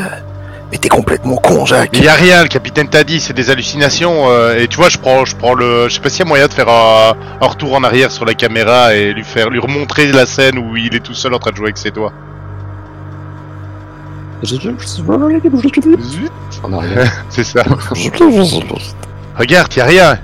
mais 0.71 0.77
t'es 0.77 0.89
complètement 0.89 1.36
con, 1.38 1.65
Jacques. 1.65 1.91
Il 1.93 2.03
y 2.03 2.07
a 2.09 2.13
rien, 2.15 2.41
le 2.43 2.49
capitaine 2.49 2.89
t'a 2.89 3.03
dit, 3.05 3.21
c'est 3.21 3.34
des 3.34 3.49
hallucinations. 3.49 4.29
euh, 4.29 4.57
et 4.57 4.67
tu 4.67 4.75
vois, 4.75 4.89
je 4.89 4.97
prends, 4.97 5.23
je 5.23 5.36
prends 5.38 5.53
le. 5.53 5.88
Je 5.88 5.93
sais 5.95 6.01
pas 6.01 6.09
s'il 6.09 6.19
y 6.19 6.23
a 6.23 6.29
moyen 6.29 6.47
de 6.47 6.53
faire 6.53 6.67
un, 6.67 7.13
un 7.39 7.47
retour 7.47 7.73
en 7.75 7.84
arrière 7.84 8.11
sur 8.11 8.25
la 8.25 8.34
caméra 8.34 8.93
et 8.93 9.13
lui 9.13 9.23
faire 9.23 9.49
lui 9.49 9.59
remontrer 9.59 10.11
la 10.11 10.25
scène 10.25 10.57
où 10.57 10.75
il 10.75 10.93
est 10.95 10.99
tout 11.03 11.13
seul 11.13 11.34
en 11.34 11.39
train 11.39 11.51
de 11.51 11.55
jouer 11.55 11.67
avec 11.67 11.77
ses 11.77 11.91
doigts. 11.91 12.11
En 16.63 16.73
arrière. 16.73 17.09
C'est 17.29 17.45
ça. 17.45 17.63
Regarde, 19.38 19.73
y 19.75 19.79
a 19.79 19.86
rien. 19.86 20.19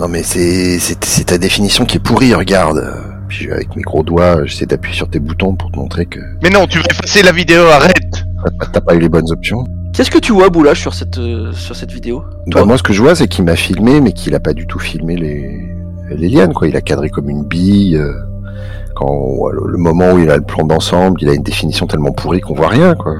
Non, 0.00 0.08
mais 0.08 0.22
c'est, 0.22 0.78
c'est, 0.78 1.02
c'est 1.04 1.24
ta 1.24 1.38
définition 1.38 1.84
qui 1.84 1.96
est 1.96 2.00
pourrie, 2.00 2.32
regarde. 2.34 2.84
Puis 3.28 3.44
je- 3.46 3.50
avec 3.50 3.74
mes 3.76 3.82
gros 3.82 4.02
doigts, 4.02 4.44
j'essaie 4.46 4.66
d'appuyer 4.66 4.96
sur 4.96 5.08
tes 5.10 5.18
boutons 5.18 5.54
pour 5.56 5.70
te 5.72 5.76
montrer 5.76 6.06
que 6.06 6.20
Mais 6.42 6.50
non, 6.50 6.66
tu 6.66 6.78
vas 6.78 6.84
effacer 6.90 7.22
la 7.22 7.32
vidéo, 7.32 7.64
arrête. 7.66 8.24
t'as- 8.72 8.80
pas 8.80 8.94
eu 8.94 9.00
les 9.00 9.08
bonnes 9.08 9.30
options. 9.30 9.64
Qu'est-ce 9.92 10.10
que 10.10 10.18
tu 10.18 10.32
vois, 10.32 10.48
Boulage, 10.50 10.80
sur 10.80 10.94
cette 10.94 11.18
euh, 11.18 11.52
sur 11.52 11.74
cette 11.74 11.90
vidéo? 11.90 12.22
Bah, 12.46 12.64
moi, 12.64 12.78
ce 12.78 12.82
que 12.84 12.92
je 12.92 13.02
vois, 13.02 13.14
c'est 13.16 13.26
qu'il 13.26 13.44
m'a 13.44 13.56
filmé, 13.56 14.00
mais 14.00 14.12
qu'il 14.12 14.34
a 14.36 14.40
pas 14.40 14.52
du 14.52 14.66
tout 14.68 14.78
filmé 14.78 15.16
les, 15.16 15.74
les 16.14 16.28
lianes, 16.28 16.52
quoi. 16.52 16.68
Il 16.68 16.76
a 16.76 16.80
cadré 16.80 17.10
comme 17.10 17.28
une 17.28 17.42
bille. 17.44 17.96
euh, 17.96 18.12
Quand 18.94 19.48
le, 19.50 19.72
le 19.72 19.78
moment 19.78 20.12
où 20.12 20.18
il 20.20 20.30
a 20.30 20.36
le 20.36 20.44
plan 20.44 20.64
d'ensemble, 20.64 21.20
il 21.22 21.28
a 21.28 21.34
une 21.34 21.42
définition 21.42 21.86
tellement 21.88 22.12
pourrie 22.12 22.40
qu'on 22.40 22.54
voit 22.54 22.68
rien, 22.68 22.94
quoi. 22.94 23.16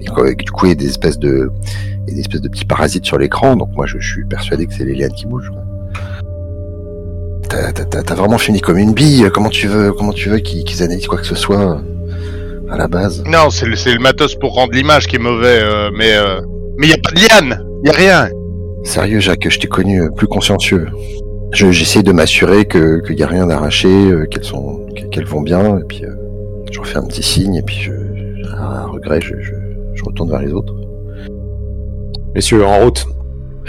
Et 0.00 0.04
quoi, 0.06 0.30
du 0.34 0.50
coup, 0.50 0.66
il 0.66 0.70
y 0.70 0.72
a 0.72 0.74
des 0.74 0.86
espèces 0.88 1.18
de, 1.18 1.50
il 2.06 2.10
y 2.10 2.12
a 2.12 2.14
des 2.16 2.20
espèces 2.20 2.42
de 2.42 2.48
petits 2.48 2.66
parasites 2.66 3.06
sur 3.06 3.16
l'écran. 3.16 3.56
Donc 3.56 3.70
moi, 3.74 3.86
je, 3.86 3.98
je 3.98 4.12
suis 4.12 4.24
persuadé 4.26 4.66
que 4.66 4.74
c'est 4.74 4.84
les 4.84 4.94
lianes 4.94 5.12
qui 5.12 5.24
bougent. 5.26 5.50
quoi. 5.50 5.62
T'as, 7.48 7.72
t'as- 7.72 7.84
t'as- 7.84 8.02
t'as 8.02 8.14
vraiment 8.14 8.38
fini 8.38 8.60
comme 8.60 8.78
une 8.78 8.92
bille. 8.92 9.28
Comment 9.32 9.48
tu 9.48 9.66
veux, 9.68 9.92
comment 9.92 10.12
tu 10.12 10.28
veux 10.28 10.38
qu'ils, 10.38 10.64
qu'ils 10.64 10.82
analysent 10.82 11.06
quoi 11.06 11.18
que 11.18 11.26
ce 11.26 11.34
soit 11.34 11.76
euh, 11.76 12.68
à 12.70 12.76
la 12.76 12.88
base? 12.88 13.22
Non, 13.26 13.50
c'est 13.50 13.66
le, 13.66 13.76
c'est 13.76 13.92
le 13.94 14.00
matos 14.00 14.34
pour 14.34 14.54
rendre 14.54 14.72
l'image 14.74 15.06
qui 15.06 15.16
est 15.16 15.20
mauvais, 15.20 15.58
euh, 15.62 15.90
mais 15.96 16.14
euh, 16.16 16.40
mais 16.76 16.88
y 16.88 16.92
a 16.92 16.96
pas 17.02 17.10
de 17.10 17.20
liane, 17.20 17.64
y 17.84 17.88
a 17.88 17.92
rien. 17.92 18.28
Sérieux, 18.84 19.20
Jacques, 19.20 19.48
je 19.48 19.58
t'ai 19.58 19.66
connu 19.66 20.02
euh, 20.02 20.10
plus 20.10 20.26
consciencieux. 20.26 20.86
Je, 21.52 21.70
j'essaie 21.72 22.02
de 22.02 22.12
m'assurer 22.12 22.66
que 22.66 23.00
qu'il 23.06 23.18
y 23.18 23.22
a 23.22 23.26
rien 23.26 23.46
d'arraché, 23.46 23.88
euh, 23.88 24.26
qu'elles 24.26 24.44
sont, 24.44 24.84
qu'elles 25.10 25.24
vont 25.24 25.40
bien, 25.40 25.78
et 25.78 25.84
puis 25.88 26.04
euh, 26.04 26.10
je 26.70 26.78
refais 26.78 26.98
un 26.98 27.04
petit 27.06 27.22
signe, 27.22 27.54
et 27.54 27.62
puis 27.62 27.76
je, 27.80 27.92
je- 27.92 28.48
à 28.56 28.84
regret, 28.86 29.20
je, 29.22 29.34
je, 29.40 29.52
je 29.94 30.04
retourne 30.04 30.28
vers 30.30 30.40
les 30.42 30.52
autres. 30.52 30.74
Messieurs, 32.34 32.64
en 32.66 32.78
route. 32.80 33.06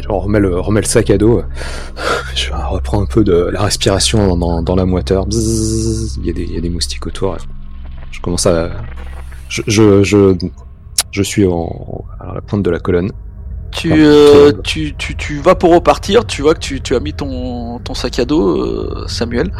On 0.07 0.19
remet 0.19 0.39
le, 0.39 0.59
remet 0.59 0.81
le 0.81 0.85
sac 0.85 1.09
à 1.09 1.17
dos. 1.17 1.43
Je 2.35 2.51
reprends 2.51 3.01
un 3.01 3.05
peu 3.05 3.23
de 3.23 3.49
la 3.51 3.61
respiration 3.63 4.37
dans, 4.37 4.61
dans 4.61 4.75
la 4.75 4.85
moiteur. 4.85 5.25
Bzzz, 5.25 6.17
Il 6.19 6.27
y, 6.27 6.29
a 6.29 6.33
des, 6.33 6.43
il 6.43 6.53
y 6.53 6.57
a 6.57 6.61
des 6.61 6.69
moustiques 6.69 7.05
autour. 7.07 7.37
Je 8.11 8.21
commence 8.21 8.45
à. 8.45 8.69
Je, 9.49 9.61
je, 9.67 10.03
je, 10.03 10.35
je 11.11 11.23
suis 11.23 11.45
en, 11.47 12.05
à 12.19 12.35
la 12.35 12.41
pointe 12.41 12.63
de 12.63 12.69
la 12.69 12.79
colonne. 12.79 13.11
tu, 13.71 13.91
euh, 13.93 14.51
tu, 14.63 14.95
tu, 14.95 15.15
tu 15.15 15.39
vas 15.39 15.55
pour 15.55 15.73
repartir, 15.73 16.25
tu 16.25 16.41
vois 16.43 16.53
que 16.53 16.59
tu, 16.59 16.81
tu 16.81 16.95
as 16.95 16.99
mis 16.99 17.13
ton, 17.13 17.79
ton 17.79 17.93
sac 17.93 18.19
à 18.19 18.25
dos, 18.25 18.57
euh, 18.57 19.05
Samuel. 19.07 19.51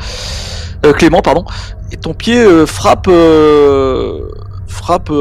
Euh, 0.86 0.94
Clément, 0.94 1.22
pardon. 1.22 1.44
Et 1.92 1.98
ton 1.98 2.14
pied 2.14 2.38
euh, 2.40 2.66
frappe, 2.66 3.08
euh, 3.08 4.30
frappe 4.70 5.12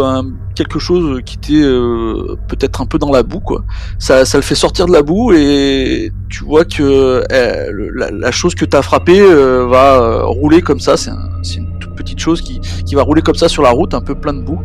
quelque 0.54 0.78
chose 0.78 1.20
qui 1.24 1.36
était 1.36 1.62
euh, 1.64 2.36
peut-être 2.48 2.80
un 2.80 2.86
peu 2.86 2.98
dans 2.98 3.10
la 3.10 3.22
boue, 3.22 3.40
quoi. 3.40 3.64
Ça, 3.98 4.24
ça 4.24 4.38
le 4.38 4.42
fait 4.42 4.54
sortir 4.54 4.86
de 4.86 4.92
la 4.92 5.02
boue 5.02 5.32
et 5.32 6.12
tu 6.28 6.44
vois 6.44 6.64
que 6.64 7.22
le- 7.70 8.10
la, 8.10 8.30
chose 8.30 8.54
que 8.54 8.64
t'as 8.64 8.82
frappé 8.82 9.20
euh, 9.20 9.66
va 9.66 9.94
euh, 10.00 10.24
rouler 10.26 10.60
comme 10.62 10.80
ça. 10.80 10.96
C'est 10.96 11.10
un- 11.10 11.30
c'est 11.42 11.56
une 11.56 11.78
toute 11.78 11.94
petite 11.94 12.18
chose 12.20 12.42
qui, 12.42 12.60
qui 12.84 12.94
va 12.94 13.02
rouler 13.02 13.22
comme 13.22 13.34
ça 13.36 13.48
sur 13.48 13.62
la 13.62 13.70
route, 13.70 13.94
un 13.94 14.00
peu 14.02 14.14
plein 14.14 14.34
de 14.34 14.42
boue. 14.42 14.60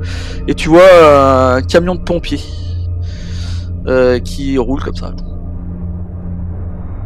Et 0.47 0.53
tu 0.53 0.69
vois 0.69 1.55
un 1.55 1.61
camion 1.61 1.95
de 1.95 2.01
pompiers 2.01 2.41
qui 4.23 4.57
roule 4.57 4.81
comme 4.81 4.95
ça. 4.95 5.13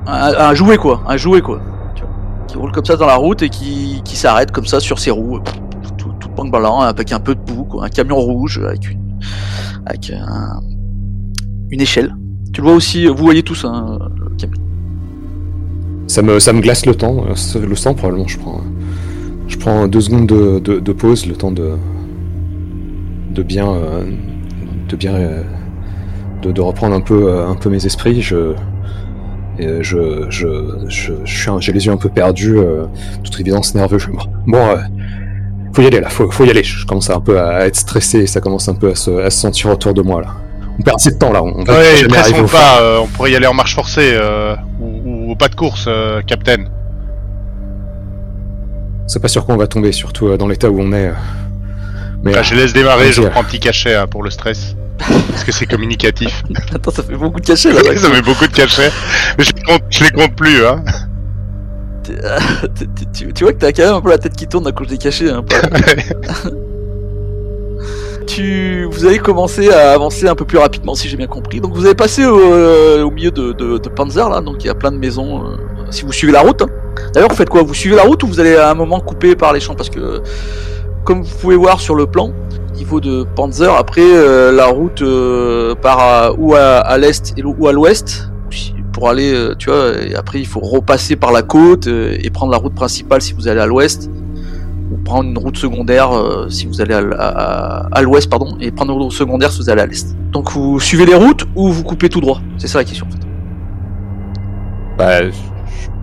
Un, 0.06 0.34
un 0.50 0.54
jouet 0.54 0.78
quoi, 0.78 1.02
un 1.08 1.18
jouet 1.18 1.42
quoi. 1.42 1.60
Qui 2.48 2.56
roule 2.58 2.72
comme 2.72 2.86
ça 2.86 2.96
dans 2.96 3.08
la 3.08 3.16
route 3.16 3.42
et 3.42 3.50
qui, 3.50 4.02
qui 4.06 4.16
s'arrête 4.16 4.52
comme 4.52 4.66
ça 4.66 4.80
sur 4.80 5.00
ses 5.00 5.12
roues, 5.12 5.40
blanc 6.46 6.80
avec 6.82 7.12
un 7.12 7.20
peu 7.20 7.36
de 7.36 7.40
boue, 7.42 7.80
un 7.82 7.90
camion 7.90 8.18
rouge 8.18 8.60
avec 8.66 8.92
une, 8.92 9.02
avec 9.86 10.12
un- 10.12 10.60
une 11.70 11.82
échelle. 11.82 12.16
Tu 12.54 12.62
le 12.62 12.68
vois 12.68 12.76
aussi, 12.76 13.08
vous 13.08 13.16
voyez 13.18 13.44
tous 13.44 13.66
hein, 13.66 14.00
le 14.18 14.30
camion. 14.38 14.62
Ça 16.08 16.22
me, 16.22 16.40
ça 16.40 16.54
me 16.54 16.62
glace 16.62 16.86
le 16.86 16.96
temps. 16.96 17.26
euh, 17.30 17.60
Le 17.68 17.76
sang, 17.76 17.94
probablement, 17.94 18.28
je 18.28 18.38
prends. 18.40 18.62
Je 19.48 19.58
prends 19.58 19.88
deux 19.88 20.02
secondes 20.02 20.28
de, 20.28 20.60
de, 20.60 20.92
pause, 20.94 21.26
le 21.28 21.36
temps 21.36 21.52
de. 21.52 21.72
de 23.34 23.44
bien. 23.44 23.70
euh, 23.70 24.04
de 24.90 24.96
bien. 24.96 25.14
euh, 25.16 25.44
de, 26.42 26.62
reprendre 26.62 26.96
un 26.96 27.02
peu, 27.02 27.30
euh, 27.30 27.48
un 27.48 27.56
peu 27.56 27.70
mes 27.70 27.86
esprits. 27.86 28.22
Je. 28.22 28.54
et, 29.60 29.66
euh, 29.68 29.80
je, 29.82 30.26
je, 30.30 30.48
je, 30.88 31.52
j'ai 31.60 31.74
les 31.74 31.86
yeux 31.86 31.92
un 31.92 31.98
peu 31.98 32.10
perdus, 32.10 32.58
euh, 32.58 32.86
toute 33.24 33.40
évidence 33.40 33.76
nerveux. 33.76 33.98
Bon, 34.46 34.58
euh, 34.58 34.78
faut 35.78 35.84
y 35.84 35.88
aller 35.88 36.00
là, 36.00 36.10
faut, 36.10 36.32
faut 36.32 36.44
y 36.44 36.50
aller. 36.50 36.64
Je 36.64 36.86
commence 36.88 37.12
un 37.12 37.20
peu 37.20 37.40
à 37.40 37.68
être 37.68 37.76
stressé, 37.76 38.26
ça 38.26 38.42
commence 38.42 38.68
un 38.68 38.74
peu 38.74 38.90
à 38.90 38.96
se, 38.96 39.12
à 39.22 39.30
se 39.30 39.40
sentir 39.40 39.70
autour 39.70 39.94
de 39.94 40.02
moi 40.02 40.22
là. 40.22 40.30
On 40.80 40.82
perd 40.82 40.96
assez 40.96 41.12
de 41.12 41.18
temps 41.20 41.32
là, 41.32 41.44
on 41.44 41.64
va 41.64 41.74
Ouais, 41.74 41.98
jamais 41.98 42.18
arriver 42.18 42.40
pressons 42.40 42.44
au 42.46 42.48
pas, 42.48 42.82
euh, 42.82 42.98
on 43.04 43.06
pourrait 43.08 43.32
y 43.32 43.36
aller 43.36 43.46
en 43.46 43.54
marche 43.54 43.76
forcée 43.76 44.12
euh, 44.14 44.56
ou, 44.80 45.32
ou 45.32 45.36
pas 45.36 45.50
de 45.50 45.56
course, 45.56 45.86
euh, 45.88 46.22
Captain. 46.26 46.66
C'est 49.06 49.22
pas 49.22 49.28
sûr 49.28 49.46
qu'on 49.46 49.56
va 49.56 49.68
tomber, 49.68 49.92
surtout 49.92 50.28
euh, 50.30 50.38
dans 50.38 50.48
l'état 50.48 50.70
où 50.72 50.80
on 50.82 50.92
est. 50.94 51.10
euh. 51.10 51.14
Mais 52.24 52.32
Enfin, 52.32 52.42
je 52.42 52.56
laisse 52.56 52.74
démarrer, 52.74 53.12
je 53.12 53.22
reprends 53.22 53.42
un 53.42 53.44
petit 53.44 53.60
cachet 53.60 53.94
hein, 53.96 54.08
pour 54.08 54.24
le 54.24 54.32
stress. 54.32 54.76
Parce 54.98 55.44
que 55.44 55.52
c'est 55.52 55.68
communicatif. 55.68 56.44
Attends, 56.74 56.90
ça 56.92 57.04
fait 57.04 57.16
beaucoup 57.16 57.40
de 57.40 57.46
cachets 57.46 57.72
là. 57.72 57.82
ça 57.96 58.10
met 58.10 58.24
beaucoup 58.24 58.48
de 58.48 58.54
cachets. 58.54 58.92
Mais 59.38 59.44
je 59.44 59.52
les 59.56 59.62
compte, 59.62 59.84
je 59.92 60.04
les 60.04 60.10
compte 60.12 60.36
plus, 60.36 60.66
hein. 60.66 60.84
tu, 63.34 63.44
vois 63.44 63.54
que 63.54 63.58
t'as 63.60 63.72
quand 63.72 63.84
même 63.84 63.96
un 63.96 64.02
peu 64.02 64.10
la 64.10 64.18
tête 64.18 64.36
qui 64.36 64.48
tourne 64.48 64.66
à 64.68 64.72
cause 64.72 64.88
des 64.88 64.98
cachets. 64.98 65.30
Hein, 65.30 65.44
tu, 68.28 68.86
vous 68.92 69.06
allez 69.06 69.20
commencer 69.20 69.70
à 69.70 69.92
avancer 69.94 70.28
un 70.28 70.36
peu 70.36 70.46
plus 70.46 70.58
rapidement 70.58 70.96
si 70.96 71.08
j'ai 71.08 71.18
bien 71.18 71.28
compris. 71.28 71.62
Donc 71.62 71.74
vous 71.76 71.86
avez 71.86 71.96
passé 71.96 72.26
au, 72.26 72.40
euh, 72.40 73.04
au 73.04 73.12
milieu 73.12 73.32
de, 73.32 73.54
de, 73.54 73.78
de 73.78 73.90
Panzer 73.90 74.30
là, 74.30 74.42
donc 74.42 74.64
il 74.64 74.68
y 74.68 74.70
a 74.70 74.76
plein 74.76 74.92
de 74.92 74.98
maisons. 74.98 75.44
euh, 75.46 75.56
si 75.90 76.04
vous 76.04 76.12
suivez 76.12 76.34
la 76.34 76.42
route. 76.42 76.62
hein. 76.62 76.68
D'ailleurs, 77.14 77.30
vous 77.30 77.36
faites 77.36 77.50
quoi? 77.50 77.64
Vous 77.64 77.74
suivez 77.74 77.96
la 77.96 78.04
route 78.04 78.22
ou 78.24 78.28
vous 78.28 78.40
allez 78.40 78.56
à 78.56 78.70
un 78.70 78.74
moment 78.74 79.00
couper 79.00 79.36
par 79.36 79.54
les 79.54 79.60
champs? 79.62 79.76
Parce 79.76 79.90
que, 79.90 80.22
comme 81.06 81.22
vous 81.24 81.36
pouvez 81.40 81.56
voir 81.56 81.80
sur 81.80 81.96
le 81.96 82.08
plan, 82.08 82.34
au 82.70 82.76
niveau 82.76 83.00
de 83.00 83.24
Panzer, 83.36 83.74
après 83.74 84.02
euh, 84.04 84.52
la 84.52 84.66
route 84.66 85.02
part 85.82 86.00
à- 86.00 86.32
ou 86.34 86.56
à, 86.56 86.80
à 86.80 86.98
l'est 86.98 87.34
ou 87.44 87.68
à 87.68 87.72
l'ouest 87.72 88.30
pour 88.98 89.10
aller, 89.10 89.32
euh, 89.32 89.54
tu 89.54 89.70
vois. 89.70 89.92
Et 90.02 90.16
après, 90.16 90.40
il 90.40 90.48
faut 90.48 90.60
repasser 90.60 91.16
par 91.16 91.32
la 91.32 91.44
côte 91.44 91.86
euh, 91.86 92.18
et 92.20 92.32
prendre 92.32 92.52
la 92.52 92.58
route 92.58 92.74
principale 92.74 93.22
si 93.22 93.34
vous 93.34 93.48
allez 93.48 93.60
à 93.60 93.68
l'ouest 93.68 94.10
ou 94.92 94.98
prendre 94.98 95.30
une 95.30 95.38
route 95.38 95.56
secondaire 95.56 96.12
euh, 96.14 96.50
si 96.50 96.66
vous 96.66 96.82
allez 96.82 96.96
à, 96.96 98.02
l'ouest 98.02 98.28
pardon 98.28 98.58
et 98.60 98.72
prendre 98.72 98.94
une 98.94 99.00
route 99.04 99.12
secondaire 99.12 99.52
si 99.52 99.60
vous 99.60 99.70
allez 99.70 99.82
à 99.82 99.86
l'est. 99.86 100.18
Donc 100.32 100.50
vous 100.50 100.80
suivez 100.80 101.06
les 101.06 101.14
routes 101.14 101.46
ou 101.56 101.70
vous 101.70 101.84
coupez 101.84 102.10
tout 102.10 102.22
droit? 102.22 102.42
C'est 102.58 102.68
ça 102.68 102.80
la 102.80 102.86
question 102.86 103.06
en 103.06 103.12
fait. 103.12 103.28
Bah, 104.98 105.24
je 105.26 105.30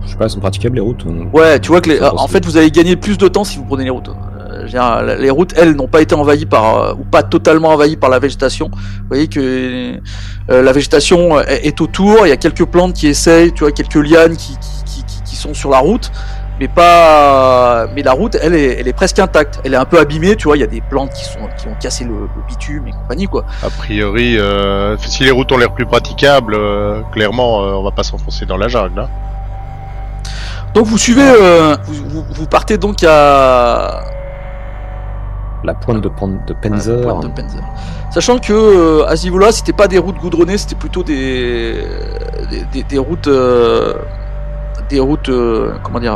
je 0.05 0.11
sais 0.11 0.15
pas, 0.15 0.25
elles 0.25 0.29
sont 0.29 0.39
praticables 0.39 0.75
les 0.75 0.81
routes. 0.81 1.05
Ouais, 1.33 1.59
tu 1.59 1.69
vois 1.69 1.81
que 1.81 1.89
les, 1.89 2.01
en 2.01 2.27
fait 2.29 2.45
vous 2.45 2.55
allez 2.55 2.71
gagner 2.71 2.95
plus 2.95 3.17
de 3.17 3.27
temps 3.27 3.43
si 3.43 3.57
vous 3.57 3.65
prenez 3.65 3.83
les 3.83 3.89
routes. 3.89 4.09
Euh, 4.65 4.67
dire, 4.67 5.17
les 5.19 5.29
routes, 5.29 5.53
elles, 5.57 5.75
n'ont 5.75 5.87
pas 5.87 6.01
été 6.01 6.15
envahies 6.15 6.45
par, 6.45 6.77
euh, 6.77 6.93
ou 6.93 7.03
pas 7.03 7.23
totalement 7.23 7.69
envahies 7.69 7.95
par 7.97 8.09
la 8.09 8.19
végétation. 8.19 8.69
Vous 8.73 9.07
voyez 9.07 9.27
que 9.27 9.99
euh, 10.49 10.61
la 10.61 10.71
végétation 10.71 11.39
est, 11.41 11.67
est 11.67 11.81
autour, 11.81 12.25
il 12.25 12.29
y 12.29 12.33
a 12.33 12.37
quelques 12.37 12.65
plantes 12.65 12.93
qui 12.93 13.07
essayent, 13.07 13.53
tu 13.53 13.61
vois, 13.61 13.71
quelques 13.71 13.95
lianes 13.95 14.35
qui, 14.35 14.57
qui, 14.85 15.03
qui, 15.03 15.23
qui 15.23 15.35
sont 15.35 15.53
sur 15.53 15.69
la 15.69 15.79
route, 15.79 16.11
mais 16.59 16.67
pas, 16.69 17.87
mais 17.93 18.01
la 18.01 18.13
route, 18.13 18.37
elle 18.41 18.55
est, 18.55 18.79
elle 18.79 18.87
est 18.87 18.93
presque 18.93 19.19
intacte. 19.19 19.59
Elle 19.65 19.73
est 19.73 19.77
un 19.77 19.85
peu 19.85 19.99
abîmée, 19.99 20.35
tu 20.35 20.45
vois, 20.45 20.55
il 20.55 20.61
y 20.61 20.63
a 20.63 20.67
des 20.67 20.81
plantes 20.81 21.11
qui 21.11 21.25
sont, 21.25 21.49
qui 21.57 21.67
ont 21.67 21.75
cassé 21.79 22.05
le, 22.05 22.13
le 22.13 22.47
bitume 22.47 22.87
et 22.87 22.91
compagnie, 22.91 23.27
quoi. 23.27 23.45
A 23.61 23.69
priori, 23.69 24.37
euh, 24.37 24.97
si 24.97 25.23
les 25.23 25.31
routes 25.31 25.51
ont 25.51 25.57
l'air 25.57 25.73
plus 25.73 25.85
praticables, 25.85 26.55
euh, 26.55 27.01
clairement, 27.11 27.61
euh, 27.61 27.73
on 27.73 27.83
va 27.83 27.91
pas 27.91 28.03
s'enfoncer 28.03 28.45
dans 28.45 28.57
la 28.57 28.69
jungle. 28.69 29.01
Hein. 29.01 29.09
Donc 30.73 30.85
vous 30.87 30.97
suivez, 30.97 31.23
euh, 31.23 31.77
vous, 31.85 32.09
vous, 32.09 32.25
vous 32.29 32.47
partez 32.47 32.77
donc 32.77 33.03
à, 33.03 34.03
La 35.65 35.73
pointe 35.73 36.01
de, 36.01 36.09
Pan- 36.09 36.27
de 36.47 36.53
Penzer. 36.53 37.01
pointe 37.01 37.23
de 37.23 37.27
Penzer. 37.29 37.61
Sachant 38.11 38.37
que 38.37 38.53
euh, 38.53 39.05
à 39.07 39.15
ce 39.15 39.23
niveau-là, 39.25 39.51
c'était 39.51 39.73
pas 39.73 39.87
des 39.87 39.97
routes 39.97 40.17
goudronnées, 40.17 40.57
c'était 40.57 40.75
plutôt 40.75 41.03
des 41.03 41.83
des, 42.51 42.63
des- 42.71 42.83
des 42.83 42.97
routes 42.99 43.27
euh, 43.27 43.93
des 44.89 44.99
routes 44.99 45.29
euh, 45.29 45.71
comment 45.83 45.99
dire 45.99 46.15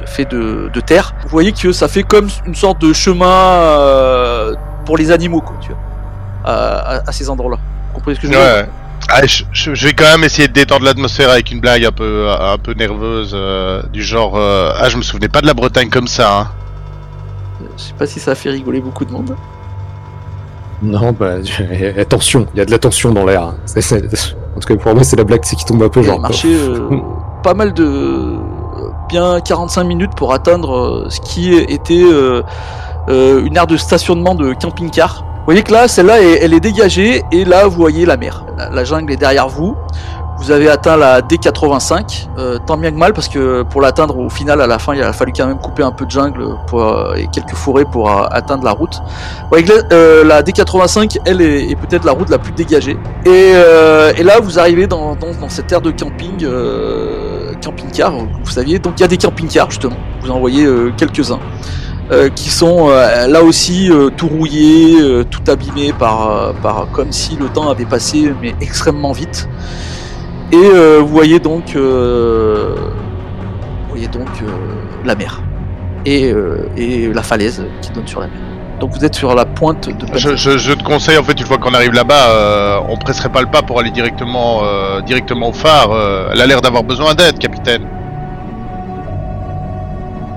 de- 0.00 0.06
fait 0.06 0.24
de, 0.24 0.70
de 0.72 0.80
terre. 0.80 1.14
Vous 1.22 1.28
voyez 1.28 1.52
que 1.52 1.70
ça 1.72 1.86
fait 1.88 2.02
comme 2.02 2.28
une 2.46 2.54
sorte 2.54 2.80
de 2.80 2.92
chemin 2.92 3.26
euh, 3.26 4.54
pour 4.86 4.96
les 4.96 5.10
animaux, 5.10 5.40
quoi, 5.42 5.56
tu 5.60 5.68
vois, 5.68 5.78
à, 6.44 6.52
à- 6.96 7.08
à 7.08 7.12
ces 7.12 7.28
endroits-là. 7.30 7.58
Vous 7.88 7.94
comprenez 7.96 8.16
ce 8.16 8.20
que 8.20 8.26
je 8.28 8.32
veux 8.32 8.38
dire? 8.38 8.46
Ouais. 8.56 8.68
Ah, 9.10 9.26
je, 9.26 9.44
je- 9.52 9.74
je 9.74 9.86
vais 9.86 9.92
quand 9.92 10.04
même 10.10 10.24
essayer 10.24 10.48
de 10.48 10.52
détendre 10.54 10.84
l'atmosphère 10.84 11.28
avec 11.30 11.50
une 11.50 11.60
blague 11.60 11.84
un 11.84 11.92
peu, 11.92 12.28
un 12.30 12.56
peu 12.56 12.72
nerveuse, 12.72 13.32
euh, 13.34 13.82
du 13.92 14.02
genre 14.02 14.34
euh, 14.36 14.72
Ah, 14.80 14.88
je 14.88 14.96
me 14.96 15.02
souvenais 15.02 15.28
pas 15.28 15.40
de 15.42 15.46
la 15.46 15.54
Bretagne 15.54 15.90
comme 15.90 16.06
ça. 16.08 16.38
Hein. 16.38 16.48
Je 17.76 17.82
sais 17.82 17.94
pas 17.98 18.06
si 18.06 18.20
ça 18.20 18.32
a 18.32 18.34
fait 18.34 18.50
rigoler 18.50 18.80
beaucoup 18.80 19.04
de 19.04 19.12
monde. 19.12 19.36
Non, 20.82 21.12
bah, 21.12 21.34
attention, 21.98 22.46
il 22.54 22.58
y 22.58 22.60
a 22.60 22.64
de 22.64 22.70
la 22.70 22.78
tension 22.78 23.12
dans 23.12 23.24
l'air. 23.24 23.54
C'est- 23.66 23.94
En 23.94 24.60
tout 24.60 24.68
cas, 24.68 24.76
pour 24.76 24.94
moi, 24.94 25.04
c'est 25.04 25.16
la 25.16 25.24
blague, 25.24 25.40
c'est 25.44 25.56
qui 25.56 25.64
tombe 25.64 25.82
un 25.82 25.88
peu 25.88 26.02
genre. 26.02 26.20
marché 26.20 26.54
euh, 26.54 26.88
pas 27.42 27.54
mal 27.54 27.72
de 27.72 28.36
bien 29.08 29.40
45 29.40 29.84
minutes 29.84 30.14
pour 30.16 30.32
atteindre 30.32 30.76
euh, 30.76 31.06
ce 31.08 31.20
qui 31.20 31.54
était 31.54 32.02
euh, 32.02 32.42
euh, 33.08 33.44
une 33.44 33.56
aire 33.56 33.66
de 33.66 33.76
stationnement 33.76 34.34
de 34.34 34.54
camping-car. 34.54 35.24
Vous 35.38 35.46
voyez 35.46 35.62
que 35.62 35.72
là, 35.72 35.88
celle-là, 35.88 36.22
elle, 36.22 36.54
est 36.54 36.60
dégagée 36.60 37.22
et 37.32 37.44
là, 37.44 37.66
vous 37.66 37.76
voyez 37.76 38.06
la 38.06 38.16
mer. 38.16 38.44
La 38.70 38.84
jungle 38.84 39.12
est 39.12 39.16
derrière 39.16 39.48
vous. 39.48 39.74
Vous 40.42 40.50
avez 40.50 40.68
atteint 40.68 40.96
la 40.96 41.20
D85, 41.20 42.26
euh, 42.36 42.58
tant 42.66 42.76
bien 42.76 42.90
que 42.90 42.96
mal, 42.96 43.12
parce 43.12 43.28
que 43.28 43.62
pour 43.62 43.80
l'atteindre 43.80 44.18
au 44.18 44.28
final, 44.28 44.60
à 44.60 44.66
la 44.66 44.80
fin, 44.80 44.92
il 44.92 45.00
a 45.00 45.12
fallu 45.12 45.32
quand 45.32 45.46
même 45.46 45.58
couper 45.58 45.84
un 45.84 45.92
peu 45.92 46.04
de 46.04 46.10
jungle 46.10 46.42
euh, 46.74 47.14
et 47.14 47.28
quelques 47.28 47.54
forêts 47.54 47.84
pour 47.84 48.10
euh, 48.10 48.24
atteindre 48.28 48.64
la 48.64 48.72
route. 48.72 49.00
Euh, 49.52 50.24
la 50.24 50.42
D85, 50.42 51.18
elle 51.26 51.42
est, 51.42 51.76
peut-être 51.76 52.04
la 52.04 52.10
route 52.10 52.28
la 52.28 52.38
plus 52.38 52.50
dégagée. 52.50 52.96
Et, 53.24 53.52
là, 54.24 54.40
vous 54.42 54.58
arrivez 54.58 54.88
dans, 54.88 55.16
cette 55.48 55.70
aire 55.70 55.80
de 55.80 55.92
camping, 55.92 56.44
camping-car, 57.62 58.12
vous 58.12 58.50
saviez. 58.50 58.80
Donc 58.80 58.94
il 58.96 59.02
y 59.02 59.04
a 59.04 59.08
des 59.08 59.18
camping-cars 59.18 59.70
justement. 59.70 59.96
Vous 60.22 60.30
en 60.32 60.40
voyez 60.40 60.66
quelques-uns. 60.96 61.38
qui 62.34 62.50
sont 62.50 62.88
là 62.88 63.44
aussi 63.44 63.92
tout 64.16 64.26
rouillés, 64.26 65.24
tout 65.30 65.42
abîmés 65.48 65.92
par, 65.96 66.52
par 66.64 66.88
comme 66.92 67.12
si 67.12 67.36
le 67.36 67.48
temps 67.48 67.70
avait 67.70 67.84
passé 67.84 68.34
mais 68.42 68.56
extrêmement 68.60 69.12
vite. 69.12 69.48
Et 70.52 70.56
euh, 70.56 70.98
vous 71.00 71.08
voyez 71.08 71.38
donc, 71.40 71.74
euh, 71.76 72.74
vous 72.76 73.88
voyez 73.90 74.06
donc 74.08 74.28
euh, 74.42 74.46
la 75.04 75.14
mer 75.14 75.40
et, 76.04 76.30
euh, 76.30 76.68
et 76.76 77.12
la 77.12 77.22
falaise 77.22 77.64
qui 77.80 77.90
donne 77.92 78.06
sur 78.06 78.20
la 78.20 78.26
mer. 78.26 78.36
Donc 78.80 78.90
vous 78.92 79.04
êtes 79.04 79.14
sur 79.14 79.34
la 79.34 79.44
pointe 79.46 79.88
de. 79.88 80.06
Je, 80.18 80.34
je, 80.36 80.58
je 80.58 80.72
te 80.72 80.82
conseille, 80.82 81.16
en 81.16 81.22
fait, 81.22 81.38
une 81.40 81.46
fois 81.46 81.56
qu'on 81.58 81.72
arrive 81.72 81.92
là-bas, 81.92 82.28
euh, 82.30 82.78
on 82.88 82.96
presserait 82.96 83.28
pas 83.30 83.40
le 83.40 83.46
pas 83.46 83.62
pour 83.62 83.78
aller 83.80 83.90
directement, 83.90 84.60
euh, 84.64 85.00
directement 85.02 85.50
au 85.50 85.52
phare. 85.52 85.90
euh, 85.92 86.30
elle 86.32 86.40
a 86.40 86.46
l'air 86.46 86.60
d'avoir 86.60 86.82
besoin 86.82 87.14
d'aide, 87.14 87.38
capitaine. 87.38 87.82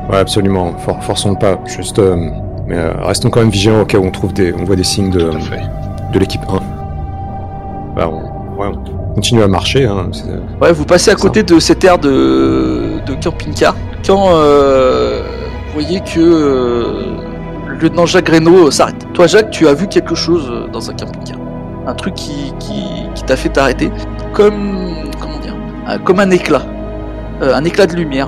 Ouais, 0.10 0.18
absolument. 0.18 0.76
For- 0.78 1.04
forçons 1.04 1.32
le 1.32 1.38
pas. 1.40 1.58
Juste, 1.66 1.98
euh, 2.00 2.16
mais 2.68 2.78
euh, 2.78 2.92
restons 3.02 3.30
quand 3.32 3.40
même 3.40 3.50
vigilants 3.50 3.82
au 3.82 3.86
cas 3.86 3.98
où 3.98 4.06
on 4.06 4.12
trouve 4.12 4.32
des, 4.32 4.54
on 4.54 4.64
voit 4.64 4.76
des 4.76 4.84
signes 4.84 5.10
de, 5.10 5.22
Tout 5.32 5.38
à 5.38 5.40
fait. 5.40 5.62
de 6.14 6.20
l'équipe 6.20 6.42
1. 6.48 6.60
Bah, 7.96 8.10
on, 8.10 8.60
ouais, 8.62 8.68
on 8.68 8.95
continue 9.16 9.42
à 9.44 9.48
marcher. 9.48 9.86
Hein, 9.86 10.12
Ouais, 10.62 10.72
vous 10.72 10.86
passez 10.86 11.10
à 11.12 11.16
côté 11.16 11.42
de 11.44 11.60
cette 11.60 11.84
aire 11.84 11.98
de, 11.98 13.00
de 13.06 13.14
camping-car 13.24 13.76
quand 14.06 14.30
euh, 14.34 15.22
vous 15.68 15.74
voyez 15.82 16.00
que 16.02 16.20
euh, 16.20 16.86
le 17.68 17.76
lieutenant 17.76 18.06
Jacques 18.06 18.30
Reynaud 18.30 18.68
euh, 18.68 18.72
s'arrête. 18.72 19.08
Toi, 19.14 19.26
Jacques, 19.28 19.50
tu 19.50 19.68
as 19.68 19.74
vu 19.74 19.88
quelque 19.88 20.14
chose 20.16 20.48
euh, 20.52 20.68
dans 20.72 20.90
un 20.90 20.94
camping-car. 20.94 21.38
Un 21.88 21.94
truc 21.96 22.14
qui, 22.16 22.54
qui, 22.60 22.84
qui 23.16 23.24
t'a 23.24 23.36
fait 23.36 23.50
t'arrêter. 23.50 23.90
Comme, 24.34 25.10
comment 25.20 25.40
dire, 25.40 25.56
euh, 25.90 25.98
comme 26.04 26.20
un 26.20 26.30
éclat. 26.32 26.62
Euh, 27.42 27.54
un 27.56 27.64
éclat 27.64 27.88
de 27.88 27.96
lumière. 27.96 28.28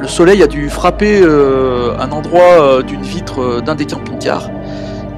Le 0.00 0.08
soleil 0.08 0.42
a 0.42 0.46
dû 0.46 0.70
frapper 0.70 1.20
euh, 1.22 1.92
un 1.98 2.10
endroit 2.12 2.40
euh, 2.60 2.82
d'une 2.82 3.02
vitre 3.02 3.40
euh, 3.42 3.60
d'un 3.60 3.74
des 3.74 3.84
camping-cars. 3.84 4.48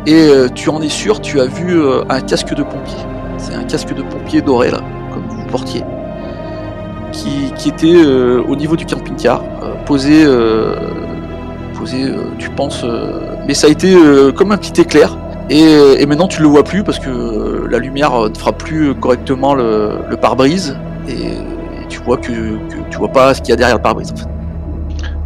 Et 0.07 0.15
euh, 0.15 0.49
tu 0.53 0.69
en 0.69 0.83
es 0.83 0.89
sûr, 0.89 1.21
tu 1.21 1.41
as 1.41 1.47
vu 1.47 1.81
euh, 1.81 2.03
un 2.09 2.21
casque 2.21 2.53
de 2.55 2.63
pompier. 2.65 2.99
C'est 3.39 3.55
un 3.55 3.63
casque 3.65 3.95
de 3.95 4.03
pompier 4.03 4.41
doré 4.43 4.71
là, 4.71 4.81
qui, 5.61 5.83
était 7.69 7.95
euh, 7.95 8.43
au 8.49 8.57
niveau 8.57 8.77
du 8.77 8.87
camping-car, 8.87 9.43
euh, 9.63 9.75
posé, 9.85 10.25
euh, 10.25 10.75
posé 11.79 12.13
tu 12.39 12.51
penses, 12.51 12.85
mais 13.47 13.55
ça 13.55 13.67
a 13.67 13.71
été 13.71 13.95
comme 14.35 14.53
un 14.53 14.57
petit 14.57 14.81
éclair. 14.81 15.17
Et, 15.51 16.07
maintenant 16.07 16.29
tu 16.29 16.41
le 16.41 16.49
vois 16.49 16.65
plus 16.65 16.83
parce 16.83 16.99
que 16.99 17.67
la 17.69 17.79
lumière 17.79 18.29
ne 18.29 18.35
fera 18.35 18.53
plus 18.53 18.95
correctement 18.95 19.55
le, 19.55 20.17
pare-brise 20.21 20.77
et, 21.09 21.33
tu 21.89 22.01
vois 22.01 22.17
que, 22.17 22.33
tu 22.91 22.99
vois 22.99 23.09
pas 23.09 23.35
ce 23.35 23.43
qu'il 23.43 23.51
y 23.51 23.53
a 23.53 23.57
derrière 23.57 23.77
le 23.77 23.83
pare-brise 23.83 24.13
en 24.13 24.17
fait. 24.17 24.29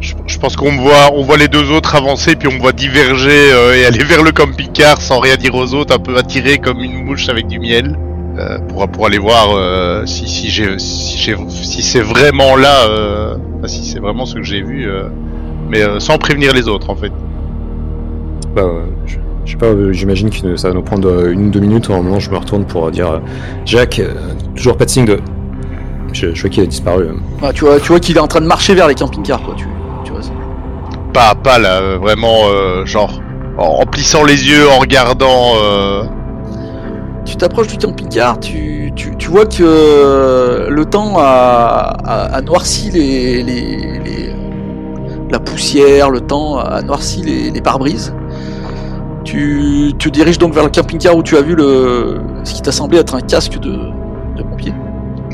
Je, 0.01 0.39
pense 0.39 0.57
qu'on 0.57 0.77
voit, 0.77 1.11
on 1.15 1.23
voit 1.23 1.39
les 1.39 1.49
deux 1.49 1.73
autres 1.73 1.97
avancer, 1.97 2.37
puis 2.37 2.49
on 2.53 2.59
voit 2.61 2.73
diverger 2.73 3.49
et 3.77 3.87
aller 3.87 4.05
vers 4.05 4.23
le 4.23 4.31
camping-car 4.33 5.01
sans 5.01 5.21
rien 5.21 5.37
dire 5.37 5.55
aux 5.55 5.75
autres, 5.75 5.95
un 5.95 5.99
peu 5.99 6.17
attiré 6.17 6.59
comme 6.59 6.81
une 6.81 7.05
mouche 7.05 7.29
avec 7.29 7.47
du 7.47 7.59
miel, 7.59 7.97
euh, 8.39 8.59
pour, 8.69 8.87
pour 8.89 9.07
aller 9.07 9.19
voir 9.19 9.49
euh, 9.55 10.05
si, 10.07 10.29
si, 10.29 10.49
j'ai, 10.51 10.79
si, 10.79 11.19
j'ai, 11.19 11.37
si 11.49 11.83
c'est 11.83 12.01
vraiment 12.01 12.57
là, 12.57 12.85
euh, 12.89 13.37
enfin, 13.59 13.69
si 13.69 13.85
c'est 13.85 13.99
vraiment 13.99 14.27
ce 14.27 14.35
que 14.35 14.43
j'ai 14.43 14.63
vu, 14.63 14.89
euh, 14.89 15.05
mais 15.69 15.83
euh, 15.83 15.99
sans 16.01 16.19
prévenir 16.19 16.53
les 16.53 16.69
autres 16.69 16.91
en 16.91 16.97
fait. 16.97 17.13
bah, 18.55 18.63
je, 19.07 19.17
je 19.45 19.51
sais 19.53 19.57
pas. 19.57 19.69
J'imagine 19.93 20.31
que 20.31 20.57
ça 20.57 20.69
va 20.69 20.75
nous 20.75 20.83
prendre 20.83 21.29
une 21.29 21.47
ou 21.47 21.51
deux 21.51 21.61
minutes. 21.61 21.89
En 21.91 22.03
moment, 22.03 22.19
je 22.21 22.31
me 22.31 22.37
retourne 22.37 22.65
pour 22.65 22.91
dire, 22.91 23.11
euh, 23.11 23.19
Jacques, 23.65 24.01
toujours 24.55 24.77
pas 24.77 24.85
de 24.85 24.91
signe 24.91 25.05
de. 25.07 25.19
Je, 26.13 26.35
je 26.35 26.41
vois 26.41 26.51
qu'il 26.51 26.63
a 26.63 26.67
disparu. 26.67 27.09
Ah, 27.43 27.53
tu 27.53 27.65
vois, 27.65 27.79
tu 27.79 27.89
vois 27.89 28.01
qu'il 28.01 28.17
est 28.17 28.21
en 28.21 28.27
train 28.29 28.41
de 28.41 28.47
marcher 28.47 28.75
vers 28.75 28.89
les 28.89 28.95
camping-cars 28.95 29.43
quoi. 29.43 29.55
Tu, 29.57 29.67
tu 30.05 30.13
vois 30.13 30.23
ça. 30.23 30.31
Pas 31.13 31.31
à 31.31 31.35
pas 31.35 31.59
là, 31.59 31.97
vraiment 31.97 32.49
euh, 32.49 32.85
genre 32.87 33.21
en, 33.59 33.81
en 33.83 33.87
plissant 33.87 34.25
les 34.25 34.49
yeux, 34.49 34.69
en 34.69 34.79
regardant. 34.79 35.53
Tu 37.27 37.37
t'approches 37.37 37.67
du 37.67 37.77
camping-car, 37.77 38.39
tu, 38.41 38.93
tu, 38.95 39.15
tu 39.17 39.29
vois 39.29 39.45
que 39.47 39.63
euh, 39.63 40.71
le 40.71 40.85
temps 40.87 41.15
a, 41.19 41.97
a, 42.05 42.37
a 42.37 42.41
noirci 42.41 42.91
les, 42.91 43.43
les, 43.43 43.77
les- 44.05 44.33
la 45.29 45.41
poussière, 45.41 46.09
le 46.11 46.21
temps 46.21 46.59
a 46.59 46.81
noirci 46.83 47.21
les, 47.23 47.51
les 47.51 47.61
pare-brises. 47.61 48.15
Tu 49.25 49.93
te 49.99 50.09
diriges 50.09 50.39
donc 50.39 50.55
vers 50.55 50.63
le 50.63 50.71
camping-car 50.71 51.17
où 51.17 51.23
tu 51.25 51.37
as 51.37 51.43
vu 51.43 51.57
le, 51.57 52.21
ce 52.45 52.55
qui 52.55 52.63
t'a 52.63 52.71
semblé 52.71 52.99
être 52.99 53.17
un 53.17 53.21
casque 53.21 53.59
de, 53.59 53.73
de 54.37 54.43
pompier. 54.45 54.73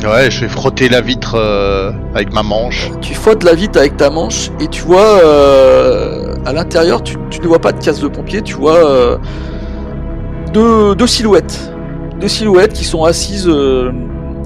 Ouais, 0.02 0.30
je 0.30 0.40
vais 0.40 0.48
frotter 0.48 0.88
la 0.88 1.02
vitre 1.02 1.34
euh, 1.36 1.92
avec 2.14 2.32
ma 2.32 2.42
manche. 2.42 2.90
Tu 3.02 3.12
frottes 3.14 3.44
la 3.44 3.54
vitre 3.54 3.78
avec 3.78 3.98
ta 3.98 4.08
manche 4.08 4.50
et 4.60 4.66
tu 4.68 4.82
vois 4.82 5.20
euh, 5.22 6.34
à 6.46 6.54
l'intérieur, 6.54 7.02
tu, 7.02 7.16
tu 7.28 7.40
ne 7.42 7.46
vois 7.46 7.58
pas 7.60 7.72
de 7.72 7.84
casque 7.84 8.02
de 8.02 8.08
pompier, 8.08 8.40
tu 8.40 8.54
vois 8.54 8.76
euh, 8.76 9.18
deux, 10.54 10.94
deux 10.94 11.06
silhouettes. 11.06 11.68
Deux 12.22 12.28
silhouettes 12.28 12.72
qui 12.72 12.84
sont 12.84 13.02
assises 13.02 13.48
euh, 13.48 13.90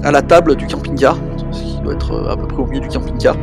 à 0.03 0.09
la 0.09 0.23
table 0.23 0.55
du 0.55 0.65
camping-car, 0.65 1.15
ce 1.51 1.61
qui 1.61 1.79
doit 1.83 1.93
être 1.93 2.11
euh, 2.11 2.31
à 2.31 2.35
peu 2.35 2.47
près 2.47 2.57
au 2.57 2.65
milieu 2.65 2.81
du 2.81 2.87
camping-car. 2.87 3.35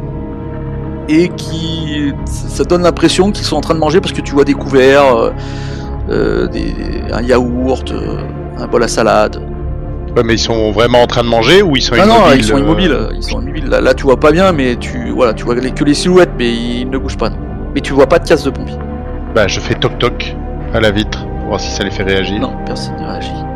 Et 1.09 1.29
qui. 1.29 2.13
Ça 2.25 2.65
donne 2.65 2.83
l'impression 2.83 3.31
qu'ils 3.31 3.45
sont 3.45 3.55
en 3.55 3.61
train 3.61 3.75
de 3.75 3.79
manger 3.79 4.01
parce 4.01 4.13
que 4.13 4.21
tu 4.21 4.33
vois 4.33 4.43
des 4.43 4.55
couverts, 4.55 5.33
euh, 6.11 6.49
des, 6.49 6.75
un 7.13 7.23
yaourt, 7.23 7.95
un 8.59 8.67
bol 8.67 8.83
à 8.83 8.89
salade. 8.89 9.41
Ouais, 10.17 10.25
mais 10.25 10.35
ils 10.35 10.39
sont 10.41 10.73
vraiment 10.73 11.03
en 11.03 11.07
train 11.07 11.23
de 11.23 11.29
manger 11.29 11.63
ou 11.63 11.77
ils 11.77 11.83
sont 11.83 11.95
immobiles 11.95 12.13
non, 12.13 12.33
ils 12.35 12.45
sont 12.45 12.59
immobiles. 12.59 12.99
Ils 13.15 13.23
sont 13.23 13.41
immobiles. 13.41 13.67
Là, 13.69 13.81
là, 13.81 13.95
tu 13.95 14.03
vois 14.03 14.19
pas 14.19 14.33
bien, 14.33 14.51
mais 14.51 14.75
tu 14.75 15.11
voilà, 15.11 15.33
tu 15.35 15.45
vois 15.45 15.55
que 15.55 15.85
les 15.85 15.95
silhouettes, 15.95 16.33
mais 16.37 16.53
ils 16.53 16.91
ne 16.91 16.99
bougent 16.99 17.19
pas. 17.19 17.31
Non. 17.31 17.39
Mais 17.73 17.81
tu 17.81 17.93
vois 17.93 18.09
pas 18.09 18.19
de 18.19 18.27
casse 18.27 18.43
de 18.43 18.51
pompier. 18.51 18.79
Bah, 19.33 19.47
je 19.47 19.61
fais 19.61 19.75
toc 19.75 19.97
toc 20.01 20.35
à 20.73 20.81
la 20.81 20.91
vitre 20.91 21.25
pour 21.39 21.51
voir 21.51 21.61
si 21.61 21.71
ça 21.71 21.85
les 21.85 21.93
fait 21.93 22.03
réagir. 22.03 22.41
Non, 22.41 22.55
personne 22.67 22.97
ne 22.97 23.07
réagit. 23.07 23.54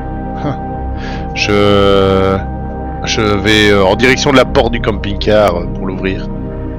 Je 1.39 2.36
je 3.05 3.20
vais 3.20 3.70
euh, 3.70 3.85
en 3.85 3.94
direction 3.94 4.32
de 4.32 4.36
la 4.36 4.44
porte 4.44 4.73
du 4.73 4.81
camping-car 4.81 5.55
euh, 5.56 5.66
pour 5.74 5.86
l'ouvrir. 5.86 6.28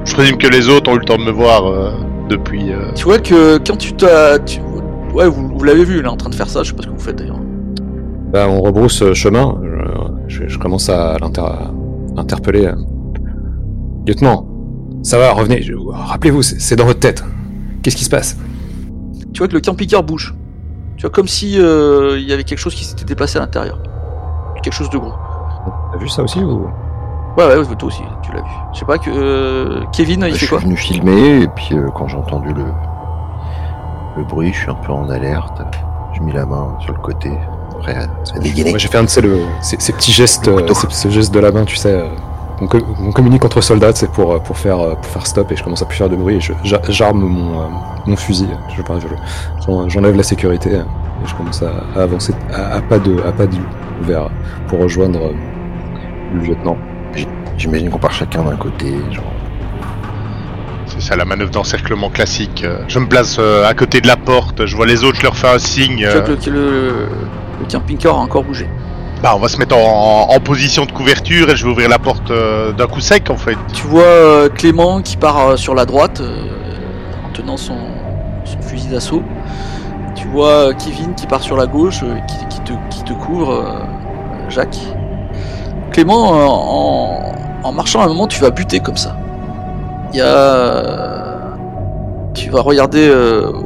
Je 0.06 0.14
présume 0.14 0.38
que 0.38 0.48
les 0.48 0.68
autres 0.68 0.92
ont 0.92 0.96
eu 0.96 1.00
le 1.00 1.06
temps 1.06 1.18
de 1.18 1.24
me 1.24 1.32
voir. 1.32 1.66
euh. 1.66 1.92
depuis. 2.30 2.72
euh, 2.74 2.92
Tu 2.94 3.06
vois 3.06 3.20
que 3.20 3.58
quand 3.58 3.78
tu 3.78 3.94
t'as. 3.94 4.38
tu- 4.40 4.60
Ouais, 5.14 5.28
vous, 5.28 5.48
vous 5.58 5.64
l'avez 5.64 5.84
vu, 5.86 5.98
il 6.00 6.06
est 6.06 6.08
en 6.08 6.18
train 6.18 6.30
de 6.30 6.36
faire 6.36 6.48
ça, 6.50 6.62
je 6.62 6.70
sais 6.70 6.76
pas 6.76 6.84
ce 6.84 6.88
que 6.88 6.94
vous 6.94 7.00
faites 7.00 7.16
d'ailleurs. 7.16 7.40
Bah, 8.32 8.46
on 8.48 8.62
rebrousse 8.62 9.14
chemin. 9.14 9.60
Je, 10.28 10.44
je- 10.44 10.48
je 10.48 10.60
commence 10.60 10.90
à 10.90 11.18
l'inter- 11.20 11.42
à 11.42 11.72
l'interpeller. 12.16 12.70
Lieutenant, 14.06 14.46
ça 15.04 15.18
va, 15.18 15.32
revenez. 15.32 15.62
Je- 15.64 15.74
Rappelez-vous, 15.74 16.44
c'est 16.44 16.76
dans 16.76 16.86
votre 16.86 17.00
tête. 17.00 17.24
Qu'est-ce 17.82 17.96
qui 17.96 18.04
se 18.06 18.10
passe? 18.10 18.38
Tu 19.34 19.40
vois 19.40 19.48
que 19.48 19.54
le 19.54 19.62
camping-car 19.62 20.04
bouge. 20.04 20.36
Tu 20.98 21.02
vois 21.04 21.10
comme 21.12 21.28
si 21.28 21.60
euh, 21.60 22.18
il 22.20 22.28
y 22.28 22.34
avait 22.34 22.44
quelque 22.44 22.60
chose 22.60 22.76
qui 22.76 22.84
s'était 22.86 23.06
déplacé 23.06 23.38
à 23.38 23.42
l'intérieur. 23.42 23.82
Quelque 24.62 24.74
chose 24.74 24.90
de 24.90 24.98
gros. 24.98 25.14
T'as 25.92 25.98
vu 25.98 26.08
ça 26.10 26.24
aussi 26.24 26.40
ou? 26.44 26.70
Ouais, 27.38 27.46
ouais, 27.46 27.76
toi 27.76 27.88
aussi, 27.88 28.02
tu 28.22 28.32
l'as 28.32 28.42
vu. 28.42 28.48
Je 28.74 28.80
sais 28.80 28.86
pas 28.86 28.98
que. 28.98 29.10
euh, 29.10 29.84
Kevin, 29.94 30.22
il 30.28 30.28
je 30.28 30.32
fait 30.34 30.38
suis 30.40 30.48
quoi 30.48 30.60
venu 30.60 30.76
filmer 30.76 31.44
et 31.44 31.48
puis 31.48 31.70
euh, 31.78 31.88
quand 31.96 32.08
j'ai 32.08 32.18
entendu 32.18 32.54
le 32.54 32.66
le 34.18 34.24
bruit, 34.24 34.52
je 34.52 34.60
suis 34.60 34.70
un 34.70 34.76
peu 34.76 34.92
en 34.92 35.10
alerte. 35.10 35.62
J'ai 36.14 36.20
mis 36.22 36.34
la 36.34 36.46
main 36.46 36.76
sur 36.80 36.92
le 36.94 37.00
côté, 37.00 37.32
prêt 37.80 37.96
à, 37.96 38.36
à 38.36 38.40
dégainer. 38.40 38.72
Moi, 38.72 38.80
j'ai 38.80 38.88
fait 38.88 38.98
un 38.98 39.04
de 39.04 39.08
ces, 39.08 39.22
le- 39.22 39.44
ces, 39.62 39.80
ces 39.80 39.94
petits 39.94 40.12
gestes, 40.12 40.48
Le 40.48 40.56
euh, 40.64 40.74
ces- 40.74 40.90
ce 40.90 41.10
geste 41.10 41.34
de 41.34 41.40
la 41.40 41.52
main, 41.52 41.64
tu 41.66 41.76
sais. 41.78 42.10
On, 42.62 42.68
co- 42.68 42.80
on 43.02 43.12
communique 43.12 43.46
entre 43.46 43.62
soldats, 43.62 43.92
c'est 43.94 44.12
pour, 44.12 44.42
pour, 44.44 44.58
faire, 44.58 44.78
pour 44.78 45.06
faire 45.06 45.26
stop 45.28 45.52
et 45.52 45.56
je 45.56 45.64
commence 45.64 45.82
à 45.82 45.86
plus 45.86 45.98
faire 45.98 46.10
de 46.10 46.16
bruit 46.16 46.36
et 46.36 46.42
je- 46.42 46.54
j'a- 46.64 46.82
j'arme 46.90 47.20
mon, 47.22 47.60
euh, 47.62 47.66
mon 48.06 48.16
fusil. 48.16 48.48
Je, 48.76 48.82
pars- 48.82 49.00
je- 49.00 49.08
J'enlève 49.90 50.16
la 50.16 50.24
sécurité 50.24 50.72
et 50.72 50.82
je 51.28 51.34
commence 51.36 51.62
à, 51.62 51.72
à 52.00 52.04
avancer 52.04 52.34
à, 52.54 52.76
à 52.78 52.82
pas 52.82 52.98
de 53.00 53.18
à 53.28 53.32
pas 53.32 53.46
de 53.46 53.56
loup 53.56 53.62
vers 54.02 54.30
pour 54.68 54.80
rejoindre 54.80 55.20
euh, 55.20 55.34
le 56.34 56.42
lieutenant. 56.42 56.78
J'imagine 57.58 57.90
qu'on 57.90 57.98
part 58.00 58.14
chacun 58.14 58.42
d'un 58.44 58.56
côté, 58.56 58.94
genre. 59.12 59.24
C'est 60.88 61.02
ça 61.02 61.16
la 61.16 61.26
manœuvre 61.26 61.52
d'encerclement 61.52 62.10
classique. 62.10 62.66
Je 62.88 63.00
me 63.00 63.06
place 63.08 63.38
euh, 63.40 63.68
à 63.68 63.74
côté 63.74 64.02
de 64.02 64.08
la 64.08 64.16
porte, 64.18 64.66
je 64.66 64.76
vois 64.76 64.86
les 64.88 65.04
autres, 65.04 65.18
je 65.18 65.24
leur 65.24 65.36
fais 65.38 65.50
un 65.50 65.60
signe. 65.60 65.98
Tu 65.98 66.04
vois 66.06 66.30
euh, 66.30 66.36
que 66.38 66.50
le, 66.50 66.60
le, 66.72 66.90
le 67.60 67.66
camping-car 67.72 68.16
a 68.16 68.20
encore 68.20 68.44
bougé. 68.44 68.68
Bah, 69.22 69.34
on 69.36 69.40
va 69.40 69.50
se 69.50 69.58
mettre 69.58 69.76
en, 69.76 70.40
position 70.40 70.86
de 70.86 70.92
couverture 70.94 71.50
et 71.50 71.56
je 71.58 71.66
vais 71.66 71.72
ouvrir 71.72 71.90
la 71.90 72.00
porte 72.00 72.32
euh, 72.32 72.72
d'un 72.72 72.88
coup 72.88 73.02
sec 73.02 73.30
en 73.30 73.36
fait. 73.36 73.58
Tu 73.74 73.86
vois 73.86 74.04
euh, 74.04 74.50
Clément 74.50 75.02
qui 75.02 75.18
part 75.18 75.40
euh, 75.40 75.58
sur 75.58 75.76
la 75.76 75.86
droite 75.86 76.22
en 77.26 77.34
tenant 77.34 77.58
son, 77.58 77.76
fusil 78.62 78.88
d'assaut. 78.88 79.22
Tu 80.16 80.26
vois 80.28 80.74
Kevin 80.74 81.14
qui 81.16 81.28
part 81.28 81.42
sur 81.42 81.58
la 81.58 81.68
gauche, 81.68 82.00
qui, 82.28 82.60
qui 82.90 83.04
te, 83.04 83.14
couvre, 83.14 83.82
Jacques. 84.48 84.80
Clément, 85.92 87.34
en, 87.64 87.72
marchant 87.74 88.02
à 88.02 88.06
un 88.06 88.08
moment, 88.08 88.28
tu 88.28 88.40
vas 88.40 88.52
buter 88.52 88.80
comme 88.80 88.98
ça. 88.98 89.18
Il 90.14 90.20
y 90.20 90.22
a. 90.22 91.58
Tu 92.34 92.50
vas 92.50 92.62
regarder 92.62 93.12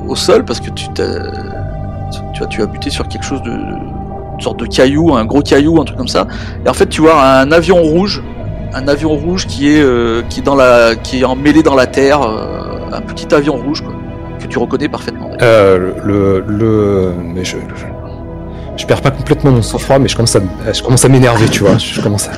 au 0.07 0.15
sol 0.15 0.45
parce 0.45 0.59
que 0.59 0.71
tu 0.71 0.87
t'as. 0.89 1.31
Tu 2.33 2.47
tu 2.49 2.61
as 2.61 2.65
buté 2.65 2.89
sur 2.89 3.07
quelque 3.07 3.23
chose 3.23 3.41
de. 3.43 3.53
Sorte 4.43 4.59
de 4.59 4.65
caillou, 4.65 5.13
un 5.15 5.25
gros 5.25 5.41
caillou, 5.41 5.81
un 5.81 5.85
truc 5.85 5.97
comme 5.97 6.07
ça. 6.07 6.27
Et 6.65 6.69
en 6.69 6.73
fait, 6.73 6.87
tu 6.87 7.01
vois 7.01 7.23
un 7.23 7.51
avion 7.51 7.81
rouge 7.81 8.21
un 8.75 8.87
avion 8.87 9.11
rouge 9.15 9.45
qui 9.45 9.69
est 9.69 9.81
euh, 9.81 10.23
qui 10.29 10.39
est 10.39 10.43
dans 10.43 10.55
la 10.55 10.95
qui 10.95 11.21
est 11.21 11.23
emmêlé 11.25 11.61
dans 11.61 11.75
la 11.75 11.85
terre, 11.85 12.21
euh, 12.23 12.89
un 12.91 13.01
petit 13.01 13.33
avion 13.33 13.55
rouge 13.55 13.81
quoi, 13.81 13.93
que 14.39 14.47
tu 14.47 14.57
reconnais 14.57 14.89
parfaitement. 14.89 15.29
Euh, 15.41 15.93
le, 16.03 16.43
le, 16.47 17.13
mais 17.23 17.45
je, 17.45 17.57
je, 17.57 17.85
je 18.75 18.85
perds 18.85 19.01
pas 19.01 19.11
complètement 19.11 19.51
mon 19.51 19.61
sang-froid, 19.61 19.99
mais 19.99 20.07
je 20.07 20.15
commence 20.15 20.35
à, 20.35 20.41
je 20.71 20.81
commence 20.81 21.05
à 21.05 21.09
m'énerver, 21.09 21.47
tu 21.49 21.63
vois. 21.63 21.77
Je 21.77 22.01
commence 22.01 22.27
à. 22.27 22.31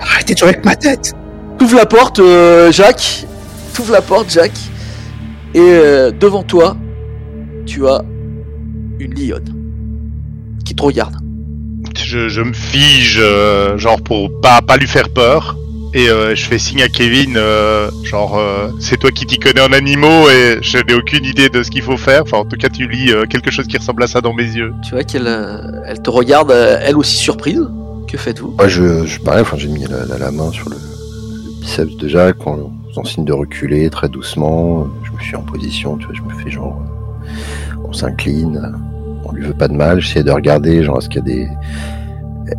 Arrêtez 0.00 0.34
de 0.34 0.38
jouer 0.38 0.48
avec 0.48 0.64
ma 0.64 0.76
tête 0.76 1.14
T'ouvres 1.58 1.76
la 1.76 1.86
porte, 1.86 2.18
euh, 2.18 2.70
Jacques. 2.70 3.26
T'ouvres 3.72 3.92
la 3.92 4.02
porte, 4.02 4.30
Jacques. 4.30 4.60
Et 5.54 5.60
euh, 5.60 6.10
devant 6.10 6.42
toi, 6.42 6.76
tu 7.64 7.86
as 7.88 8.02
une 8.98 9.14
lionne 9.14 9.55
qui 10.66 10.74
te 10.74 10.82
regarde. 10.82 11.14
Je, 11.96 12.28
je 12.28 12.42
me 12.42 12.52
fige, 12.52 13.18
euh, 13.20 13.78
genre 13.78 14.02
pour 14.02 14.40
pas, 14.42 14.60
pas 14.60 14.76
lui 14.76 14.86
faire 14.86 15.08
peur. 15.08 15.56
Et 15.94 16.10
euh, 16.10 16.34
je 16.34 16.44
fais 16.44 16.58
signe 16.58 16.82
à 16.82 16.88
Kevin, 16.88 17.34
euh, 17.38 17.88
genre 18.04 18.36
euh, 18.36 18.68
c'est 18.80 18.98
toi 18.98 19.10
qui 19.10 19.24
t'y 19.24 19.38
connais 19.38 19.62
en 19.62 19.72
animaux 19.72 20.28
et 20.28 20.58
je 20.60 20.76
n'ai 20.78 20.92
aucune 20.92 21.24
idée 21.24 21.48
de 21.48 21.62
ce 21.62 21.70
qu'il 21.70 21.80
faut 21.80 21.96
faire. 21.96 22.22
Enfin 22.24 22.36
en 22.38 22.44
tout 22.44 22.56
cas 22.56 22.68
tu 22.68 22.86
lis 22.86 23.10
euh, 23.12 23.24
quelque 23.24 23.50
chose 23.50 23.66
qui 23.66 23.78
ressemble 23.78 24.02
à 24.02 24.06
ça 24.06 24.20
dans 24.20 24.34
mes 24.34 24.42
yeux. 24.44 24.74
Tu 24.84 24.90
vois 24.90 25.04
qu'elle 25.04 25.26
euh, 25.26 25.56
elle 25.86 26.02
te 26.02 26.10
regarde, 26.10 26.50
euh, 26.50 26.76
elle 26.82 26.96
aussi 26.98 27.16
surprise. 27.16 27.62
Que 28.08 28.18
faites-vous? 28.18 28.54
Moi, 28.58 28.68
je, 28.68 29.06
je 29.06 29.18
pareil, 29.20 29.40
enfin, 29.40 29.56
j'ai 29.56 29.68
mis 29.68 29.84
la, 29.84 30.04
la- 30.04 30.18
la 30.18 30.30
main 30.30 30.50
sur 30.52 30.68
le, 30.68 30.76
le 30.76 31.60
biceps 31.62 31.96
de 31.96 32.08
Jacques 32.08 32.46
en 32.46 32.70
faisant 32.90 33.04
signe 33.04 33.24
de 33.24 33.32
reculer 33.32 33.88
très 33.88 34.08
doucement. 34.08 34.86
Je 35.02 35.10
me 35.12 35.18
suis 35.20 35.34
en 35.34 35.42
position, 35.42 35.96
tu 35.96 36.06
vois, 36.06 36.14
je 36.14 36.22
me 36.22 36.42
fais 36.44 36.50
genre, 36.50 36.78
on 37.84 37.92
s'incline, 37.92 38.74
on 39.28 39.32
lui 39.32 39.46
veut 39.46 39.54
pas 39.54 39.68
de 39.68 39.74
mal. 39.74 40.00
J'essaie 40.00 40.24
de 40.24 40.30
regarder, 40.30 40.82
genre, 40.82 40.98
est-ce 40.98 41.08
qu'il 41.08 41.18
y 41.18 41.20
a 41.20 41.34
des, 41.34 41.48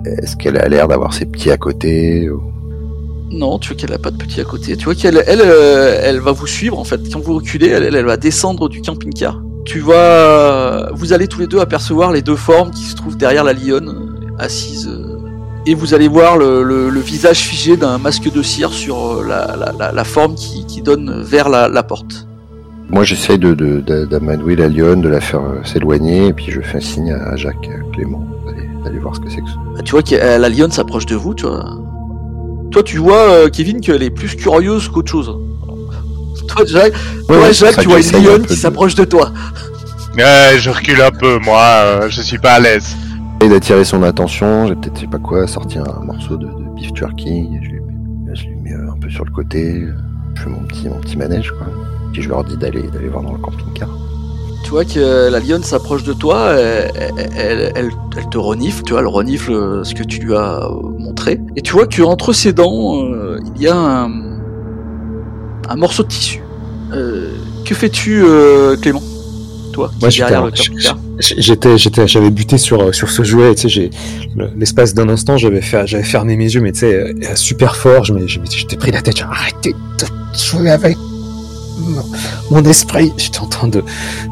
est-ce 0.06 0.36
qu'elle 0.36 0.58
a 0.58 0.68
l'air 0.68 0.88
d'avoir 0.88 1.14
ses 1.14 1.26
petits 1.26 1.52
à 1.52 1.58
côté 1.58 2.30
Non, 3.32 3.60
tu 3.60 3.70
vois 3.70 3.78
qu'elle 3.78 3.94
a 3.94 3.98
pas 3.98 4.12
de 4.12 4.18
petit 4.18 4.42
à 4.42 4.44
côté. 4.44 4.76
Tu 4.78 4.86
vois 4.86 4.96
qu'elle, 4.96 5.24
elle, 5.28 5.42
euh, 5.42 6.20
va 6.22 6.32
vous 6.32 6.48
suivre 6.48 6.78
en 6.80 6.84
fait. 6.84 7.02
Quand 7.12 7.20
vous 7.20 7.36
reculez, 7.36 7.68
elle, 7.68 8.06
va 8.06 8.18
descendre 8.18 8.70
du 8.70 8.82
camping-car. 8.82 9.42
Tu 9.66 9.80
vas, 9.80 10.90
vous 10.94 11.14
allez 11.14 11.28
tous 11.28 11.42
les 11.42 11.48
deux 11.48 11.60
apercevoir 11.60 12.12
les 12.12 12.22
deux 12.22 12.36
formes 12.36 12.72
qui 12.72 12.84
se 12.84 12.96
trouvent 12.96 13.18
derrière 13.18 13.44
la 13.44 13.54
lionne, 13.54 13.90
euh, 13.90 14.44
assise. 14.44 14.88
euh, 14.88 15.14
et 15.66 15.76
vous 15.76 15.94
allez 15.94 16.08
voir 16.08 16.38
le, 16.38 17.00
visage 17.00 17.40
figé 17.40 17.76
d'un 17.76 17.98
masque 17.98 18.32
de 18.32 18.42
cire 18.42 18.72
sur 18.72 19.18
euh, 19.18 19.26
la, 19.28 20.04
forme 20.06 20.36
qui, 20.36 20.82
donne 20.82 21.22
vers 21.22 21.50
la 21.50 21.84
porte. 21.84 22.27
Moi, 22.90 23.04
j'essaye 23.04 23.38
de, 23.38 23.54
de, 23.54 24.06
d'amadouer 24.06 24.56
la 24.56 24.70
lionne, 24.70 25.02
de 25.02 25.10
la 25.10 25.20
faire 25.20 25.42
euh, 25.42 25.62
s'éloigner, 25.66 26.28
et 26.28 26.34
puis 26.34 26.46
je 26.50 26.62
fais 26.62 26.78
un 26.78 26.82
signe 26.82 27.12
à 27.12 27.36
Jacques 27.36 27.68
à 27.70 27.94
Clément 27.94 28.26
d'aller, 28.84 28.98
voir 29.00 29.14
ce 29.16 29.20
que 29.20 29.30
c'est 29.30 29.42
que 29.42 29.48
ça. 29.50 29.56
Bah, 29.76 29.82
Tu 29.84 29.92
vois 29.92 30.02
que 30.04 30.16
euh, 30.16 30.38
la 30.38 30.48
lionne 30.50 30.72
s'approche 30.72 31.06
de 31.06 31.16
vous. 31.16 31.34
Tu 31.34 31.46
vois. 31.46 31.66
Toi, 32.72 32.84
tu 32.84 32.98
vois 32.98 33.30
euh, 33.30 33.50
Kevin 33.50 33.82
qu'elle 33.82 34.04
est 34.04 34.10
plus 34.10 34.36
curieuse 34.36 34.88
qu'autre 34.88 35.12
chose. 35.12 35.38
Toi, 36.48 36.66
Jacques, 36.66 36.94
toi, 37.28 37.38
ouais, 37.42 37.48
c'est 37.54 37.66
Jacques 37.66 37.80
tu 37.82 37.90
vois 37.90 38.00
une 38.00 38.16
un 38.16 38.20
lionne 38.22 38.42
qui 38.44 38.54
de- 38.54 38.60
s'approche 38.60 38.96
de 38.96 39.04
toi. 39.04 39.32
Ouais, 40.18 40.58
je 40.58 40.70
recule 40.70 41.02
un 41.02 41.12
peu, 41.12 41.40
moi, 41.40 41.62
euh, 41.84 42.10
je 42.10 42.22
suis 42.22 42.38
pas 42.38 42.54
à 42.54 42.60
l'aise. 42.60 42.96
Et 43.44 43.50
d'attirer 43.50 43.84
son 43.84 44.02
attention, 44.04 44.66
j'ai 44.68 44.76
peut-être, 44.76 44.96
je 44.96 45.02
sais 45.02 45.08
pas 45.08 45.20
quoi, 45.20 45.46
sorti 45.46 45.78
un 45.78 46.04
morceau 46.06 46.38
de, 46.38 46.46
de 46.48 46.76
beef 46.76 46.90
jerky, 46.96 47.30
et 47.54 47.60
je 47.62 47.70
lui 47.70 47.82
mets, 47.82 48.34
je 48.36 48.44
lui 48.48 48.56
mets 48.56 48.72
euh, 48.74 48.92
un 48.92 48.98
peu 49.00 49.10
sur 49.10 49.26
le 49.26 49.32
côté, 49.32 49.82
euh, 49.84 49.94
je 50.36 50.42
fais 50.44 50.50
mon 50.50 50.60
petit, 50.62 50.88
mon 50.88 51.00
petit 51.02 51.18
manège, 51.18 51.52
quoi. 51.52 51.68
Puis 52.18 52.24
je 52.24 52.30
leur 52.30 52.44
dis 52.44 52.58
d'aller, 52.58 52.82
d'aller 52.82 53.10
voir 53.10 53.22
dans 53.22 53.34
le 53.34 53.38
camping-car. 53.38 53.90
Tu 54.64 54.72
vois 54.72 54.86
que 54.86 55.30
la 55.30 55.40
lionne 55.40 55.62
s'approche 55.62 56.04
de 56.04 56.14
toi, 56.14 56.54
elle, 56.54 56.92
elle, 57.38 57.72
elle- 57.76 57.92
elle 58.18 58.30
te 58.32 58.40
renifle, 58.40 58.82
tu 58.82 58.94
vois, 58.94 59.02
elle 59.02 59.08
renifle 59.08 59.52
euh, 59.52 59.84
ce 59.84 59.94
que 59.94 60.02
tu 60.02 60.18
lui 60.22 60.34
as 60.36 60.64
euh, 60.64 60.70
montré. 60.98 61.40
Et 61.56 61.62
tu 61.62 61.74
vois 61.74 61.86
qu'entre 61.86 62.34
ses 62.34 62.54
dents, 62.54 63.04
euh, 63.04 63.38
il 63.56 63.62
y 63.62 63.68
a 63.68 63.76
un, 63.78 64.10
un 65.70 65.76
morceau 65.76 66.02
de 66.02 66.08
tissu. 66.08 66.42
Euh, 66.92 67.30
que 67.66 67.76
fais-tu, 67.76 68.24
euh, 68.26 68.76
Clément? 68.78 69.04
Toi, 69.74 69.92
qui 70.00 70.10
j'étais 70.10 70.22
derrière 70.32 70.42
en- 70.42 70.46
le 70.46 70.52
camping-car. 70.54 70.98
J'étais, 71.20 71.78
j'étais, 71.78 72.08
j'avais 72.08 72.32
buté 72.32 72.58
sur 72.58 72.96
sur 72.96 73.12
ce 73.12 73.22
jouet. 73.24 73.54
Tu 73.54 73.62
sais, 73.62 73.70
j'ai 73.70 73.90
le- 74.36 74.50
l'espace 74.58 74.96
d'un 74.96 75.08
instant, 75.08 75.38
j'avais 75.38 75.62
fait, 75.62 75.86
j'avais 75.86 76.04
fermé 76.04 76.36
mes 76.36 76.46
yeux, 76.52 76.62
mais 76.62 76.72
tu 76.72 76.80
sais, 76.80 77.14
super 77.36 77.76
fort. 77.76 78.04
Je 78.06 78.14
j'étais 78.26 78.76
pris 78.76 78.92
la 78.92 79.04
tête. 79.04 79.22
Arrêtez 79.22 79.74
de 79.74 80.38
jouer 80.38 80.72
avec 80.72 80.98
mon, 82.52 82.64
esprit. 82.64 83.12
J'étais 83.18 83.40
en 83.40 83.48
train 83.48 83.68
de 83.68 83.84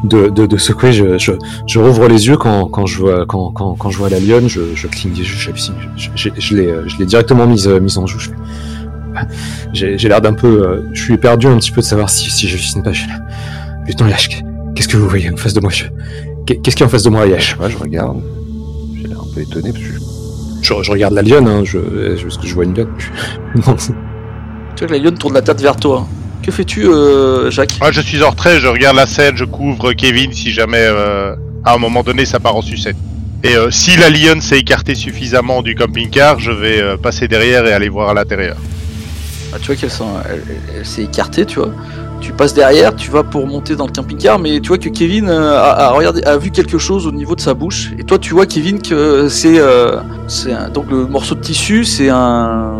de, 0.04 0.28
de, 0.28 0.46
de 0.46 0.56
secouer. 0.56 0.92
Je, 0.92 1.18
je, 1.18 1.32
je 1.66 1.78
rouvre 1.78 2.08
les 2.08 2.26
yeux 2.26 2.36
quand, 2.36 2.66
quand 2.68 2.86
je 2.86 2.98
vois 2.98 3.26
quand, 3.26 3.50
quand, 3.52 3.74
quand 3.74 3.90
je 3.90 3.98
vois 3.98 4.08
la 4.10 4.20
lionne. 4.20 4.48
Je, 4.48 4.74
je 4.74 4.86
cligne 4.86 5.12
des 5.12 5.20
yeux. 5.20 5.26
Je, 5.26 5.50
je, 5.96 6.08
je, 6.14 6.28
je 6.38 6.56
l'ai 6.56 6.66
euh, 6.66 6.88
je 6.88 6.96
l'ai 6.98 7.06
directement 7.06 7.46
mise 7.46 7.66
euh, 7.68 7.80
mise 7.80 7.98
en 7.98 8.06
joue. 8.06 8.18
Je 8.18 8.28
fais, 8.30 8.36
ah, 9.16 9.26
J'ai 9.72 9.98
j'ai 9.98 10.08
l'air 10.08 10.20
d'un 10.20 10.34
peu. 10.34 10.46
euh, 10.66 10.88
je 10.92 11.02
suis 11.02 11.16
perdu 11.18 11.46
un 11.46 11.56
petit 11.58 11.70
peu 11.70 11.80
de 11.80 11.86
savoir 11.86 12.10
si 12.10 12.30
si 12.30 12.48
je 12.48 12.56
suis 12.56 12.80
pas. 12.82 12.92
Je, 12.92 13.04
Lieutenant 13.86 14.08
Yash, 14.08 14.28
qu'est-ce 14.74 14.88
que 14.88 14.96
vous 14.96 15.08
voyez 15.08 15.30
en 15.32 15.36
face 15.36 15.54
de 15.54 15.60
moi? 15.60 15.70
Qu'est-ce 16.46 16.60
qu'il 16.76 16.80
y 16.80 16.82
a 16.82 16.86
en 16.86 16.88
face 16.90 17.02
de 17.04 17.10
moi, 17.10 17.26
Yash? 17.26 17.56
Moi, 17.58 17.68
je 17.68 17.76
regarde, 17.76 18.20
j'ai 18.96 19.06
l'air 19.08 19.20
un 19.20 19.34
peu 19.34 19.40
étonné, 19.42 19.72
parce 19.72 19.84
que 19.84 19.92
je- 20.62 20.82
je, 20.82 20.90
regarde 20.90 21.14
la 21.14 21.22
lionne, 21.22 21.46
hein, 21.46 21.62
je, 21.64 21.78
je, 22.16 22.22
parce 22.24 22.36
que 22.38 22.46
je 22.48 22.54
vois 22.54 22.64
une 22.64 22.74
lionne. 22.74 22.88
non, 23.54 23.74
Tu 23.76 23.92
vois 23.92 24.88
que 24.88 24.92
la 24.92 24.98
lionne 24.98 25.16
tourne 25.18 25.34
la 25.34 25.42
tête 25.42 25.60
vers 25.60 25.76
toi. 25.76 26.06
Que 26.46 26.52
fais-tu, 26.52 26.86
euh, 26.86 27.50
Jacques 27.50 27.76
Moi, 27.80 27.90
je 27.90 28.00
suis 28.00 28.22
en 28.22 28.30
retrait, 28.30 28.60
je 28.60 28.68
regarde 28.68 28.94
la 28.96 29.06
scène, 29.06 29.36
je 29.36 29.44
couvre 29.44 29.92
Kevin 29.94 30.32
si 30.32 30.52
jamais 30.52 30.78
euh, 30.80 31.34
à 31.64 31.74
un 31.74 31.78
moment 31.78 32.04
donné 32.04 32.24
ça 32.24 32.38
part 32.38 32.54
en 32.54 32.62
sucette. 32.62 32.94
Et 33.42 33.56
euh, 33.56 33.72
si 33.72 33.96
la 33.96 34.10
lionne 34.10 34.40
s'est 34.40 34.60
écartée 34.60 34.94
suffisamment 34.94 35.60
du 35.62 35.74
camping-car, 35.74 36.38
je 36.38 36.52
vais 36.52 36.96
passer 36.98 37.26
derrière 37.26 37.66
et 37.66 37.72
aller 37.72 37.88
voir 37.88 38.10
à 38.10 38.14
l'intérieur. 38.14 38.56
Ah, 39.52 39.56
Tu 39.60 39.66
vois 39.66 39.74
qu'elle 39.74 39.90
elle, 40.30 40.42
elle- 40.78 40.86
s'est 40.86 41.02
écartée, 41.02 41.46
tu 41.46 41.58
vois. 41.58 41.72
Tu 42.20 42.32
passes 42.32 42.54
derrière, 42.54 42.94
tu 42.94 43.10
vas 43.10 43.24
pour 43.24 43.44
monter 43.48 43.74
dans 43.74 43.86
le 43.86 43.92
camping-car, 43.92 44.38
mais 44.38 44.60
tu 44.60 44.68
vois 44.68 44.78
que 44.78 44.88
Kevin 44.88 45.28
a, 45.28 45.58
a 45.60 45.90
regardé, 45.90 46.22
a 46.22 46.36
vu 46.36 46.50
quelque 46.52 46.78
chose 46.78 47.08
au 47.08 47.12
niveau 47.12 47.34
de 47.34 47.40
sa 47.40 47.54
bouche. 47.54 47.90
Et 47.98 48.04
toi, 48.04 48.18
tu 48.20 48.34
vois, 48.34 48.46
Kevin, 48.46 48.80
que 48.80 49.28
c'est, 49.28 49.58
euh, 49.58 49.96
c'est 50.28 50.52
un- 50.52 50.68
donc 50.68 50.88
le 50.90 51.06
morceau 51.06 51.34
de 51.34 51.40
tissu, 51.40 51.84
c'est 51.84 52.08
un, 52.08 52.76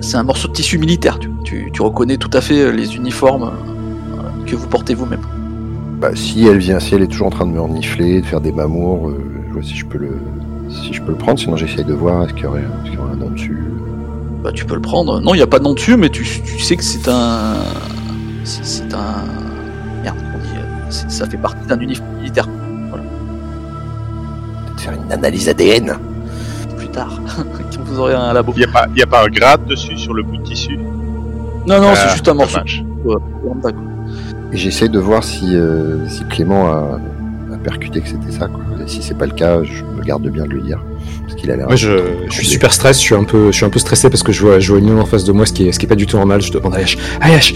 c'est 0.00 0.16
un 0.16 0.22
morceau 0.22 0.48
de 0.48 0.52
tissu 0.52 0.78
militaire. 0.78 1.18
Tu, 1.18 1.30
tu, 1.44 1.70
tu 1.72 1.82
reconnais 1.82 2.16
tout 2.16 2.30
à 2.32 2.40
fait 2.40 2.72
les 2.72 2.96
uniformes. 2.96 3.44
euh, 3.44 4.44
que 4.46 4.54
vous 4.54 4.68
portez 4.68 4.94
vous-même. 4.94 5.20
Bah, 6.00 6.10
si 6.14 6.46
elle 6.46 6.58
vient, 6.58 6.78
si 6.78 6.94
elle 6.94 7.02
est 7.02 7.06
toujours 7.08 7.26
en 7.28 7.30
train 7.30 7.46
de 7.46 7.50
me 7.52 7.60
renifler, 7.60 8.20
de 8.20 8.26
faire 8.26 8.40
des 8.40 8.52
mamours, 8.52 9.08
euh, 9.08 9.18
je 9.48 9.52
vois 9.54 9.62
si 9.62 9.74
je 9.74 9.84
peux 9.86 9.98
le, 9.98 10.18
si 10.68 10.92
je 10.92 11.02
peux 11.02 11.10
le 11.12 11.16
prendre. 11.18 11.38
Sinon, 11.38 11.56
j'essaye 11.56 11.84
de 11.84 11.94
voir 11.94 12.24
est-ce 12.24 12.34
qu'il 12.34 12.44
y 12.44 12.46
aurait, 12.46 12.62
y 12.92 12.96
aurait 12.96 13.12
un 13.12 13.16
nom 13.16 13.30
dessus? 13.30 13.58
Bah, 14.44 14.52
tu 14.52 14.64
peux 14.64 14.74
le 14.74 14.80
prendre. 14.82 15.20
Non, 15.20 15.34
il 15.34 15.38
n'y 15.38 15.42
a 15.42 15.46
pas 15.48 15.58
de 15.58 15.64
nom 15.64 15.74
dessus, 15.74 15.96
mais 15.96 16.10
tu, 16.10 16.22
tu 16.22 16.60
sais 16.60 16.76
que 16.76 16.84
c'est 16.84 17.08
un. 17.08 17.54
C'est 18.44 18.92
un. 18.94 19.24
Merde, 20.04 20.16
on 20.34 20.38
dit. 20.38 20.44
euh, 20.58 20.90
Ça 21.08 21.26
fait 21.26 21.38
partie 21.38 21.66
d'un 21.66 21.80
uniforme 21.80 22.14
militaire. 22.18 22.46
Peut-être 22.46 23.02
faire 24.80 24.92
une 24.92 25.10
analyse 25.12 25.48
ADN. 25.48 25.98
Plus 26.96 27.02
tard, 27.02 27.20
quand 27.76 27.82
vous 27.84 27.98
aurez 28.00 28.14
un 28.14 28.32
labo. 28.32 28.52
Il 28.56 28.58
n'y 28.60 28.64
a, 28.64 28.68
pas- 28.68 28.86
y 28.96 29.02
a 29.02 29.06
pas 29.06 29.24
un 29.24 29.28
grade 29.28 29.66
dessus 29.66 29.98
sur 29.98 30.14
le 30.14 30.22
bout 30.22 30.38
de 30.38 30.42
tissu 30.42 30.76
Non, 31.66 31.80
non, 31.80 31.90
c'est 31.94 32.04
Ah, 32.06 32.12
juste 32.12 32.28
un 32.28 32.34
morceau. 32.34 32.58
Ouais, 33.04 33.16
j'essaye 34.52 34.88
de 34.88 34.98
voir 34.98 35.22
si, 35.22 35.54
euh, 35.56 36.08
si 36.08 36.24
Clément 36.24 36.66
a, 36.68 36.98
a 37.52 37.56
percuté 37.62 38.00
que 38.00 38.08
c'était 38.08 38.30
ça. 38.32 38.48
Quoi. 38.48 38.62
Et 38.84 38.88
si 38.88 39.02
c'est 39.02 39.14
pas 39.18 39.26
le 39.26 39.32
cas, 39.34 39.62
je 39.62 39.82
me 39.84 40.02
garde 40.02 40.26
bien 40.28 40.44
de 40.44 40.50
lui 40.50 40.62
dire. 40.62 40.80
Parce 41.26 41.34
qu'il 41.36 41.50
a 41.50 41.56
l'air. 41.56 41.66
Moi, 41.66 41.76
je, 41.76 41.88
je 42.28 42.32
suis 42.32 42.46
super 42.46 42.72
stress, 42.72 42.96
je 42.98 43.02
suis 43.02 43.14
un 43.14 43.24
peu, 43.24 43.46
je 43.50 43.56
suis 43.56 43.64
un 43.66 43.70
peu 43.70 43.78
stressé 43.80 44.08
parce 44.10 44.22
que 44.22 44.32
je 44.32 44.40
vois, 44.42 44.60
je 44.60 44.72
vois 44.72 45.00
en 45.00 45.06
face 45.06 45.24
de 45.24 45.32
moi, 45.32 45.44
ce 45.46 45.52
qui 45.52 45.66
est, 45.68 45.72
ce 45.72 45.78
qui 45.78 45.86
est 45.86 45.88
pas 45.88 45.94
du 45.96 46.06
tout 46.06 46.16
normal. 46.16 46.40
Je 46.40 46.52
demande 46.52 46.74
à 46.74 46.78
Ayash, 46.78 46.96
Ayash, 47.20 47.54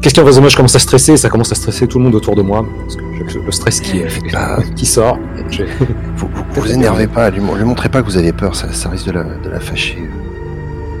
qu'est-ce 0.00 0.14
qu'il 0.14 0.16
y 0.16 0.20
a 0.20 0.22
en 0.22 0.26
face 0.26 0.36
de 0.36 0.40
moi? 0.40 0.48
Je 0.50 0.56
commence 0.56 0.74
à 0.74 0.80
stresser, 0.80 1.12
et 1.12 1.16
ça 1.16 1.28
commence 1.28 1.52
à 1.52 1.54
stresser 1.54 1.86
tout 1.86 1.98
le 1.98 2.04
monde 2.04 2.14
autour 2.16 2.34
de 2.34 2.42
moi. 2.42 2.66
Parce 2.82 2.96
que 2.96 3.38
le 3.38 3.52
stress 3.52 3.80
qui, 3.80 3.98
est, 3.98 4.08
Ah. 4.34 4.58
qui 4.74 4.86
sort. 4.86 5.18
J'ai- 5.50 5.66
Vous, 6.16 6.28
vous, 6.34 6.60
vous 6.62 6.72
énervez 6.72 7.06
pas, 7.06 7.30
lui, 7.30 7.40
lui 7.40 7.64
montrez 7.64 7.88
pas 7.88 8.00
que 8.02 8.06
vous 8.06 8.16
avez 8.16 8.32
peur, 8.32 8.54
ça, 8.56 8.72
ça 8.72 8.88
risque 8.88 9.06
de 9.06 9.12
la, 9.12 9.22
de 9.24 9.48
la 9.50 9.60
fâcher. 9.60 9.98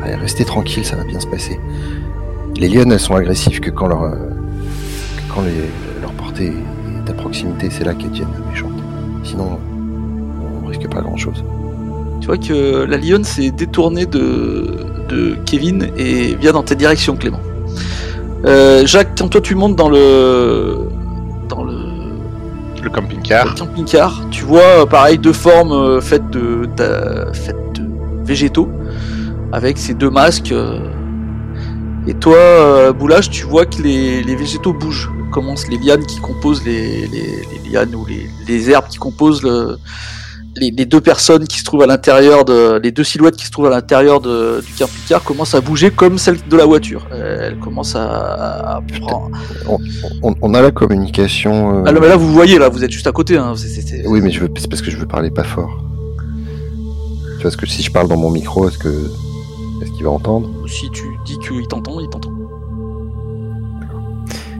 Allez, 0.04 0.14
restez 0.16 0.44
tranquille, 0.44 0.84
ça 0.84 0.96
va 0.96 1.04
bien 1.04 1.20
se 1.20 1.26
passer. 1.26 1.58
Les 2.56 2.68
lionnes, 2.68 2.92
elles 2.92 3.00
sont 3.00 3.14
agressives 3.14 3.60
que 3.60 3.70
quand 3.70 3.86
leur, 3.88 4.00
que 4.02 5.34
quand 5.34 5.42
les, 5.42 6.00
leur 6.00 6.12
portée 6.12 6.52
est 7.06 7.10
à 7.10 7.14
proximité, 7.14 7.68
c'est 7.70 7.84
là 7.84 7.94
qu'elles 7.94 8.10
deviennent 8.10 8.28
méchantes. 8.50 8.72
Sinon, 9.24 9.58
on 10.62 10.66
risque 10.66 10.88
pas 10.88 11.00
grand 11.00 11.16
chose. 11.16 11.44
Tu 12.22 12.28
vois 12.28 12.38
que 12.38 12.84
la 12.84 12.96
lionne 12.98 13.24
s'est 13.24 13.50
détournée 13.50 14.06
de, 14.06 14.76
de 15.08 15.34
Kevin 15.44 15.88
et 15.96 16.36
vient 16.36 16.52
dans 16.52 16.62
ta 16.62 16.76
direction, 16.76 17.16
Clément. 17.16 17.40
Euh, 18.46 18.86
Jacques, 18.86 19.18
quand 19.18 19.26
toi 19.26 19.40
tu 19.40 19.56
montes 19.56 19.74
dans 19.74 19.88
le 19.88 20.86
dans 21.48 21.64
le, 21.64 21.74
Le 22.80 22.90
camping-car. 22.90 23.46
le 23.46 23.58
camping-car, 23.58 24.22
tu 24.30 24.44
vois 24.44 24.60
euh, 24.82 24.86
pareil 24.86 25.18
deux 25.18 25.32
formes 25.32 25.72
euh, 25.72 26.00
faites 26.00 26.30
de 26.30 26.68
faites 27.32 27.56
de 27.74 27.82
végétaux 28.24 28.68
avec 29.52 29.76
ces 29.76 29.94
deux 29.94 30.10
masques. 30.10 30.52
euh, 30.52 30.78
et 32.06 32.14
toi, 32.14 32.92
Boulage, 32.92 33.30
tu 33.30 33.44
vois 33.46 33.64
que 33.66 33.82
les, 33.82 34.22
les 34.22 34.36
végétaux 34.36 34.72
bougent. 34.72 35.10
Commencent 35.32 35.66
les 35.68 35.78
lianes 35.78 36.04
qui 36.06 36.18
composent 36.20 36.64
les, 36.64 37.06
les, 37.08 37.42
les 37.64 37.70
lianes 37.70 37.94
ou 37.96 38.04
les, 38.06 38.28
les 38.46 38.70
herbes 38.70 38.88
qui 38.88 38.98
composent 38.98 39.42
le, 39.42 39.76
les, 40.56 40.70
les 40.70 40.84
deux 40.84 41.00
personnes 41.00 41.46
qui 41.46 41.58
se 41.58 41.64
trouvent 41.64 41.82
à 41.82 41.86
l'intérieur 41.86 42.44
de, 42.44 42.78
les 42.82 42.92
deux 42.92 43.04
silhouettes 43.04 43.36
qui 43.36 43.46
se 43.46 43.50
trouvent 43.50 43.66
à 43.66 43.70
l'intérieur 43.70 44.20
de- 44.20 44.62
du 44.66 44.72
camping-car 44.74 45.22
commencent 45.24 45.54
à 45.54 45.60
bouger 45.60 45.90
comme 45.90 46.18
celle 46.18 46.36
de 46.46 46.56
la 46.56 46.66
voiture. 46.66 47.06
Euh, 47.12 47.48
Elles 47.48 47.58
commencent 47.58 47.96
à, 47.96 48.76
à 48.76 48.80
prendre. 49.00 49.30
On, 49.68 49.78
on- 50.22 50.34
on 50.42 50.54
a 50.54 50.60
la 50.60 50.70
communication. 50.70 51.78
euh, 51.78 51.84
Ah 51.86 51.92
non, 51.92 52.00
mais 52.00 52.08
là 52.08 52.16
vous 52.16 52.30
voyez 52.32 52.58
là, 52.58 52.68
vous 52.68 52.84
êtes 52.84 52.90
juste 52.90 53.06
à 53.06 53.12
côté. 53.12 53.36
Hein. 53.38 53.54
c'est- 53.56 53.68
c'est- 53.68 53.80
c'est- 53.86 54.06
Oui, 54.06 54.20
mais 54.20 54.30
je 54.30 54.40
veux, 54.40 54.50
c'est 54.58 54.68
parce 54.68 54.82
que 54.82 54.90
je 54.90 54.96
veux 54.98 55.06
parler 55.06 55.30
pas 55.30 55.44
fort. 55.44 55.70
Tu 57.36 57.42
vois, 57.42 57.50
ce 57.50 57.56
que 57.56 57.66
si 57.66 57.82
je 57.82 57.90
parle 57.90 58.08
dans 58.08 58.16
mon 58.18 58.30
micro, 58.30 58.68
est-ce 58.68 58.78
que 58.78 58.88
est-ce 59.82 59.90
qu'il 59.92 60.04
va 60.04 60.10
entendre? 60.10 60.48
Si 60.68 60.88
tu 60.90 61.02
dis 61.24 61.38
qu'il 61.38 61.66
t'entend, 61.66 61.98
il 61.98 62.08
t'entend. 62.08 62.30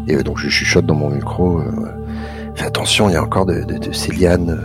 Et 0.08 0.16
euh, 0.16 0.22
donc 0.22 0.38
je 0.38 0.48
chuchote 0.48 0.86
dans 0.86 0.94
mon 0.96 1.10
micro. 1.10 1.58
euh, 1.58 1.64
Fais 2.54 2.66
attention, 2.66 3.08
il 3.08 3.12
y 3.12 3.16
a 3.16 3.22
encore 3.22 3.46
de, 3.46 3.62
de, 3.62 3.78
de 3.78 3.92
ces 3.92 4.12
lianes, 4.12 4.60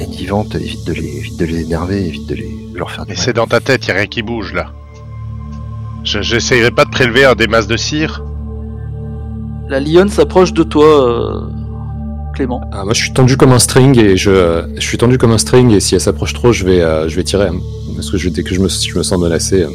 Évite 0.00 0.84
de 0.86 0.92
les, 0.92 1.16
évite 1.18 1.36
de 1.38 1.44
les 1.44 1.60
énerver, 1.62 2.06
évite 2.06 2.26
de, 2.28 2.34
les, 2.34 2.56
de 2.72 2.78
leur 2.78 2.90
faire 2.90 3.04
Mais 3.08 3.16
c'est 3.16 3.32
dans 3.32 3.46
ta 3.46 3.60
tête, 3.60 3.86
il 3.86 3.90
a 3.90 3.94
rien 3.94 4.06
qui 4.06 4.22
bouge 4.22 4.52
là. 4.54 4.72
Je 6.04 6.22
J'essayerai 6.22 6.70
pas 6.70 6.84
de 6.84 6.90
prélever 6.90 7.24
un 7.24 7.34
des 7.34 7.46
masses 7.48 7.66
de 7.66 7.76
cire. 7.76 8.22
La 9.68 9.80
lionne 9.80 10.08
s'approche 10.08 10.52
de 10.52 10.62
toi, 10.62 10.86
euh, 10.86 11.40
Clément. 12.34 12.60
Ah, 12.72 12.84
moi, 12.84 12.94
je 12.94 13.00
suis 13.02 13.12
tendu 13.12 13.36
comme 13.36 13.52
un 13.52 13.58
string 13.58 13.98
et 13.98 14.16
je, 14.16 14.30
euh, 14.30 14.62
je 14.76 14.80
suis 14.80 14.96
tendu 14.98 15.18
comme 15.18 15.32
un 15.32 15.38
string 15.38 15.70
et 15.72 15.80
si 15.80 15.94
elle 15.94 16.00
s'approche 16.00 16.32
trop, 16.32 16.52
je 16.52 16.64
vais, 16.64 16.80
euh, 16.80 17.08
je 17.08 17.16
vais 17.16 17.24
tirer. 17.24 17.48
hein. 17.48 17.58
Parce 17.96 18.10
que 18.10 18.16
je, 18.16 18.28
dès 18.28 18.44
que 18.44 18.54
je 18.54 18.60
me, 18.60 18.68
je 18.68 18.96
me 18.96 19.02
sens 19.02 19.18
menacé. 19.18 19.62
euh. 19.62 19.68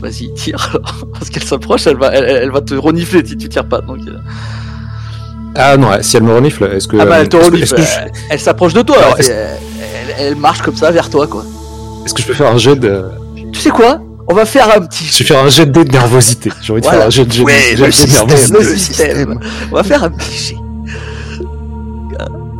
Vas-y, 0.00 0.32
tire 0.34 0.68
alors. 0.74 1.06
Parce 1.14 1.30
qu'elle 1.30 1.44
s'approche, 1.44 1.86
elle 1.86 1.96
va, 1.96 2.08
elle, 2.12 2.24
elle 2.24 2.50
va 2.50 2.60
te 2.60 2.74
renifler 2.74 3.24
si 3.24 3.36
tu 3.36 3.48
tires 3.48 3.66
pas. 3.66 3.80
Donc, 3.80 4.00
euh. 4.06 4.18
Ah 5.54 5.76
non, 5.76 5.88
si 6.00 6.16
elle 6.16 6.22
me 6.22 6.32
renifle, 6.34 6.64
est-ce 6.64 6.88
que. 6.88 6.96
Ah 6.98 7.04
bah 7.04 7.16
euh, 7.16 7.20
elle 7.22 7.28
te 7.28 7.36
renifle. 7.36 7.74
Que, 7.74 7.82
je, 7.82 7.86
Elle, 8.30 8.40
s'approche 8.40 8.72
de 8.74 8.82
toi. 8.82 8.96
Alors, 8.98 9.16
elle, 9.20 9.58
elle 10.18 10.36
marche 10.36 10.62
comme 10.62 10.76
ça 10.76 10.90
vers 10.90 11.10
toi, 11.10 11.26
quoi. 11.26 11.44
est-ce 12.04 12.14
que 12.14 12.22
je 12.22 12.26
peux 12.28 12.34
faire 12.34 12.50
un 12.52 12.58
jet 12.58 12.76
de. 12.76 13.04
Tu 13.52 13.60
sais 13.60 13.70
quoi? 13.70 14.00
On 14.28 14.34
va 14.34 14.44
faire 14.46 14.74
un 14.74 14.80
petit. 14.80 15.04
Je 15.04 15.18
vais 15.18 15.24
faire 15.24 15.44
un 15.44 15.48
jet 15.48 15.66
de 15.66 15.82
de 15.82 15.90
nervosité. 15.92 16.50
J'ai 16.62 16.72
envie 16.72 16.80
de 16.80 16.86
Voilà. 16.86 17.00
faire 17.00 17.06
un 17.08 17.10
jet 17.10 17.24
de, 17.26 17.32
jet 17.32 17.40
de- 17.40 17.44
Ouais, 17.44 17.52
jet 17.74 17.76
le 17.76 17.86
de 17.86 17.90
système, 17.90 18.26
nervosité. 18.28 18.58
le 18.58 18.76
système. 18.78 19.40
On 19.70 19.74
va 19.74 19.82
faire 19.82 20.04
un 20.04 20.10
petit 20.10 20.32
jet. 20.38 20.56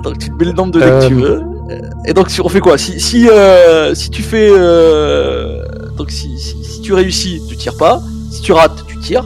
Donc 0.02 0.18
tu 0.18 0.28
te 0.30 0.34
mets 0.34 0.44
le 0.46 0.52
nombre 0.52 0.72
de 0.72 0.80
dés 0.80 0.86
Euh, 0.86 1.00
que 1.00 1.06
tu 1.08 1.14
veux. 1.14 1.40
Et 2.06 2.12
donc 2.12 2.28
si- 2.30 2.40
on 2.40 2.48
fait 2.48 2.60
quoi? 2.60 2.76
Si 2.76 3.00
si 3.00 3.28
euh, 3.28 3.94
si 3.94 4.10
tu 4.10 4.22
fais 4.22 4.50
euh, 4.50 5.62
donc 5.96 6.10
si, 6.10 6.36
si, 6.38 6.56
si 6.64 6.80
tu 6.82 6.92
réussis, 6.92 7.40
tu 7.48 7.56
tires 7.56 7.76
pas. 7.76 8.02
Si 8.30 8.42
tu 8.42 8.52
rates, 8.52 8.84
tu 8.88 8.98
tires. 8.98 9.24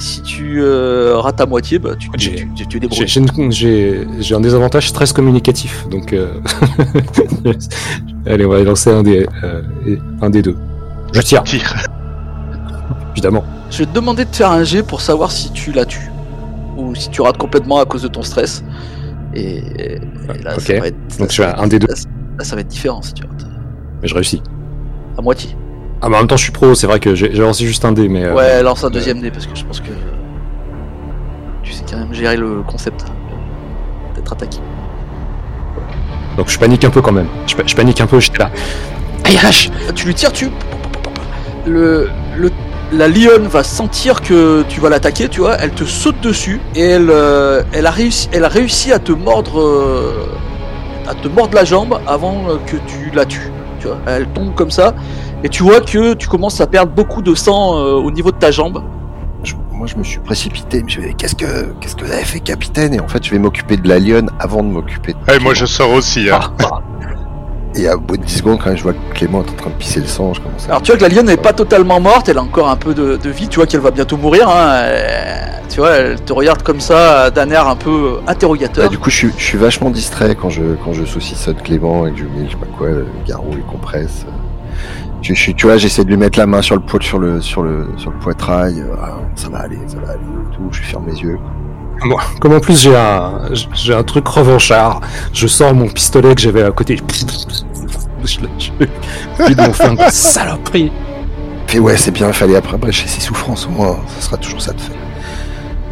Si 0.00 0.22
tu 0.22 0.62
euh, 0.62 1.18
rates 1.18 1.40
à 1.42 1.46
moitié, 1.46 1.78
bah 1.78 1.94
tu 1.98 2.08
tu, 2.12 2.18
J'ai- 2.18 2.34
tu, 2.36 2.48
tu, 2.54 2.66
tu 2.66 2.70
J'ai- 2.72 2.80
débrouilles. 2.80 3.06
J'ai 3.06 3.20
une- 3.20 3.52
j'ai 3.52 4.06
j'ai 4.20 4.34
un 4.34 4.40
désavantage 4.40 4.88
stress 4.88 5.12
communicatif, 5.12 5.86
donc 5.90 6.14
euh... 6.14 6.40
allez, 8.26 8.46
on 8.46 8.48
va 8.48 8.62
lancer 8.62 8.90
un 8.90 9.02
des 9.02 9.26
euh, 9.44 9.62
un 10.22 10.30
des 10.30 10.40
deux. 10.42 10.56
Je 11.12 11.20
tire, 11.20 11.42
Tire. 11.44 11.74
évidemment. 13.12 13.44
Je 13.70 13.78
vais 13.78 13.86
te 13.86 13.92
demander 13.92 14.24
de 14.24 14.34
faire 14.34 14.50
un 14.50 14.64
jet 14.64 14.82
pour 14.82 15.00
savoir 15.02 15.30
si 15.30 15.52
tu 15.52 15.70
la 15.72 15.84
tues 15.84 16.10
ou 16.78 16.94
si 16.94 17.10
tu 17.10 17.20
rates 17.20 17.36
complètement 17.36 17.78
à 17.78 17.84
cause 17.84 18.02
de 18.02 18.08
ton 18.08 18.22
stress. 18.22 18.64
Et, 19.34 19.58
et 19.58 19.98
là, 20.42 20.54
Ok. 20.56 20.62
ça 20.62 20.80
va 20.80 20.86
être, 20.88 21.18
Donc 21.18 21.30
je 21.30 21.42
fais 21.42 21.48
être- 21.48 21.60
un 21.60 21.66
des 21.68 21.78
deux. 21.78 21.86
Là, 21.88 21.94
là, 22.38 22.44
ça 22.44 22.54
va 22.56 22.62
être 22.62 22.68
différent 22.68 23.02
si 23.02 23.12
tu 23.12 23.22
rates. 23.24 23.46
Mais 24.02 24.08
je 24.08 24.14
réussis. 24.14 24.42
À 25.18 25.22
moitié. 25.22 25.50
Ah, 26.02 26.08
mais 26.08 26.16
en 26.16 26.20
même 26.20 26.28
temps, 26.28 26.36
je 26.36 26.44
suis 26.44 26.52
pro. 26.52 26.74
C'est 26.74 26.86
vrai 26.86 26.98
que 27.00 27.14
j'ai 27.14 27.28
lancé 27.28 27.66
juste 27.66 27.84
un 27.84 27.92
dé, 27.92 28.08
mais 28.08 28.24
euh, 28.24 28.34
Ouais, 28.34 28.62
lance 28.62 28.84
un 28.84 28.90
deuxième 28.90 29.20
dé 29.20 29.30
parce 29.30 29.46
que 29.46 29.54
je 29.54 29.64
pense 29.64 29.80
que 29.80 29.90
tu 31.62 31.72
sais 31.72 31.84
quand 31.90 31.98
même 31.98 32.14
gérer 32.14 32.36
le 32.36 32.62
concept 32.62 33.04
d'être 34.14 34.32
attaqué. 34.32 34.58
donc 36.36 36.48
je 36.48 36.58
panique 36.58 36.84
un 36.84 36.90
peu 36.90 37.02
quand 37.02 37.12
même. 37.12 37.28
Je, 37.46 37.54
pa- 37.54 37.62
je 37.66 37.74
panique 37.76 38.00
un 38.00 38.06
peu. 38.06 38.18
J'étais 38.20 38.38
là. 38.38 38.50
Aïe, 39.24 39.38
hache 39.44 39.70
Tu 39.94 40.06
lui 40.06 40.14
tires, 40.14 40.32
tu. 40.32 40.48
Le, 41.66 42.08
le, 42.38 42.50
la 42.92 43.06
lionne 43.08 43.46
va 43.46 43.62
sentir 43.62 44.22
que 44.22 44.62
tu 44.68 44.80
vas 44.80 44.88
l'attaquer, 44.88 45.28
tu 45.28 45.40
vois. 45.40 45.56
Elle 45.58 45.70
te 45.72 45.84
saute 45.84 46.18
dessus 46.22 46.60
et 46.74 46.80
elle, 46.82 47.10
euh, 47.10 47.62
elle, 47.72 47.86
a, 47.86 47.90
réussi, 47.90 48.28
elle 48.32 48.44
a 48.44 48.48
réussi 48.48 48.90
à 48.92 48.98
te 48.98 49.12
mordre, 49.12 49.60
euh, 49.60 50.26
à 51.06 51.14
te 51.14 51.28
mordre 51.28 51.54
la 51.54 51.64
jambe 51.66 52.00
avant 52.06 52.48
euh, 52.48 52.56
que 52.66 52.76
tu 52.86 53.10
la 53.14 53.26
tues. 53.26 53.50
Tu 53.80 53.86
vois, 53.86 53.98
elle 54.06 54.26
tombe 54.28 54.54
comme 54.54 54.70
ça 54.70 54.94
et 55.44 55.48
tu 55.48 55.62
vois 55.62 55.80
que 55.80 56.14
tu 56.14 56.28
commences 56.28 56.60
à 56.60 56.66
perdre 56.66 56.92
beaucoup 56.92 57.22
de 57.22 57.34
sang 57.34 57.76
euh, 57.78 57.92
au 57.94 58.10
niveau 58.10 58.30
de 58.30 58.36
ta 58.36 58.50
jambe. 58.50 58.82
Je- 59.42 59.54
moi, 59.72 59.86
je 59.86 59.96
me 59.96 60.04
suis 60.04 60.20
précipité. 60.20 60.78
Je 60.80 60.84
me 60.84 60.88
suis 60.90 61.02
dit, 61.02 61.14
qu'est-ce 61.14 61.34
que, 61.34 61.72
qu'est-ce 61.80 61.96
que 61.96 62.04
vous 62.04 62.12
avez 62.12 62.24
fait, 62.24 62.40
capitaine? 62.40 62.92
Et 62.94 63.00
en 63.00 63.08
fait, 63.08 63.24
je 63.24 63.30
vais 63.30 63.38
m'occuper 63.38 63.76
de 63.78 63.88
la 63.88 63.98
lionne 63.98 64.28
avant 64.38 64.62
de 64.62 64.68
m'occuper 64.68 65.14
de. 65.14 65.32
Ouais, 65.32 65.38
moi 65.38 65.54
je 65.54 65.64
sors 65.66 65.90
aussi. 65.92 66.28
Hein. 66.30 66.40
Et 67.76 67.86
à 67.86 67.96
bout 67.96 68.16
de 68.16 68.24
10 68.24 68.38
secondes, 68.38 68.58
quand 68.62 68.74
je 68.74 68.82
vois 68.82 68.92
que 68.94 69.14
Clément 69.14 69.44
est 69.44 69.48
en 69.50 69.54
train 69.54 69.70
de 69.70 69.74
pisser 69.76 70.00
le 70.00 70.06
sang, 70.06 70.34
je 70.34 70.40
commence 70.40 70.64
à. 70.66 70.70
Alors 70.70 70.82
tu 70.82 70.90
vois 70.90 70.98
que 70.98 71.02
la 71.04 71.08
lionne 71.08 71.26
n'est 71.26 71.36
pas 71.36 71.52
totalement 71.52 72.00
morte, 72.00 72.28
elle 72.28 72.38
a 72.38 72.42
encore 72.42 72.68
un 72.68 72.74
peu 72.74 72.94
de, 72.94 73.16
de 73.16 73.30
vie, 73.30 73.46
tu 73.46 73.56
vois 73.60 73.66
qu'elle 73.66 73.80
va 73.80 73.92
bientôt 73.92 74.16
mourir. 74.16 74.48
Hein. 74.48 74.70
euh, 74.72 75.46
Tu 75.68 75.78
vois, 75.78 75.90
elle 75.92 76.20
te 76.20 76.32
regarde 76.32 76.62
comme 76.64 76.80
ça 76.80 77.30
d'un 77.30 77.48
air 77.50 77.68
un 77.68 77.76
peu 77.76 78.18
interrogateur. 78.26 78.86
Ah, 78.86 78.88
du 78.88 78.98
coup, 78.98 79.08
je 79.08 79.14
suis, 79.16 79.30
je 79.38 79.44
suis 79.44 79.56
vachement 79.56 79.90
distrait 79.90 80.34
quand 80.34 80.50
je, 80.50 80.62
quand 80.84 80.92
je 80.92 81.04
saucissonne 81.04 81.54
Clément 81.62 82.08
et 82.08 82.10
que 82.12 82.18
je 82.18 82.24
mets, 82.24 82.46
je 82.46 82.50
sais 82.50 82.56
pas 82.56 82.66
quoi, 82.76 82.88
le 82.88 83.06
garrot, 83.24 83.52
les 83.54 83.62
compresses. 83.62 84.26
Je 85.22 85.34
suis, 85.34 85.54
tu 85.54 85.66
vois, 85.66 85.76
j'essaie 85.76 86.04
de 86.04 86.08
lui 86.08 86.16
mettre 86.16 86.38
la 86.38 86.46
main 86.46 86.62
sur 86.62 86.74
le 86.76 86.80
poids, 86.82 87.00
sur 87.00 87.18
le, 87.18 87.40
sur 87.40 87.62
le, 87.62 87.88
sur 87.98 88.10
le 88.10 88.18
poitrail. 88.18 88.80
euh, 88.80 88.94
Ah, 89.02 89.18
ça 89.36 89.48
va 89.50 89.58
aller, 89.60 89.78
ça 89.86 89.98
va 89.98 90.12
aller, 90.12 90.20
tout. 90.54 90.68
Je 90.72 90.80
ferme 90.82 91.06
les 91.08 91.18
yeux. 91.20 91.38
Bon, 92.08 92.16
comme 92.40 92.54
en 92.54 92.60
plus 92.60 92.80
j'ai 92.80 92.96
un 92.96 93.42
j'ai 93.74 93.92
un 93.94 94.02
truc 94.02 94.26
revanchard, 94.26 95.02
je 95.34 95.46
sors 95.46 95.74
mon 95.74 95.86
pistolet 95.86 96.34
que 96.34 96.40
j'avais 96.40 96.62
à 96.62 96.70
côté. 96.70 96.96
Je 96.96 97.02
je 98.26 99.54
mon 99.54 99.72
flingue. 99.72 100.00
Saloperie. 100.10 100.90
Ouais, 101.78 101.96
c'est 101.96 102.10
bien, 102.10 102.28
il 102.28 102.32
fallait 102.34 102.56
après 102.56 102.78
brécher 102.78 103.06
ses 103.06 103.20
souffrances, 103.20 103.66
au 103.66 103.70
moins, 103.70 103.96
ça 104.18 104.26
sera 104.26 104.36
toujours 104.38 104.60
ça 104.60 104.72
de 104.72 104.80
fait. 104.80 104.92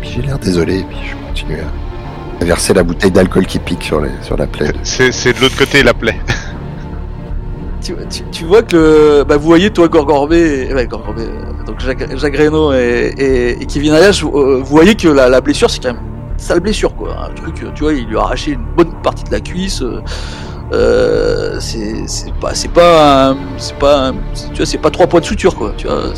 Puis 0.01 0.11
j'ai 0.17 0.23
l'air 0.23 0.39
désolé, 0.39 0.85
puis 0.89 0.99
je 1.11 1.29
continue 1.29 1.59
à, 1.61 2.45
verser 2.45 2.73
la 2.75 2.83
bouteille 2.83 3.11
d'alcool 3.13 3.47
qui 3.47 3.59
pique 3.61 3.85
sur, 3.85 4.01
les, 4.01 4.11
sur 4.23 4.37
la 4.37 4.47
plaie. 4.47 4.69
de- 4.73 4.79
C'est 4.83 5.13
c'est 5.13 5.33
de 5.35 5.41
l'autre 5.41 5.57
côté 5.57 5.83
la 5.85 5.95
plaie. 5.95 6.19
Tu, 7.81 8.45
vois 8.45 8.63
que 8.63 9.23
bah, 9.23 9.37
vous 9.37 9.47
voyez 9.47 9.71
toi 9.71 9.89
Gorgorbé, 9.89 10.69
euh, 10.71 11.65
donc 11.67 11.81
Jacques, 11.81 12.17
Jacques 12.17 12.39
et, 12.39 13.67
Kevin 13.67 13.95
vous, 14.21 14.39
euh, 14.39 14.61
vous 14.63 14.71
voyez 14.71 14.95
que 14.95 15.09
la, 15.09 15.41
blessure 15.41 15.71
c'est 15.71 15.83
quand 15.83 15.93
même 15.93 16.03
une 16.33 16.39
sale 16.39 16.61
blessure 16.61 16.95
quoi, 16.95 17.17
un 17.31 17.35
truc, 17.35 17.63
euh, 17.63 17.71
tu 17.75 17.85
vois, 17.85 17.93
il 17.93 18.07
lui 18.07 18.17
a 18.17 18.21
arraché 18.21 18.53
une 18.53 18.65
bonne 18.77 18.93
partie 19.03 19.25
de 19.25 19.31
la 19.31 19.41
cuisse. 19.41 19.83
c'est 21.61 22.35
pas 22.41 22.55
c'est 22.55 22.71
pas 22.73 23.37
c'est 23.57 23.79
pas 23.79 24.13
tu 24.53 24.57
vois 24.57 24.67
c'est 24.67 24.79
pas 24.79 24.91
trois 24.91 25.07
points 25.07 25.21
de 25.21 25.25
suture 25.25 25.55
quoi 25.55 25.73
tu 25.77 25.87
vois 25.87 26.13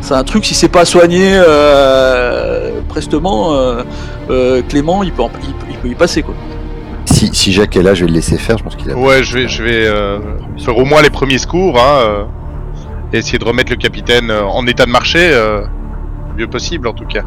c'est 0.00 0.14
un 0.14 0.24
truc 0.24 0.44
si 0.46 0.54
c'est 0.54 0.68
pas 0.68 0.84
soigné 0.84 1.32
euh, 1.34 2.80
prestement 2.88 3.58
Clément 4.68 5.02
il 5.02 5.12
peut, 5.12 5.22
en- 5.22 5.30
il, 5.42 5.72
il 5.72 5.76
peut 5.78 5.88
y 5.88 5.94
passer 5.94 6.22
quoi 6.22 6.34
Si, 7.10 7.30
si 7.34 7.52
Jacques 7.52 7.76
est 7.76 7.82
là, 7.82 7.94
je 7.94 8.02
vais 8.04 8.08
le 8.10 8.14
laisser 8.14 8.36
faire. 8.38 8.58
Je 8.58 8.64
pense 8.64 8.76
qu'il 8.76 8.90
a. 8.90 8.94
Ouais, 8.96 9.22
je 9.22 9.34
vais, 9.38 9.48
je 9.48 9.62
vais 9.62 9.86
euh, 9.86 10.18
faire 10.58 10.76
au 10.76 10.84
moins 10.84 11.02
les 11.02 11.10
premiers 11.10 11.38
secours, 11.38 11.78
hein, 11.80 11.98
euh, 12.02 12.24
et 13.12 13.18
essayer 13.18 13.38
de 13.38 13.44
remettre 13.44 13.70
le 13.70 13.76
capitaine 13.76 14.30
euh, 14.30 14.44
en 14.44 14.66
état 14.66 14.84
de 14.86 14.90
marcher, 14.90 15.30
euh, 15.32 15.62
le 16.30 16.34
mieux 16.42 16.46
possible 16.48 16.86
en 16.86 16.92
tout 16.92 17.06
cas. 17.06 17.22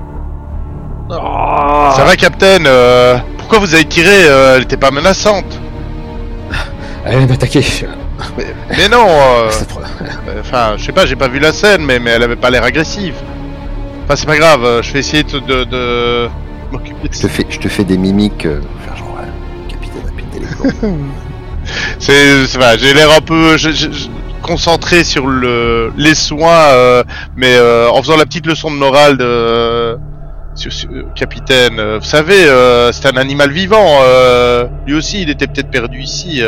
Ça 1.09 2.03
va, 2.05 2.15
capitaine 2.15 2.63
euh, 2.67 3.17
Pourquoi 3.37 3.59
vous 3.59 3.73
avez 3.73 3.83
tiré 3.83 4.07
euh, 4.27 4.55
Elle 4.55 4.63
était 4.63 4.77
pas 4.77 4.91
menaçante. 4.91 5.59
Elle 7.05 7.17
vient 7.17 7.27
d'attaquer. 7.27 7.65
Mais 8.77 8.87
non. 8.87 9.07
euh, 9.09 9.49
euh, 10.29 10.39
Enfin, 10.41 10.75
je 10.77 10.83
sais 10.85 10.91
pas, 10.93 11.05
j'ai 11.05 11.15
pas 11.17 11.27
vu 11.27 11.39
la 11.39 11.51
scène, 11.51 11.83
mais, 11.83 11.99
mais 11.99 12.11
elle 12.11 12.23
avait 12.23 12.35
pas 12.37 12.49
l'air 12.49 12.63
agressive. 12.63 13.15
Enfin, 14.05 14.15
c'est 14.15 14.27
pas 14.27 14.37
grave. 14.37 14.63
euh, 14.63 14.81
Je 14.83 14.93
vais 14.93 14.99
essayer 14.99 15.23
de, 15.23 15.39
de, 15.39 15.63
de 15.65 16.29
m'occuper 16.71 17.09
de 17.09 17.13
Je 17.13 17.21
te 17.23 17.27
fais, 17.27 17.45
je 17.49 17.59
te 17.59 17.67
fais 17.67 17.83
des 17.83 17.97
mimiques. 17.97 18.45
C'est, 21.99 22.47
c'est 22.47 22.79
j'ai 22.79 22.93
l'air 22.93 23.11
un 23.15 23.21
peu 23.21 23.55
concentré 24.41 25.03
sur 25.03 25.27
le, 25.27 25.93
les 25.95 26.15
soins, 26.15 26.69
euh, 26.71 27.03
mais 27.35 27.55
euh, 27.55 27.89
en 27.89 28.01
faisant 28.01 28.17
la 28.17 28.25
petite 28.25 28.45
leçon 28.45 28.71
de 28.71 28.75
morale 28.75 29.17
de 29.17 29.23
euh, 29.25 29.97
capitaine. 31.15 31.79
vous 31.97 32.05
savez, 32.05 32.45
c'est 32.91 33.07
un 33.07 33.17
animal 33.17 33.51
vivant. 33.51 33.99
lui 34.85 34.95
aussi, 34.95 35.21
il 35.21 35.29
était 35.29 35.47
peut-être 35.47 35.71
perdu 35.71 36.01
ici. 36.01 36.41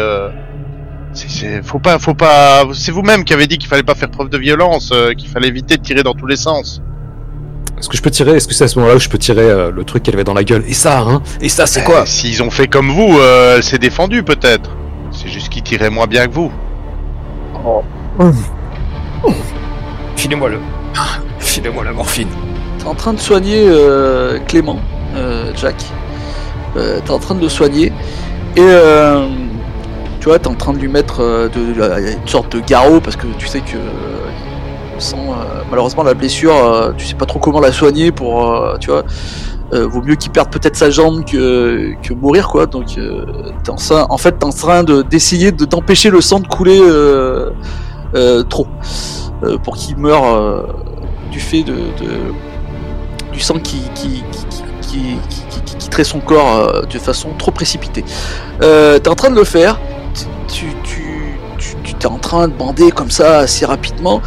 c'est, 1.13 1.29
c'est, 1.29 1.63
faut 1.63 1.79
pas, 1.79 1.99
faut 1.99 2.13
pas. 2.13 2.65
C'est 2.73 2.91
vous-même 2.91 3.23
qui 3.23 3.33
avez 3.33 3.47
dit 3.47 3.57
qu'il 3.57 3.69
fallait 3.69 3.83
pas 3.83 3.95
faire 3.95 4.09
preuve 4.09 4.29
de 4.29 4.37
violence, 4.37 4.91
qu'il 5.17 5.29
fallait 5.29 5.47
éviter 5.47 5.77
de 5.77 5.81
tirer 5.81 6.03
dans 6.03 6.13
tous 6.13 6.27
les 6.27 6.35
sens. 6.35 6.81
Est-ce 7.77 7.89
que 7.89 7.97
je 7.97 8.01
peux 8.01 8.11
tirer? 8.11 8.31
Est-ce 8.37 8.47
que 8.47 8.53
c'est 8.53 8.63
à 8.63 8.67
ce 8.67 8.77
moment-là 8.79 8.95
où 8.95 8.99
je 8.99 9.09
peux 9.09 9.17
tirer 9.17 9.41
euh, 9.41 9.71
le 9.71 9.83
truc 9.83 10.03
qu'elle 10.03 10.13
avait 10.15 10.23
dans 10.23 10.33
la 10.33 10.43
gueule? 10.43 10.63
Et 10.67 10.73
ça, 10.73 10.99
hein? 10.99 11.21
Et 11.41 11.49
ça, 11.49 11.65
c'est 11.65 11.83
quoi? 11.83 12.01
Euh, 12.01 12.05
S'ils 12.05 12.41
ont 12.41 12.49
fait 12.51 12.67
comme 12.67 12.89
vous, 12.89 13.17
euh, 13.19 13.57
elle 13.57 13.63
s'est 13.63 13.77
défendue 13.79 14.23
peut-être. 14.23 14.69
C'est 15.11 15.27
juste 15.27 15.49
qu'ils 15.49 15.63
tiraient 15.63 15.89
moins 15.89 16.07
bien 16.07 16.27
que 16.27 16.33
vous. 16.33 16.51
Filez-moi 20.15 20.49
le. 20.49 20.59
Filez-moi 21.39 21.83
la 21.83 21.91
morphine. 21.91 22.27
T'es 22.79 22.85
en 22.87 22.95
train 22.95 23.13
de 23.13 23.19
soigner 23.19 23.65
euh, 23.67 24.39
Clément, 24.47 24.79
euh, 25.15 25.51
Jack. 25.55 25.75
Euh, 26.77 26.99
t'es 27.03 27.11
en 27.11 27.19
train 27.19 27.35
de 27.35 27.41
le 27.41 27.49
soigner. 27.49 27.87
Et 28.55 28.61
euh, 28.61 29.27
tu 30.19 30.25
vois, 30.29 30.39
t'es 30.39 30.47
en 30.47 30.55
train 30.55 30.73
de 30.73 30.79
lui 30.79 30.87
mettre 30.87 31.21
euh, 31.21 31.49
de, 31.49 31.73
de- 31.73 32.11
une 32.21 32.27
sorte 32.27 32.55
de 32.55 32.61
garrot 32.61 32.99
parce 33.01 33.15
que 33.15 33.27
tu 33.37 33.47
sais 33.47 33.59
que 33.61 33.77
euh, 35.33 35.63
malheureusement 35.69 36.03
la 36.03 36.13
blessure. 36.13 36.55
euh, 36.55 36.91
tu 36.97 37.05
sais 37.05 37.15
pas 37.15 37.25
trop 37.25 37.39
comment 37.39 37.59
la 37.59 37.71
soigner 37.71 38.11
pour, 38.11 38.51
euh, 38.51 38.77
tu 38.79 38.89
vois. 38.91 39.03
vaut 39.87 40.01
mieux 40.01 40.15
qu'il 40.15 40.31
perde 40.31 40.51
peut-être 40.51 40.75
sa 40.75 40.89
jambe 40.91 41.25
que, 41.25 41.93
que 42.03 42.13
mourir 42.13 42.47
quoi. 42.47 42.65
Donc 42.67 42.97
euh, 42.97 43.25
t'es 43.63 43.71
en, 43.71 43.75
train- 43.75 44.07
fait 44.17 44.33
t'es 44.33 44.45
en 44.45 44.51
train 44.51 44.83
de 44.83 45.01
d'essayer 45.01 45.51
de 45.51 45.65
t'empêcher 45.65 46.09
le 46.09 46.21
sang 46.21 46.39
de 46.39 46.47
couler 46.47 46.79
trop 48.49 48.67
pour 49.63 49.75
qu'il 49.75 49.97
meure 49.97 50.65
du 51.31 51.39
fait 51.39 51.63
de, 51.63 51.73
du 53.31 53.39
sang 53.39 53.55
qui, 53.59 53.81
qui, 53.95 54.23
qui, 54.81 55.17
qui, 55.69 55.89
son 56.03 56.19
corps 56.19 56.83
de 56.87 56.99
façon 56.99 57.29
trop 57.37 57.51
précipitée. 57.51 58.05
T'es 58.61 59.07
en 59.09 59.15
train 59.15 59.31
de 59.31 59.35
le 59.35 59.43
faire, 59.43 59.79
tu, 60.47 60.65
tu, 60.83 61.03
tu, 61.57 61.75
en 62.07 62.19
train 62.19 62.47
de 62.47 62.53
bander 62.53 62.91
comme 62.91 63.09
ça 63.09 63.39
assez 63.39 63.65
rapidement, 63.65 64.21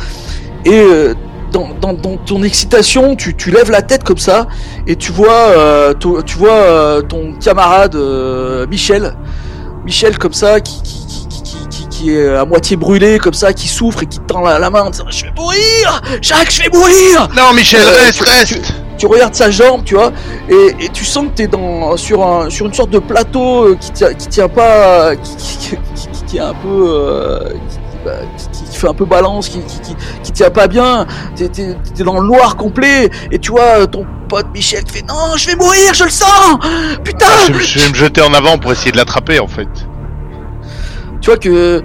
et 0.66 0.80
euh, 0.80 1.14
dans, 1.52 1.68
dans, 1.80 1.92
dans 1.94 2.16
ton 2.16 2.42
excitation, 2.42 3.16
tu, 3.16 3.34
tu 3.34 3.50
lèves 3.50 3.70
la 3.70 3.80
tête 3.82 4.04
comme 4.04 4.18
ça, 4.18 4.46
et 4.86 4.96
tu 4.96 5.12
vois, 5.12 5.30
euh, 5.56 5.94
tu 5.94 6.36
vois 6.38 6.50
euh, 6.50 7.02
ton 7.02 7.32
camarade 7.34 7.96
Michel, 8.68 9.14
Michel 9.84 10.18
comme 10.18 10.32
ça, 10.32 10.60
qui, 10.60 10.82
qui, 10.82 11.06
qui, 11.06 11.28
qui, 11.28 11.42
qui- 11.42 11.68
qui, 11.68 11.88
qui 11.88 12.10
est 12.10 12.28
à 12.28 12.44
moitié 12.44 12.76
brûlé 12.76 13.18
comme 13.18 13.32
ça, 13.32 13.52
qui 13.52 13.68
souffre 13.68 14.02
et 14.02 14.06
qui 14.06 14.18
te 14.18 14.24
tend 14.26 14.42
la, 14.42 14.58
la 14.58 14.68
main 14.70 14.82
en 14.82 14.90
disant 14.90 15.06
Je 15.08 15.24
vais 15.26 15.32
mourir 15.36 16.02
Jacques, 16.20 16.50
je 16.52 16.62
vais 16.64 16.68
mourir 16.76 17.28
Non, 17.36 17.52
Michel, 17.54 17.80
reste, 17.88 18.18
tu- 18.24 18.30
reste. 18.30 18.74
tu 18.98 19.06
regardes 19.06 19.34
sa 19.34 19.50
jambe, 19.50 19.82
tu 19.84 19.94
vois, 19.94 20.12
et, 20.50 20.84
et 20.84 20.88
tu 20.92 21.04
sens 21.04 21.26
que 21.26 21.30
t'es 21.36 21.46
dans 21.46 21.96
sur 21.96 22.26
un 22.26 22.50
sur 22.50 22.66
une 22.66 22.74
sorte 22.74 22.90
de 22.90 22.98
plateau 22.98 23.74
qui 23.80 23.92
tient 23.92 24.12
qui 24.14 24.26
tient 24.26 24.48
pas, 24.48 25.14
qui, 25.16 25.36
qui, 25.36 25.56
qui- 25.58 25.76
qui- 25.94 26.24
qui 26.26 26.36
est 26.38 26.40
un 26.40 26.54
peu 26.54 26.86
euh, 26.88 27.38
qui, 28.06 28.12
bah, 28.60 28.66
qui- 28.70 28.76
fait 28.76 28.88
un 28.88 28.94
peu 28.94 29.04
balance, 29.04 29.48
qui 29.48 29.60
qui, 29.60 29.80
qui, 29.80 29.96
qui 30.22 30.32
tient 30.32 30.50
pas 30.50 30.66
bien. 30.68 31.06
T'es 31.34 31.48
t'es- 31.48 31.76
t'es 31.94 32.04
dans 32.04 32.20
le 32.20 32.26
noir 32.26 32.56
complet, 32.56 33.10
et 33.32 33.38
tu 33.38 33.50
vois 33.52 33.86
ton 33.86 34.06
pote 34.28 34.46
Michel 34.52 34.84
qui 34.84 34.92
fait 34.98 35.02
non, 35.08 35.36
je 35.36 35.46
vais 35.46 35.56
mourir, 35.56 35.94
je 35.94 36.04
le 36.04 36.10
sens, 36.10 36.58
putain. 37.04 37.26
Je, 37.48 37.52
je 37.58 37.78
vais 37.80 37.88
me 37.88 37.94
jeter 37.94 38.20
en 38.22 38.34
avant 38.34 38.58
pour 38.58 38.72
essayer 38.72 38.92
de 38.92 38.96
l'attraper 38.96 39.38
en 39.40 39.46
fait. 39.48 39.68
tu 41.20 41.30
vois 41.30 41.38
que 41.38 41.82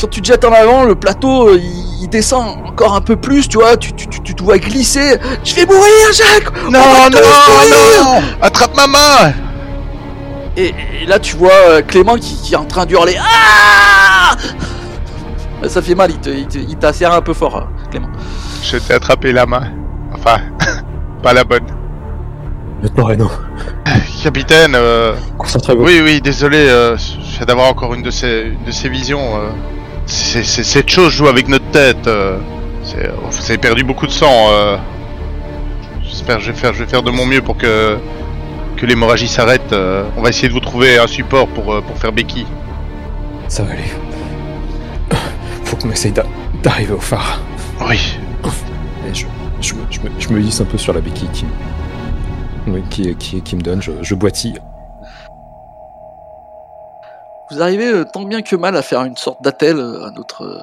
quand 0.00 0.08
tu 0.08 0.20
te 0.20 0.26
jettes 0.26 0.44
en 0.44 0.52
avant, 0.52 0.84
le 0.84 0.94
plateau 0.96 1.48
euh, 1.48 1.56
il, 1.58 2.02
il 2.02 2.08
descend 2.08 2.56
encore 2.66 2.94
un 2.94 3.00
peu 3.00 3.16
plus, 3.16 3.48
tu 3.48 3.56
vois, 3.58 3.76
tu, 3.78 3.92
tu, 3.94 4.06
tu, 4.08 4.20
tu 4.20 4.34
te 4.34 4.42
vois 4.42 4.58
glisser. 4.58 5.18
Je 5.44 5.54
vais 5.54 5.64
mourir, 5.64 6.12
Jacques 6.12 6.52
On 6.66 6.70
Non, 6.70 6.78
va 6.80 7.08
non, 7.08 7.18
non 8.04 8.22
Attrape 8.42 8.76
ma 8.76 8.86
main 8.86 9.32
Et, 10.56 10.74
et 11.02 11.06
là, 11.06 11.18
tu 11.18 11.36
vois 11.36 11.52
euh, 11.68 11.80
Clément 11.82 12.16
qui, 12.16 12.36
qui 12.42 12.52
est 12.52 12.56
en 12.58 12.64
train 12.66 12.84
d'hurler. 12.84 13.16
Ah 13.18 14.34
Ça 15.68 15.80
fait 15.80 15.94
mal, 15.94 16.10
il 16.10 16.18
te- 16.18 16.28
il 16.30 16.46
te- 16.46 16.58
il 16.58 16.76
t'a 16.76 16.92
serré 16.92 17.14
un 17.14 17.22
peu 17.22 17.32
fort, 17.32 17.56
hein, 17.56 17.68
Clément. 17.90 18.08
Je 18.62 18.76
t'ai 18.76 18.92
attrapé 18.94 19.32
la 19.32 19.46
main. 19.46 19.62
Enfin, 20.14 20.36
pas 21.22 21.32
la 21.32 21.44
bonne. 21.44 21.64
Lieutenant 22.82 23.06
Reno, 23.06 23.30
Capitaine, 24.22 24.74
euh, 24.74 25.14
concentrez-vous. 25.38 25.84
oui, 25.84 26.00
oui, 26.04 26.20
désolé, 26.20 26.58
euh, 26.58 26.96
je 26.98 27.36
viens 27.38 27.46
d'avoir 27.46 27.68
encore 27.70 27.94
une 27.94 28.02
de 28.02 28.10
ces, 28.10 28.52
une 28.58 28.64
de 28.64 28.70
ces 28.72 28.88
visions. 28.90 29.36
euh. 29.36 29.48
C'est, 30.06 30.42
c'est- 30.44 30.64
cette 30.64 30.90
chose 30.90 31.10
joue 31.12 31.28
avec 31.28 31.48
notre 31.48 31.70
tête. 31.70 32.06
euh. 32.08 32.36
C'est, 32.82 33.08
vous 33.08 33.44
avez 33.46 33.56
perdu 33.58 33.84
beaucoup 33.84 34.06
de 34.06 34.12
sang. 34.12 34.48
euh. 34.50 34.76
J'espère 36.02 36.36
que 36.36 36.42
je 36.42 36.52
vais 36.52 36.58
faire, 36.58 36.74
je 36.74 36.84
vais 36.84 36.90
faire 36.90 37.02
de 37.02 37.10
mon 37.10 37.24
mieux 37.24 37.40
pour 37.40 37.56
que, 37.56 37.96
que 38.76 38.84
l'hémorragie 38.84 39.28
s'arrête. 39.28 39.72
euh. 39.72 40.04
On 40.18 40.22
va 40.22 40.28
essayer 40.28 40.48
de 40.48 40.52
vous 40.52 40.60
trouver 40.60 40.98
un 40.98 41.06
support 41.06 41.48
pour, 41.48 41.80
pour 41.82 41.96
faire 41.96 42.12
béquille. 42.12 42.46
Ça 43.48 43.62
va 43.62 43.72
aller. 43.72 43.84
Faut 45.74 45.80
qu'on 45.88 45.90
essaye 45.90 46.12
d'a- 46.12 46.26
d'arriver 46.62 46.92
au 46.94 47.00
phare. 47.00 47.40
Oui. 47.88 47.98
Et 49.08 49.12
je, 49.14 49.26
je, 49.60 49.74
me- 49.74 49.84
je 49.90 50.00
me, 50.00 50.08
je 50.20 50.28
me 50.28 50.40
hisse 50.40 50.60
un 50.60 50.64
peu 50.64 50.78
sur 50.78 50.92
la 50.92 51.00
béquille 51.00 51.28
qui, 51.30 51.44
oui, 52.68 52.82
qui, 52.90 53.14
qui, 53.16 53.42
qui 53.42 53.56
me 53.56 53.60
donne, 53.60 53.82
je, 53.82 53.90
je 54.00 54.14
boitille. 54.14 54.60
Vous 57.50 57.60
arrivez 57.60 57.88
euh, 57.88 58.04
tant 58.04 58.22
bien 58.22 58.42
que 58.42 58.54
mal 58.54 58.76
à 58.76 58.82
faire 58.82 59.02
une 59.02 59.16
sorte 59.16 59.42
d'attelle 59.42 59.78
euh, 59.78 60.06
à 60.06 60.10
notre, 60.12 60.44
euh, 60.44 60.58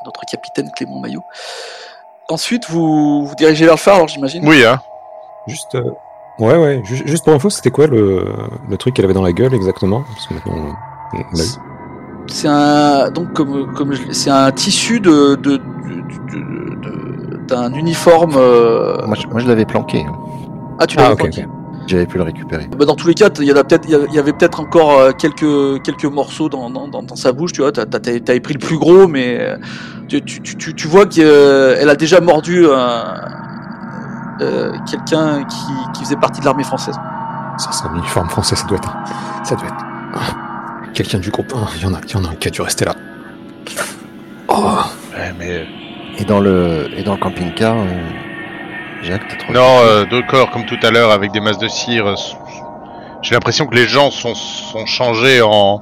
à 0.00 0.04
notre 0.04 0.22
capitaine 0.26 0.70
Clément 0.72 0.98
Maillot. 0.98 1.22
Ensuite, 2.28 2.68
vous 2.68 3.24
vous 3.26 3.34
dirigez 3.36 3.64
vers 3.66 3.74
le 3.74 3.78
phare, 3.78 3.94
alors 3.96 4.08
j'imagine 4.08 4.46
Oui, 4.46 4.64
hein. 4.64 4.80
Juste. 5.46 5.76
euh, 5.76 5.90
Ouais, 6.38 6.56
ouais, 6.56 6.80
ju- 6.84 7.06
juste 7.06 7.24
pour 7.24 7.34
info, 7.34 7.50
c'était 7.50 7.70
quoi 7.70 7.86
le, 7.86 8.24
le 8.68 8.76
truc 8.78 8.94
qu'elle 8.96 9.04
avait 9.04 9.14
dans 9.14 9.22
la 9.22 9.32
gueule 9.32 9.54
exactement? 9.54 10.02
Parce 10.02 10.26
que 10.26 10.34
maintenant, 10.34 10.54
on- 11.12 11.18
on 11.18 11.36
l'a 11.36 11.44
eu. 11.44 11.71
C'est 12.26 12.48
un 12.48 13.10
donc 13.10 13.32
comme 13.32 13.72
comme 13.74 13.92
c'est 14.12 14.30
un 14.30 14.50
tissu 14.52 15.00
de 15.00 15.34
de- 15.36 15.60
d'un 17.48 17.72
uniforme. 17.74 18.34
euh, 18.36 18.96
moi, 19.06 19.16
je, 19.20 19.26
moi, 19.26 19.40
je 19.40 19.48
l'avais 19.48 19.64
planqué. 19.66 20.04
hein. 20.08 20.12
Ah, 20.78 20.86
tu 20.86 20.96
Ah, 20.98 21.02
l'avais 21.02 21.12
ok, 21.14 21.18
planqué. 21.18 21.46
J'avais 21.86 22.06
pu 22.06 22.16
le 22.16 22.22
récupérer. 22.22 22.68
Bah, 22.78 22.84
dans 22.84 22.94
tous 22.94 23.08
les 23.08 23.14
cas, 23.14 23.28
il 23.40 23.44
y 23.44 23.52
en 23.52 23.56
a 23.56 23.64
peut-être, 23.64 23.86
il 23.88 24.14
y 24.14 24.18
avait 24.18 24.32
peut-être 24.32 24.60
encore 24.60 24.92
euh, 24.98 25.10
quelques 25.12 25.82
quelques 25.82 26.04
morceaux 26.04 26.48
dans, 26.48 26.70
dans, 26.70 26.86
dans, 26.88 27.02
dans 27.02 27.16
sa 27.16 27.32
bouche, 27.32 27.52
tu 27.52 27.60
vois. 27.60 27.72
T'as, 27.72 27.84
t'as, 27.86 27.98
t'avais 27.98 28.40
pris 28.40 28.54
le 28.54 28.60
plus 28.60 28.78
gros, 28.78 29.08
mais 29.08 29.36
euh, 29.40 29.56
tu, 30.08 30.22
tu, 30.22 30.40
tu, 30.56 30.74
tu 30.74 30.88
vois 30.88 31.06
qu'elle 31.06 31.88
a 31.90 31.96
déjà 31.96 32.20
mordu 32.20 32.64
un, 32.66 33.04
euh, 34.40 34.72
quelqu'un 34.88 35.42
qui, 35.44 35.72
qui 35.94 36.04
faisait 36.04 36.16
partie 36.16 36.40
de 36.40 36.46
l'armée 36.46 36.64
française. 36.64 36.94
Ça, 37.58 37.70
c'est 37.72 37.86
un 37.86 37.94
uniforme 37.96 38.28
français, 38.30 38.54
ça 38.56 38.66
doit 38.66 38.78
être. 38.78 38.94
Ça 39.44 39.56
doit 39.56 39.66
être. 39.66 39.84
Ah, 40.92 40.94
Quelqu'un 40.94 41.18
du 41.18 41.30
groupe 41.30 41.52
1, 41.54 41.66
il 41.76 41.82
y 41.82 41.86
en 41.86 41.94
a, 41.94 42.00
il 42.06 42.10
y 42.12 42.16
en 42.16 42.24
a 42.24 42.28
un 42.28 42.34
qui 42.34 42.48
a 42.48 42.50
dû 42.50 42.60
rester 42.62 42.84
là. 42.84 42.94
Oh 44.48 44.78
Ouais, 45.14 45.32
mais... 45.38 45.66
Et 46.18 46.24
dans 46.24 46.40
le, 46.40 46.90
et 46.96 47.02
dans 47.02 47.12
le 47.14 47.18
camping-car, 47.20 47.74
euh, 47.76 47.86
Jacques, 49.02 49.26
t'as 49.28 49.36
trop. 49.36 49.52
Non, 49.52 49.78
euh, 49.82 50.04
deux 50.04 50.22
corps 50.22 50.50
comme 50.50 50.66
tout 50.66 50.78
à 50.82 50.90
l'heure 50.90 51.10
avec 51.10 51.32
des 51.32 51.40
masses 51.40 51.58
de 51.58 51.68
cire. 51.68 52.06
euh, 52.06 52.14
J'ai 53.22 53.34
l'impression 53.34 53.66
que 53.66 53.74
les 53.74 53.86
gens 53.86 54.10
sont, 54.10 54.34
sont 54.34 54.84
changés 54.84 55.40
en, 55.42 55.80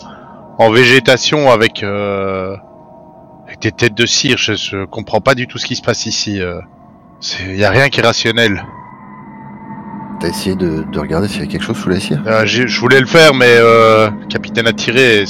en 0.59 0.70
végétation 0.70 1.51
avec, 1.51 1.82
euh, 1.82 2.57
des 3.61 3.73
têtes 3.73 3.95
de 3.95 4.07
cire, 4.07 4.39
je, 4.39 4.55
je 4.55 4.85
comprends 4.85 5.20
pas 5.20 5.35
du 5.35 5.47
tout 5.49 5.59
ce 5.59 5.66
qui 5.66 5.74
se 5.77 5.82
passe 5.82 6.07
ici. 6.07 6.41
euh. 6.41 6.61
Il 7.41 7.57
y 7.57 7.65
a 7.65 7.70
rien 7.70 7.89
qui 7.89 8.01
est 8.01 8.05
rationnel. 8.05 8.65
T'as 10.21 10.29
essayé 10.29 10.55
de, 10.55 10.83
de 10.83 10.99
regarder 10.99 11.29
s'il 11.29 11.41
y 11.41 11.45
a 11.45 11.47
quelque 11.47 11.63
chose 11.65 11.79
sous 11.79 11.89
la 11.89 11.99
cire 11.99 12.23
Euh, 12.27 12.45
j'ai- 12.45 12.69
je 12.69 12.81
voulais 12.81 13.01
le 13.01 13.07
faire, 13.07 13.33
mais 13.35 13.47
euh, 13.49 14.11
le 14.11 14.27
capitaine 14.27 14.67
a 14.67 14.73
tiré. 14.73 15.25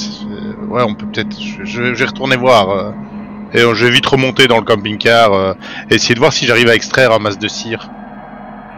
Ouais, 0.69 0.83
on 0.83 0.95
peut 0.95 1.05
peut-être. 1.05 1.33
Je, 1.39 1.63
je- 1.63 1.93
je 1.93 1.99
vais 1.99 2.05
retourner 2.05 2.35
voir. 2.35 2.69
euh. 2.69 2.91
et 3.53 3.59
euh, 3.61 3.73
je 3.73 3.85
vais 3.85 3.91
vite 3.91 4.05
remonter 4.05 4.47
dans 4.47 4.57
le 4.57 4.63
camping-car, 4.63 5.33
euh, 5.33 5.53
et 5.89 5.95
essayer 5.95 6.15
de 6.15 6.19
voir 6.19 6.31
si 6.33 6.45
j'arrive 6.45 6.69
à 6.69 6.75
extraire 6.75 7.11
un 7.11 7.19
masque 7.19 7.39
de 7.39 7.47
cire. 7.49 7.89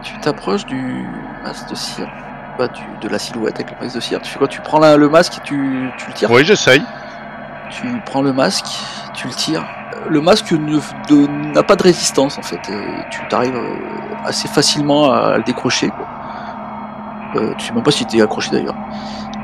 Tu 0.02 0.12
t'approches 0.20 0.66
du 0.66 1.04
masque 1.44 1.68
de 1.70 1.74
cire, 1.76 2.08
bah, 2.58 2.66
du, 2.68 2.82
de 3.06 3.08
la 3.12 3.18
silhouette 3.20 3.54
avec 3.56 3.70
le 3.72 3.84
masque 3.84 3.94
de 3.96 4.00
cire. 4.00 4.20
Tu 4.22 4.30
fais 4.30 4.38
quoi? 4.38 4.48
Tu 4.48 4.60
prends 4.60 4.78
la- 4.80 4.96
le 4.96 5.08
masque 5.08 5.34
et 5.38 5.40
tu, 5.44 5.90
tu 5.98 6.06
le 6.08 6.12
tires? 6.12 6.30
Oui, 6.30 6.44
j'essaye. 6.44 6.82
Tu 7.70 7.86
prends 8.06 8.22
le 8.22 8.32
masque, 8.32 8.66
tu 9.14 9.26
le 9.26 9.32
tires. 9.34 9.64
Le 10.08 10.20
masque 10.20 10.52
n'a 10.52 11.62
pas 11.62 11.76
de 11.76 11.82
résistance 11.82 12.38
en 12.38 12.42
fait. 12.42 12.60
et 12.68 12.84
tu 13.10 13.20
t'arrives 13.28 13.56
euh, 13.56 13.76
assez 14.24 14.48
facilement 14.48 15.10
à, 15.10 15.38
le 15.38 15.42
décrocher. 15.44 15.88
Quoi. 15.88 16.06
Euh, 17.36 17.54
tu 17.56 17.66
sais 17.66 17.72
même 17.72 17.82
pas 17.82 17.90
si 17.90 18.04
t'es 18.06 18.20
accroché 18.20 18.50
d'ailleurs. 18.50 18.76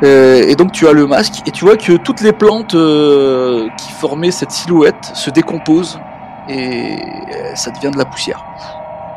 Euh, 0.03 0.45
et 0.49 0.55
donc 0.57 0.73
tu 0.73 0.87
as 0.89 0.93
le 0.93 1.07
masque 1.07 1.43
et 1.47 1.51
tu 1.51 1.65
vois 1.65 1.77
que 1.77 1.93
toutes 1.97 2.21
les 2.21 2.33
plantes 2.33 2.75
euh, 2.75 3.69
qui 3.77 3.91
formaient 3.93 4.31
cette 4.31 4.51
silhouette 4.51 5.11
se 5.15 5.29
décomposent 5.31 6.01
et 6.49 6.99
euh, 7.35 7.55
ça 7.55 7.71
devient 7.71 7.91
de 7.91 7.99
la 7.99 8.05
poussière. 8.05 8.45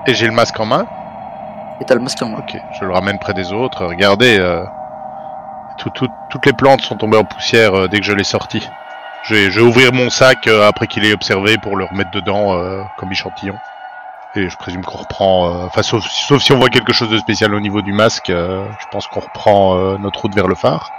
Et 0.07 0.13
j'ai 0.13 0.25
le 0.27 0.33
masque 0.33 0.59
en 0.59 0.65
main? 0.65 0.85
Et 1.81 1.85
t'as 1.85 1.95
le 1.95 2.01
masque 2.01 2.21
en 2.21 2.29
main. 2.29 2.37
Ok, 2.39 2.57
je 2.79 2.85
le 2.85 2.91
ramène 2.93 3.17
près 3.19 3.33
des 3.33 3.51
autres. 3.53 3.85
Regardez, 3.85 4.37
euh, 4.39 4.63
tout- 5.77 5.89
tout- 5.91 6.09
toutes 6.29 6.45
les 6.45 6.53
plantes 6.53 6.81
sont 6.81 6.95
tombées 6.97 7.17
en 7.17 7.23
poussière 7.25 7.73
euh, 7.73 7.87
dès 7.87 7.99
que 7.99 8.05
je 8.05 8.13
l'ai 8.13 8.23
sorti. 8.23 8.67
Je 9.23 9.35
vais, 9.35 9.51
je 9.51 9.59
vais 9.59 9.65
ouvrir 9.65 9.93
mon 9.93 10.09
sac 10.09 10.47
euh, 10.47 10.67
après 10.67 10.87
qu'il 10.87 11.05
ait 11.05 11.13
observé 11.13 11.57
pour 11.57 11.77
le 11.77 11.85
remettre 11.85 12.11
dedans 12.11 12.55
euh, 12.55 12.83
comme 12.97 13.11
échantillon. 13.11 13.55
Et 14.35 14.49
je 14.49 14.57
présume 14.57 14.83
qu'on 14.83 14.97
reprend, 14.97 15.47
euh, 15.47 15.65
enfin 15.65 15.83
sauf, 15.83 16.03
sauf 16.05 16.41
si 16.41 16.51
on 16.51 16.57
voit 16.57 16.69
quelque 16.69 16.91
chose 16.91 17.09
de 17.09 17.17
spécial 17.19 17.53
au 17.53 17.59
niveau 17.59 17.81
du 17.81 17.93
masque, 17.93 18.29
euh, 18.31 18.65
je 18.79 18.85
pense 18.91 19.07
qu'on 19.07 19.19
reprend 19.21 19.77
euh, 19.77 19.97
notre 19.97 20.21
route 20.21 20.33
vers 20.35 20.47
le 20.47 20.55
phare. 20.55 20.89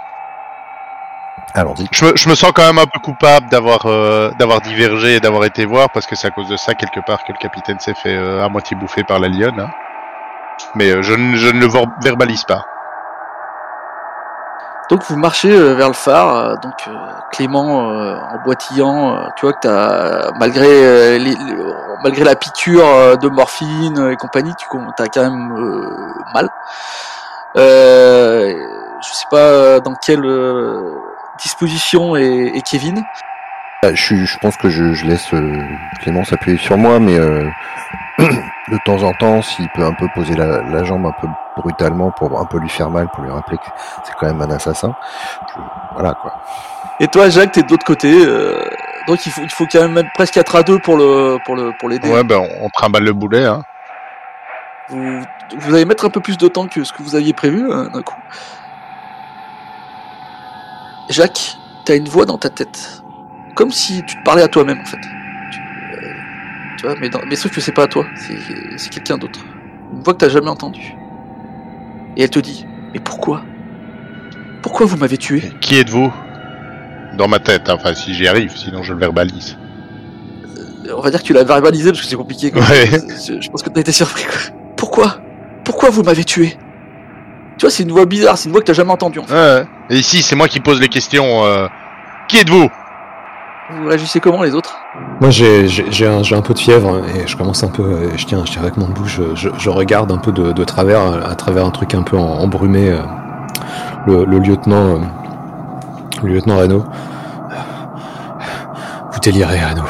Allons-y. 1.53 1.87
Je 1.91 2.05
me, 2.05 2.15
je 2.15 2.29
me 2.29 2.35
sens 2.35 2.51
quand 2.53 2.65
même 2.65 2.79
un 2.79 2.85
peu 2.85 2.99
coupable 2.99 3.47
d'avoir 3.49 3.85
euh, 3.85 4.31
d'avoir 4.39 4.61
divergé 4.61 5.15
et 5.15 5.19
d'avoir 5.19 5.45
été 5.45 5.65
voir 5.65 5.89
parce 5.89 6.05
que 6.05 6.15
c'est 6.15 6.27
à 6.27 6.31
cause 6.31 6.47
de 6.49 6.57
ça 6.57 6.73
quelque 6.75 6.99
part 7.01 7.23
que 7.25 7.31
le 7.31 7.37
capitaine 7.37 7.79
s'est 7.79 7.93
fait 7.93 8.15
euh, 8.15 8.43
à 8.43 8.49
moitié 8.49 8.75
bouffer 8.77 9.03
par 9.03 9.19
la 9.19 9.27
lionne. 9.27 9.59
hein. 9.59 9.69
Mais 10.75 10.89
euh, 10.91 11.01
je, 11.03 11.13
ne- 11.13 11.35
je 11.35 11.47
ne 11.47 11.59
le 11.59 11.67
ver- 11.67 11.85
verbalise 12.01 12.43
pas. 12.45 12.65
Donc 14.89 15.01
vous 15.09 15.15
marchez 15.17 15.51
euh, 15.51 15.73
vers 15.73 15.87
le 15.87 15.93
phare, 15.93 16.35
euh, 16.35 16.55
donc 16.61 16.73
euh, 16.87 16.91
Clément 17.31 17.79
en 17.89 18.37
boitillant, 18.45 19.17
tu 19.35 19.45
vois 19.45 19.53
que 19.53 19.59
t'as 19.61 20.31
malgré 20.39 21.19
les- 21.19 21.35
malgré 22.03 22.23
la 22.23 22.35
piqûre 22.35 23.17
de 23.17 23.27
morphine 23.27 24.09
et 24.11 24.15
compagnie, 24.15 24.53
tu 24.57 24.67
t'as 24.95 25.07
quand 25.07 25.23
même 25.23 25.53
mal. 26.33 26.47
Euh, 27.57 28.53
je 29.01 29.13
sais 29.13 29.25
pas 29.29 29.79
dans 29.81 29.95
quelle 29.95 30.23
disposition 31.39 32.15
est, 32.15 32.51
est 32.55 32.61
Kevin. 32.61 33.03
Je, 33.93 34.15
je 34.15 34.37
pense 34.39 34.55
que 34.55 34.69
je, 34.69 35.05
laisse 35.05 35.31
Clément 36.01 36.23
s'appuyer 36.23 36.57
sur 36.57 36.77
moi, 36.77 36.99
mais 36.99 37.17
euh, 37.17 37.43
de 38.19 38.77
temps 38.85 39.03
en 39.03 39.13
temps, 39.13 39.41
s'il 39.41 39.67
peut 39.69 39.83
un 39.83 39.93
peu 39.93 40.07
poser 40.15 40.35
la, 40.35 40.61
la 40.61 40.83
jambe 40.83 41.05
un 41.05 41.13
peu 41.21 41.27
brutalement 41.57 42.11
pour 42.11 42.39
un 42.39 42.45
peu 42.45 42.57
lui 42.59 42.69
faire 42.69 42.89
mal, 42.89 43.07
pour 43.13 43.23
lui 43.23 43.31
rappeler 43.31 43.57
que 43.57 43.63
c'est 44.03 44.13
quand 44.19 44.27
même 44.27 44.41
un 44.41 44.51
assassin. 44.55 44.93
je- 45.55 45.61
voilà 45.93 46.13
quoi. 46.21 46.33
Et 46.99 47.07
toi 47.07 47.29
Jacques, 47.29 47.51
t'es 47.53 47.63
de 47.63 47.69
l'autre 47.71 47.85
côté, 47.85 48.13
euh, 48.25 48.63
donc 49.07 49.25
il 49.25 49.31
faut 49.31 49.41
il 49.41 49.51
faut 49.51 49.65
quand 49.69 49.81
même 49.81 49.97
être 49.97 50.11
presque 50.13 50.37
être 50.37 50.55
à 50.55 50.63
deux 50.63 50.79
pour 50.79 50.97
le 50.97 51.37
pour 51.45 51.55
le 51.55 51.71
pour 51.79 51.89
l'aider. 51.89 52.09
Ouais, 52.09 52.23
ben 52.23 52.37
on, 52.39 52.65
on 52.65 52.69
trimballe 52.69 53.03
le 53.03 53.13
boulet. 53.13 53.45
Hein. 53.45 53.63
Vous, 54.89 55.21
vous 55.57 55.73
allez 55.73 55.85
mettre 55.85 56.05
un 56.05 56.09
peu 56.09 56.21
plus 56.21 56.37
de 56.37 56.47
temps 56.47 56.67
que 56.67 56.83
ce 56.83 56.93
que 56.93 57.01
vous 57.03 57.15
aviez 57.15 57.33
prévu 57.33 57.69
euh, 57.71 57.89
d'un 57.89 58.01
coup. 58.01 58.15
Jacques, 61.09 61.57
t'as 61.85 61.95
une 61.97 62.07
voix 62.09 62.25
dans 62.25 62.37
ta 62.37 62.49
tête. 62.49 63.01
Comme 63.55 63.71
si 63.71 64.03
tu 64.05 64.15
te 64.17 64.23
parlais 64.23 64.41
à 64.43 64.47
toi-même 64.47 64.79
en 64.81 64.85
fait. 64.85 64.97
Tu, 66.77 66.85
vois, 66.85 66.95
mais, 66.99 67.09
dans- 67.09 67.21
mais 67.27 67.35
sauf 67.35 67.51
que 67.53 67.61
c'est 67.61 67.71
pas 67.71 67.83
à 67.83 67.87
toi, 67.87 68.05
c'est 68.15 68.37
c'est 68.77 68.89
quelqu'un 68.89 69.17
d'autre. 69.17 69.39
Une 69.93 70.01
voix 70.03 70.13
que 70.13 70.19
t'as 70.19 70.29
jamais 70.29 70.49
entendue. 70.49 70.95
Et 72.17 72.23
elle 72.23 72.29
te 72.29 72.39
dit 72.39 72.65
Mais 72.93 72.99
pourquoi? 72.99 73.43
Pourquoi 74.61 74.85
vous 74.85 74.97
m'avez 74.97 75.17
tué? 75.17 75.41
Qui 75.61 75.77
êtes-vous? 75.79 76.11
Dans 77.17 77.27
ma 77.27 77.39
tête, 77.39 77.69
hein. 77.69 77.75
enfin 77.79 77.93
si 77.93 78.13
j'y 78.13 78.27
arrive, 78.27 78.51
sinon 78.55 78.83
je 78.83 78.93
le 78.93 78.99
verbalise. 78.99 79.57
Euh, 80.87 80.93
On 80.97 81.01
va 81.01 81.09
dire 81.11 81.21
que 81.21 81.25
tu 81.27 81.33
l'as 81.33 81.43
verbalisé 81.45 81.91
parce 81.91 82.01
que 82.01 82.07
c'est 82.07 82.15
compliqué. 82.17 82.51
quoi. 82.51 82.61
Ouais. 82.61 82.89
Je, 83.25 83.39
je 83.39 83.49
pense 83.49 83.61
que 83.63 83.69
t'as 83.69 83.79
été 83.81 83.91
surpris. 83.93 84.23
Quoi. 84.25 84.55
Pourquoi? 84.75 85.17
Pourquoi 85.63 85.89
vous 85.91 86.03
m'avez 86.03 86.23
tué? 86.25 86.57
Tu 87.57 87.61
vois, 87.65 87.69
c'est 87.69 87.83
une 87.83 87.91
voix 87.91 88.05
bizarre, 88.05 88.37
c'est 88.37 88.45
une 88.47 88.51
voix 88.51 88.59
que 88.61 88.65
t'as 88.67 88.73
jamais 88.73 88.91
entendue 88.91 89.19
en 89.19 89.23
fait. 89.23 89.33
Ouais. 89.33 89.65
Et 89.89 89.95
ici, 89.97 90.21
c'est 90.21 90.35
moi 90.35 90.49
qui 90.49 90.59
pose 90.59 90.81
les 90.81 90.89
questions. 90.89 91.45
euh, 91.45 91.67
Qui 92.27 92.37
êtes-vous? 92.39 92.69
Vous 93.71 93.87
réagissez 93.87 94.19
comment 94.19 94.43
les 94.43 94.53
autres? 94.53 94.77
Moi, 95.19 95.29
j'ai 95.31 95.67
j'ai- 95.67 95.91
j'ai 95.91 96.07
un, 96.07 96.21
j'ai 96.21 96.35
un 96.35 96.41
peu 96.41 96.53
de 96.53 96.59
fièvre 96.59 96.99
et 97.15 97.25
je 97.27 97.35
commence 97.35 97.63
un 97.63 97.67
peu. 97.69 97.83
euh, 97.83 98.09
Je 98.17 98.25
tiens, 98.25 98.43
je 98.45 98.51
tiens 98.51 98.61
avec 98.61 98.77
mon 98.77 98.87
bouche. 98.87 99.19
Je, 99.33 99.49
je 99.57 99.69
regarde 99.69 100.11
un 100.11 100.17
peu 100.17 100.31
de, 100.31 100.51
de 100.51 100.63
travers, 100.63 101.01
à 101.27 101.35
travers 101.35 101.65
un 101.65 101.71
truc 101.71 101.95
un 101.95 102.03
peu 102.03 102.17
embrumé. 102.17 102.89
euh, 102.91 103.01
Le, 104.05 104.23
le 104.25 104.37
lieutenant, 104.37 104.95
euh, 104.95 104.99
le 106.21 106.29
lieutenant 106.29 106.57
Reno. 106.57 106.85
Vous 109.11 109.19
délirez, 109.19 109.59
Reno. 109.65 109.83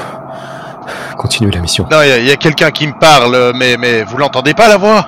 Continuez 1.17 1.51
la 1.51 1.59
mission. 1.59 1.85
Non, 1.91 2.01
il 2.01 2.07
y 2.09 2.11
a, 2.11 2.17
il 2.19 2.25
y 2.27 2.31
a 2.31 2.37
quelqu'un 2.37 2.71
qui 2.71 2.87
me 2.87 2.93
parle, 2.97 3.51
mais, 3.55 3.75
mais 3.77 4.03
vous 4.03 4.17
l'entendez 4.17 4.53
pas 4.53 4.69
la 4.69 4.77
voix? 4.77 5.05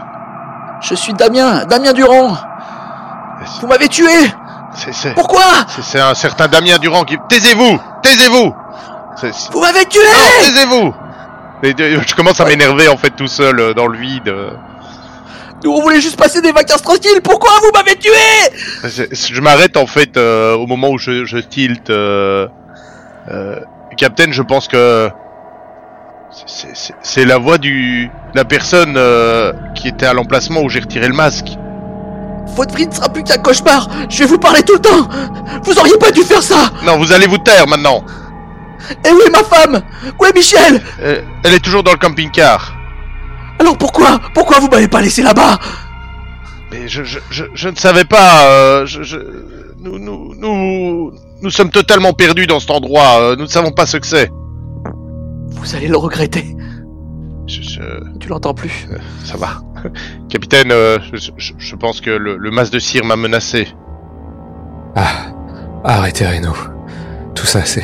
Je 0.81 0.94
suis 0.95 1.14
Damien, 1.14 1.64
Damien 1.65 1.94
Durand 1.94 2.35
Vous 3.61 3.68
m'avez 3.68 3.88
tué 3.88 4.11
C'est 4.73 4.94
c'est- 4.94 5.14
Pourquoi? 5.14 5.41
c'est- 5.69 5.81
c'est 5.84 5.99
un 6.02 6.14
certain 6.14 6.48
Damien 6.48 6.77
Durand 6.80 7.03
qui. 7.03 7.18
Taisez-vous 7.30 7.80
Taisez-vous 8.12 8.54
Vous 9.52 9.62
m'avez 9.62 9.86
tué 9.86 10.00
Non, 10.00 10.46
taisez-vous 10.46 10.94
Et, 11.64 11.76
euh, 11.98 12.02
Je 12.08 12.16
commence 12.16 12.40
à 12.40 12.46
m'énerver 12.46 12.88
en 12.88 12.98
fait 12.98 13.10
tout 13.12 13.28
seul 13.28 13.60
euh, 13.60 13.74
dans 13.74 13.88
le 13.88 13.98
vide. 13.98 14.28
euh. 14.30 14.52
Nous 15.64 15.72
on 15.72 15.82
voulait 15.82 16.00
juste 16.02 16.18
passer 16.18 16.40
des 16.42 16.52
vacances 16.52 16.84
tranquilles, 16.84 17.20
pourquoi 17.24 17.50
vous 17.64 17.72
m'avez 17.74 17.96
tué? 17.98 18.12
Je 19.12 19.42
m'arrête 19.42 19.76
en 19.76 19.88
fait 19.88 20.16
euh, 20.16 20.56
au 20.56 20.68
moment 20.68 20.90
où 20.92 20.98
je, 21.00 21.26
je 21.26 21.38
tilte. 21.40 21.90
Euh, 21.90 22.48
euh, 23.32 23.60
Captain, 23.98 24.32
je 24.32 24.44
pense 24.44 24.68
que 24.68 25.10
c'est- 27.02 27.26
la 27.26 27.38
voix 27.40 27.58
du 27.58 28.12
la 28.36 28.46
personne 28.46 29.00
qui 29.74 29.88
était 29.88 30.06
à 30.06 30.14
l'emplacement 30.14 30.62
où 30.62 30.70
j'ai 30.70 30.80
retiré 30.80 31.08
le 31.08 31.16
masque. 31.16 31.48
Votre 32.56 32.76
vie 32.76 32.88
ne 32.88 32.91
sera 32.94 33.10
plus 33.10 33.24
qu'un 33.24 33.38
cauchemar 33.38 33.88
Je 34.10 34.19
vais 34.19 34.26
vous 34.26 34.38
parler 34.40 34.64
tout 34.64 34.74
le 34.74 34.80
temps 34.80 35.07
Vous 35.64 35.78
auriez 35.78 35.98
pas 35.98 36.11
dû 36.11 36.22
faire 36.22 36.41
ça 36.41 36.72
Non, 36.86 36.98
vous 36.98 37.11
allez 37.11 37.28
vous 37.28 37.38
taire 37.38 37.68
maintenant. 37.68 38.03
Et 39.06 39.11
où 39.11 39.19
est 39.22 39.30
ma 39.32 39.44
femme 39.44 39.82
Où 40.19 40.26
est 40.26 40.34
Michel 40.36 40.82
Euh, 41.02 41.22
elle 41.44 41.53
est 41.53 41.60
toujours 41.64 41.84
dans 41.84 41.91
le 41.91 41.98
camping-car. 41.98 42.74
Alors 43.60 43.78
pourquoi 43.78 44.19
Pourquoi 44.34 44.60
vous 44.60 44.68
m'avez 44.69 44.88
pas 44.88 45.02
laissé 45.02 45.22
là-bas? 45.24 45.57
Mais 46.72 46.88
je, 46.88 47.03
je, 47.03 47.19
je, 47.30 47.45
je 47.53 47.69
ne 47.69 47.76
savais 47.76 48.06
pas. 48.06 48.45
euh, 48.45 48.86
je, 48.86 49.02
je, 49.03 49.18
nous, 49.80 49.99
nous, 49.99 50.36
nous, 50.36 51.11
nous 51.41 51.49
sommes 51.49 51.69
totalement 51.72 52.14
perdus 52.14 52.45
dans 52.48 52.60
cet 52.60 52.72
endroit. 52.72 53.19
euh, 53.19 53.36
nous 53.36 53.44
ne 53.44 53.49
savons 53.49 53.72
pas 53.72 53.86
ce 53.86 53.98
que 53.98 54.07
c'est. 54.07 54.30
Vous 55.52 55.76
allez 55.76 55.88
le 55.88 55.98
regretter. 55.98 56.56
Je- 57.48 57.61
je- 57.61 58.18
Tu 58.19 58.28
l'entends 58.28 58.53
plus. 58.53 58.88
ça 59.24 59.38
va. 59.38 59.61
Capitaine, 60.30 60.72
euh, 60.72 60.98
je, 61.14 61.76
pense 61.76 62.02
que 62.02 62.10
le, 62.10 62.36
le 62.38 62.52
masque 62.52 62.74
de 62.74 62.80
cire 62.80 63.06
m'a 63.06 63.15
menacé. 63.15 63.68
Ah, 64.95 65.28
arrêtez, 65.84 66.26
Reno. 66.28 66.53
Tout 67.36 67.45
ça, 67.45 67.64
c'est. 67.65 67.84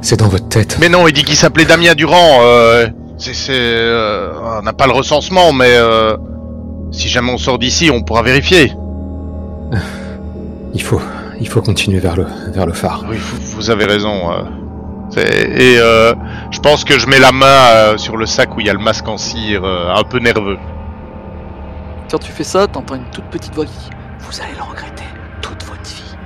C'est 0.00 0.18
dans 0.20 0.28
votre 0.28 0.48
tête. 0.48 0.78
Mais 0.80 0.88
non, 0.88 1.08
il 1.08 1.12
dit 1.12 1.24
qu'il 1.24 1.34
s'appelait 1.36 1.64
Damien 1.64 1.94
Durand. 1.94 2.38
Euh, 2.42 2.86
c'est, 3.18 3.32
euh, 3.50 4.32
on 4.60 4.62
n'a 4.62 4.72
pas 4.72 4.86
le 4.86 4.92
recensement, 4.92 5.52
mais 5.52 5.70
euh, 5.76 6.16
si 6.92 7.08
jamais 7.08 7.32
on 7.32 7.38
sort 7.38 7.58
d'ici, 7.58 7.90
on 7.90 8.02
pourra 8.02 8.22
vérifier. 8.22 8.72
Il 10.74 10.82
faut. 10.82 11.00
Il 11.40 11.48
faut 11.48 11.60
continuer 11.60 11.98
vers 11.98 12.16
le, 12.16 12.26
vers 12.52 12.64
le 12.66 12.72
phare. 12.72 13.04
Oui, 13.10 13.16
vous, 13.18 13.56
vous 13.56 13.70
avez 13.70 13.84
raison. 13.84 14.30
Et 15.14 15.78
euh, 15.78 16.14
je 16.50 16.60
pense 16.60 16.84
que 16.84 16.98
je 16.98 17.06
mets 17.06 17.18
la 17.18 17.32
main 17.32 17.46
euh, 17.46 17.96
sur 17.96 18.16
le 18.16 18.26
sac 18.26 18.56
où 18.56 18.60
il 18.60 18.66
y 18.66 18.70
a 18.70 18.72
le 18.72 18.78
masque 18.78 19.06
en 19.08 19.16
cire, 19.16 19.64
euh, 19.64 19.94
un 19.94 20.02
peu 20.02 20.18
nerveux. 20.18 20.58
Quand 22.10 22.18
tu 22.18 22.32
fais 22.32 22.44
ça, 22.44 22.66
t'entends 22.66 22.96
une 22.96 23.10
toute 23.10 23.24
petite 23.26 23.54
voix 23.54 23.64
qui 23.64 23.72
dit 23.72 23.90
Vous 24.20 24.40
allez 24.40 24.54
le 24.56 24.62
regretter 24.62 25.04
toute 25.40 25.62
votre 25.64 25.82
vie. 25.82 26.16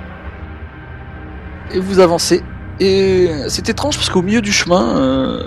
Et 1.73 1.79
vous 1.79 1.99
avancez. 1.99 2.43
Et 2.79 3.29
c'est 3.47 3.69
étrange 3.69 3.95
parce 3.95 4.09
qu'au 4.09 4.23
milieu 4.23 4.41
du 4.41 4.51
chemin, 4.51 5.39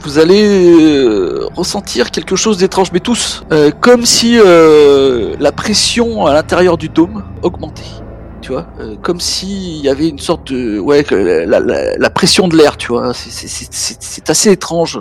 vous 0.00 0.18
allez 0.18 1.14
ressentir 1.54 2.10
quelque 2.10 2.34
chose 2.34 2.58
d'étrange, 2.58 2.90
mais 2.92 2.98
tous. 2.98 3.44
Comme 3.80 4.04
si 4.04 4.36
la 4.36 5.52
pression 5.52 6.26
à 6.26 6.34
l'intérieur 6.34 6.76
du 6.76 6.88
dôme 6.88 7.24
augmentait. 7.42 8.02
Tu 8.42 8.52
vois, 8.52 8.66
euh, 8.80 8.96
comme 9.02 9.20
s'il 9.20 9.76
y 9.78 9.88
avait 9.88 10.08
une 10.08 10.18
sorte 10.18 10.52
de, 10.52 10.78
ouais, 10.78 11.04
que 11.04 11.14
la, 11.14 11.60
la- 11.60 11.96
la 11.96 12.10
pression 12.10 12.48
de 12.48 12.56
l'air, 12.56 12.76
tu 12.76 12.88
vois, 12.88 13.14
c'est- 13.14 13.30
c'est- 13.48 14.28
assez 14.30 14.50
étrange, 14.50 14.98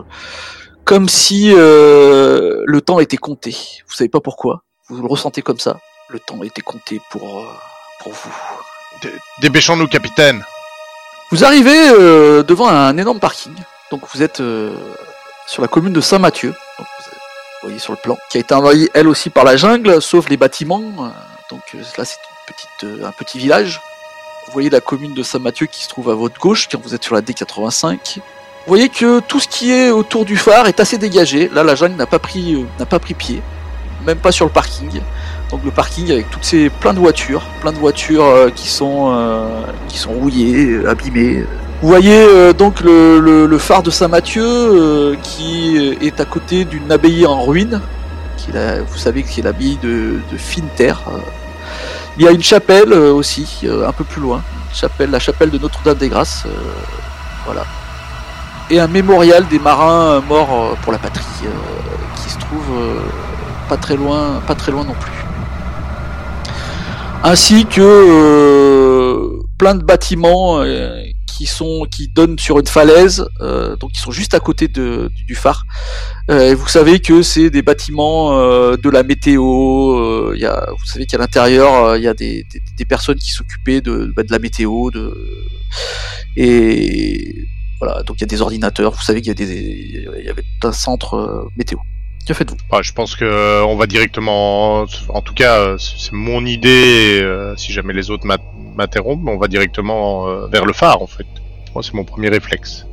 comme 0.85 1.09
si 1.09 1.51
euh, 1.53 2.63
le 2.65 2.81
temps 2.81 2.99
était 2.99 3.17
compté. 3.17 3.51
Vous 3.87 3.95
savez 3.95 4.09
pas 4.09 4.19
pourquoi, 4.21 4.63
vous 4.89 5.01
le 5.01 5.07
ressentez 5.07 5.41
comme 5.41 5.59
ça. 5.59 5.79
Le 6.09 6.19
temps 6.19 6.41
était 6.43 6.61
compté 6.61 7.01
pour 7.09 7.39
euh, 7.39 7.43
pour 8.01 8.11
vous. 8.13 8.31
Dé- 9.01 9.09
Dépêchons-nous, 9.41 9.87
capitaine. 9.87 10.43
Vous 11.31 11.43
arrivez 11.45 11.89
euh, 11.89 12.43
devant 12.43 12.67
un 12.69 12.97
énorme 12.97 13.19
parking. 13.19 13.53
Donc 13.91 14.01
vous 14.13 14.21
êtes 14.21 14.41
sur 15.47 15.61
la 15.61 15.67
commune 15.67 15.93
de 15.93 16.01
Saint-Mathieu. 16.01 16.53
Vous 16.79 16.85
voyez 17.67 17.79
sur 17.79 17.93
le 17.93 17.97
plan, 17.97 18.17
qui 18.29 18.37
a 18.37 18.41
été 18.41 18.53
envahie 18.53 18.89
elle 18.93 19.07
aussi 19.07 19.29
par 19.29 19.43
la 19.43 19.55
jungle, 19.57 20.01
sauf 20.01 20.29
les 20.29 20.37
bâtiments. 20.37 20.81
Donc 21.49 21.61
là 21.97 22.05
c'est 22.05 22.17
euh, 22.83 23.05
un 23.05 23.11
petit 23.11 23.37
village. 23.37 23.81
Vous 24.47 24.53
voyez 24.53 24.69
la 24.69 24.81
commune 24.81 25.13
de 25.13 25.23
Saint-Mathieu 25.23 25.67
qui 25.67 25.83
se 25.83 25.89
trouve 25.89 26.09
à 26.09 26.15
votre 26.15 26.39
gauche 26.39 26.67
quand 26.71 26.81
vous 26.81 26.95
êtes 26.95 27.03
sur 27.03 27.15
la 27.15 27.21
D85. 27.21 28.17
Vous 28.17 28.21
voyez 28.67 28.89
que 28.89 29.19
tout 29.19 29.39
ce 29.39 29.47
qui 29.47 29.71
est 29.71 29.91
autour 29.91 30.25
du 30.25 30.37
phare 30.37 30.67
est 30.67 30.79
assez 30.79 30.97
dégagé. 30.97 31.49
Là 31.53 31.63
la 31.63 31.75
jungle 31.75 31.95
n'a 31.95 32.05
pas 32.05 32.19
pris 32.19 32.55
euh, 32.55 32.85
pas 32.85 32.99
pris 32.99 33.13
pied, 33.13 33.41
même 34.05 34.17
pas 34.17 34.31
sur 34.31 34.45
le 34.45 34.51
parking. 34.51 35.01
Donc 35.49 35.63
le 35.63 35.71
parking 35.71 36.11
avec 36.11 36.29
toutes 36.29 36.43
ces 36.43 36.69
plein 36.69 36.93
de 36.93 36.99
voitures, 36.99 37.43
plein 37.61 37.71
de 37.71 37.77
voitures 37.77 38.25
euh, 38.25 38.49
qui 38.49 38.69
sont 38.69 39.15
qui 39.87 39.97
sont 39.97 40.11
rouillées, 40.11 40.85
abîmées. 40.87 41.45
Vous 41.81 41.87
voyez 41.87 42.53
donc 42.53 42.81
le, 42.81 43.57
phare 43.57 43.81
de 43.81 43.89
Saint-Mathieu 43.89 45.17
qui 45.23 45.97
est 45.99 46.19
à 46.19 46.25
côté 46.25 46.63
d'une 46.63 46.91
abbaye 46.91 47.25
en 47.25 47.41
ruine. 47.43 47.81
Vous 48.87 48.97
savez 48.97 49.23
que 49.23 49.29
c'est 49.29 49.41
l'abbaye 49.41 49.77
de, 49.81 50.19
de 50.31 50.83
euh. 50.83 50.93
Il 52.17 52.23
y 52.23 52.27
a 52.27 52.31
une 52.31 52.43
chapelle 52.43 52.91
euh, 52.91 53.13
aussi, 53.13 53.47
euh, 53.63 53.87
un 53.87 53.91
peu 53.91 54.03
plus 54.03 54.21
loin. 54.21 54.41
Une 54.69 54.75
chapelle, 54.75 55.11
la 55.11 55.19
chapelle 55.19 55.49
de 55.49 55.57
Notre-Dame 55.57 55.97
des 55.97 56.09
Grâces. 56.09 56.43
euh, 56.45 56.49
voilà. 57.45 57.63
Et 58.69 58.79
un 58.79 58.87
mémorial 58.87 59.47
des 59.47 59.59
marins 59.59 60.21
morts 60.21 60.77
pour 60.81 60.91
la 60.91 60.97
patrie 60.97 61.25
qui 62.15 62.29
se 62.29 62.37
trouve 62.39 62.63
pas 63.67 63.75
très 63.75 63.97
loin, 63.97 64.41
pas 64.47 64.55
très 64.55 64.71
loin 64.71 64.85
non 64.85 64.93
plus 64.93 65.11
ainsi 67.23 67.65
que 67.65 69.39
plein 69.57 69.75
de 69.75 69.83
bâtiments 69.83 70.63
qui 71.41 71.47
sont 71.47 71.87
qui 71.89 72.07
donnent 72.07 72.37
sur 72.37 72.59
une 72.59 72.67
falaise, 72.67 73.25
euh, 73.39 73.75
donc 73.77 73.93
qui 73.93 73.99
sont 73.99 74.11
juste 74.11 74.35
à 74.35 74.39
côté 74.39 74.67
de, 74.67 75.09
du, 75.25 75.33
phare. 75.33 75.65
Euh, 76.29 76.51
et 76.51 76.53
vous 76.53 76.67
savez 76.67 76.99
que 76.99 77.23
c'est 77.23 77.49
des 77.49 77.63
bâtiments 77.63 78.37
euh, 78.37 78.77
de 78.77 78.89
la 78.91 79.01
météo. 79.01 80.35
Il 80.35 80.39
y 80.39 80.45
a, 80.45 80.67
vous 80.69 80.85
savez 80.85 81.07
qu'à 81.07 81.17
l'intérieur 81.17 81.97
il 81.97 82.03
y 82.03 82.07
a 82.07 82.13
des, 82.13 82.45
des, 82.77 82.85
personnes 82.85 83.17
qui 83.17 83.31
s'occupaient 83.31 83.81
de, 83.81 84.13
bah, 84.15 84.21
de 84.21 84.31
la 84.31 84.37
météo, 84.37 84.91
de 84.91 85.17
et 86.37 87.47
voilà. 87.79 88.03
Donc 88.03 88.17
il 88.17 88.21
y 88.21 88.25
a 88.25 88.27
des 88.27 88.41
ordinateurs. 88.43 88.93
Vous 88.93 89.01
savez 89.01 89.21
qu'il 89.21 89.31
y 89.31 89.35
des 89.35 89.51
il 90.19 90.25
y 90.25 90.29
avait 90.29 90.43
un 90.61 90.71
centre 90.71 91.49
météo. 91.57 91.79
Que 92.27 92.33
faites-vous? 92.35 92.57
Ouais, 92.71 92.83
je 92.83 92.93
pense 92.93 93.15
que 93.15 93.25
euh, 93.25 93.63
on 93.65 93.75
va 93.75 93.87
directement. 93.87 94.85
En 95.09 95.21
tout 95.21 95.33
cas, 95.33 95.57
euh, 95.59 95.77
c'est 95.77 95.97
c'est 95.97 96.13
mon 96.13 96.45
idée. 96.45 97.19
euh, 97.21 97.55
si 97.57 97.71
jamais 97.73 97.93
les 97.93 98.09
autres 98.11 98.25
m'interrompent, 98.75 99.27
on 99.27 99.37
va 99.37 99.47
directement 99.47 100.27
euh, 100.27 100.47
vers 100.47 100.65
le 100.65 100.71
phare, 100.73 101.01
en 101.01 101.07
fait. 101.07 101.25
Moi, 101.73 101.83
c'est 101.83 101.93
mon 101.93 102.03
premier 102.03 102.29
réflexe. 102.29 102.85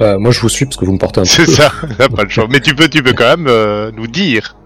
Bah, 0.00 0.16
moi, 0.18 0.30
je 0.30 0.40
vous 0.40 0.48
suis 0.48 0.64
parce 0.64 0.76
que 0.76 0.84
vous 0.86 0.92
me 0.92 0.98
portez 0.98 1.20
un 1.20 1.24
C'est 1.26 1.44
peu. 1.44 1.52
ça. 1.52 1.70
T'as 1.98 2.08
pas 2.08 2.22
le 2.24 2.28
choix. 2.30 2.46
Mais 2.48 2.60
tu 2.60 2.74
peux, 2.74 2.88
tu 2.88 3.02
peux 3.02 3.12
quand 3.12 3.36
même 3.36 3.46
euh, 3.48 3.90
nous 3.94 4.06
dire. 4.06 4.56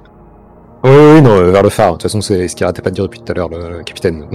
Oui, 0.85 0.91
oui, 0.91 1.23
non, 1.23 1.31
euh, 1.37 1.51
vers 1.51 1.63
le 1.63 1.69
phare. 1.71 1.89
De 1.89 1.93
toute 1.95 2.03
façon, 2.05 2.21
c'est 2.21 2.49
ce 2.49 2.55
qu'il 2.57 2.65
arrêtait 2.65 2.83
pas 2.83 2.91
de 2.91 2.95
dire 2.95 3.05
depuis 3.05 3.21
tout 3.21 3.33
à 3.33 3.35
l'heure, 3.35 3.49
le, 3.49 3.79
le 3.79 3.83
capitaine. 3.85 4.27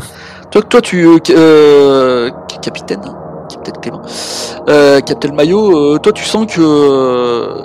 Toi, 0.50 0.62
toi, 0.62 0.80
tu, 0.80 1.04
euh, 1.06 1.18
euh, 1.30 2.30
capitaine, 2.62 3.00
hein, 3.04 3.16
capitaine 3.50 3.74
Clément, 3.82 4.02
euh, 4.68 5.00
capitaine 5.00 5.34
Maillot, 5.34 5.94
euh, 5.94 5.98
toi, 5.98 6.12
tu 6.12 6.22
sens 6.24 6.46
que, 6.54 6.60
euh, 6.60 7.56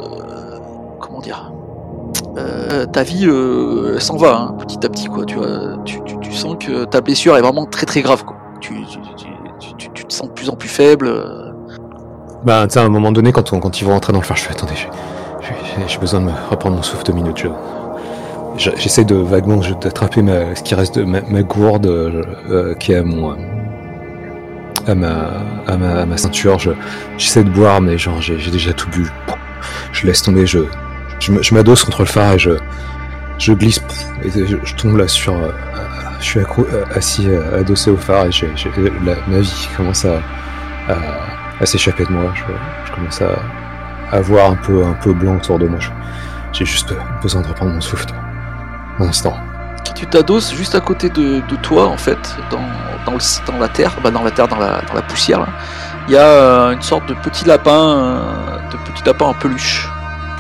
euh, 2.39 2.85
ta 2.85 3.03
vie 3.03 3.25
euh, 3.27 3.99
s'en 3.99 4.17
va 4.17 4.35
hein, 4.37 4.55
petit 4.59 4.85
à 4.85 4.89
petit, 4.89 5.07
quoi. 5.07 5.25
Tu, 5.25 5.35
vois, 5.35 5.77
tu, 5.85 5.99
sens 6.31 6.55
que 6.59 6.85
ta 6.85 7.01
blessure 7.01 7.35
est 7.37 7.41
vraiment 7.41 7.65
très 7.65 7.85
très 7.85 8.01
grave, 8.01 8.23
quoi. 8.25 8.37
Tu, 8.61 8.73
te 10.07 10.13
sens 10.13 10.27
de 10.29 10.33
plus 10.33 10.49
en 10.49 10.55
plus 10.55 10.69
faible. 10.69 11.07
euh. 11.07 11.51
Bah, 12.43 12.65
tu 12.67 12.73
sais, 12.73 12.79
à 12.79 12.83
un 12.83 12.89
moment 12.89 13.11
donné, 13.11 13.31
quand, 13.31 13.51
on, 13.53 13.59
ils 13.59 13.85
vont 13.85 13.91
rentrer 13.91 14.13
dans 14.13 14.19
le 14.19 14.25
phare, 14.25 14.37
je 14.37 14.43
fais 14.43 14.51
attendez, 14.51 14.73
j'ai- 14.75 15.99
besoin 15.99 16.21
de 16.21 16.25
me 16.25 16.31
reprendre 16.49 16.75
mon 16.77 16.83
souffle 16.83 17.03
deux 17.03 17.13
minutes. 17.13 17.37
je- 17.37 17.49
je- 18.57 18.71
J'essaie 18.77 19.03
de 19.03 19.15
vaguement 19.15 19.57
d'attraper 19.81 20.23
ce 20.55 20.63
qui 20.63 20.75
reste 20.75 20.97
de 20.97 21.03
ma, 21.03 21.43
gourde 21.43 21.89
qui 22.79 22.93
est 22.93 22.97
à 22.97 23.03
mon. 23.03 23.35
à 24.87 24.95
ma, 24.95 26.17
ceinture. 26.17 26.59
Je- 26.59 26.71
J'essaie 27.17 27.43
de 27.43 27.49
boire, 27.49 27.81
mais 27.81 27.97
genre, 27.97 28.21
j'ai 28.21 28.51
déjà 28.51 28.73
tout 28.73 28.89
bu. 28.89 29.09
Je 29.91 30.07
laisse 30.07 30.21
tomber, 30.21 30.45
je, 30.45 30.59
je, 31.19 31.53
m'adosse 31.53 31.83
contre 31.83 32.01
le 32.01 32.07
phare 32.07 32.33
et 32.33 32.39
je, 32.39 33.53
glisse 33.53 33.81
et 34.23 34.29
je, 34.47 34.75
tombe 34.75 34.97
là 34.97 35.07
sur. 35.07 35.33
euh, 35.33 35.51
je 36.19 36.25
suis 36.25 36.39
euh, 36.39 36.83
assis 36.93 37.27
euh, 37.29 37.59
adossé 37.59 37.91
au 37.91 37.97
phare 37.97 38.25
et 38.25 38.31
j'ai 38.31 38.51
j'ai- 38.55 38.71
la- 39.05 39.15
ma 39.27 39.39
vie 39.39 39.69
commence 39.77 40.05
à, 40.05 40.19
à, 41.59 41.65
s'échapper 41.65 42.05
de 42.05 42.11
moi. 42.11 42.33
Je, 42.35 42.93
commence 42.93 43.21
à, 43.21 43.39
à 44.11 44.21
voir 44.21 44.51
un 44.51 44.55
peu, 44.55 44.83
un 44.83 44.93
peu 44.93 45.13
blanc 45.13 45.35
autour 45.35 45.59
de 45.59 45.67
moi. 45.67 45.79
J'ai 46.51 46.65
juste 46.65 46.93
besoin 47.21 47.41
de 47.41 47.47
reprendre 47.47 47.71
mon 47.71 47.81
souffle. 47.81 48.07
Un 48.99 49.05
instant. 49.05 49.37
Tu 49.95 50.05
t'adosses 50.07 50.53
juste 50.53 50.75
à 50.75 50.79
côté 50.79 51.09
de, 51.09 51.41
toi, 51.61 51.87
en 51.87 51.97
fait, 51.97 52.17
bah, 52.51 52.57
dans 53.05 53.59
la 53.59 53.67
terre, 54.31 54.47
dans 54.47 54.57
la, 54.57 55.01
poussière. 55.07 55.45
Il 56.07 56.13
y 56.13 56.17
a 56.17 56.71
une 56.73 56.81
sorte 56.81 57.07
de 57.07 57.13
petit 57.13 57.45
lapin, 57.45 58.13
de 58.71 58.91
petit 58.91 59.03
lapin 59.05 59.25
en 59.25 59.33
peluche 59.33 59.89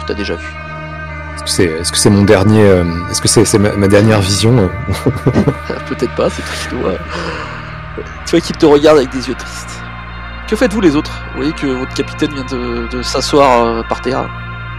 tu 0.09 0.13
as 0.13 0.15
déjà 0.15 0.35
vu. 0.35 0.58
Est-ce 1.49 1.57
que 1.57 1.63
c'est 1.63 1.65
est 1.65 1.81
-ce 1.81 1.95
c'est 1.95 2.09
mon 2.09 2.23
dernier. 2.23 2.61
euh, 2.63 2.83
Est-ce 3.09 3.21
que 3.21 3.27
c'est 3.27 3.57
ma, 3.59 3.71
ma 3.75 3.87
dernière 3.87 4.19
vision 4.21 4.53
euh 4.57 4.67
Peut-être 5.89 6.15
pas, 6.15 6.29
c'est 6.29 6.43
triste. 6.43 6.69
Tu 8.25 8.31
vois 8.31 8.41
qu'il 8.41 8.55
te 8.57 8.65
regarde 8.65 8.97
avec 8.97 9.09
des 9.09 9.27
yeux 9.29 9.35
tristes. 9.35 9.81
Que 10.47 10.55
faites-vous 10.55 10.81
les 10.81 10.95
autres? 10.95 11.15
Vous 11.31 11.37
voyez 11.37 11.53
que 11.53 11.67
votre 11.67 11.93
capitaine 11.93 12.31
vient 12.33 12.45
de, 12.45 12.87
de 12.87 13.01
s'asseoir 13.01 13.49
euh, 13.65 13.83
par 13.89 14.01
terre. 14.01 14.27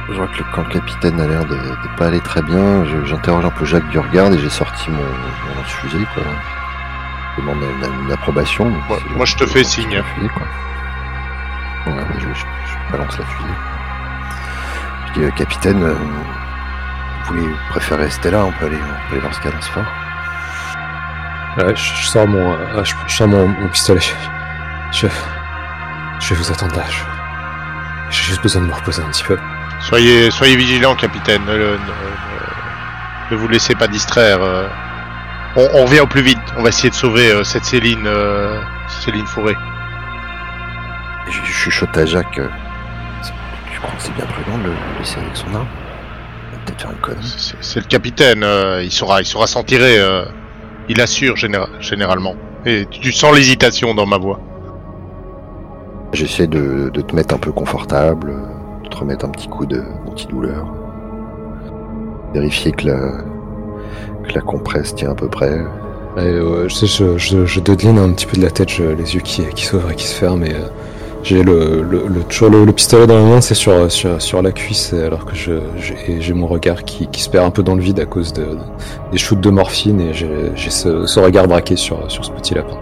Je 0.09 0.15
vois 0.15 0.27
que 0.29 0.39
le, 0.39 0.45
quand 0.53 0.63
le 0.63 0.71
capitaine 0.81 1.21
a 1.21 1.27
l'air 1.27 1.45
de, 1.45 1.55
de 1.55 1.89
pas 1.97 2.07
aller 2.07 2.21
très 2.21 2.43
bien, 2.43 2.85
j'interroge 3.05 3.45
un 3.45 3.51
peu 3.51 3.65
Jacques 3.65 3.89
du 3.91 3.99
regard 3.99 4.33
et 4.33 4.39
j'ai 4.39 4.51
sorti 4.51 4.91
mon, 4.91 4.97
mon 4.97 5.53
lance-fusée, 5.61 6.07
quoi. 6.15 6.23
Je 7.37 7.41
demande 7.43 7.59
une, 7.63 8.07
une 8.07 8.13
approbation. 8.13 8.65
Moi- 9.17 9.27
je 9.27 9.37
te 9.37 9.47
fais 9.47 9.63
signe. 9.65 10.03
quoi. 10.35 10.47
Ouais, 11.93 12.07
je, 12.19 12.29
je- 12.41 12.45
je 12.71 12.93
balance 12.93 13.17
la 13.19 13.25
fusée. 13.27 13.57
Je 15.09 15.13
dis, 15.21 15.25
euh, 15.27 15.31
capitaine, 15.31 15.83
euh, 15.83 15.95
vous 17.31 17.41
voulez 17.41 17.55
préférer 17.71 18.05
rester 18.05 18.31
là 18.31 18.45
On 18.45 18.53
peut 18.53 18.67
aller, 18.67 18.77
on 18.77 19.09
peut 19.09 19.13
aller 19.13 19.21
voir 19.21 19.35
ce 19.35 19.41
qu'il 19.41 19.51
y 19.51 19.53
a 19.53 19.57
dans 19.57 19.63
ce 19.63 19.71
fort. 19.71 19.85
Ouais, 21.59 21.75
je, 21.77 21.95
je 22.03 22.07
sors 22.07 22.27
mon, 22.29 22.53
euh, 22.53 22.85
je, 22.85 22.95
je 23.07 23.15
sors 23.17 23.29
mon, 23.29 23.49
mon 23.49 23.69
pistolet. 23.69 24.01
Je, 24.93 25.07
je 26.21 26.35
vais 26.35 26.41
vous 26.41 26.51
attendre 26.53 26.77
là. 26.77 26.85
je- 26.91 27.05
J'ai 28.11 28.23
juste 28.25 28.43
besoin 28.43 28.63
de 28.63 28.67
me 28.67 28.73
reposer 28.75 29.03
un 29.03 29.09
petit 29.11 29.25
peu. 29.25 29.39
Soyez, 29.81 30.31
soyez 30.31 30.57
vigilants, 30.57 30.95
capitaine. 30.95 31.43
Ne, 31.47 31.53
ne- 31.53 31.63
ne- 31.73 31.77
ne 33.31 33.37
vous 33.37 33.49
laissez 33.49 33.75
pas 33.75 33.87
distraire. 33.89 34.39
euh. 34.43 34.69
On, 35.57 35.69
on 35.75 35.85
revient 35.87 36.01
au 36.01 36.07
plus 36.07 36.23
vite. 36.23 36.39
On 36.57 36.63
va 36.63 36.69
essayer 36.69 36.91
de 36.91 36.95
sauver 36.95 37.31
euh, 37.33 37.43
cette 37.45 37.65
Céline, 37.65 38.07
euh, 38.07 38.61
Céline 38.89 39.27
Fourré. 39.27 39.57
Je, 41.29 41.39
je 41.45 41.53
chuchote 41.53 41.97
à 41.97 42.07
Jacques. 42.07 42.39
euh, 42.39 42.49
tu 43.73 43.79
crois 43.81 43.91
que 43.97 44.03
c'est 44.03 44.15
bien 44.15 44.27
prudent 44.27 44.59
de 44.59 44.65
le 44.65 44.75
laisser 44.99 45.19
avec 45.21 45.37
son 45.37 45.53
arme 45.55 45.67
peut-être 46.71 46.83
faire 46.83 46.91
une 46.93 46.99
connerie. 46.99 47.55
C'est 47.61 47.81
le 47.81 47.87
capitaine. 47.87 48.43
euh, 48.45 48.83
il 48.83 48.91
saura, 48.91 49.21
il 49.21 49.27
saura 49.27 49.47
s'en 49.47 49.63
tirer. 49.63 49.99
euh. 49.99 50.25
il 50.89 51.01
assure 51.01 51.37
généra- 51.37 51.69
généralement. 51.81 52.35
Et 52.67 52.87
tu, 52.91 53.01
tu 53.01 53.13
sens 53.13 53.35
l'hésitation 53.35 53.95
dans 53.95 54.07
ma 54.07 54.19
voix. 54.19 54.41
J'essaie 56.13 56.47
de, 56.49 56.91
de 56.93 57.01
te 57.01 57.15
mettre 57.15 57.35
un 57.35 57.39
peu 57.39 57.53
confortable, 57.53 58.35
de 58.85 58.89
te 58.89 58.97
remettre 58.97 59.25
un 59.25 59.29
petit 59.29 59.49
coup 59.49 59.65
de 59.67 59.83
d'antidouleur. 60.07 60.67
Vérifier 62.35 62.73
que 62.73 62.87
la, 62.89 62.99
que 64.25 64.35
la 64.35 64.41
compresse 64.41 64.95
tient 64.95 65.11
à 65.13 65.15
peu 65.15 65.29
près. 65.29 65.61
Euh, 66.19 66.69
je, 66.69 66.75
sais, 66.75 66.87
je, 66.87 67.17
je, 67.19 67.47
je 67.47 67.61
dodeline 67.61 67.99
un 67.99 68.13
petit 68.13 68.27
peu 68.27 68.37
de 68.37 68.43
la 68.43 68.51
tête, 68.51 68.69
je- 68.71 68.83
les 68.83 69.15
yeux 69.15 69.21
qui, 69.21 69.45
qui 69.55 69.65
s'ouvrent 69.65 69.91
et 69.93 69.95
qui 69.95 70.07
se 70.07 70.15
ferment. 70.17 70.45
Et, 70.45 70.53
euh, 70.55 70.67
j'ai 71.23 71.43
le, 71.43 71.83
le, 71.83 72.05
le, 72.09 72.23
toujours 72.25 72.51
le, 72.51 72.65
le 72.65 72.73
pistolet 72.73 73.07
dans 73.07 73.15
la 73.17 73.25
main, 73.25 73.41
c'est 73.41 73.55
sur, 73.55 73.91
sur, 73.93 74.21
sur 74.21 74.41
la 74.43 74.53
cuisse, 74.53 74.95
alors 74.95 75.25
que 75.27 75.35
je, 75.35 75.53
j'ai, 75.77 75.97
et 76.09 76.21
j'ai 76.21 76.33
mon 76.33 76.47
regard 76.47 76.85
qui, 76.85 77.07
qui 77.09 77.21
se 77.23 77.29
perd 77.29 77.45
un 77.47 77.51
peu 77.51 77.63
dans 77.63 77.75
le 77.75 77.83
vide 77.83 78.01
à 78.01 78.07
cause 78.07 78.33
de, 78.33 78.57
des 79.13 79.19
shoots 79.19 79.41
de 79.41 79.51
morphine 79.51 80.01
et 80.01 80.15
j'ai, 80.15 80.53
j'ai 80.55 80.71
ce, 80.71 81.07
ce 81.07 81.21
regard 81.21 81.47
braqué 81.47 81.77
sur, 81.77 82.11
sur 82.11 82.25
ce 82.25 82.31
petit 82.31 82.55
lapin. 82.55 82.77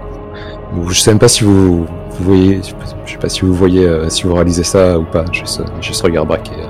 Je 0.89 1.01
sais 1.01 1.11
même 1.11 1.19
pas 1.19 1.29
si 1.29 1.45
vous, 1.45 1.85
vous 1.85 2.25
voyez, 2.25 2.61
je 3.07 3.13
sais 3.13 3.19
pas 3.19 3.29
si 3.29 3.41
vous 3.41 3.55
voyez, 3.55 3.87
euh, 3.87 4.09
si 4.09 4.25
vous 4.25 4.35
réalisez 4.35 4.65
ça 4.65 4.99
ou 4.99 5.05
pas. 5.05 5.25
J'ai 5.33 5.47
ce, 5.47 5.63
j'ai 5.81 5.93
ce 5.93 6.03
regard 6.03 6.27
braqué 6.27 6.53
euh, 6.53 6.67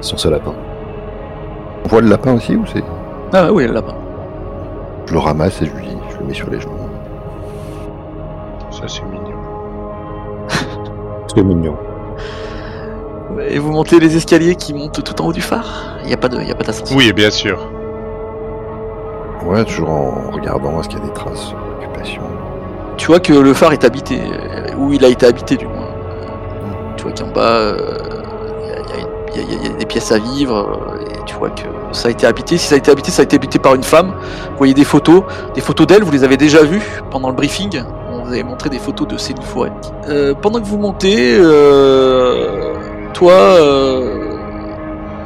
sur 0.00 0.18
ce 0.18 0.28
lapin. 0.28 0.54
On 1.84 1.88
voit 1.88 2.00
le 2.00 2.08
lapin 2.08 2.34
aussi 2.34 2.56
ou 2.56 2.64
c'est? 2.72 2.82
Ah 3.32 3.52
oui, 3.52 3.66
le 3.66 3.72
lapin. 3.74 3.94
Je 5.06 5.12
le 5.12 5.18
ramasse 5.18 5.62
et 5.62 5.66
je 5.66 5.72
lui 5.72 5.86
je 6.10 6.18
le 6.18 6.24
mets 6.26 6.34
sur 6.34 6.50
les 6.50 6.60
genoux. 6.60 6.72
c'est 8.70 9.02
mignon. 9.04 9.25
Mignon. 11.42 11.76
Et 13.48 13.58
vous 13.58 13.70
montez 13.72 14.00
les 14.00 14.16
escaliers 14.16 14.56
qui 14.56 14.72
montent 14.74 15.02
tout 15.02 15.22
en 15.22 15.26
haut 15.26 15.32
du 15.32 15.42
phare? 15.42 15.98
Il 16.02 16.08
n'y 16.08 16.14
a 16.14 16.16
pas 16.16 16.28
de, 16.28 16.40
y 16.40 16.50
a 16.50 16.54
pas 16.54 16.64
d'ascenseur. 16.64 16.96
Oui, 16.96 17.12
bien 17.12 17.30
sûr. 17.30 17.58
Ouais, 19.44 19.64
toujours 19.64 19.90
en 19.90 20.30
regardant 20.32 20.80
est-ce 20.80 20.88
qu'il 20.88 20.98
y 20.98 21.02
a 21.02 21.06
des 21.06 21.12
traces 21.12 21.52
d'occupation? 21.80 22.22
Tu 22.96 23.06
vois 23.08 23.20
que 23.20 23.32
le 23.32 23.52
phare 23.54 23.72
est 23.72 23.84
habité, 23.84 24.20
euh, 24.20 24.74
ou 24.78 24.92
il 24.92 25.04
a 25.04 25.08
été 25.08 25.26
habité 25.26 25.56
du 25.56 25.66
moins. 25.66 25.86
Euh, 25.86 26.96
Tu 26.96 27.04
vois 27.04 27.12
qu'en 27.12 27.28
bas, 27.32 27.40
euh, 27.42 27.98
y, 29.34 29.38
y 29.38 29.42
y 29.42 29.58
il 29.62 29.70
y 29.70 29.74
a 29.74 29.76
des 29.76 29.86
pièces 29.86 30.10
à 30.12 30.18
vivre, 30.18 30.56
euh, 30.56 31.04
et 31.04 31.24
tu 31.26 31.36
vois 31.36 31.50
que 31.50 31.62
ça 31.92 32.08
a 32.08 32.10
été 32.10 32.26
habité. 32.26 32.56
Si 32.56 32.66
ça 32.66 32.74
a 32.74 32.78
été 32.78 32.90
habité, 32.90 33.10
ça 33.10 33.22
a 33.22 33.24
été 33.24 33.36
habité 33.36 33.58
par 33.58 33.74
une 33.74 33.82
femme. 33.82 34.14
Vous 34.50 34.56
voyez 34.58 34.74
des 34.74 34.84
photos, 34.84 35.22
des 35.54 35.60
photos 35.60 35.86
d'elle, 35.86 36.02
vous 36.02 36.10
les 36.12 36.24
avez 36.24 36.38
déjà 36.38 36.62
vues 36.62 37.02
pendant 37.10 37.28
le 37.28 37.36
briefing? 37.36 37.82
Vous 38.26 38.32
avait 38.32 38.42
montré 38.42 38.68
des 38.70 38.80
photos 38.80 39.06
de 39.06 39.16
Céline 39.18 39.40
Forêt. 39.44 39.70
Euh, 40.08 40.34
pendant 40.34 40.58
que 40.60 40.66
vous 40.66 40.78
montez, 40.78 41.36
euh, 41.38 42.74
toi, 43.14 43.32
euh, 43.34 44.32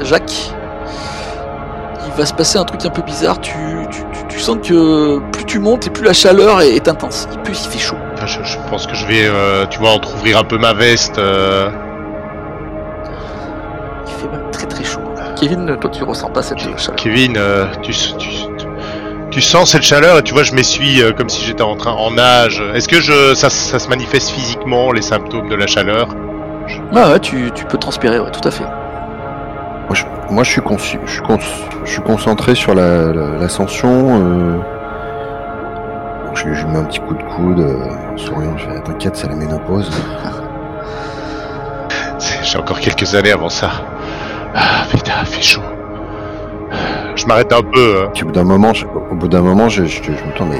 Jacques, 0.02 0.52
il 2.06 2.12
va 2.18 2.26
se 2.26 2.34
passer 2.34 2.58
un 2.58 2.64
truc 2.64 2.84
un 2.84 2.90
peu 2.90 3.00
bizarre. 3.00 3.40
Tu, 3.40 3.52
tu, 3.90 4.00
tu- 4.12 4.26
tu 4.28 4.38
sens 4.38 4.58
que 4.62 5.18
plus 5.32 5.44
tu 5.46 5.58
montes 5.60 5.86
et 5.86 5.90
plus 5.90 6.04
la 6.04 6.12
chaleur 6.12 6.60
est, 6.60 6.74
est 6.76 6.88
intense. 6.88 7.26
Il 7.32 7.38
peut, 7.38 7.52
il 7.52 7.70
fait 7.70 7.78
chaud. 7.78 7.96
Enfin, 8.12 8.26
je, 8.26 8.42
je 8.42 8.58
pense 8.68 8.86
que 8.86 8.94
je 8.94 9.06
vais, 9.06 9.24
euh, 9.24 9.64
tu 9.64 9.78
vois, 9.78 9.92
entrouvrir 9.92 10.36
un 10.38 10.44
peu 10.44 10.58
ma 10.58 10.74
veste. 10.74 11.18
euh, 11.18 11.70
Il 14.06 14.12
fait 14.12 14.28
même 14.28 14.50
très 14.52 14.66
très 14.66 14.84
chaud. 14.84 15.00
Kevin, 15.40 15.74
toi 15.80 15.88
tu 15.90 16.04
ressens 16.04 16.28
pas 16.28 16.42
cette 16.42 16.58
chaleur. 16.58 16.76
Kevin, 16.96 17.38
euh, 17.38 17.64
tu, 17.80 17.92
tu, 17.92 18.28
tu- 19.30 19.40
sens 19.40 19.70
cette 19.72 19.82
chaleur 19.82 20.18
et 20.18 20.22
tu 20.22 20.34
vois, 20.34 20.42
je 20.42 20.52
m'essuie 20.54 21.02
euh, 21.02 21.12
comme 21.12 21.28
si 21.28 21.44
j'étais 21.44 21.62
en 21.62 21.76
train 21.76 21.92
en 21.92 22.10
nage. 22.12 22.62
Est-ce 22.74 22.88
que 22.88 23.00
je, 23.00 23.34
ça, 23.34 23.50
ça 23.50 23.78
se 23.78 23.88
manifeste 23.88 24.30
physiquement, 24.30 24.92
les 24.92 25.02
symptômes 25.02 25.48
de 25.48 25.54
la 25.54 25.66
chaleur? 25.66 26.08
Ah 26.94 27.10
ouais, 27.10 27.20
tu, 27.20 27.50
tu 27.54 27.64
peux 27.64 27.78
transpirer, 27.78 28.20
ouais, 28.20 28.30
tout 28.30 28.46
à 28.46 28.50
fait. 28.50 28.64
Moi, 28.64 29.94
je, 29.94 30.04
moi, 30.30 30.44
je 30.44 30.50
suis, 30.50 30.60
conci- 30.60 30.98
je, 31.04 31.10
suis 31.12 31.22
cons- 31.22 31.38
je 31.84 31.90
suis 31.90 32.02
concentré 32.02 32.54
sur 32.54 32.74
la- 32.74 33.12
la- 33.12 33.38
l'ascension. 33.40 34.20
euh, 34.22 34.56
donc 36.26 36.36
je, 36.36 36.44
lui- 36.46 36.54
je 36.54 36.64
lui 36.64 36.72
mets 36.72 36.78
un 36.78 36.84
petit 36.84 37.00
coup 37.00 37.14
de 37.14 37.22
coude, 37.24 37.60
euh, 37.60 38.12
en 38.14 38.16
souriant. 38.16 38.56
Je 38.56 38.66
fais 38.66 38.80
T'inquiète, 38.82 39.16
c'est 39.16 39.28
la 39.28 39.34
ménopause. 39.34 39.90
C'est- 42.18 42.44
J'ai 42.44 42.58
encore 42.58 42.80
quelques 42.80 43.14
années 43.14 43.32
avant 43.32 43.48
ça. 43.48 43.70
Ah 44.54 44.84
putain, 44.90 45.24
fait 45.24 45.42
chaud. 45.42 45.62
Je 47.20 47.26
m'arrête 47.26 47.52
un 47.52 47.62
peu. 47.62 48.08
Puis 48.14 48.22
au 48.22 48.26
bout 48.26 48.32
d'un 48.32 48.44
moment, 48.44 48.72
je, 48.72 48.86
au 48.86 49.14
bout 49.14 49.28
d'un 49.28 49.42
moment, 49.42 49.68
je, 49.68 49.84
je, 49.84 50.02
je 50.02 50.10
me 50.10 50.32
tourne. 50.34 50.50
Mais 50.50 50.58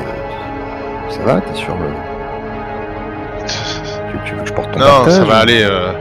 ça 1.15 1.21
va 1.25 1.41
T'es 1.41 1.55
sûr 1.55 1.75
euh, 1.75 3.47
tu, 4.11 4.17
tu 4.25 4.35
veux 4.35 4.43
que 4.43 4.49
je 4.49 4.53
porte 4.53 4.71
ton 4.73 4.79
Non, 4.81 4.87
partage 4.87 5.13
ça 5.15 5.25
va 5.25 5.37
aller. 5.39 5.63
euh, 5.63 5.93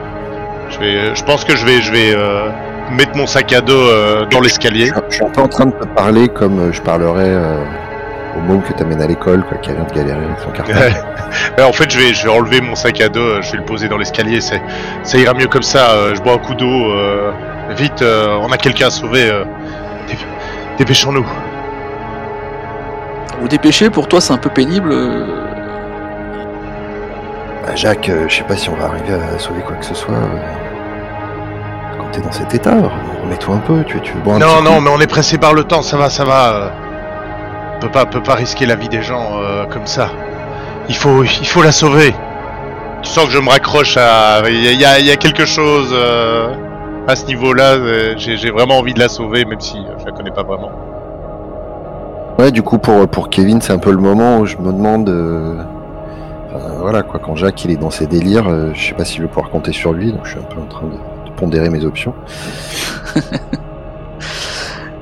Je 0.69 0.79
vais, 0.79 1.15
je 1.15 1.23
pense 1.23 1.43
que 1.45 1.55
je 1.55 1.65
vais, 1.65 1.81
je 1.81 1.91
vais 1.91 2.13
euh, 2.13 2.49
mettre 2.91 3.15
mon 3.15 3.25
sac 3.27 3.51
à 3.53 3.61
dos 3.61 3.73
euh, 3.73 4.25
dans 4.25 4.41
l'escalier. 4.41 4.91
Je, 5.09 5.15
suis 5.15 5.25
un 5.25 5.29
peu 5.29 5.41
en 5.41 5.47
train 5.47 5.65
de 5.67 5.71
te 5.71 5.85
parler 5.87 6.27
comme 6.27 6.71
je 6.73 6.81
parlerais 6.81 7.35
au 8.37 8.41
môme 8.41 8.61
que 8.61 8.73
t'amènes 8.73 9.01
à 9.01 9.07
l'école, 9.07 9.43
quoi, 9.43 9.57
qui 9.57 9.71
a 9.71 9.73
l'air 9.73 9.85
de 9.85 9.93
galérer 9.93 10.17
avec 10.17 10.39
son. 10.39 10.49
Ouais, 11.59 11.63
en 11.63 11.71
fait, 11.73 11.91
je 11.91 11.99
vais, 11.99 12.13
je 12.13 12.23
vais 12.23 12.31
enlever 12.33 12.59
mon 12.59 12.73
sac 12.75 12.99
à 13.01 13.07
dos, 13.09 13.39
je 13.41 13.51
vais 13.51 13.57
le 13.59 13.63
poser 13.65 13.87
dans 13.87 13.97
l'escalier. 13.97 14.41
C'est, 14.41 14.59
ça 15.03 15.17
ira 15.19 15.33
mieux 15.35 15.47
comme 15.47 15.61
ça. 15.63 16.13
Je 16.15 16.19
bois 16.21 16.33
un 16.33 16.37
coup 16.39 16.55
d'eau. 16.55 16.91
Vite, 17.77 18.03
on 18.03 18.51
a 18.51 18.57
quelqu'un 18.57 18.87
à 18.87 18.89
sauver. 18.89 19.29
Dép- 20.79 20.85
Dépêchons-nous. 20.87 21.25
Vous 23.41 23.47
dépêchez, 23.47 23.89
pour 23.89 24.07
toi 24.07 24.19
c'est 24.21 24.33
un 24.33 24.37
peu 24.37 24.49
pénible. 24.49 24.91
euh, 24.91 25.25
Bah, 27.65 27.75
Jacques, 27.75 28.09
euh, 28.09 28.25
je 28.27 28.35
sais 28.37 28.43
pas 28.43 28.55
si 28.57 28.69
on 28.69 28.75
va 28.75 28.85
arriver 28.85 29.13
à 29.13 29.37
sauver 29.39 29.61
quoi 29.61 29.75
que 29.75 29.85
ce 29.85 29.93
soit. 29.93 30.13
euh, 30.15 30.37
quand 31.97 32.05
t'es 32.11 32.21
dans 32.21 32.31
cet 32.31 32.53
état, 32.53 32.75
remets-toi 33.23 33.55
un 33.55 33.59
peu. 33.59 33.83
Tu, 33.85 33.99
tu 34.01 34.13
veux 34.13 34.19
boire 34.21 34.37
un 34.37 34.39
Non, 34.39 34.55
petit 34.57 34.63
non, 34.63 34.75
coup 34.77 34.81
mais 34.81 34.89
on 34.89 34.99
est 34.99 35.07
pressé 35.07 35.37
par 35.37 35.53
le 35.53 35.63
temps. 35.63 35.81
Ça 35.81 35.97
va, 35.97 36.09
ça 36.09 36.23
va. 36.25 36.49
euh. 36.53 36.69
On 37.75 37.79
peut 37.81 37.91
pas, 37.91 38.05
peut 38.05 38.23
pas 38.23 38.35
risquer 38.35 38.65
la 38.65 38.75
vie 38.75 38.89
des 38.89 39.01
gens 39.01 39.37
euh, 39.37 39.65
comme 39.67 39.85
ça. 39.87 40.09
Il 40.89 40.95
faut, 40.95 41.23
il 41.23 41.47
faut 41.47 41.61
la 41.61 41.71
sauver. 41.71 42.13
Tu 43.03 43.09
sens 43.09 43.25
que 43.25 43.31
je 43.31 43.39
me 43.39 43.49
raccroche 43.49 43.95
à. 43.95 44.41
Il 44.49 44.61
y 44.63 44.67
a, 44.67 44.71
il 44.73 44.79
y 44.81 44.85
a- 44.85 44.99
il 44.99 45.05
y 45.05 45.11
a 45.11 45.15
quelque 45.15 45.45
chose 45.45 45.91
euh, 45.93 46.49
à 47.09 47.15
ce 47.15 47.25
niveau-là. 47.25 47.73
euh, 47.73 48.13
J'ai 48.17 48.37
j'ai 48.37 48.51
vraiment 48.51 48.77
envie 48.77 48.93
de 48.93 48.99
la 48.99 49.09
sauver, 49.09 49.45
même 49.45 49.59
si 49.59 49.77
euh, 49.77 49.97
je 49.99 50.05
la 50.05 50.11
connais 50.11 50.31
pas 50.31 50.43
vraiment. 50.43 50.71
Ouais, 52.37 52.51
du 52.51 52.61
coup, 52.61 52.77
pour, 52.77 53.07
pour 53.07 53.29
Kevin, 53.29 53.59
c'est 53.61 53.73
un 53.73 53.79
peu 53.79 53.91
le 53.91 53.97
moment 53.97 54.39
où 54.39 54.45
je 54.45 54.57
me 54.57 54.71
demande. 54.71 55.09
euh, 55.09 55.61
enfin, 56.53 56.75
voilà, 56.79 57.01
quoi, 57.03 57.19
quand 57.19 57.35
Jacques 57.35 57.65
il 57.65 57.71
est 57.71 57.77
dans 57.77 57.89
ses 57.89 58.07
délires, 58.07 58.47
euh, 58.47 58.71
je 58.73 58.87
sais 58.87 58.93
pas 58.93 59.05
s'il 59.05 59.21
veut 59.21 59.27
pouvoir 59.27 59.49
compter 59.49 59.73
sur 59.73 59.91
lui, 59.91 60.11
donc 60.11 60.21
je 60.25 60.31
suis 60.31 60.39
un 60.39 60.43
peu 60.43 60.59
en 60.61 60.65
train 60.67 60.85
de, 60.87 61.29
de 61.29 61.35
pondérer 61.35 61.69
mes 61.69 61.83
options. 61.85 62.13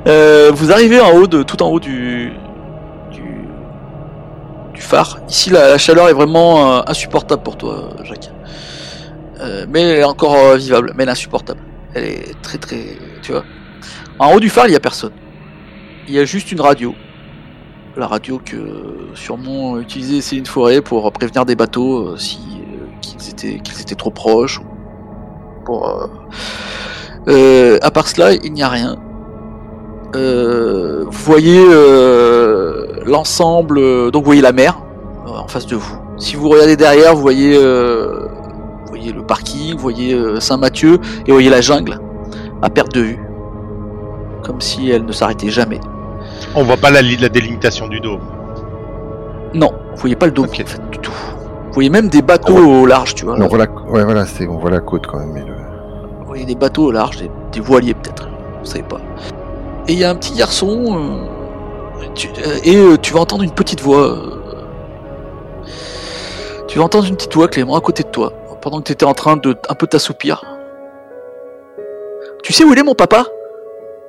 Euh, 0.08 0.52
vous 0.54 0.72
arrivez 0.72 1.02
en 1.02 1.12
haut 1.18 1.28
de, 1.28 1.44
tout 1.44 1.62
en 1.62 1.68
haut 1.68 1.82
du, 1.82 2.32
du, 3.12 3.50
du 4.74 4.80
phare. 4.82 5.20
Ici, 5.28 5.50
la, 5.50 5.68
la 5.72 5.78
chaleur 5.78 6.08
est 6.08 6.14
vraiment 6.14 6.78
euh, 6.78 6.82
insupportable 6.88 7.44
pour 7.44 7.58
toi, 7.58 7.90
Jacques. 8.04 8.32
Euh, 9.42 9.66
mais 9.68 9.82
elle 9.82 9.98
est 10.00 10.04
encore 10.06 10.36
euh, 10.36 10.56
vivable, 10.56 10.94
mais 10.96 11.04
elle 11.04 11.10
est 11.10 11.12
insupportable. 11.12 11.60
Elle 11.98 12.06
est 12.06 12.42
très 12.44 12.60
très, 12.60 12.98
tu 13.24 13.32
vois. 13.32 13.44
En 14.20 14.34
haut 14.34 14.40
du 14.40 14.50
phare, 14.50 14.68
il 14.68 14.74
y 14.74 14.76
a 14.76 14.80
personne. 14.80 15.14
Il 16.08 16.14
y 16.14 16.20
a 16.20 16.26
juste 16.26 16.52
une 16.52 16.62
radio. 16.62 16.94
La 17.96 18.06
radio 18.06 18.40
que 18.44 18.56
sûrement 19.16 19.80
utilisait 19.80 20.22
Céline 20.22 20.46
Forêt 20.46 20.82
pour 20.82 21.12
prévenir 21.12 21.44
des 21.46 21.56
bateaux 21.56 22.10
euh, 22.10 22.18
si 22.18 22.38
euh, 22.38 22.86
qu'ils 23.02 23.30
étaient 23.30 23.60
qu'ils 23.60 23.82
étaient 23.82 23.96
trop 23.96 24.12
proches. 24.12 24.62
Pour, 25.66 26.08
euh, 27.28 27.80
à 27.82 27.90
part 27.90 28.08
cela, 28.08 28.34
il 28.34 28.54
n'y 28.54 28.62
a 28.62 28.70
rien. 28.70 28.98
Vous 30.14 31.12
voyez 31.12 31.64
l'ensemble, 33.06 34.12
donc 34.12 34.24
vous 34.24 34.28
voyez 34.28 34.42
la 34.42 34.52
mer 34.52 34.80
en 35.26 35.48
face 35.48 35.66
de 35.66 35.76
vous. 35.76 35.98
Si 36.18 36.36
vous 36.36 36.50
regardez 36.50 36.78
derrière, 36.78 37.16
vous 37.16 37.22
voyez, 37.22 37.60
voyez 39.08 39.20
le 39.22 39.26
parking, 39.26 39.74
vous 39.76 39.80
voyez 39.82 40.14
euh, 40.14 40.40
Saint-Mathieu 40.40 40.96
et 41.26 41.28
vous 41.30 41.34
voyez 41.34 41.50
la 41.50 41.62
jungle 41.62 42.00
à 42.62 42.70
perte 42.70 42.94
de 42.94 43.02
vue, 43.02 43.20
comme 44.44 44.60
si 44.62 44.90
elle 44.90 45.06
ne 45.06 45.12
s'arrêtait 45.12 45.50
jamais. 45.50 45.80
On 46.56 46.64
voit 46.64 46.78
pas 46.78 46.92
la, 46.92 47.02
la 47.02 47.30
délimitation 47.30 47.88
du 47.88 48.00
dôme. 48.00 48.22
Non, 49.54 49.72
vous 49.94 49.98
voyez 50.02 50.16
pas 50.16 50.26
le 50.26 50.32
dôme 50.32 50.46
Ok. 50.48 50.62
en 50.64 50.68
fait 50.68 50.90
du 50.92 50.98
tout. 51.00 51.12
Vous 51.68 51.74
voyez 51.74 51.90
même 51.90 52.10
des 52.10 52.22
bateaux 52.22 52.58
au 52.58 52.86
large, 52.86 53.14
tu 53.16 53.26
vois. 53.26 53.36
on 53.40 53.48
voit 53.48 53.60
la, 53.60 53.70
ouais, 53.90 54.04
voilà, 54.04 54.26
c'est, 54.26 54.48
on 54.48 54.58
voit 54.58 54.72
la 54.72 54.80
côte 54.80 55.06
quand 55.08 55.20
même. 55.20 55.32
Mais 55.34 55.42
le... 55.42 55.54
Vous 56.22 56.26
voyez 56.26 56.46
des 56.46 56.56
bateaux 56.56 56.86
au 56.86 56.92
large, 56.92 57.18
des, 57.18 57.30
des 57.52 57.60
voiliers 57.60 57.94
peut-être, 57.94 58.28
vous 58.60 58.66
savez 58.66 58.84
pas. 58.84 59.00
Et 59.88 59.94
il 59.94 60.00
y 60.00 60.04
a 60.04 60.10
un 60.10 60.16
petit 60.16 60.34
garçon, 60.36 60.98
euh, 62.02 62.06
tu- 62.16 62.30
euh, 62.46 62.58
et 62.64 62.76
euh, 62.76 62.98
tu 63.02 63.14
vas 63.14 63.22
entendre 63.22 63.44
une 63.44 63.52
petite 63.52 63.82
voix. 63.82 64.02
euh, 64.10 64.42
tu 66.68 66.80
vas 66.80 66.86
entendre 66.86 67.06
une 67.08 67.16
petite 67.16 67.34
voix, 67.36 67.48
Clément, 67.48 67.76
à 67.78 67.82
côté 67.82 68.04
de 68.04 68.10
toi, 68.10 68.34
pendant 68.62 68.80
que 68.80 68.86
tu 68.86 68.92
étais 68.94 69.06
en 69.06 69.14
train 69.14 69.38
de 69.38 69.56
un 69.70 69.76
peu 69.76 69.88
t'assoupir. 69.88 70.44
Tu 72.44 72.54
sais 72.54 72.64
où 72.64 72.72
il 72.74 72.80
est 72.80 72.84
mon 72.84 72.96
papa? 72.96 73.26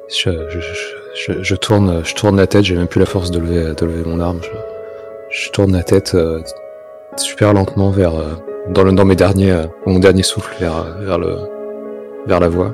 Je, 0.09 0.31
je, 0.49 0.61
je, 0.61 0.75
je, 1.15 1.43
je 1.43 1.55
tourne, 1.55 2.03
je 2.05 2.15
tourne 2.15 2.37
la 2.37 2.47
tête, 2.47 2.65
j'ai 2.65 2.77
même 2.77 2.87
plus 2.89 3.01
la 3.01 3.07
force 3.07 3.31
de 3.31 3.39
lever, 3.39 3.75
de 3.75 3.85
lever 3.87 4.05
mon 4.09 4.21
arme. 4.21 4.41
Je, 5.31 5.51
tourne 5.51 5.73
la 5.73 5.83
tête 5.83 6.15
euh, 6.15 6.41
super 7.17 7.53
lentement 7.53 7.91
vers, 7.91 8.15
euh, 8.15 8.33
dans, 8.69 8.85
le, 8.85 8.93
dans 8.93 9.05
mes 9.05 9.17
derniers, 9.17 9.51
euh, 9.53 9.65
mon 9.87 9.99
dernier 9.99 10.23
souffle 10.23 10.55
vers, 10.61 10.85
vers, 11.01 11.19
le, 11.19 11.37
vers 12.27 12.41
la 12.41 12.49
voie. 12.49 12.73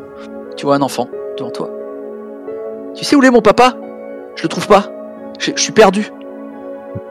Tu 0.57 0.67
vois 0.67 0.77
un 0.77 0.83
enfant 0.83 1.09
devant 1.37 1.51
toi. 1.51 1.71
Tu 2.95 3.05
sais 3.05 3.17
où 3.17 3.23
il 3.23 3.27
est 3.27 3.31
mon 3.31 3.43
papa? 3.43 3.75
Je 4.37 4.43
le 4.45 4.49
trouve 4.49 4.69
pas. 4.69 4.85
Je, 5.41 5.51
je 5.57 5.61
suis 5.61 5.73
perdu. 5.73 6.13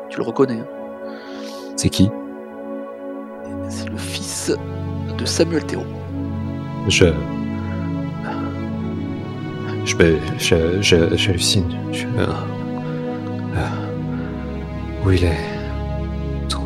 Tu 0.10 0.18
le 0.18 0.24
reconnais. 0.24 0.60
hein. 0.60 0.68
C'est 1.76 1.90
qui? 1.90 2.10
C'est 3.76 3.90
le 3.90 3.98
fils 3.98 4.52
de 5.18 5.26
Samuel 5.26 5.64
Théo. 5.66 5.82
Je. 6.88 7.06
Je, 9.86 9.96
je, 9.96 10.16
je- 10.40 10.82
je- 10.82 11.18
j'hallucine. 11.18 11.66
Je- 11.92 12.06
euh, 12.18 12.26
euh, 13.56 15.06
où 15.06 15.12
il 15.12 15.24
est? 15.26 15.38
Ton, 16.50 16.62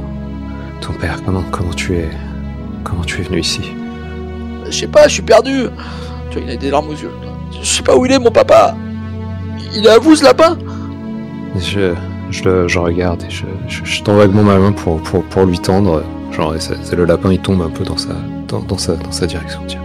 ton 0.81 0.93
père, 0.93 1.21
comment, 1.25 1.43
comment 1.51 1.73
tu 1.73 1.95
es. 1.95 2.09
Comment 2.83 3.03
tu 3.03 3.21
es 3.21 3.23
venu 3.23 3.39
ici? 3.39 3.61
Je 4.65 4.71
sais 4.71 4.87
pas, 4.87 5.07
je 5.07 5.13
suis 5.13 5.21
perdu. 5.23 5.65
Tu 6.29 6.39
vois, 6.39 6.47
il 6.47 6.53
a 6.53 6.57
des 6.57 6.69
larmes 6.69 6.89
aux 6.89 6.93
yeux. 6.95 7.11
Je 7.61 7.65
sais 7.65 7.83
pas 7.83 7.95
où 7.95 8.05
il 8.05 8.11
est, 8.11 8.19
mon 8.19 8.31
papa. 8.31 8.75
Il 9.75 9.85
est 9.85 9.89
à 9.89 9.97
vous, 9.99 10.15
ce 10.15 10.23
lapin 10.23 10.57
Je, 11.55 11.93
je, 12.31 12.43
le- 12.43 12.67
je 12.67 12.79
regarde 12.79 13.23
et 13.23 13.29
je, 13.29 13.45
je, 13.67 13.83
je 13.83 14.03
tends 14.03 14.15
vaguement 14.15 14.43
ma 14.43 14.57
main 14.57 14.71
pour, 14.73 15.01
pour, 15.01 15.23
pour 15.23 15.45
lui 15.45 15.57
tendre. 15.59 16.03
Genre, 16.31 16.53
c'est, 16.59 16.93
le 16.95 17.05
lapin, 17.05 17.31
il 17.31 17.39
tombe 17.39 17.61
un 17.61 17.69
peu 17.69 17.83
dans 17.83 17.97
sa, 17.97 18.09
dans, 18.47 18.59
dans 18.59 18.77
sa, 18.77 18.95
dans 18.95 19.11
sa 19.11 19.25
direction. 19.25 19.61
Tiens, 19.67 19.81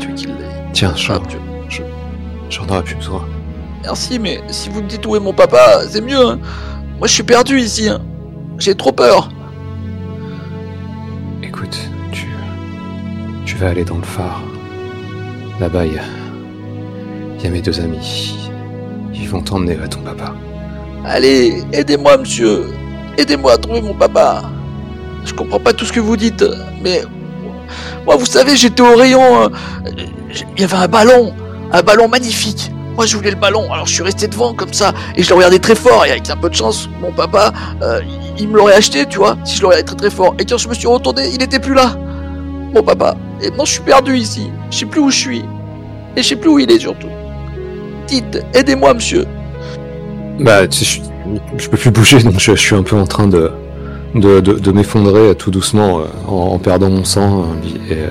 Tu 0.00 0.08
veux 0.08 0.14
qu'il 0.14 0.34
tiens 0.72 0.92
j'en, 0.96 1.14
Ah, 1.14 1.20
tu- 1.68 1.82
j'en 2.50 2.66
aurais 2.68 2.82
plus 2.82 2.96
besoin. 2.96 3.24
Merci, 3.82 4.18
mais 4.18 4.40
si 4.48 4.68
vous 4.70 4.82
me 4.82 4.88
dites 4.88 5.04
où 5.06 5.14
est 5.16 5.20
mon 5.20 5.32
papa, 5.32 5.80
c'est 5.88 6.00
mieux. 6.00 6.26
hein. 6.26 6.38
Moi, 6.98 7.06
je 7.06 7.12
suis 7.12 7.22
perdu 7.22 7.58
ici. 7.58 7.88
hein. 7.88 8.00
J'ai 8.58 8.74
trop 8.74 8.92
peur. 8.92 9.28
Écoute, 11.42 11.78
tu. 12.12 12.28
Tu 13.44 13.56
vas 13.56 13.68
aller 13.68 13.84
dans 13.84 13.96
le 13.96 14.02
phare. 14.02 14.42
Là-bas, 15.60 15.86
il 15.86 15.94
y 15.94 15.98
a. 15.98 16.02
Il 17.38 17.44
y 17.44 17.46
a 17.46 17.50
mes 17.50 17.60
deux 17.60 17.78
amis. 17.80 18.48
Ils 19.14 19.28
vont 19.28 19.42
t'emmener 19.42 19.76
à 19.82 19.88
ton 19.88 20.00
papa. 20.00 20.34
Allez, 21.04 21.62
aidez-moi, 21.72 22.16
monsieur. 22.16 22.66
Aidez-moi 23.18 23.52
à 23.52 23.58
trouver 23.58 23.82
mon 23.82 23.94
papa. 23.94 24.42
Je 25.24 25.32
comprends 25.34 25.60
pas 25.60 25.72
tout 25.72 25.84
ce 25.84 25.92
que 25.92 26.00
vous 26.00 26.16
dites, 26.16 26.44
mais 26.82 27.02
moi, 28.04 28.16
vous 28.16 28.26
savez, 28.26 28.56
j'étais 28.56 28.82
au 28.82 28.96
rayon. 28.96 29.44
euh, 29.44 29.48
Il 30.56 30.60
y 30.60 30.64
avait 30.64 30.76
un 30.76 30.88
ballon, 30.88 31.32
un 31.72 31.82
ballon 31.82 32.08
magnifique. 32.08 32.70
Moi, 32.96 33.06
je 33.06 33.16
voulais 33.16 33.30
le 33.30 33.36
ballon, 33.36 33.72
alors 33.72 33.86
je 33.86 33.94
suis 33.94 34.02
resté 34.02 34.28
devant 34.28 34.54
comme 34.54 34.72
ça, 34.72 34.92
et 35.16 35.22
je 35.22 35.28
le 35.30 35.34
regardais 35.36 35.58
très 35.58 35.74
fort. 35.74 36.04
Et 36.04 36.10
avec 36.10 36.28
un 36.30 36.36
peu 36.36 36.48
de 36.48 36.54
chance, 36.54 36.88
mon 37.00 37.10
papa, 37.10 37.52
euh, 37.82 38.00
il, 38.38 38.48
me 38.48 38.56
l'aurait 38.56 38.74
acheté, 38.74 39.06
tu 39.06 39.18
vois, 39.18 39.36
si 39.44 39.56
je 39.56 39.62
le 39.62 39.68
regardais 39.68 39.86
très 39.86 39.96
très 39.96 40.10
fort. 40.10 40.34
Et 40.38 40.44
quand 40.44 40.58
je 40.58 40.68
me 40.68 40.74
suis 40.74 40.86
retourné, 40.86 41.28
il 41.32 41.42
était 41.42 41.58
plus 41.58 41.74
là, 41.74 41.96
mon 42.72 42.82
papa. 42.82 43.16
Et 43.40 43.48
maintenant, 43.48 43.64
je 43.64 43.72
suis 43.72 43.82
perdu 43.82 44.16
ici. 44.16 44.50
Je 44.70 44.78
sais 44.78 44.86
plus 44.86 45.00
où 45.00 45.10
je 45.10 45.18
suis, 45.18 45.44
et 46.16 46.22
je 46.22 46.28
sais 46.28 46.36
plus 46.36 46.50
où 46.50 46.58
il 46.58 46.70
est 46.70 46.78
surtout. 46.78 47.08
Dites, 48.06 48.44
aidez-moi, 48.52 48.94
monsieur. 48.94 49.26
Bah, 50.38 50.68
tu 50.68 50.84
sais, 50.84 51.00
je, 51.56 51.68
peux 51.68 51.76
plus 51.76 51.90
bouger, 51.90 52.22
donc 52.22 52.38
je 52.38 52.54
suis 52.54 52.76
un 52.76 52.82
peu 52.82 52.96
en 52.96 53.06
train 53.06 53.26
de, 53.26 53.50
de, 54.14 54.40
de, 54.40 54.52
de 54.54 54.72
m'effondrer 54.72 55.34
tout 55.34 55.50
doucement 55.50 56.00
euh, 56.00 56.04
en, 56.28 56.54
en 56.54 56.58
perdant 56.58 56.88
mon 56.90 57.04
sang 57.04 57.42
euh, 57.42 57.92
et, 57.92 57.98
euh, 57.98 58.08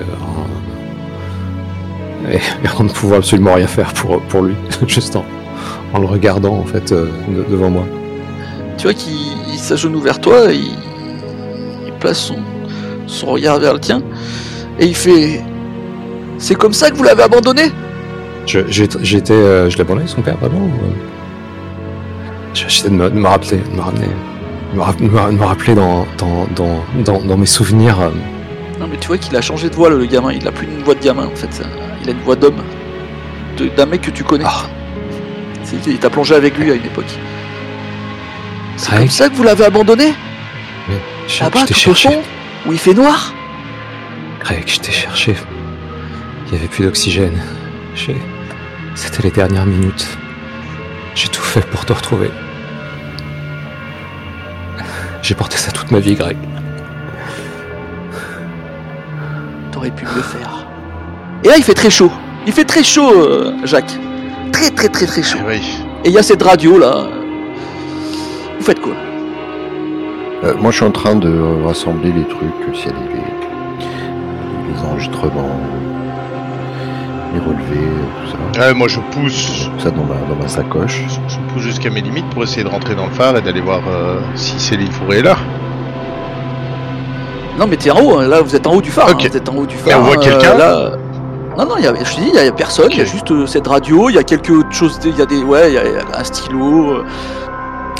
en- 2.26 2.30
et, 2.30 2.36
et 2.64 2.68
en 2.78 2.84
ne 2.84 2.88
pouvant 2.90 3.16
absolument 3.16 3.54
rien 3.54 3.66
faire 3.66 3.92
pour, 3.94 4.20
pour 4.22 4.42
lui, 4.42 4.54
juste 4.86 5.16
en, 5.16 5.24
en 5.92 5.98
le 5.98 6.06
regardant 6.06 6.54
en 6.58 6.64
fait 6.64 6.92
de- 6.92 7.08
devant 7.50 7.70
moi. 7.70 7.84
tu 8.76 8.84
vois 8.84 8.94
qu'il 8.94 9.12
il 9.52 9.58
s'agenouille 9.58 10.02
vers 10.02 10.20
toi, 10.20 10.46
il, 10.52 10.72
il 11.86 11.92
place 12.00 12.18
son, 12.18 12.36
son 13.06 13.26
regard 13.28 13.58
vers 13.60 13.72
le 13.74 13.80
tien, 13.80 14.02
et 14.78 14.86
il 14.86 14.94
fait 14.96 15.40
C'est 16.38 16.56
comme 16.56 16.72
ça 16.74 16.90
que 16.90 16.96
vous 16.96 17.04
l'avez 17.04 17.22
abandonné? 17.22 17.70
Je, 18.46 18.60
j'étais, 18.68 19.32
euh, 19.32 19.70
je 19.70 19.78
l'abandonnais 19.78 20.06
son 20.08 20.20
père 20.20 20.36
vraiment. 20.36 20.68
J'essayais 22.52 22.90
de 22.90 22.94
me, 22.94 23.08
de 23.08 23.14
me 23.18 23.26
rappeler, 23.26 23.56
de 23.58 23.74
me 23.76 23.80
ramener, 23.80 24.06
me, 24.74 25.44
rappeler 25.44 25.74
dans, 25.74 26.06
dans, 26.18 26.46
dans, 26.54 26.84
dans, 27.04 27.20
dans 27.22 27.36
mes 27.36 27.46
souvenirs. 27.46 28.00
euh, 28.00 28.10
Non, 28.80 28.86
mais 28.90 28.96
tu 28.98 29.08
vois 29.08 29.18
qu'il 29.18 29.34
a 29.36 29.40
changé 29.40 29.68
de 29.70 29.74
voix, 29.74 29.90
le 29.90 30.04
gamin, 30.06 30.32
il 30.32 30.46
a 30.46 30.52
plus 30.52 30.66
une 30.66 30.82
voix 30.82 30.94
de 30.94 31.00
gamin 31.02 31.26
en 31.26 31.36
fait, 31.36 31.62
il 32.02 32.08
a 32.08 32.12
une 32.12 32.20
voix 32.20 32.36
d'homme, 32.36 32.62
d'un 33.76 33.86
mec 33.86 34.02
que 34.02 34.10
tu 34.10 34.24
connais. 34.24 34.44
Ah. 34.46 34.64
Il 35.86 35.98
t'a 35.98 36.10
plongé 36.10 36.34
avec 36.34 36.56
lui 36.58 36.70
à 36.70 36.74
une 36.74 36.84
époque. 36.84 37.04
C'est 38.76 38.90
Greg. 38.90 39.00
comme 39.00 39.10
ça 39.10 39.28
que 39.28 39.34
vous 39.34 39.42
l'avez 39.44 39.64
abandonné? 39.64 40.12
Là-bas, 41.40 41.64
t'ai 41.66 41.74
tout 41.74 41.90
au 41.90 41.94
fond, 41.94 42.22
où 42.66 42.72
il 42.72 42.78
fait 42.78 42.94
noir? 42.94 43.32
Greg, 44.40 44.64
je 44.66 44.78
t'ai 44.80 44.92
cherché. 44.92 45.34
Il 46.46 46.52
n'y 46.52 46.58
avait 46.58 46.68
plus 46.68 46.84
d'oxygène. 46.84 47.42
C'était 48.94 49.22
les 49.22 49.30
dernières 49.30 49.66
minutes. 49.66 50.06
J'ai 51.14 51.28
tout 51.28 51.42
fait 51.42 51.64
pour 51.66 51.84
te 51.86 51.92
retrouver. 51.92 52.30
J'ai 55.24 55.34
porté 55.34 55.56
ça 55.56 55.72
toute 55.72 55.90
ma 55.90 56.00
vie, 56.00 56.14
Greg. 56.16 56.36
T'aurais 59.72 59.90
pu 59.90 60.04
mieux 60.04 60.20
faire. 60.20 60.66
Et 61.42 61.48
là, 61.48 61.54
il 61.56 61.62
fait 61.64 61.72
très 61.72 61.88
chaud. 61.88 62.10
Il 62.46 62.52
fait 62.52 62.66
très 62.66 62.84
chaud, 62.84 63.10
euh, 63.10 63.54
Jacques. 63.64 63.94
Très, 64.52 64.68
très, 64.68 64.90
très, 64.90 65.06
très 65.06 65.22
chaud. 65.22 65.38
Eh 65.46 65.48
oui. 65.48 65.62
Et 66.04 66.08
il 66.10 66.12
y 66.12 66.18
a 66.18 66.22
cette 66.22 66.42
radio 66.42 66.78
là. 66.78 67.06
Vous 68.58 68.64
faites 68.64 68.82
quoi? 68.82 68.92
Euh, 70.44 70.54
moi, 70.58 70.70
je 70.70 70.76
suis 70.76 70.84
en 70.84 70.90
train 70.90 71.16
de 71.16 71.64
rassembler 71.64 72.12
les 72.12 72.24
trucs, 72.24 72.42
euh, 72.68 72.74
s'il 72.74 72.88
y 72.88 72.88
a 72.90 72.92
des, 72.92 73.14
les, 73.14 74.74
les 74.74 74.80
enregistrements, 74.86 75.58
les 77.32 77.40
relevés, 77.40 77.88
euh, 77.88 78.26
tout 78.26 78.60
ça. 78.60 78.66
Ouais, 78.66 78.74
moi 78.74 78.88
je 78.88 79.00
pousse, 79.00 79.70
Tout 79.74 79.80
ça 79.84 79.90
dans 79.90 80.04
ma, 80.04 80.16
dans 80.28 80.36
ma 80.38 80.48
sacoche. 80.48 81.00
je 81.28 81.38
pousse 81.54 81.62
jusqu'à 81.62 81.90
mes 81.90 82.00
limites 82.00 82.28
pour 82.30 82.42
essayer 82.42 82.64
de 82.64 82.68
rentrer 82.68 82.94
dans 82.94 83.06
le 83.06 83.12
phare 83.12 83.36
et 83.36 83.40
d'aller 83.42 83.60
voir 83.60 83.80
euh, 83.88 84.18
si 84.34 84.58
Céline 84.58 84.90
Fourré 84.90 85.18
est 85.18 85.22
là. 85.22 85.36
Non, 87.58 87.66
mais 87.68 87.76
t'es 87.76 87.90
en 87.90 88.00
haut. 88.00 88.18
hein. 88.18 88.26
Là, 88.26 88.42
vous 88.42 88.54
êtes 88.56 88.66
en 88.66 88.72
haut 88.72 88.80
du 88.82 88.90
phare. 88.90 89.08
Ok. 89.10 89.24
hein. 89.24 89.28
Vous 89.30 89.36
êtes 89.36 89.48
en 89.48 89.54
haut 89.56 89.66
du 89.66 89.76
phare. 89.76 89.86
Mais 89.86 89.94
on 89.94 90.02
voit 90.02 90.16
hein. 90.16 90.20
quelqu'un? 90.20 90.56
là... 90.56 90.90
Non, 91.56 91.66
non, 91.66 91.74
il 91.78 91.84
y 91.84 91.86
a, 91.86 91.94
je 91.94 92.14
te 92.16 92.20
dis, 92.20 92.30
il 92.34 92.44
y 92.44 92.48
a 92.48 92.50
personne. 92.52 92.88
Il 92.90 92.98
y 92.98 93.02
a 93.02 93.04
juste 93.04 93.30
euh, 93.30 93.46
cette 93.46 93.68
radio. 93.68 94.08
Il 94.10 94.16
y 94.16 94.18
a 94.18 94.24
quelque 94.24 94.52
chose. 94.70 94.98
Il 95.04 95.16
y 95.16 95.22
a 95.22 95.26
des, 95.26 95.42
ouais, 95.44 95.68
il 95.70 95.74
y 95.74 95.78
a 95.78 96.18
un 96.18 96.24
stylo. 96.24 96.94
euh. 96.94 97.04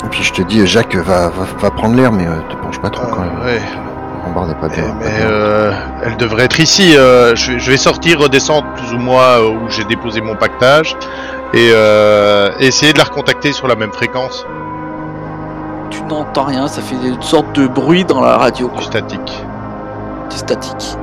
Et 0.05 0.09
puis 0.09 0.23
je 0.23 0.33
te 0.33 0.41
dis, 0.41 0.67
Jacques, 0.67 0.95
va, 0.97 1.29
va, 1.29 1.45
va 1.61 1.71
prendre 1.71 1.95
l'air, 1.95 2.11
mais 2.11 2.27
euh, 2.27 2.35
te 2.49 2.55
penche 2.57 2.79
pas 2.79 2.89
trop 2.89 3.05
Euh, 3.05 3.11
quand 3.11 3.21
même. 3.21 3.45
ouais. 3.45 3.61
Rambarde 4.25 4.59
pas 4.59 4.67
Eh, 4.73 4.75
bien. 4.81 4.89
pas 4.89 4.95
mais 4.99 5.05
euh, 5.21 5.71
elle 6.03 6.17
devrait 6.17 6.43
être 6.45 6.59
ici. 6.59 6.97
euh, 6.97 7.33
je, 7.35 7.57
je 7.57 7.71
vais 7.71 7.77
sortir, 7.77 8.19
redescendre 8.19 8.65
plus 8.75 8.93
ou 8.93 8.97
moins 8.97 9.37
euh, 9.39 9.49
où 9.51 9.69
j'ai 9.69 9.85
déposé 9.85 10.19
mon 10.19 10.35
pactage 10.35 10.97
et 11.55 11.71
euh, 11.73 12.51
essayer 12.59 12.91
de 12.93 12.97
la 12.97 13.05
recontacter 13.05 13.51
sur 13.53 13.67
la 13.67 13.75
même 13.75 13.91
fréquence 13.93 14.45
Tu 15.89 16.01
n'entends 16.03 16.43
rien. 16.43 16.67
Ça 16.67 16.81
fait 16.81 16.95
une 16.95 17.21
sorte 17.21 17.53
de 17.53 17.67
bruit 17.67 18.03
dans 18.05 18.21
la 18.21 18.37
radio. 18.37 18.69
du 18.77 18.83
statique. 18.83 19.45
C'est 20.29 20.39
statique. 20.39 20.97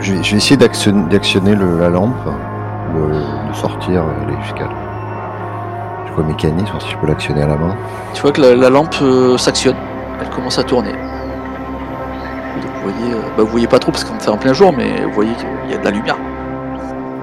Je, 0.00 0.12
vais, 0.12 0.22
je 0.22 0.30
vais 0.32 0.36
essayer 0.36 0.56
d'actionner, 0.56 1.02
d'actionner 1.08 1.54
le- 1.54 1.78
la 1.80 1.88
lampe, 1.88 2.14
le, 2.94 3.08
de 3.48 3.54
sortir, 3.54 4.02
euh, 4.02 4.24
aller 4.26 4.36
jusqu'à 4.42 4.64
le 4.64 6.06
jusqu'au 6.06 6.22
mécanisme, 6.22 6.66
voir 6.70 6.82
si 6.82 6.90
je 6.90 6.96
peux 6.98 7.06
l'actionner 7.06 7.42
à 7.42 7.46
la 7.46 7.56
main. 7.56 7.74
Tu 8.14 8.22
vois 8.22 8.30
que 8.32 8.40
la, 8.42 8.54
la 8.54 8.70
lampe 8.70 8.94
euh, 9.02 9.36
s'actionne. 9.38 9.76
Elle 10.20 10.28
commence 10.30 10.58
à 10.58 10.62
tourner. 10.64 10.92
Donc, 10.92 12.70
vous 12.84 12.90
voyez, 12.90 13.14
euh, 13.14 13.18
bah, 13.36 13.42
vous 13.42 13.46
voyez 13.46 13.66
pas 13.66 13.78
trop 13.78 13.90
parce 13.90 14.04
qu'on 14.04 14.16
est 14.18 14.28
en 14.28 14.36
plein 14.36 14.52
jour, 14.52 14.72
mais 14.76 15.02
vous 15.04 15.12
voyez 15.12 15.32
qu'il 15.34 15.70
y 15.70 15.74
a 15.74 15.78
de 15.78 15.84
la 15.84 15.90
lumière. 15.90 16.16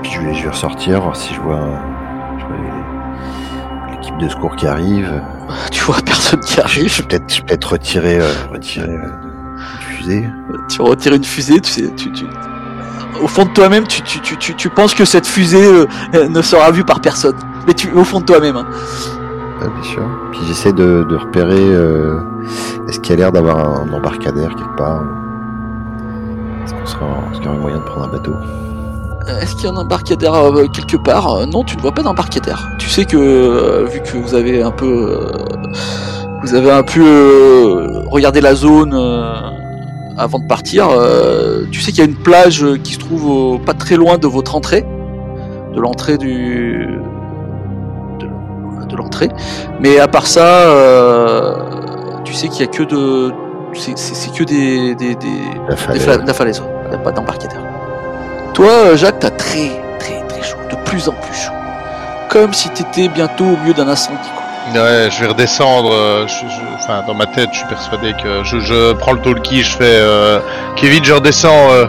Puis 0.04 0.12
je 0.12 0.22
vais, 0.22 0.34
je 0.34 0.44
vais 0.44 0.50
ressortir, 0.50 1.02
voir 1.02 1.16
si 1.16 1.34
je 1.34 1.42
vois, 1.42 1.80
je 2.38 2.46
vois 2.46 2.56
les- 2.58 3.92
l'équipe 3.96 4.18
de 4.18 4.28
secours 4.30 4.56
qui 4.56 4.68
arrive. 4.68 5.22
Tu 5.72 5.84
vois 5.84 5.98
personne 6.06 6.40
qui 6.42 6.56
Je 6.56 6.62
arrive. 6.62 6.98
vais 6.98 7.04
peut-être, 7.04 7.34
je 7.34 7.40
vais 7.40 7.46
peut-être 7.48 7.72
retirer, 7.74 8.20
euh, 8.20 8.28
retirer 8.52 8.96
euh, 8.96 9.08
une 9.08 9.96
fusée. 9.98 10.30
tu 10.70 10.82
retires 10.82 11.14
une 11.14 11.24
fusée, 11.24 11.60
tu 11.62 11.72
sais, 11.72 11.94
tu, 11.96 12.12
tu- 12.12 12.26
au 13.22 13.28
fond 13.28 13.46
de 13.46 13.50
toi-même, 13.50 13.86
tu, 13.88 14.02
tu, 14.02 14.20
tu, 14.22 14.36
tu, 14.38 14.56
tu 14.56 14.70
penses 14.70 14.94
que 14.96 15.06
cette 15.06 15.28
fusée 15.28 15.64
euh, 15.66 15.86
ne 16.30 16.42
sera 16.42 16.72
vue 16.72 16.84
par 16.84 17.00
personne. 17.02 17.36
Mais 17.68 17.74
tu, 17.74 17.92
au 17.92 18.04
fond 18.04 18.20
de 18.20 18.26
toi-même. 18.26 18.56
hein. 18.58 18.66
Ah, 19.62 19.68
bien 19.68 19.84
sûr. 19.84 20.04
Puis 20.32 20.42
j'essaie 20.48 20.74
de, 20.74 21.06
de 21.08 21.16
repérer. 21.16 21.56
euh, 21.60 22.20
est-ce 22.88 23.00
qu'il 23.00 23.12
y 23.12 23.14
a 23.14 23.18
l'air 23.22 23.32
d'avoir 23.32 23.60
un 23.60 23.94
embarcadère 23.94 24.50
quelque 24.56 24.76
part? 24.76 25.04
Est-ce 26.66 26.74
qu'on 26.74 26.86
sera, 26.86 27.06
est-ce 27.32 27.38
qu'il 27.40 27.46
y 27.46 27.50
aura 27.50 27.58
moyen 27.60 27.78
de 27.78 27.84
prendre 27.84 28.06
un 28.08 28.12
bateau? 28.12 28.34
Est-ce 29.42 29.56
qu'il 29.56 29.66
y 29.66 29.68
a 29.68 29.72
un 29.72 29.78
embarcadère 29.78 30.34
euh, 30.36 30.68
quelque 30.68 30.98
part 30.98 31.32
Euh, 31.34 31.46
Non, 31.46 31.64
tu 31.64 31.76
ne 31.78 31.82
vois 31.82 31.92
pas 31.94 32.04
d'embarcadère. 32.04 32.68
Tu 32.80 32.90
sais 32.90 33.06
que 33.06 33.18
euh, 33.18 33.86
vu 33.86 34.02
que 34.02 34.18
vous 34.18 34.36
avez 34.36 34.62
un 34.62 34.72
peu, 34.72 34.86
euh, 34.86 35.32
vous 36.44 36.54
avez 36.56 36.72
un 36.72 36.84
peu 36.84 37.02
euh, 37.02 38.04
regardé 38.10 38.42
la 38.42 38.54
zone 38.56 38.94
euh, 38.94 39.34
avant 40.18 40.40
de 40.40 40.48
partir. 40.48 40.88
euh, 40.92 41.64
tu 41.72 41.80
sais 41.82 41.92
qu'il 41.92 42.00
y 42.04 42.08
a 42.08 42.10
une 42.10 42.18
plage 42.18 42.64
euh, 42.64 42.78
qui 42.78 42.94
se 42.94 43.00
trouve 43.00 43.26
au- 43.30 43.58
pas 43.60 43.74
très 43.74 43.96
loin 43.96 44.18
de 44.18 44.28
votre 44.28 44.56
entrée, 44.56 44.86
de 45.74 45.80
l'entrée 45.80 46.18
du, 46.18 46.88
de, 48.20 48.28
de 48.90 48.96
l'entrée. 48.96 49.30
Mais 49.80 50.00
à 50.00 50.08
part 50.08 50.28
ça, 50.28 50.46
euh, 50.68 51.56
tu 52.26 52.34
sais 52.34 52.48
qu'il 52.50 52.62
y 52.62 52.64
a 52.64 52.68
que 52.68 52.84
de, 52.84 53.32
c'est, 53.74 53.94
que 54.34 54.44
des, 54.44 54.96
des, 54.96 55.16
des, 55.16 55.28
La 55.68 55.76
des 55.76 55.78
falaise. 55.78 56.06
fla- 56.08 56.22
de 56.22 56.28
la 56.28 56.34
falaise, 56.34 56.60
ouais. 56.60 56.68
Il 56.86 56.90
n'y 56.90 56.96
a 56.96 57.00
pas 57.00 57.12
d'embarcadère. 57.12 57.62
Toi, 58.54 58.96
Jacques, 58.96 59.20
t'as 59.20 59.30
très, 59.32 59.72
très, 60.00 60.22
très 60.28 60.42
chaud, 60.44 60.58
de 60.70 60.76
plus 60.90 61.08
en 61.10 61.14
plus 61.14 61.34
chaud. 61.36 61.52
Comme 62.30 62.54
si 62.54 62.70
t'étais 62.70 63.08
bientôt 63.08 63.46
au 63.46 63.58
milieu 63.58 63.74
d'un 63.74 63.88
incendie, 63.88 64.18
quoi. 64.36 64.44
Ouais, 64.82 65.10
je 65.12 65.20
vais 65.22 65.28
redescendre. 65.28 65.92
euh, 65.92 66.26
je- 66.28 66.48
je- 66.48 66.76
enfin, 66.76 67.04
dans 67.06 67.14
ma 67.14 67.26
tête, 67.26 67.50
je 67.52 67.58
suis 67.60 67.68
persuadé 67.68 68.14
que 68.22 68.44
je, 68.44 68.60
je 68.60 68.94
prends 68.94 69.12
le 69.14 69.20
talkie, 69.20 69.62
je 69.64 69.76
fais 69.76 69.84
euh, 69.84 70.40
Kevin, 70.76 71.04
je 71.04 71.14
redescends. 71.14 71.70
euh, 71.72 71.86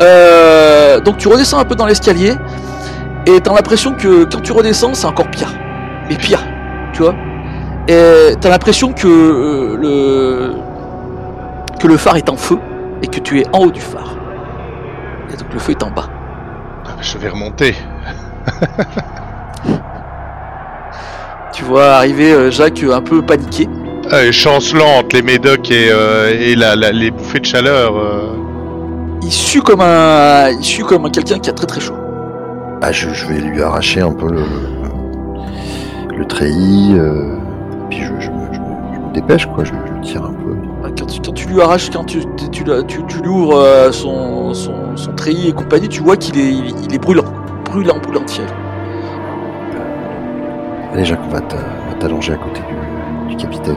Euh, 0.00 1.00
donc 1.00 1.16
tu 1.18 1.26
redescends 1.26 1.58
un 1.58 1.64
peu 1.64 1.74
dans 1.74 1.84
l'escalier, 1.86 2.32
et 3.26 3.40
t'as 3.40 3.52
l'impression 3.52 3.94
que 3.94 4.24
quand 4.24 4.40
tu 4.40 4.52
redescends, 4.52 4.94
c'est 4.94 5.06
encore 5.08 5.26
pire. 5.28 5.52
Mais 6.08 6.14
pire, 6.16 6.38
tu 6.92 7.02
vois. 7.02 7.14
Et 7.88 8.36
t'as 8.40 8.48
l'impression 8.48 8.92
que 8.92 9.08
euh, 9.08 9.76
le 9.76 10.52
que 11.80 11.88
le 11.88 11.96
phare 11.96 12.16
est 12.16 12.28
en 12.28 12.36
feu 12.36 12.58
et 13.02 13.08
que 13.08 13.18
tu 13.18 13.40
es 13.40 13.46
en 13.52 13.58
haut 13.64 13.70
du 13.72 13.80
phare. 13.80 14.07
Et 15.32 15.36
donc 15.36 15.52
le 15.52 15.58
feu 15.58 15.72
est 15.72 15.82
en 15.82 15.90
bas. 15.90 16.08
je 17.00 17.18
vais 17.18 17.28
remonter. 17.28 17.74
Tu 21.52 21.64
vois 21.64 21.94
arriver 21.96 22.32
euh, 22.32 22.50
Jacques 22.50 22.82
euh, 22.84 22.94
un 22.94 23.00
peu 23.02 23.20
paniqué. 23.22 23.68
Ah, 24.10 24.22
et 24.24 24.32
chancelante, 24.32 25.12
les 25.12 25.22
médocs 25.22 25.70
et, 25.70 25.88
euh, 25.90 26.32
et 26.38 26.54
la, 26.54 26.76
la- 26.76 26.92
les 26.92 27.10
bouffées 27.10 27.40
de 27.40 27.44
chaleur. 27.46 27.96
euh. 27.96 28.28
Il 29.22 29.32
sue 29.32 29.60
comme 29.60 29.80
un, 29.80 30.50
il 30.50 30.64
sue 30.64 30.84
comme 30.84 31.10
quelqu'un 31.10 31.38
qui 31.38 31.50
a 31.50 31.52
très 31.52 31.66
très 31.66 31.80
chaud. 31.80 31.96
Bah, 32.80 32.92
je, 32.92 33.08
je 33.12 33.26
vais 33.26 33.40
lui 33.40 33.60
arracher 33.60 34.00
un 34.00 34.12
peu 34.12 34.30
le, 34.30 34.44
le 36.16 36.24
treillis, 36.26 36.94
euh, 36.96 37.36
puis 37.90 38.02
je, 38.04 38.12
je 38.20 38.30
dépêche, 39.12 39.46
quoi. 39.46 39.64
Je, 39.64 39.72
je 39.72 40.08
tire 40.08 40.24
un 40.24 40.32
peu. 40.32 40.56
Quand 40.98 41.06
tu, 41.06 41.20
quand 41.20 41.32
tu 41.32 41.48
lui 41.48 41.60
arraches, 41.60 41.90
quand 41.90 42.04
tu, 42.04 42.20
tu, 42.36 42.48
tu, 42.50 42.64
la- 42.64 42.82
tu- 42.82 43.04
tu 43.06 43.18
lui 43.22 43.28
ouvres 43.28 43.56
euh, 43.58 43.92
son, 43.92 44.54
son, 44.54 44.96
son 44.96 45.12
treillis 45.12 45.48
et 45.48 45.52
compagnie, 45.52 45.88
tu 45.88 46.02
vois 46.02 46.16
qu'il 46.16 46.38
est, 46.38 46.50
il, 46.52 46.74
il 46.84 46.94
est 46.94 46.98
brûlant. 46.98 47.24
Brûlant, 47.64 47.98
brûlant 47.98 48.22
de 48.24 48.30
fièvre. 48.30 48.54
Allez, 50.92 51.04
Jacques, 51.04 51.20
on 51.24 51.28
va 51.32 51.40
t'a- 51.40 51.56
on 51.86 51.90
va 51.92 51.98
t'allonger 51.98 52.32
à 52.32 52.36
côté 52.36 52.60
du, 53.28 53.34
du 53.34 53.36
capitaine. 53.36 53.76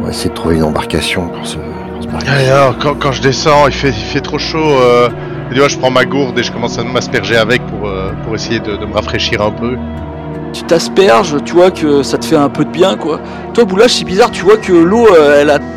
On 0.00 0.04
va 0.04 0.10
essayer 0.10 0.30
de 0.30 0.34
trouver 0.34 0.56
une 0.56 0.64
embarcation 0.64 1.28
pour 1.28 1.46
se, 1.46 1.56
pour 1.58 2.02
se 2.02 2.28
alors, 2.30 2.76
quand, 2.78 2.94
quand 2.98 3.12
je 3.12 3.22
descends, 3.22 3.66
il 3.66 3.72
fait, 3.74 3.88
il 3.90 3.94
fait 3.94 4.20
trop 4.20 4.38
chaud. 4.38 4.58
Euh, 4.58 5.08
et 5.50 5.54
tu 5.54 5.60
vois, 5.60 5.68
je 5.68 5.78
prends 5.78 5.90
ma 5.90 6.04
gourde 6.04 6.38
et 6.38 6.42
je 6.42 6.52
commence 6.52 6.78
à 6.78 6.84
m'asperger 6.84 7.36
avec 7.36 7.64
pour, 7.66 7.88
euh, 7.88 8.12
pour 8.24 8.34
essayer 8.34 8.60
de, 8.60 8.76
de 8.76 8.86
me 8.86 8.94
rafraîchir 8.94 9.40
un 9.42 9.50
peu. 9.50 9.76
Tu 10.52 10.62
t'asperges, 10.64 11.36
tu 11.44 11.54
vois 11.54 11.70
que 11.70 12.02
ça 12.02 12.18
te 12.18 12.24
fait 12.24 12.36
un 12.36 12.48
peu 12.48 12.64
de 12.64 12.70
bien, 12.70 12.96
quoi. 12.96 13.20
Toi, 13.54 13.64
Boulage, 13.64 13.94
c'est 13.94 14.04
bizarre, 14.04 14.30
tu 14.30 14.44
vois 14.44 14.56
que 14.56 14.72
l'eau, 14.72 15.06
euh, 15.06 15.40
elle 15.40 15.50
a. 15.50 15.58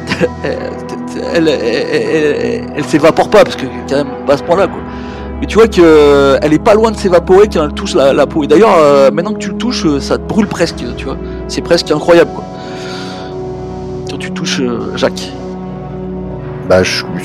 Elle, 1.33 1.47
elle, 1.47 2.71
elle, 2.75 2.83
s'évapore 2.85 3.29
pas, 3.29 3.43
parce 3.43 3.55
que 3.55 3.65
quand 3.87 3.95
même, 3.97 4.07
pas 4.25 4.33
à 4.33 4.37
ce 4.37 4.43
point-là, 4.43 4.67
quoi. 4.67 4.79
Mais 5.39 5.45
tu 5.45 5.55
vois 5.55 5.67
que 5.67 5.81
euh, 5.81 6.37
elle 6.41 6.53
est 6.53 6.63
pas 6.63 6.73
loin 6.73 6.91
de 6.91 6.95
s'évaporer 6.97 7.47
quand 7.47 7.63
elle 7.63 7.73
touche 7.73 7.95
la, 7.95 8.13
la 8.13 8.25
peau. 8.25 8.43
Et 8.43 8.47
d'ailleurs, 8.47 8.75
euh, 8.77 9.11
maintenant 9.11 9.33
que 9.33 9.39
tu 9.39 9.49
le 9.49 9.57
touches, 9.57 9.99
ça 9.99 10.17
te 10.17 10.23
brûle 10.27 10.47
presque, 10.47 10.83
tu 10.97 11.05
vois. 11.05 11.17
C'est 11.47 11.61
presque 11.61 11.91
incroyable, 11.91 12.31
quoi. 12.33 12.43
Quand 14.09 14.17
tu 14.17 14.31
touches 14.31 14.61
Jacques. 14.95 15.31
Bah, 16.71 16.83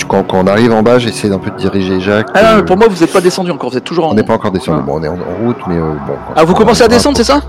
quand, 0.08 0.24
quand 0.24 0.38
on 0.38 0.46
arrive 0.48 0.72
en 0.72 0.82
bas, 0.82 0.98
j'essaie 0.98 1.28
d'un 1.28 1.38
peu 1.38 1.50
de 1.52 1.56
diriger 1.56 2.00
Jacques. 2.00 2.26
Ah 2.34 2.42
non, 2.42 2.48
euh, 2.48 2.56
mais 2.56 2.64
pour 2.64 2.76
moi, 2.76 2.88
vous 2.90 3.04
êtes 3.04 3.12
pas 3.12 3.20
descendu 3.20 3.52
encore, 3.52 3.70
vous 3.70 3.76
êtes 3.76 3.84
toujours 3.84 4.06
en 4.06 4.10
on 4.10 4.14
n'est 4.14 4.24
pas 4.24 4.32
encore 4.34 4.50
descendu. 4.50 4.80
Ah. 4.82 4.84
Bon, 4.84 4.98
on 4.98 5.04
est 5.04 5.08
en, 5.08 5.14
en 5.14 5.44
route, 5.46 5.56
mais 5.68 5.76
euh, 5.76 5.92
bon. 6.04 6.14
Ah, 6.34 6.42
vous 6.42 6.52
commencez 6.54 6.82
à 6.82 6.88
descendre, 6.88 7.16
c'est 7.16 7.22
ça 7.22 7.40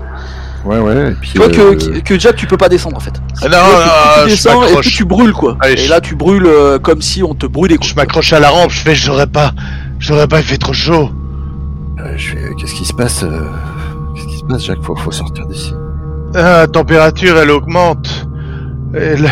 Ouais, 0.64 0.78
ouais. 0.78 1.10
Et 1.10 1.14
puis, 1.14 1.30
Tu 1.32 1.38
vois 1.38 1.48
que, 1.48 1.60
euh, 1.60 1.74
que, 1.74 1.98
que 2.00 2.18
Jack, 2.20 2.36
tu 2.36 2.46
peux 2.46 2.56
pas 2.56 2.68
descendre 2.68 2.96
en 2.96 3.00
fait. 3.00 3.14
Ah 3.42 3.48
non, 3.48 3.50
vois 3.50 3.58
que 3.58 3.84
non, 3.84 4.24
tu 4.24 4.30
je 4.30 4.34
descends 4.36 4.62
et 4.64 4.74
plus 4.76 4.90
tu 4.90 5.04
brûles 5.04 5.32
quoi. 5.32 5.56
Allez, 5.60 5.72
et 5.74 5.76
je- 5.86 5.90
là, 5.90 6.00
tu 6.00 6.14
brûles 6.14 6.46
euh, 6.46 6.78
comme 6.78 7.02
si 7.02 7.22
on 7.24 7.34
te 7.34 7.46
brûlait 7.46 7.76
quoi. 7.78 7.86
Je 7.88 7.94
m'accroche 7.96 8.32
à 8.32 8.38
la 8.38 8.50
rampe, 8.50 8.70
je 8.70 8.78
fais, 8.80 8.94
j'aurais 8.94 9.26
pas, 9.26 9.50
j'aurais 9.98 10.28
pas, 10.28 10.38
il 10.38 10.44
fait 10.44 10.56
trop 10.58 10.72
chaud. 10.72 11.10
euh, 12.00 12.12
je 12.16 12.28
fais, 12.30 12.38
qu'est-ce 12.60 12.74
qui 12.74 12.84
se 12.84 12.92
passe 12.92 13.24
Qu'est-ce 14.14 14.26
qui 14.28 14.38
se 14.38 14.44
passe, 14.44 14.64
Jacques? 14.64 14.82
Faut, 14.82 14.94
faut 14.94 15.10
sortir 15.12 15.46
d'ici. 15.46 15.72
Ah, 16.34 16.60
la 16.60 16.66
température, 16.68 17.36
elle 17.38 17.50
augmente. 17.50 18.28
Et 18.94 19.16
le- 19.16 19.26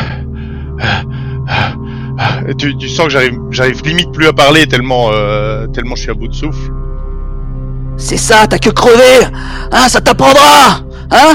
Et 0.78 1.85
tu, 2.58 2.76
tu 2.76 2.88
sens 2.88 3.06
que 3.06 3.10
j'arrive, 3.12 3.38
j'arrive 3.50 3.82
limite 3.84 4.12
plus 4.12 4.26
à 4.26 4.32
parler 4.32 4.66
tellement, 4.66 5.10
euh, 5.12 5.66
tellement 5.68 5.94
je 5.96 6.02
suis 6.02 6.10
à 6.10 6.14
bout 6.14 6.28
de 6.28 6.34
souffle. 6.34 6.70
C'est 7.96 8.16
ça, 8.16 8.46
t'as 8.46 8.58
que 8.58 8.70
crever 8.70 9.26
Hein, 9.72 9.88
ça 9.88 10.00
t'apprendra 10.00 10.80
Hein 11.10 11.34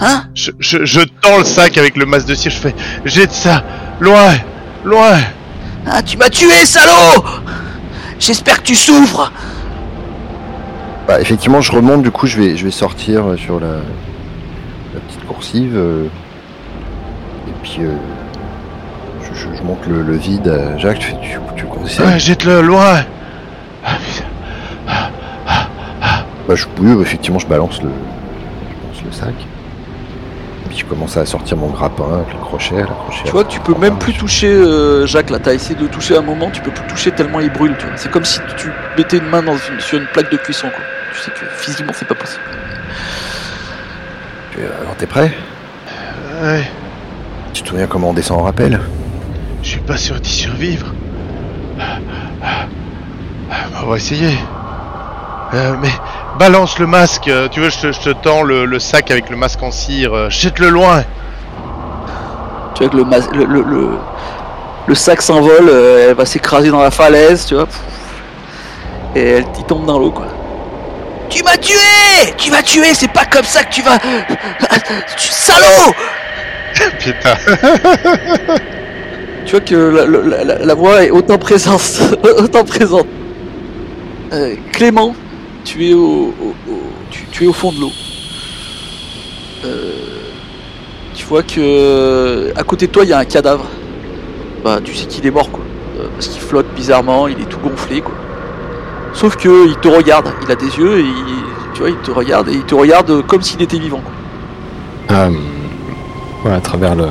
Hein 0.00 0.24
Je, 0.34 0.52
je, 0.60 0.84
je 0.84 1.00
tends 1.22 1.38
le 1.38 1.44
sac 1.44 1.76
avec 1.76 1.96
le 1.96 2.06
masque 2.06 2.26
de 2.28 2.34
cire, 2.34 2.52
je 2.52 2.56
fais, 2.58 2.74
jette 3.04 3.32
ça, 3.32 3.64
loin, 4.00 4.34
loin. 4.84 5.18
Hein, 5.86 6.02
tu 6.02 6.16
m'as 6.16 6.28
tué, 6.30 6.64
salaud 6.64 7.24
J'espère 8.20 8.58
que 8.58 8.64
tu 8.68 8.74
souffres 8.76 9.32
Bah, 11.06 11.20
effectivement, 11.20 11.60
je 11.60 11.72
remonte, 11.72 12.02
du 12.02 12.10
coup, 12.10 12.26
je 12.26 12.36
vais, 12.40 12.56
je 12.56 12.64
vais 12.64 12.70
sortir 12.70 13.24
sur 13.38 13.58
la, 13.60 13.66
la 14.94 15.00
petite 15.00 15.24
coursive. 15.26 15.72
euh, 15.76 16.04
et 17.48 17.52
puis, 17.62 17.78
euh, 17.80 17.92
je, 19.38 19.62
monte 19.62 19.86
le, 19.86 20.02
le 20.02 20.16
vide 20.16 20.48
à 20.48 20.76
Jacques. 20.78 20.98
Tu, 20.98 21.08
fais, 21.10 21.16
tu, 21.22 21.38
tu 21.56 21.62
veux 21.64 21.68
qu'on 21.68 21.84
essaie 21.86 22.02
Ouais, 22.04 22.18
jette-le 22.18 22.60
loin. 22.62 23.04
Bah, 26.48 26.54
je, 26.54 26.64
oui, 26.80 27.00
effectivement, 27.02 27.38
je 27.38 27.46
balance 27.46 27.82
le, 27.82 27.90
je 27.90 28.74
balance 28.82 29.02
le 29.04 29.12
sac. 29.12 29.34
Et 30.64 30.68
puis, 30.68 30.78
je 30.78 30.84
commence 30.86 31.16
à 31.16 31.26
sortir 31.26 31.56
mon 31.58 31.68
grappin 31.68 32.04
avec 32.22 32.32
le 32.32 32.40
crochet. 32.40 32.76
Le 32.80 32.86
crochet 32.86 33.22
Tu 33.24 33.30
vois 33.32 33.44
tu 33.44 33.60
peux 33.60 33.74
même 33.74 33.98
plus 33.98 34.14
toucher 34.14 34.52
euh, 34.52 35.06
Jacques 35.06 35.30
là, 35.30 35.38
t'as 35.38 35.52
essayé 35.54 35.74
de 35.74 35.82
le 35.82 35.88
toucher 35.88 36.16
un 36.16 36.22
moment, 36.22 36.50
tu 36.50 36.60
peux 36.62 36.70
plus 36.70 36.86
toucher 36.86 37.10
tellement 37.10 37.40
il 37.40 37.50
brûle, 37.52 37.74
tu 37.78 37.84
vois. 37.86 37.96
C'est 37.96 38.10
comme 38.10 38.24
si 38.24 38.40
tu 38.56 38.70
mettais 38.96 39.18
une 39.18 39.28
main 39.28 39.42
dans 39.42 39.56
une- 39.56 39.80
sur 39.80 39.98
une 39.98 40.06
plaque 40.06 40.30
de 40.30 40.36
cuisson 40.38 40.68
quoi. 40.70 40.80
Tu 41.12 41.20
sais 41.20 41.30
que 41.30 41.44
physiquement 41.56 41.92
c'est 41.94 42.08
pas 42.08 42.14
possible. 42.14 42.42
Tu- 44.52 44.60
euh, 44.60 44.68
Alors, 44.82 44.94
t'es 44.96 45.06
prêt? 45.06 45.32
Ouais, 46.42 46.70
Tu 47.52 47.62
te 47.62 47.68
souviens 47.68 47.86
comment 47.86 48.10
on 48.10 48.14
descend 48.14 48.40
en 48.40 48.44
rappel? 48.44 48.80
Je 49.62 49.68
suis 49.68 49.80
pas 49.80 49.96
sûr 49.96 50.20
d'y 50.20 50.30
survivre. 50.30 50.86
On 53.82 53.86
va 53.86 53.96
essayer. 53.96 54.36
Euh, 55.54 55.74
mais 55.80 55.90
balance 56.38 56.78
le 56.78 56.86
masque, 56.86 57.28
euh, 57.28 57.48
tu 57.48 57.60
veux, 57.60 57.70
je 57.70 57.78
te, 57.78 57.92
je 57.92 58.00
te 58.00 58.10
tends 58.10 58.42
le, 58.42 58.66
le 58.66 58.78
sac 58.78 59.10
avec 59.10 59.30
le 59.30 59.36
masque 59.36 59.62
en 59.62 59.70
cire, 59.70 60.12
euh, 60.14 60.30
jette-le 60.30 60.68
loin. 60.68 61.02
Tu 62.74 62.82
vois 62.82 62.92
que 62.92 62.96
le, 62.96 63.04
mas- 63.04 63.30
le, 63.32 63.44
le, 63.46 63.62
le, 63.62 63.88
le 64.86 64.94
sac 64.94 65.22
s'envole, 65.22 65.68
euh, 65.70 66.08
elle 66.10 66.14
va 66.16 66.26
s'écraser 66.26 66.70
dans 66.70 66.82
la 66.82 66.90
falaise, 66.90 67.46
tu 67.46 67.54
vois. 67.54 67.66
Et 69.14 69.22
elle 69.30 69.46
il 69.58 69.64
tombe 69.64 69.86
dans 69.86 69.98
l'eau, 69.98 70.10
quoi. 70.10 70.26
Tu 71.30 71.42
m'as 71.42 71.56
tué 71.56 71.74
Tu 72.36 72.50
m'as 72.50 72.62
tué 72.62 72.92
C'est 72.94 73.12
pas 73.12 73.24
comme 73.24 73.44
ça 73.44 73.64
que 73.64 73.72
tu 73.72 73.82
vas... 73.82 73.98
Tu 75.16 75.28
salaud 75.28 75.94
Putain. 77.00 77.34
Tu 79.48 79.52
vois 79.56 79.60
que 79.64 79.74
la, 79.74 80.04
la- 80.06 80.44
la- 80.44 80.58
la 80.66 80.74
voix 80.74 81.02
est 81.04 81.10
autant 81.10 81.38
présente. 81.38 82.02
autant 82.38 82.64
présente. 82.64 83.06
Euh, 84.34 84.54
Clément, 84.72 85.14
tu 85.64 85.88
es 85.88 85.94
au, 85.94 86.34
au- 86.38 86.70
au- 86.70 86.82
tu, 87.10 87.24
tu 87.32 87.44
es 87.44 87.46
au 87.46 87.54
fond 87.54 87.72
de 87.72 87.80
l'eau. 87.80 87.90
Euh, 89.64 89.92
tu 91.14 91.24
vois 91.24 91.42
que 91.42 92.52
à 92.56 92.62
côté 92.62 92.88
de 92.88 92.92
toi 92.92 93.04
il 93.04 93.08
y 93.08 93.14
a 93.14 93.18
un 93.20 93.24
cadavre. 93.24 93.64
Bah 94.62 94.80
tu 94.84 94.94
sais 94.94 95.06
qu'il 95.06 95.26
est 95.26 95.30
mort 95.30 95.50
quoi. 95.50 95.64
Euh, 95.98 96.08
parce 96.14 96.28
qu'il 96.28 96.42
flotte 96.42 96.66
bizarrement, 96.76 97.26
il 97.26 97.40
est 97.40 97.48
tout 97.48 97.58
gonflé 97.58 98.02
quoi. 98.02 98.12
Sauf 99.14 99.36
que 99.36 99.66
il 99.66 99.76
te 99.76 99.88
regarde, 99.88 100.30
il 100.44 100.52
a 100.52 100.56
des 100.56 100.76
yeux 100.76 100.98
et 100.98 101.04
il, 101.04 101.44
tu 101.72 101.80
vois 101.80 101.88
il 101.88 101.96
te 101.96 102.10
regarde 102.10 102.50
et 102.50 102.52
il 102.52 102.64
te 102.64 102.74
regarde 102.74 103.26
comme 103.26 103.40
s'il 103.40 103.62
était 103.62 103.78
vivant 103.78 104.02
quoi. 104.04 104.12
Ah, 105.16 105.30
ouais, 106.44 106.52
à 106.52 106.60
travers 106.60 106.94
le. 106.94 107.06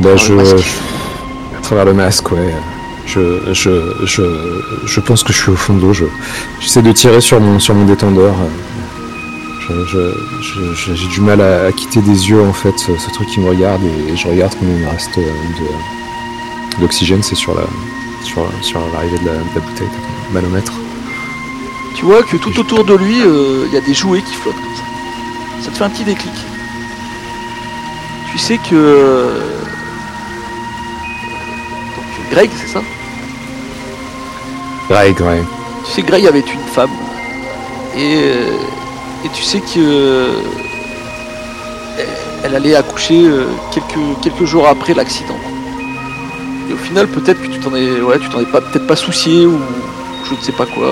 Bah, 0.00 0.16
je, 0.16 0.34
travers 1.64 1.84
le 1.86 1.94
masque, 1.94 2.30
ouais. 2.30 2.54
Je, 3.06 3.52
je, 3.52 4.06
je, 4.06 4.22
je 4.86 5.00
pense 5.00 5.22
que 5.22 5.32
je 5.32 5.38
suis 5.38 5.50
au 5.50 5.56
fond 5.56 5.74
de 5.74 5.80
l'eau. 5.80 5.92
Je, 5.92 6.04
j'essaie 6.60 6.82
de 6.82 6.92
tirer 6.92 7.20
sur 7.20 7.40
mon, 7.40 7.58
sur 7.58 7.74
mon 7.74 7.84
détendeur. 7.84 8.34
J'ai 9.60 11.08
du 11.08 11.20
mal 11.20 11.40
à, 11.40 11.72
quitter 11.72 12.00
des 12.02 12.28
yeux 12.28 12.42
en 12.42 12.52
fait 12.52 12.78
ce, 12.78 13.10
truc 13.12 13.28
qui 13.28 13.40
me 13.40 13.48
regarde 13.48 13.82
et, 13.84 14.16
je 14.16 14.28
regarde 14.28 14.54
combien 14.58 14.74
il 14.74 14.82
me 14.82 14.88
reste 14.88 15.16
euh, 15.18 16.80
d'oxygène. 16.80 17.22
C'est 17.22 17.34
sur 17.34 17.54
la, 17.54 17.64
sur, 18.22 18.46
sur 18.62 18.80
l'arrivée 18.92 19.18
de 19.18 19.26
la, 19.26 19.32
de 19.32 19.54
la 19.54 19.60
bouteille, 19.60 19.88
manomètre. 20.32 20.72
Tu 21.96 22.04
vois 22.04 22.22
que 22.22 22.36
tout 22.36 22.58
autour 22.58 22.84
de 22.84 22.94
lui, 22.94 23.22
euh, 23.22 23.64
il 23.68 23.74
y 23.74 23.76
a 23.76 23.80
des 23.80 23.94
jouets 23.94 24.20
qui 24.20 24.34
flottent 24.34 24.54
comme 24.54 24.76
ça. 24.76 25.64
Ça 25.64 25.70
te 25.70 25.76
fait 25.76 25.84
un 25.84 25.90
petit 25.90 26.04
déclic. 26.04 26.34
Tu 28.32 28.38
sais 28.38 28.58
que. 28.58 29.53
Greg, 32.34 32.50
c'est 32.60 32.66
ça? 32.72 32.80
Greg, 34.90 35.20
ouais. 35.20 35.42
Tu 35.86 35.92
sais 35.92 36.02
Greg 36.02 36.26
avait 36.26 36.40
une 36.40 36.68
femme. 36.74 36.90
Et, 37.96 38.16
euh, 38.24 38.56
et 39.24 39.28
tu 39.32 39.42
sais 39.42 39.60
que. 39.60 39.78
euh, 39.78 40.32
Elle 42.42 42.56
allait 42.56 42.74
accoucher 42.74 43.22
euh, 43.24 43.46
quelques, 43.72 44.20
quelques 44.22 44.44
jours 44.44 44.66
après 44.68 44.94
l'accident. 44.94 45.38
Et 46.68 46.72
au 46.72 46.76
final, 46.76 47.06
peut-être 47.06 47.40
que 47.40 47.46
tu 47.46 47.58
t'en 47.60 47.74
es, 47.74 48.00
ouais, 48.00 48.18
tu 48.18 48.28
t'en 48.30 48.40
es 48.40 48.46
pas, 48.46 48.60
peut-être 48.60 48.86
pas 48.86 48.96
soucié 48.96 49.46
ou 49.46 49.58
je 50.28 50.34
ne 50.34 50.40
sais 50.40 50.52
pas 50.52 50.66
quoi. 50.66 50.86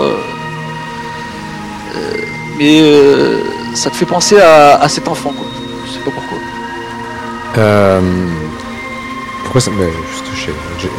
Euh, 1.97 2.17
mais 2.59 2.81
euh, 2.83 3.41
ça 3.75 3.91
te 3.91 3.97
fait 3.97 4.07
penser 4.07 4.39
à, 4.39 4.77
à 4.81 4.89
cet 4.89 5.09
enfant, 5.09 5.33
quoi. 5.37 5.47
Je 5.87 5.91
sais 5.93 6.05
pas 6.05 6.11
pourquoi. 6.13 6.39
Euh, 7.59 8.01
pourquoi 9.43 9.61
ça 9.61 9.71
mais 9.77 9.91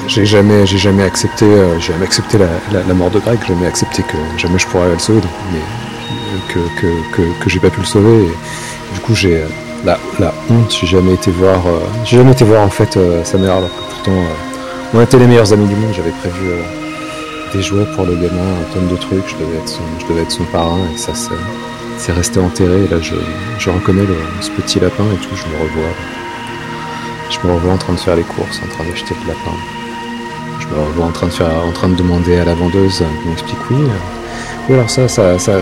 j'ai- 0.08 0.26
jamais, 0.26 0.66
jamais 0.66 1.04
accepté, 1.04 1.46
euh, 1.46 1.80
jamais 1.80 2.06
accepté 2.06 2.38
la, 2.38 2.94
mort 2.94 3.10
de 3.10 3.20
Greg. 3.20 3.40
J'ai 3.42 3.54
jamais 3.54 3.68
accepté 3.68 4.04
que 4.04 4.18
jamais 4.38 4.60
je 4.60 4.68
pourrais 4.68 4.90
le 4.90 5.00
sauver, 5.00 5.22
mais 5.52 5.60
que 6.54 6.60
que, 6.80 6.88
que, 7.16 7.44
que 7.44 7.50
j'ai 7.50 7.60
pas 7.60 7.70
pu 7.70 7.80
le 7.82 7.86
sauver. 7.86 8.28
Du 8.94 9.00
coup, 9.00 9.16
j'ai 9.16 9.38
euh, 9.38 9.48
la, 9.86 10.34
honte. 10.50 10.78
J'ai 10.80 10.88
jamais 10.88 11.14
été 11.14 11.32
voir, 11.32 11.66
euh, 11.68 11.80
j'ai 12.06 12.18
jamais 12.18 12.32
été 12.32 12.46
voir 12.46 12.62
en 12.64 12.70
fait 12.70 12.98
sa 13.24 13.38
mère. 13.38 13.58
Alors 13.58 13.70
que 13.70 13.94
pourtant, 13.96 14.22
on 14.94 15.02
était 15.02 15.18
les 15.18 15.28
meilleurs 15.28 15.52
amis 15.54 15.68
du 15.68 15.76
monde. 15.76 15.94
J'avais 15.96 16.12
prévu 16.12 16.52
des 17.54 17.62
jouets 17.62 17.86
pour 17.96 18.06
le 18.06 18.16
gamin, 18.16 18.28
un 18.62 18.74
tonne 18.74 18.88
de 18.88 18.96
trucs. 18.96 19.28
Je 19.28 19.36
devais 19.44 19.58
être 19.58 19.70
son, 19.70 19.84
je 20.00 20.06
devais 20.08 20.22
être 20.22 20.32
son 20.32 20.44
parrain, 20.46 20.80
et 20.94 20.98
ça, 20.98 21.12
c'est 21.98 22.12
resté 22.14 22.40
enterré. 22.40 22.86
Et 22.86 22.88
là, 22.88 22.98
je, 23.02 23.16
je 23.60 23.70
reconnais 23.70 24.04
ce 24.42 24.50
petit 24.52 24.80
lapin 24.80 25.06
et 25.14 25.18
tout. 25.18 25.36
Je 25.36 25.44
me 25.44 25.62
revois. 25.64 25.94
Je 27.34 27.48
me 27.48 27.54
revois 27.54 27.74
en 27.74 27.78
train 27.78 27.94
de 27.94 28.00
faire 28.00 28.16
les 28.16 28.24
courses, 28.24 28.62
en 28.64 28.68
train 28.68 28.84
d'acheter 28.84 29.16
le 29.22 29.28
lapin. 29.28 29.58
Je 30.60 30.68
me 30.68 30.80
revois 30.80 31.06
en 31.06 31.12
train 31.12 31.28
de 31.28 31.32
faire, 31.32 31.50
en 31.68 31.72
train 31.72 31.90
de 31.90 31.96
demander 31.96 32.38
à 32.38 32.46
la 32.46 32.54
vendeuse, 32.54 33.04
qui 33.22 33.28
m'explique 33.28 33.58
oui, 33.72 33.78
euh, 33.82 34.70
Oui, 34.70 34.76
alors 34.76 34.90
ça, 34.90 35.08
ça, 35.08 35.40
ça 35.40 35.54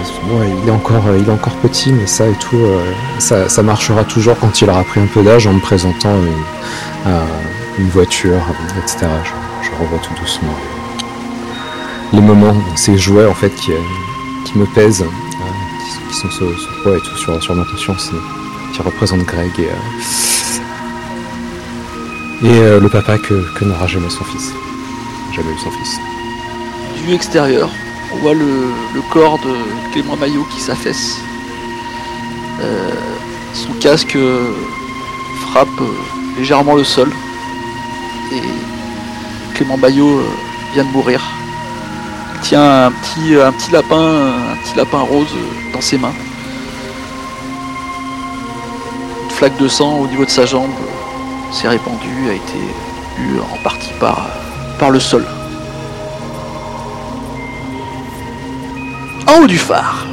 il, 0.63 0.67
est 0.67 0.71
encore, 0.71 1.03
il 1.17 1.27
est 1.27 1.31
encore 1.31 1.55
petit, 1.55 1.93
mais 1.93 2.07
ça 2.07 2.27
et 2.27 2.33
tout, 2.33 2.57
euh, 2.57 2.91
ça, 3.19 3.63
marchera 3.63 4.03
toujours 4.03 4.37
quand 4.37 4.61
il 4.61 4.69
aura 4.69 4.83
pris 4.83 4.99
un 4.99 5.05
peu 5.05 5.23
d'âge 5.23 5.47
en 5.47 5.53
me 5.53 5.61
présentant 5.61 6.13
une, 6.15 7.11
euh, 7.11 7.25
voiture, 7.93 8.41
etc. 8.77 9.07
Je, 9.23 9.71
revois 9.81 9.99
tout 9.99 10.13
doucement 10.21 10.53
les 12.13 12.21
moments, 12.21 12.53
ces 12.75 12.97
jouets 12.97 13.25
en 13.25 13.33
fait 13.33 13.49
qui, 13.55 13.71
qui 14.45 14.57
me 14.59 14.65
pèsent, 14.65 15.01
euh, 15.01 16.09
qui, 16.09 16.15
sont 16.15 16.29
ce, 16.29 16.39
ce, 16.39 16.83
poids 16.83 16.97
et 16.97 16.99
tout 16.99 17.17
sur, 17.17 17.41
sur 17.41 17.55
ma 17.55 17.63
conscience, 17.63 18.11
qui 18.73 18.81
représentent 18.81 19.23
Greg 19.23 19.51
et, 19.59 19.69
et 22.43 22.79
le 22.79 22.89
papa 22.89 23.17
que, 23.17 23.63
n'aura 23.63 23.87
jamais 23.87 24.09
son 24.09 24.23
fils. 24.23 24.51
Jamais 25.33 25.51
eu 25.51 25.59
son 25.59 25.71
fils. 25.71 25.99
Du 26.97 27.13
extérieur, 27.13 27.69
on 28.13 28.17
voit 28.17 28.33
le, 28.33 28.71
corps 29.11 29.37
de 29.39 29.91
Clément 29.91 30.15
Maillot 30.15 30.45
qui 30.51 30.59
s'affaisse. 30.59 31.17
Euh, 32.61 32.91
son 33.53 33.73
casque 33.73 34.17
frappe 35.51 35.67
légèrement 36.37 36.75
le 36.75 36.83
sol. 36.83 37.11
Et 38.33 38.41
Clément 39.55 39.77
Maillot 39.77 40.21
vient 40.73 40.83
de 40.83 40.89
mourir. 40.89 41.21
Il 42.35 42.41
tient 42.41 42.87
un 42.87 42.91
petit 42.91 43.71
lapin, 43.71 44.31
un 44.51 44.55
petit 44.63 44.77
lapin 44.77 44.99
rose 44.99 45.35
dans 45.73 45.81
ses 45.81 45.97
mains. 45.97 46.13
Une 49.25 49.29
flaque 49.29 49.57
de 49.57 49.67
sang 49.67 49.99
au 49.99 50.07
niveau 50.07 50.25
de 50.25 50.29
sa 50.29 50.45
jambe 50.45 50.71
s'est 51.51 51.67
répandue, 51.67 52.29
a 52.29 52.33
été 52.33 52.59
bu 53.17 53.39
en 53.39 53.63
partie 53.63 53.93
par, 53.99 54.29
par 54.79 54.89
le 54.89 54.99
sol. 54.99 55.25
en 59.31 59.43
haut 59.43 59.47
du 59.47 59.57
phare. 59.57 60.07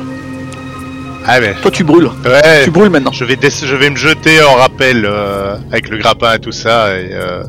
Ah 1.27 1.41
mais... 1.41 1.55
Toi 1.61 1.71
tu 1.71 1.85
brûles. 1.85 2.11
Ouais. 2.25 2.65
Tu 2.65 2.71
brûles 2.71 2.91
maintenant. 2.91 3.13
Je 3.13 3.25
vais, 3.25 3.37
je 3.41 3.77
vais 3.77 3.91
me 3.91 3.97
jeter 3.97 4.43
en 4.43 4.55
rappel 4.55 5.05
euh, 5.05 5.57
avec 5.71 5.89
le 5.89 5.99
grappin 5.99 6.35
et 6.35 6.39
tout 6.39 6.53
ça. 6.53 6.99
Et, 6.99 7.11
euh, 7.13 7.43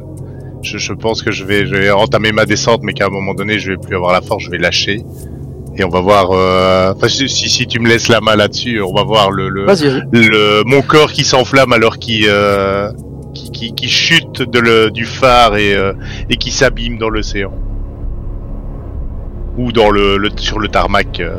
je, 0.61 0.77
je, 0.77 0.93
pense 0.93 1.21
que 1.21 1.31
je 1.31 1.45
vais, 1.45 1.65
je 1.65 1.75
vais 1.75 1.91
entamer 1.91 2.31
ma 2.33 2.45
descente, 2.45 2.81
mais 2.83 2.93
qu'à 2.93 3.05
un 3.05 3.09
moment 3.09 3.33
donné, 3.33 3.59
je 3.59 3.71
vais 3.71 3.77
plus 3.77 3.95
avoir 3.95 4.11
la 4.11 4.21
force, 4.21 4.43
je 4.43 4.49
vais 4.49 4.57
lâcher. 4.57 5.03
Et 5.77 5.83
on 5.85 5.89
va 5.89 6.01
voir. 6.01 6.31
Euh... 6.31 6.93
Enfin, 6.93 7.07
si, 7.07 7.29
si 7.29 7.67
tu 7.67 7.79
me 7.79 7.87
laisses 7.87 8.09
la 8.09 8.19
main 8.19 8.35
là-dessus, 8.35 8.81
on 8.81 8.93
va 8.93 9.03
voir 9.03 9.31
le, 9.31 9.47
le, 9.47 9.65
le 10.11 10.63
mon 10.65 10.81
corps 10.81 11.13
qui 11.13 11.23
s'enflamme 11.23 11.71
alors 11.71 11.99
qu'il 11.99 12.25
euh, 12.27 12.91
qui, 13.59 13.89
chute 13.89 14.41
de 14.41 14.59
le, 14.59 14.91
du 14.91 15.05
phare 15.05 15.57
et, 15.57 15.75
euh, 15.75 15.93
et 16.29 16.37
qui 16.37 16.51
s'abîme 16.51 16.97
dans 16.97 17.09
l'océan 17.09 17.53
ou 19.57 19.71
dans 19.71 19.89
le, 19.89 20.17
le, 20.17 20.29
sur 20.37 20.59
le 20.59 20.67
tarmac 20.67 21.19
euh, 21.19 21.35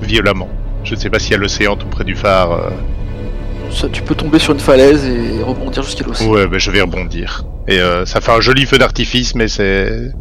violemment. 0.00 0.48
Je 0.84 0.94
ne 0.94 1.00
sais 1.00 1.10
pas 1.10 1.18
s'il 1.18 1.32
y 1.32 1.34
a 1.34 1.38
l'océan 1.38 1.76
tout 1.76 1.86
près 1.88 2.04
du 2.04 2.14
phare. 2.14 2.52
Euh... 2.52 2.70
Ça, 3.70 3.88
tu 3.88 4.02
peux 4.02 4.14
tomber 4.14 4.38
sur 4.38 4.52
une 4.52 4.60
falaise 4.60 5.04
et 5.06 5.42
rebondir 5.42 5.82
jusqu'à 5.82 6.04
l'océan. 6.04 6.30
Ouais, 6.30 6.46
mais 6.46 6.58
je 6.58 6.70
vais 6.70 6.80
rebondir. 6.80 7.44
Et 7.66 7.80
ça 8.04 8.20
fait 8.20 8.30
un 8.30 8.40
joli 8.40 8.66
feu 8.66 8.76
d'artifice, 8.76 9.34
mais 9.34 9.48
c'est 9.48 10.12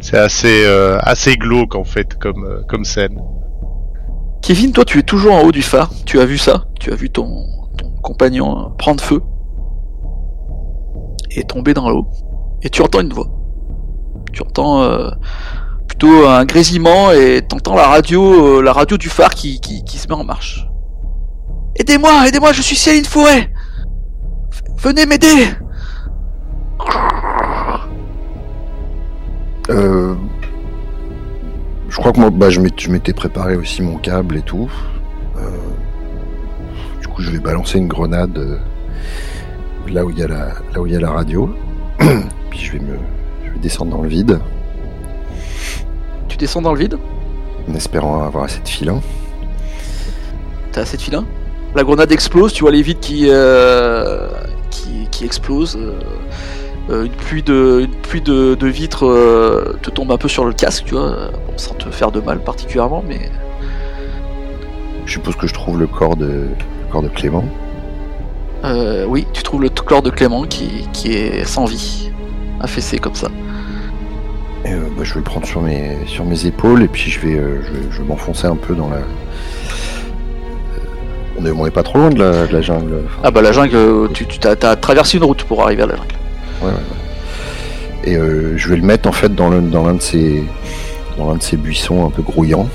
c'est 0.00 0.18
assez 0.18 0.66
assez 1.00 1.36
glauque 1.36 1.74
en 1.74 1.84
fait 1.84 2.14
comme 2.18 2.62
comme 2.68 2.84
scène. 2.84 3.18
Kevin, 4.42 4.72
toi, 4.72 4.84
tu 4.84 4.98
es 4.98 5.02
toujours 5.02 5.32
en 5.32 5.42
haut 5.42 5.52
du 5.52 5.62
phare. 5.62 5.90
Tu 6.04 6.20
as 6.20 6.26
vu 6.26 6.36
ça? 6.36 6.64
Tu 6.78 6.92
as 6.92 6.94
vu 6.94 7.08
ton, 7.08 7.46
ton 7.78 7.90
compagnon 8.02 8.72
prendre 8.78 9.02
feu? 9.02 9.22
Et 11.30 11.44
tomber 11.44 11.74
dans 11.74 11.88
l'eau. 11.88 12.06
Et 12.62 12.70
tu 12.70 12.82
entends 12.82 13.00
une 13.00 13.12
voix. 13.12 13.28
Tu 14.32 14.42
entends 14.42 14.82
euh, 14.82 15.10
plutôt 15.88 16.26
un 16.26 16.44
grésillement 16.44 17.10
et 17.12 17.42
t'entends 17.46 17.74
la 17.74 17.86
radio, 17.86 18.58
euh, 18.58 18.62
la 18.62 18.72
radio 18.72 18.96
du 18.96 19.08
phare 19.08 19.34
qui, 19.34 19.60
qui, 19.60 19.98
se 19.98 20.06
met 20.08 20.14
en 20.14 20.24
marche. 20.24 20.66
Aidez-moi, 21.76 22.28
aidez-moi, 22.28 22.52
je 22.52 22.62
suis 22.62 22.76
Céline 22.76 23.04
Fourret. 23.04 23.52
Venez 24.78 25.06
m'aider. 25.06 25.48
Euh, 29.68 30.14
je 31.88 31.96
crois 31.96 32.12
que 32.12 32.20
moi, 32.20 32.30
bah, 32.30 32.50
je 32.50 32.60
m'étais 32.60 33.12
préparé 33.12 33.56
aussi 33.56 33.82
mon 33.82 33.98
câble 33.98 34.36
et 34.36 34.42
tout. 34.42 34.70
Euh, 35.36 35.50
du 37.00 37.08
coup, 37.08 37.22
je 37.22 37.30
vais 37.30 37.40
balancer 37.40 37.78
une 37.78 37.88
grenade 37.88 38.60
là 39.88 40.04
où 40.04 40.10
il 40.10 40.18
y 40.18 40.22
a 40.22 40.28
la, 40.28 40.46
là 40.72 40.80
où 40.80 40.86
il 40.86 40.92
y 40.92 40.96
a 40.96 41.00
la 41.00 41.10
radio. 41.10 41.54
Puis 42.50 42.60
je 42.60 42.72
vais 42.72 42.78
me, 42.78 42.96
je 43.44 43.50
vais 43.50 43.58
descendre 43.58 43.92
dans 43.92 44.02
le 44.02 44.08
vide. 44.08 44.40
Tu 46.28 46.36
descends 46.36 46.62
dans 46.62 46.72
le 46.72 46.78
vide? 46.78 46.98
En 47.68 47.74
espérant 47.74 48.24
avoir 48.24 48.44
assez 48.44 48.60
de 48.60 48.68
filin. 48.68 49.00
T'as 50.72 50.82
assez 50.82 50.96
de 50.96 51.02
filin 51.02 51.24
La 51.74 51.82
grenade 51.82 52.12
explose, 52.12 52.52
tu 52.52 52.62
vois 52.62 52.70
les 52.70 52.82
vides 52.82 53.00
qui, 53.00 53.26
euh, 53.28 54.28
qui, 54.70 55.08
qui, 55.10 55.24
explosent. 55.24 55.78
Euh, 56.88 57.04
une 57.04 57.12
pluie 57.12 57.42
de, 57.42 57.82
une 57.84 57.94
pluie 58.00 58.20
de, 58.20 58.54
de 58.54 58.66
vitres 58.66 59.06
euh, 59.06 59.78
te 59.82 59.90
tombe 59.90 60.10
un 60.10 60.16
peu 60.16 60.28
sur 60.28 60.44
le 60.44 60.52
casque, 60.52 60.84
tu 60.86 60.94
vois, 60.94 61.30
bon, 61.46 61.56
sans 61.56 61.74
te 61.74 61.90
faire 61.90 62.10
de 62.10 62.20
mal 62.20 62.42
particulièrement, 62.42 63.04
mais. 63.06 63.30
Je 65.06 65.12
suppose 65.12 65.34
que 65.36 65.46
je 65.46 65.54
trouve 65.54 65.78
le 65.78 65.86
corps 65.86 66.16
de, 66.16 66.26
le 66.26 66.92
corps 66.92 67.02
de 67.02 67.08
Clément. 67.08 67.44
Euh, 68.64 69.04
oui, 69.06 69.26
tu 69.32 69.42
trouves 69.42 69.62
le 69.62 69.70
corps 69.70 70.02
de 70.02 70.10
Clément 70.10 70.44
qui, 70.44 70.88
qui 70.92 71.12
est 71.12 71.44
sans 71.44 71.64
vie, 71.64 72.10
affaissé 72.60 72.98
comme 72.98 73.14
ça. 73.14 73.28
Et 74.64 74.72
euh, 74.72 74.80
bah, 74.96 75.02
je 75.04 75.14
vais 75.14 75.20
le 75.20 75.24
prendre 75.24 75.46
sur 75.46 75.62
mes, 75.62 75.96
sur 76.06 76.24
mes 76.24 76.46
épaules 76.46 76.82
et 76.82 76.88
puis 76.88 77.10
je 77.10 77.20
vais, 77.20 77.34
euh, 77.34 77.62
je 77.62 77.72
vais, 77.72 77.82
je 77.90 78.02
vais 78.02 78.08
m'enfoncer 78.08 78.46
un 78.46 78.56
peu 78.56 78.74
dans 78.74 78.90
la. 78.90 78.98
On 81.38 81.46
est, 81.46 81.50
on 81.50 81.66
est 81.66 81.70
pas 81.70 81.82
trop 81.82 81.98
loin 81.98 82.10
de 82.10 82.18
la, 82.18 82.46
de 82.46 82.52
la 82.52 82.60
jungle. 82.60 83.02
Enfin, 83.06 83.20
ah 83.24 83.30
bah 83.30 83.40
la 83.40 83.52
jungle, 83.52 84.10
tu, 84.12 84.26
tu 84.26 84.46
as, 84.46 84.50
as, 84.50 84.76
traversé 84.76 85.16
une 85.16 85.24
route 85.24 85.44
pour 85.44 85.62
arriver 85.62 85.84
à 85.84 85.86
la 85.86 85.96
jungle. 85.96 86.14
Ouais, 86.60 86.68
ouais, 86.68 86.74
ouais. 86.74 88.12
Et 88.12 88.16
euh, 88.16 88.56
je 88.56 88.68
vais 88.68 88.76
le 88.76 88.82
mettre 88.82 89.08
en 89.08 89.12
fait 89.12 89.34
dans 89.34 89.48
l'un 89.48 89.60
dans 89.60 89.90
de 89.92 90.00
ces 90.00 90.44
dans 91.16 91.28
l'un 91.30 91.36
de 91.36 91.42
ces 91.42 91.56
buissons 91.56 92.06
un 92.06 92.10
peu 92.10 92.22
grouillants 92.22 92.68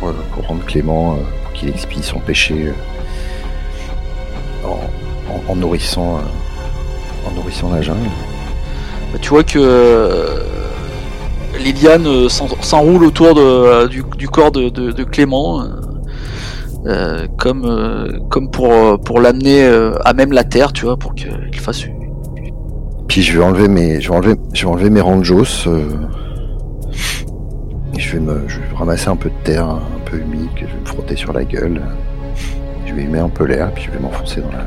voilà, 0.00 0.16
pour 0.34 0.46
rendre 0.46 0.64
Clément, 0.64 1.18
pour 1.42 1.52
qu'il 1.52 1.68
expie 1.68 2.02
son 2.02 2.20
péché 2.20 2.72
en, 4.70 5.52
en, 5.52 5.56
nourrissant 5.56 6.20
en 7.26 7.34
nourrissant 7.34 7.70
la 7.70 7.82
jungle. 7.82 8.08
Bah, 9.12 9.18
tu 9.20 9.30
vois 9.30 9.44
que 9.44 10.42
les 11.58 11.72
lianes 11.72 12.28
s'enroulent 12.28 13.04
autour 13.04 13.34
de, 13.34 13.88
du, 13.88 14.02
du, 14.16 14.28
corps 14.28 14.52
de, 14.52 14.68
de, 14.68 14.92
de 14.92 15.04
Clément. 15.04 15.64
Euh, 16.86 17.26
comme 17.36 17.66
euh, 17.66 18.20
comme 18.30 18.50
pour 18.50 18.98
pour 19.00 19.20
l'amener 19.20 19.64
euh, 19.64 19.92
à 20.06 20.14
même 20.14 20.32
la 20.32 20.44
terre, 20.44 20.72
tu 20.72 20.86
vois, 20.86 20.96
pour 20.96 21.14
qu'il 21.14 21.60
fasse. 21.60 21.84
Puis 23.06 23.22
je 23.22 23.36
vais 23.36 23.44
enlever 23.44 23.68
mes 23.68 24.00
je 24.00 24.08
vais 24.08 24.14
enlever 24.14 24.36
je 24.54 24.62
vais 24.64 24.72
enlever 24.72 24.88
mes 24.88 25.02
ranjos. 25.02 25.44
et 27.94 28.00
je 28.00 28.12
vais 28.12 28.20
me 28.20 28.48
je 28.48 28.60
vais 28.60 28.74
ramasser 28.74 29.08
un 29.08 29.16
peu 29.16 29.28
de 29.28 29.44
terre 29.44 29.68
un 29.68 29.80
peu 30.06 30.16
humide 30.16 30.48
que 30.54 30.60
je 30.60 30.72
vais 30.72 30.80
me 30.80 30.86
frotter 30.86 31.16
sur 31.16 31.34
la 31.34 31.44
gueule. 31.44 31.82
Je 32.90 32.96
vais 32.96 33.02
humer 33.02 33.20
un 33.20 33.28
peu 33.28 33.44
l'air 33.44 33.70
puis 33.72 33.84
je 33.84 33.90
vais 33.92 34.00
m'enfoncer 34.00 34.40
dans 34.40 34.50
la 34.50 34.64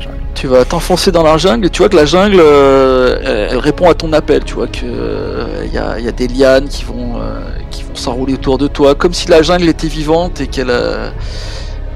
jungle. 0.00 0.16
Tu 0.34 0.48
vas 0.48 0.64
t'enfoncer 0.64 1.12
dans 1.12 1.22
la 1.22 1.36
jungle 1.38 1.66
et 1.66 1.70
tu 1.70 1.78
vois 1.78 1.88
que 1.88 1.94
la 1.96 2.06
jungle 2.06 2.40
euh, 2.40 3.48
répond 3.52 3.88
à 3.88 3.94
ton 3.94 4.12
appel. 4.12 4.42
Tu 4.44 4.54
vois 4.54 4.66
que 4.66 4.80
il 4.82 5.78
euh, 5.78 6.00
y, 6.00 6.08
a, 6.08 6.12
des 6.12 6.26
lianes 6.26 6.68
qui 6.68 6.84
vont 6.84 7.20
euh, 7.20 7.40
vont 7.86 7.94
s'enrouler 7.94 8.34
autour 8.34 8.58
de 8.58 8.66
toi 8.66 8.96
comme 8.96 9.12
si 9.12 9.28
la 9.28 9.42
jungle 9.42 9.68
était 9.68 9.86
vivante 9.86 10.40
et 10.40 10.48
qu'elle 10.48 10.72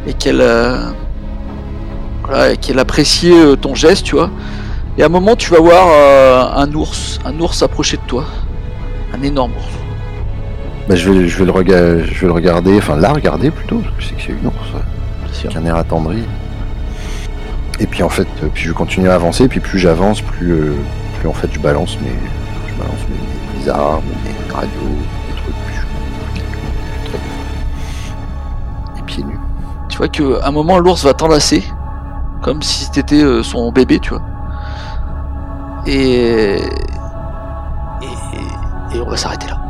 et 0.06 0.14
qu'elle 0.14 0.40
et 2.30 2.78
appréciait 2.78 3.56
ton 3.56 3.74
geste, 3.74 4.04
tu 4.04 4.14
vois. 4.14 4.30
Et 4.98 5.02
à 5.02 5.06
un 5.06 5.08
moment, 5.08 5.34
tu 5.34 5.50
vas 5.50 5.58
voir 5.58 6.56
un 6.58 6.72
ours, 6.74 7.18
un 7.24 7.38
ours 7.40 7.60
approcher 7.62 7.96
de 7.96 8.02
toi, 8.06 8.24
un 9.12 9.22
énorme 9.22 9.52
ours. 9.52 9.81
Bah, 10.88 10.96
je 10.96 11.10
vais, 11.10 11.28
je 11.28 11.38
vais 11.38 11.44
le 11.44 11.52
regarder, 11.52 12.04
je 12.04 12.20
vais 12.20 12.26
le 12.26 12.32
regarder, 12.32 12.76
enfin 12.78 12.96
la 12.96 13.12
regarder 13.12 13.50
plutôt, 13.50 13.78
parce 13.78 13.94
que 13.94 14.02
je 14.02 14.08
sais 14.08 14.14
que 14.14 14.22
c'est 14.22 14.32
une 14.32 14.46
ours, 14.46 15.44
avec 15.44 15.56
un 15.56 15.64
air 15.64 15.76
attendri. 15.76 16.24
Et 17.78 17.86
puis 17.86 18.02
en 18.02 18.08
fait, 18.08 18.26
puis 18.52 18.64
je 18.64 18.72
continue 18.72 19.08
à 19.08 19.14
avancer, 19.14 19.48
puis 19.48 19.60
plus 19.60 19.78
j'avance, 19.78 20.20
plus, 20.20 20.52
euh, 20.52 20.74
plus 21.18 21.28
en 21.28 21.32
fait 21.32 21.48
je 21.52 21.60
balance 21.60 21.98
mes, 22.00 22.08
je 22.68 22.74
balance 22.74 23.00
mes, 23.08 23.64
mes 23.64 23.68
armes, 23.68 24.02
mes 24.24 24.52
radios, 24.52 24.70
mes 25.28 25.36
trucs, 25.36 25.54
je, 28.96 29.02
pieds 29.04 29.24
nus. 29.24 29.38
Tu 29.88 29.98
vois 29.98 30.08
qu'à 30.08 30.46
un 30.46 30.50
moment 30.50 30.78
l'ours 30.78 31.04
va 31.04 31.14
t'enlacer, 31.14 31.62
comme 32.42 32.60
si 32.60 32.88
c'était 32.92 33.22
euh, 33.22 33.42
son 33.42 33.70
bébé, 33.70 34.00
tu 34.00 34.10
vois. 34.10 34.22
Et... 35.86 36.56
et 36.56 36.58
et 38.94 39.00
on 39.00 39.08
va 39.08 39.16
s'arrêter 39.16 39.46
là. 39.46 39.61